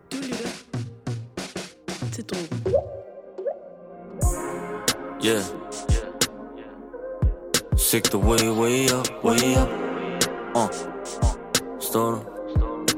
til 2.12 2.24
drogen. 2.24 2.62
Yeah. 5.26 5.42
Sick 7.78 8.04
the 8.04 8.18
way, 8.18 8.50
way 8.62 8.88
up, 9.00 9.08
way 9.24 9.56
up. 9.62 9.70
Uh. 10.56 10.70
Står 11.80 12.12
du? 12.12 12.20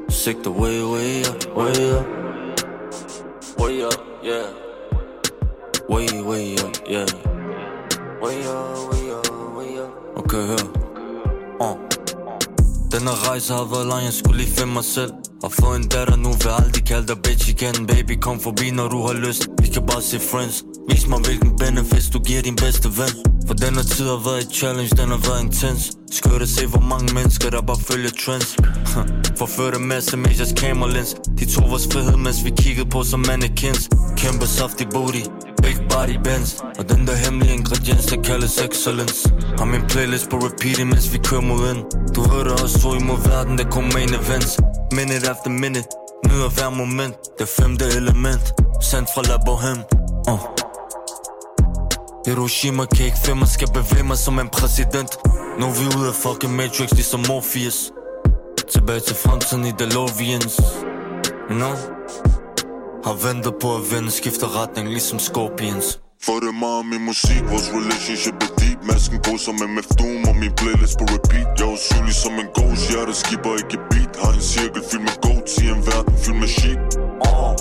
Sick 0.08 0.36
the 0.42 0.50
way, 0.50 0.82
way 0.82 1.22
up, 1.30 1.56
way 1.56 1.92
up. 1.98 2.06
Way 3.60 3.82
up, 3.84 4.00
yeah. 4.24 4.67
Way, 5.90 6.06
way 6.20 6.54
up, 6.54 6.76
yeah. 6.86 7.06
Way 8.22 8.46
up, 8.46 8.92
way 8.92 9.10
up, 9.10 9.56
way 9.56 9.78
up. 9.78 9.90
Okay, 10.16 10.42
hør. 10.46 10.64
Uh. 11.60 11.76
Denne 12.92 13.10
rejse 13.10 13.52
har 13.52 13.64
været 13.74 13.86
lang, 13.86 14.04
jeg 14.04 14.12
skulle 14.12 14.38
lige 14.38 14.50
finde 14.56 14.72
mig 14.72 14.84
selv. 14.84 15.12
Har 15.44 15.52
fået 15.60 15.76
en 15.76 15.88
datter 15.88 16.16
nu, 16.16 16.30
vil 16.32 16.52
aldrig 16.58 16.84
kalde 16.84 17.06
dig 17.08 17.18
bitch 17.22 17.48
igen. 17.48 17.86
Baby, 17.86 18.20
kom 18.20 18.40
forbi, 18.40 18.70
når 18.70 18.88
du 18.88 19.06
har 19.06 19.12
lyst. 19.12 19.48
Vi 19.62 19.68
kan 19.68 19.82
bare 19.86 20.02
se 20.02 20.20
friends. 20.20 20.64
Vis 20.90 21.06
mig, 21.08 21.18
hvilken 21.18 21.58
benefits 21.58 22.10
du 22.10 22.18
giver 22.18 22.42
din 22.42 22.56
bedste 22.56 22.88
ven. 22.98 23.12
For 23.46 23.54
denne 23.54 23.82
tid 23.82 24.04
har 24.04 24.22
været 24.28 24.40
et 24.44 24.52
challenge, 24.52 24.90
den 25.00 25.08
har 25.14 25.22
været 25.28 25.42
intens. 25.42 25.92
Skørt 26.10 26.42
at 26.42 26.48
se, 26.48 26.66
hvor 26.66 26.84
mange 26.92 27.14
mennesker, 27.14 27.50
der 27.50 27.62
bare 27.62 27.80
følger 27.90 28.10
trends. 28.24 28.56
Forførte 29.40 29.78
masse 29.78 30.16
medias 30.16 30.52
cameralens 30.56 31.16
De 31.38 31.44
tog 31.52 31.70
vores 31.70 31.88
frihed, 31.92 32.16
mens 32.16 32.44
vi 32.44 32.50
kiggede 32.50 32.88
på 32.90 33.02
som 33.02 33.20
mannequins. 33.20 33.88
Kæmpe 34.16 34.46
saftig 34.46 34.88
booty 34.94 35.24
Big 35.68 35.80
body 35.88 36.18
bands. 36.24 36.50
Og 36.78 36.88
den 36.88 37.06
der 37.06 37.14
hemmelige 37.14 37.54
ingrediens, 37.54 38.06
der 38.06 38.22
kaldes 38.22 38.58
excellence. 38.66 39.30
Har 39.58 39.64
min 39.64 39.82
playlist 39.88 40.30
på 40.30 40.36
repeat, 40.36 40.86
mens 40.86 41.12
vi 41.12 41.18
kører 41.18 41.40
mod 41.40 41.62
ind. 41.70 41.82
Du 42.14 42.20
ved 42.20 42.52
os 42.52 42.62
også, 42.62 42.78
så 42.80 42.88
imod 43.00 43.18
verden, 43.28 43.58
der 43.58 43.64
kommer 43.74 43.90
main 43.92 44.08
events. 44.20 44.60
Minute 44.92 45.28
after 45.32 45.50
minute 45.50 45.88
Nyder 46.28 46.50
hver 46.56 46.70
moment. 46.70 47.14
Det 47.38 47.48
femte 47.48 47.84
element 48.00 48.44
Sendt 48.90 49.08
fra 49.14 49.22
La 49.22 49.36
Boheme 49.46 49.82
uh. 50.32 50.42
Hiroshima 52.26 52.84
kan 52.94 53.04
ikke 53.06 53.20
finde 53.24 53.38
mig 53.38 53.48
Skal 53.48 53.68
bevæge 53.78 54.06
mig 54.10 54.18
som 54.18 54.38
en 54.38 54.48
præsident. 54.48 55.12
Nu 55.58 55.64
er 55.66 55.74
vi 55.80 55.86
ude 55.98 56.08
af 56.08 56.14
fucking 56.24 56.52
Matrix 56.56 56.90
Ligesom 56.92 57.20
Morpheus. 57.28 57.78
Tilbage 58.72 59.00
til 59.00 59.16
fremtiden 59.16 59.64
i 59.66 59.72
DeLoreans. 59.78 60.56
You 61.50 61.56
know? 61.60 61.74
Har 63.06 63.16
ventet 63.26 63.54
på 63.62 63.68
at 63.78 63.82
vende 63.92 64.10
Skifter 64.10 64.48
retning 64.62 64.88
ligesom 64.88 65.18
Scorpions. 65.18 65.88
For 66.26 66.36
det 66.44 66.54
meget 66.64 66.86
min 66.92 67.04
musik, 67.10 67.42
vores 67.52 67.68
relationship 67.78 68.36
er 68.46 68.52
deep. 68.60 68.78
Masken 68.90 69.18
på 69.26 69.32
som 69.44 69.54
MF 69.74 69.88
Doom 69.98 70.22
og 70.30 70.36
min 70.42 70.52
playlist 70.60 70.96
på 70.98 71.04
repeat. 71.14 71.48
Jeg 71.60 71.68
er 71.76 71.80
sylig 71.88 72.16
som 72.24 72.34
en 72.42 72.48
ghost, 72.56 72.82
hjertet 72.90 73.16
skipper 73.22 73.52
ikke 73.62 73.78
beat. 73.90 74.12
Har 74.22 74.32
en 74.38 74.44
cirkel 74.54 74.82
fyldt 74.90 75.04
med 75.08 75.16
goats 75.24 75.52
i 75.62 75.66
en 75.74 75.82
verden 75.90 76.14
fyldt 76.24 76.40
med 76.42 76.50
shit. 76.58 76.80
Uh. 77.26 77.52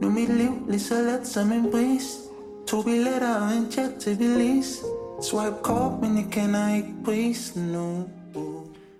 Nu 0.00 0.04
er 0.08 0.14
mit 0.20 0.32
liv 0.42 0.52
lige 0.68 0.80
så 0.80 0.94
let 0.94 1.26
som 1.34 1.52
en 1.52 1.70
bris 1.72 2.31
To 2.68 2.82
billetter 2.82 3.40
og 3.40 3.56
en 3.56 3.72
chat 3.72 3.90
til 4.00 4.16
Belize 4.16 4.78
Swipe 5.22 5.56
kort, 5.62 6.00
men 6.00 6.16
jeg 6.16 6.26
kender 6.30 6.74
ikke 6.74 6.94
prisen 7.04 7.62
nu 7.62 8.08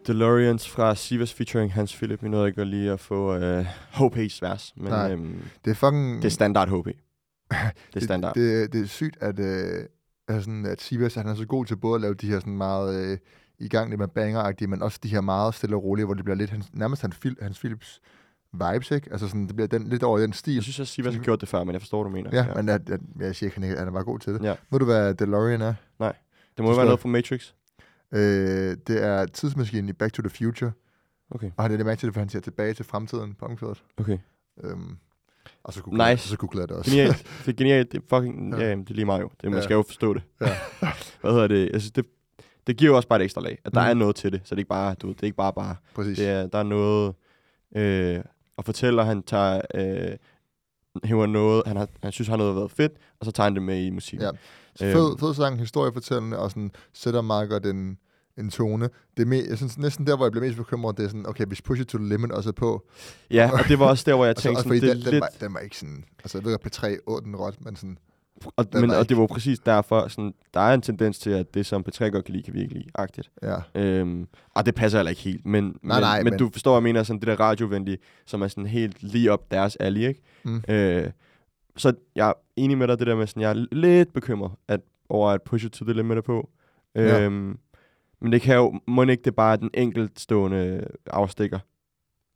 DeLoreans 0.07 0.69
fra 0.69 0.95
Sivas 0.95 1.35
featuring 1.35 1.73
Hans 1.73 1.97
Philip. 1.97 2.23
Vi 2.23 2.29
nåede 2.29 2.49
ikke 2.49 2.65
lige 2.65 2.93
at 2.93 3.01
få 3.01 3.37
uh, 3.37 3.67
HP's 3.93 4.39
vers, 4.43 4.73
men 4.77 4.89
Nej, 4.89 5.13
øhm, 5.13 5.43
det 5.65 5.71
er 5.71 5.75
fucking... 5.75 6.17
det 6.17 6.25
er 6.25 6.29
standard 6.31 6.69
HP. 6.69 6.87
Det 7.95 8.01
er 8.01 8.01
standard. 8.01 8.35
Det, 8.35 8.63
det, 8.63 8.73
det 8.73 8.83
er 8.83 8.87
sygt, 8.87 9.17
at, 9.21 9.39
øh, 9.39 9.85
sådan, 10.29 10.67
at 10.67 10.81
Sivas 10.81 11.15
han 11.15 11.29
er 11.29 11.35
så 11.35 11.47
god 11.47 11.67
til 11.67 11.77
både 11.77 11.95
at 11.95 12.01
lave 12.01 12.15
de 12.15 12.27
her 12.27 12.41
sådan 12.41 12.57
meget 12.57 13.13
øh, 13.13 13.19
i 13.59 13.69
gang 13.69 13.99
med 13.99 14.09
banger 14.09 14.67
men 14.67 14.83
også 14.83 14.99
de 15.03 15.09
her 15.09 15.21
meget 15.21 15.55
stille 15.55 15.77
og 15.77 15.85
rolige, 15.85 16.05
hvor 16.05 16.15
det 16.15 16.25
bliver 16.25 16.37
lidt 16.37 16.51
hans, 16.51 16.67
nærmest 16.73 17.03
hans, 17.03 17.19
Phil, 17.19 17.37
hans 17.43 17.59
Philips 17.59 18.01
vibes, 18.53 18.91
ikke? 18.91 19.09
Altså 19.13 19.27
sådan, 19.29 19.47
det 19.47 19.57
bliver 19.57 19.69
den, 19.69 19.89
lidt 19.89 20.03
over 20.03 20.19
den 20.19 20.33
stil. 20.33 20.55
Jeg 20.55 20.63
synes 20.63 20.81
også, 20.81 20.93
Sivas 20.93 21.15
har 21.15 21.23
gjort 21.23 21.41
det 21.41 21.49
før, 21.49 21.65
men 21.65 21.73
jeg 21.73 21.81
forstår, 21.81 22.03
hvad 22.03 22.11
du 22.11 22.17
mener. 22.17 22.31
Ja, 22.33 22.47
ja. 22.49 22.55
men 22.55 22.69
at, 22.69 22.91
at, 22.91 23.01
jeg 23.21 23.37
siger 23.37 23.51
ikke, 23.51 23.67
ikke- 23.67 23.79
han 23.79 23.89
er 23.89 23.93
bare 23.93 24.05
god 24.05 24.19
til 24.19 24.35
det. 24.35 24.43
Ja. 24.43 24.55
Ved 24.71 24.79
du, 24.79 24.85
hvad 24.85 25.15
DeLorean 25.15 25.61
er? 25.63 25.75
Nej. 25.99 26.13
Det 26.57 26.65
må 26.65 26.71
jo 26.71 26.77
være 26.77 26.85
noget 26.85 27.01
fra 27.01 27.09
Matrix. 27.09 27.53
Øh, 28.15 28.77
det 28.87 29.03
er 29.05 29.27
tidsmaskinen 29.27 29.89
i 29.89 29.93
Back 29.93 30.13
to 30.13 30.23
the 30.23 30.31
Future. 30.31 30.73
Okay. 31.31 31.51
Og 31.57 31.65
han 31.65 31.73
er 31.73 31.77
det 31.77 31.87
mærke 31.87 31.99
til 32.01 32.07
det, 32.07 32.15
for 32.15 32.21
han 32.21 32.29
ser 32.29 32.41
tilbage 32.41 32.75
til 32.75 32.85
fremtiden 32.85 33.35
på 33.35 33.45
omkvædet. 33.45 33.83
Okay. 33.97 34.19
Øhm, 34.65 34.97
og 35.65 35.73
så 35.73 35.83
googlede, 35.83 36.03
Nice. 36.03 36.11
jeg, 36.11 36.19
så 36.19 36.37
googlede 36.37 36.61
jeg 36.61 36.69
det 36.69 36.77
også. 36.77 36.91
Genialt. 36.91 37.17
Det 37.47 37.49
er 37.53 37.57
genialt. 37.57 37.93
Det 37.93 37.99
er 37.99 38.17
fucking... 38.17 38.55
Ja. 38.59 38.65
Ja, 38.69 38.71
det 38.75 38.91
er 38.91 38.95
lige 38.95 39.05
meget 39.05 39.21
jo. 39.21 39.31
Det, 39.41 39.51
man 39.51 39.59
Ja. 39.59 39.65
skal 39.65 39.75
jo 39.75 39.83
forstå 39.83 40.15
det. 40.15 40.23
Ja. 40.41 40.47
Hvad 41.21 41.31
hedder 41.33 41.47
det? 41.47 41.71
Jeg 41.73 41.81
synes, 41.81 41.93
det, 41.93 42.07
det 42.67 42.77
giver 42.77 42.91
jo 42.91 42.97
også 42.97 43.09
bare 43.09 43.21
et 43.21 43.25
ekstra 43.25 43.41
lag. 43.41 43.59
At 43.65 43.75
der 43.75 43.81
Mm. 43.85 43.91
er 43.91 43.95
noget 43.95 44.17
til 44.17 44.33
det. 44.33 44.41
Så 44.45 44.55
det 44.55 44.59
er 44.59 44.61
ikke 44.61 44.69
bare, 44.69 44.95
du 44.95 45.09
det 45.09 45.21
er 45.21 45.25
ikke 45.25 45.37
bare 45.37 45.53
bare. 45.53 45.77
Præcis. 45.95 46.19
Det 46.19 46.29
er, 46.29 46.47
der 46.47 46.59
er 46.59 46.63
noget... 46.63 47.15
Øh, 47.77 48.21
og 48.63 48.67
fortæller, 48.67 49.05
han 49.05 49.23
tager... 49.23 49.61
Øh, 49.75 50.17
hæver 51.05 51.27
noget, 51.27 51.63
han, 51.67 51.77
har, 51.77 51.89
han 52.03 52.13
synes, 52.13 52.29
han 52.29 52.39
har 52.39 52.45
noget 52.47 52.57
været 52.57 52.71
fedt, 52.71 52.93
og 53.21 53.27
så 53.27 53.33
tager 53.33 53.45
han 53.45 53.55
det 53.55 53.63
med 53.63 53.85
i 53.85 53.91
musikken. 53.91 54.29
Ja. 54.81 54.87
Øhm, 54.87 54.97
fed, 54.97 55.19
fed 55.19 55.35
sang, 55.35 55.59
historiefortællende, 55.59 56.39
og 56.39 56.51
sådan, 56.51 56.71
sætter 56.93 57.21
meget 57.21 57.49
godt 57.49 57.67
en, 57.67 57.99
tone. 58.51 58.89
Det 59.17 59.23
er 59.23 59.27
me, 59.27 59.37
jeg 59.49 59.57
synes 59.57 59.79
næsten 59.79 60.07
der, 60.07 60.17
hvor 60.17 60.25
jeg 60.25 60.33
bliver 60.33 60.47
mest 60.47 60.57
bekymret, 60.57 60.97
det 60.97 61.05
er 61.05 61.09
sådan, 61.09 61.27
okay, 61.27 61.47
hvis 61.47 61.63
Push 61.63 61.81
It 61.81 61.89
to 61.89 61.99
the 61.99 62.09
Limit 62.09 62.33
også 62.33 62.51
er 62.51 62.53
på. 62.53 62.87
Ja, 63.31 63.51
og 63.53 63.69
det 63.69 63.79
var 63.79 63.87
også 63.87 64.05
der, 64.07 64.15
hvor 64.15 64.25
jeg 64.25 64.37
tænkte 64.43 64.59
og 64.59 64.63
sådan, 64.63 64.81
det 64.81 64.83
den, 64.83 65.03
den, 65.03 65.11
lidt- 65.13 65.21
var, 65.21 65.29
den 65.41 65.55
var 65.55 65.61
ikke 65.61 65.77
sådan, 65.77 66.05
altså 66.19 66.39
jeg 66.39 66.45
ved 66.45 66.59
godt, 66.59 66.77
P3 66.85 66.99
åd 67.07 67.21
den 67.21 67.37
råt, 67.37 67.65
men 67.65 67.77
sådan, 67.77 67.99
Og, 68.57 68.67
men, 68.73 68.91
og 68.91 69.09
det 69.09 69.17
var 69.17 69.27
præcis 69.27 69.59
derfor, 69.59 70.09
sådan, 70.09 70.35
der 70.55 70.61
er 70.61 70.75
en 70.75 70.83
tendens 70.83 71.19
til, 71.19 71.31
at 71.31 71.55
det, 71.55 71.67
som 71.67 71.85
P3 71.89 72.05
godt 72.05 72.25
kan 72.25 72.33
lide, 72.35 72.43
kan 72.45 72.55
vi 72.55 72.61
ikke 72.61 72.75
lide, 72.75 72.87
agtigt. 72.95 73.31
Ja. 73.43 73.57
Øhm, 73.75 74.29
og 74.55 74.67
det 74.67 74.75
passer 74.75 74.99
heller 74.99 75.11
ikke 75.11 75.23
helt, 75.23 75.47
men, 75.47 75.65
Nej, 75.65 75.73
men, 75.83 76.01
nej, 76.01 76.23
men, 76.23 76.31
men- 76.31 76.39
du 76.39 76.49
forstår, 76.53 76.75
jeg 76.77 76.83
mener, 76.83 77.03
sådan 77.03 77.21
det 77.21 77.27
der 77.27 77.41
radiovenlige, 77.41 77.99
som 78.27 78.43
er 78.43 78.49
sådan 78.49 78.67
helt 78.67 79.03
lige 79.03 79.33
op 79.33 79.51
deres 79.51 79.77
alley, 79.77 80.01
ikke? 80.09 80.23
Mm. 80.45 80.63
Øh, 80.69 81.11
så 81.77 81.93
jeg 82.17 82.29
er 82.29 82.33
enig 82.57 82.79
med 82.79 82.89
dig, 82.89 82.99
det 82.99 83.07
der 83.07 83.15
med 83.17 83.27
sådan, 83.27 83.43
jeg 83.43 83.51
er 83.51 83.67
lidt 83.73 84.13
bekymret 84.13 84.51
at, 84.69 84.81
over, 85.09 85.31
at 85.31 85.43
Push 85.43 85.67
It 85.67 85.73
to 85.73 85.85
the 85.85 85.95
Limit 85.95 86.17
er 86.19 86.23
på. 86.23 86.51
Ja. 86.95 87.21
Øhm, 87.25 87.59
men 88.21 88.33
det 88.33 88.43
kan 88.43 88.57
jo, 88.57 88.81
må 88.87 89.03
ikke 89.03 89.23
det 89.25 89.35
bare 89.35 89.53
er 89.53 89.57
den 89.57 89.71
enkeltstående 89.75 90.87
afstikker, 91.07 91.59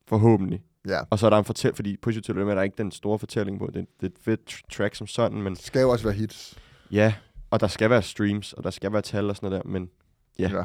forhåbentlig. 0.09 0.63
Ja. 0.87 1.01
Og 1.11 1.18
så 1.18 1.26
er 1.26 1.30
der 1.30 1.39
en 1.39 1.45
fortæl, 1.45 1.74
fordi 1.74 1.97
Push 1.97 2.18
It 2.18 2.24
to 2.24 2.32
the 2.32 2.43
Limit 2.43 2.57
er 2.59 2.62
ikke 2.62 2.78
den 2.78 2.91
store 2.93 3.18
fortælling 3.18 3.59
på, 3.59 3.66
det, 3.66 3.74
det 3.74 4.07
er 4.07 4.07
et 4.07 4.12
fedt 4.24 4.41
tr- 4.51 4.62
track 4.76 4.95
som 4.95 5.07
sådan, 5.07 5.43
men... 5.43 5.55
det 5.55 5.62
skal 5.62 5.80
jo 5.80 5.91
også 5.91 6.05
være 6.05 6.14
hits. 6.14 6.59
Ja, 6.91 7.14
og 7.51 7.61
der 7.61 7.66
skal 7.66 7.91
være 7.91 8.03
streams, 8.03 8.53
og 8.53 8.64
der 8.64 8.70
skal 8.70 8.93
være 8.93 9.03
tal 9.03 9.30
og 9.30 9.37
sådan 9.37 9.51
noget 9.51 9.64
der, 9.64 9.70
men 9.70 9.91
ja. 10.39 10.49
Ja. 10.51 10.62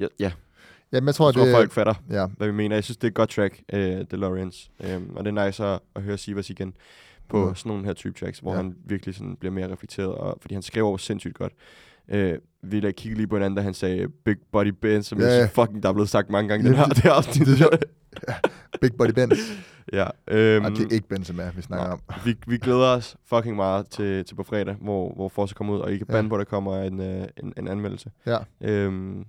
Ja, 0.00 0.06
ja. 0.20 0.32
Jamen, 0.92 1.06
jeg 1.06 1.14
tror, 1.14 1.28
jeg 1.28 1.34
tror 1.34 1.44
det- 1.44 1.54
folk 1.54 1.72
fatter, 1.72 1.94
ja. 2.10 2.26
hvad 2.26 2.46
vi 2.46 2.52
mener. 2.52 2.76
Jeg 2.76 2.84
synes, 2.84 2.96
det 2.96 3.04
er 3.04 3.08
et 3.08 3.14
godt 3.14 3.30
track, 3.30 3.62
uh, 3.72 3.78
DeLoreans. 3.78 4.70
Um, 4.96 5.10
og 5.16 5.24
det 5.24 5.38
er 5.38 5.46
nice 5.46 5.64
at, 5.64 5.80
at 5.96 6.02
høre 6.02 6.18
Sivas 6.18 6.50
igen 6.50 6.74
på 7.28 7.48
Mm. 7.48 7.54
sådan 7.54 7.70
nogle 7.70 7.84
her 7.84 7.92
type 7.92 8.18
tracks, 8.18 8.38
hvor 8.38 8.50
Ja. 8.50 8.56
han 8.56 8.74
virkelig 8.84 9.14
sådan 9.14 9.36
bliver 9.36 9.52
mere 9.52 9.72
reflekteret, 9.72 10.14
og, 10.14 10.38
fordi 10.40 10.54
han 10.54 10.62
skrev 10.62 10.84
over 10.86 10.96
sindssygt 10.96 11.34
godt. 11.34 11.52
Uh, 12.08 12.18
vi 12.62 12.80
lader 12.80 12.92
kigge 12.92 13.16
lige 13.16 13.26
på 13.26 13.36
hinanden, 13.36 13.56
da 13.56 13.62
han 13.62 13.74
sagde 13.74 14.08
Big 14.24 14.36
Body 14.52 14.66
Benz, 14.82 15.06
som 15.06 15.18
Ja, 15.20 15.24
jeg 15.26 15.32
synes 15.32 15.50
fucking, 15.54 15.82
der 15.82 15.88
er 15.88 15.92
blevet 15.92 16.08
sagt 16.08 16.30
mange 16.30 16.48
gange 16.48 16.64
i 16.64 16.68
den 16.68 16.76
her, 16.76 16.84
det- 16.84 16.96
det 16.96 17.02
her 17.04 17.12
afsnit. 17.12 17.46
det 17.46 17.60
er. 17.60 17.68
Ja. 18.28 18.34
Big 18.82 18.90
Body 18.98 19.10
Benz. 19.10 19.38
ja. 19.98 20.02
Um, 20.04 20.64
Og 20.64 20.70
det 20.70 20.80
er 20.80 20.90
ikke 20.94 21.08
Benzema, 21.08 21.50
vi 21.56 21.62
snakker 21.62 21.86
om. 21.86 22.00
Vi, 22.24 22.36
vi 22.46 22.58
glæder 22.58 22.86
os 22.86 23.16
fucking 23.26 23.56
meget 23.56 23.86
til, 23.90 24.24
til 24.24 24.34
på 24.34 24.42
fredag, 24.42 24.76
hvor, 24.80 25.12
hvor 25.14 25.28
Forza 25.28 25.54
kommer 25.54 25.74
ud, 25.74 25.78
og 25.80 25.92
I 25.92 25.98
kan 25.98 26.06
Ja. 26.10 26.18
at 26.18 26.24
der 26.30 26.44
kommer 26.44 26.82
en, 26.82 27.00
øh, 27.00 27.24
en, 27.42 27.52
en 27.56 27.68
anmeldelse. 27.68 28.10
Ja. 28.26 28.38
Øhm, 28.60 29.24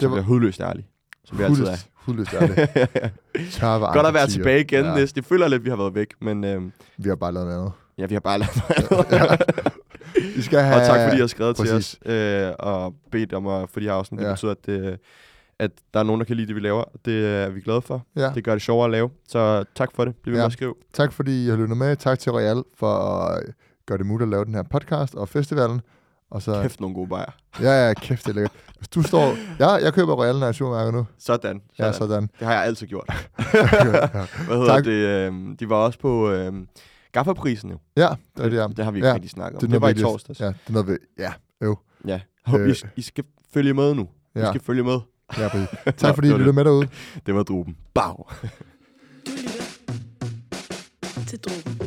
Det 0.00 0.08
var- 0.10 0.14
bliver 0.16 0.24
hudløst 0.24 0.60
ærlig. 0.60 0.86
Som 1.24 1.38
vi 1.38 1.42
altid 1.44 1.64
er. 1.64 1.70
Hudløst- 1.70 1.88
hudløst 1.94 2.34
ærlig. 2.34 2.56
Tørre 3.50 3.92
Godt 3.94 4.06
at 4.06 4.14
være 4.14 4.26
tilbage 4.26 4.60
igen 4.60 4.84
Ja. 4.84 5.06
Jeg 5.16 5.24
føler 5.24 5.48
lidt, 5.48 5.64
vi 5.64 5.70
har 5.70 5.76
været 5.76 5.94
væk, 5.94 6.08
men... 6.20 6.44
Øhm, 6.44 6.72
Vi 6.96 7.08
har 7.08 7.16
bare 7.16 7.32
lavet 7.32 7.46
noget 7.46 7.58
andet. 7.60 7.72
Ja, 7.98 8.06
vi 8.06 8.14
har 8.14 8.20
bare 8.20 8.38
lavet 8.38 8.56
noget 8.90 9.06
Ja. 9.10 9.26
andet. 9.26 9.40
I 10.36 10.42
skal 10.42 10.60
have- 10.60 10.80
Og 10.80 10.86
tak, 10.86 11.00
fordi 11.04 11.16
I 11.16 11.20
har 11.20 11.26
skrevet 11.26 11.56
Præcis. 11.56 11.98
til 12.02 12.10
os 12.12 12.12
øh, 12.48 12.52
og 12.58 12.94
bedt 13.12 13.32
om 13.32 13.46
at 13.46 13.68
få 13.70 13.80
de 13.80 13.84
her 13.84 13.92
afsnit. 13.92 14.20
Det 14.20 14.26
Ja. 14.26 14.32
betyder, 14.32 14.50
at, 14.50 14.66
det, 14.66 14.98
at 15.58 15.70
der 15.94 16.00
er 16.00 16.04
nogen, 16.04 16.20
der 16.20 16.24
kan 16.24 16.36
lide 16.36 16.46
det, 16.48 16.54
vi 16.56 16.60
laver. 16.60 16.84
Det 17.04 17.26
er 17.26 17.48
vi 17.50 17.60
glade 17.60 17.82
for. 17.82 18.06
Ja. 18.16 18.30
Det 18.34 18.44
gør 18.44 18.52
det 18.52 18.62
sjovere 18.62 18.84
at 18.84 18.90
lave. 18.90 19.10
Så 19.28 19.64
tak 19.74 19.88
for 19.94 20.04
det. 20.04 20.16
Bliv 20.16 20.32
ved 20.32 20.38
med 20.40 20.46
at 20.46 20.52
skrive. 20.52 20.74
Tak 20.92 21.12
fordi 21.12 21.44
I 21.46 21.48
har 21.48 21.56
lyttet 21.56 21.76
med. 21.76 21.96
Tak 21.96 22.18
til 22.18 22.32
Royal 22.32 22.62
for 22.78 22.92
at 22.96 23.42
gøre 23.86 23.98
det 23.98 24.06
muligt 24.06 24.22
at 24.26 24.30
lave 24.30 24.44
den 24.44 24.54
her 24.54 24.62
podcast 24.62 25.14
og 25.14 25.28
festivalen. 25.28 25.80
Og 26.30 26.42
så, 26.42 26.62
Kæft, 26.62 26.80
nogle 26.80 26.94
gode 26.94 27.08
bajer. 27.08 27.30
Ja, 27.60 27.86
ja, 27.86 27.94
kæft, 27.94 28.24
det 28.24 28.30
er 28.30 28.34
lækkert. 28.34 28.52
Hvis 28.78 28.88
du 28.88 29.02
står... 29.02 29.34
Ja, 29.60 29.70
jeg 29.70 29.92
køber 29.94 30.12
Royal, 30.14 30.38
når 30.38 30.46
jeg 30.46 30.84
er 30.84 30.88
i 30.88 30.92
nu. 30.92 31.06
Sådan. 31.18 31.60
Ja, 31.78 31.92
sådan. 31.92 32.22
Det 32.38 32.46
har 32.46 32.54
jeg 32.54 32.64
altid 32.64 32.86
gjort. 32.86 33.08
Ja. 33.54 34.08
Hvad 34.46 34.56
hedder 34.56 34.66
Tak. 34.66 34.84
det? 34.84 34.90
øhm, 34.92 35.56
de 35.56 35.68
var 35.68 35.76
også 35.76 35.98
på 35.98 36.30
øhm, 36.30 36.68
Gaffaprisen 37.12 37.70
jo. 37.70 37.78
Ja, 37.96 38.08
det 38.36 38.44
er 38.44 38.48
det, 38.48 38.56
ja. 38.56 38.66
Det 38.76 38.84
har 38.84 38.90
vi 38.92 38.98
ikke 38.98 39.08
ja, 39.08 39.14
rigtig 39.14 39.30
snakket 39.30 39.56
om. 39.56 39.60
Det, 39.60 39.68
noget, 39.70 39.82
var 39.82 39.88
i 39.88 39.94
torsdags. 39.94 40.40
Ja, 40.40 40.46
det 40.46 40.54
er 40.68 40.72
noget, 40.72 40.88
vi... 40.88 40.96
Ja, 41.18 41.32
øv. 41.60 41.78
Ja. 42.06 42.20
Øh. 42.54 42.68
I, 42.70 42.74
I 42.96 43.02
skal 43.02 43.24
følge 43.54 43.74
med 43.74 43.94
nu. 43.94 44.08
I 44.36 44.38
Ja. 44.38 44.48
skal 44.48 44.60
følge 44.60 44.82
med. 44.82 44.98
Ja, 45.38 45.48
Tak 45.96 46.14
fordi 46.14 46.28
I 46.28 46.32
lyttede 46.38 46.52
med 46.52 46.64
derude. 46.64 46.88
Det 47.26 47.34
var 47.34 47.42
druben. 47.42 47.76
Bag. 47.94 48.26
til 51.26 51.38
drogen. 51.38 51.78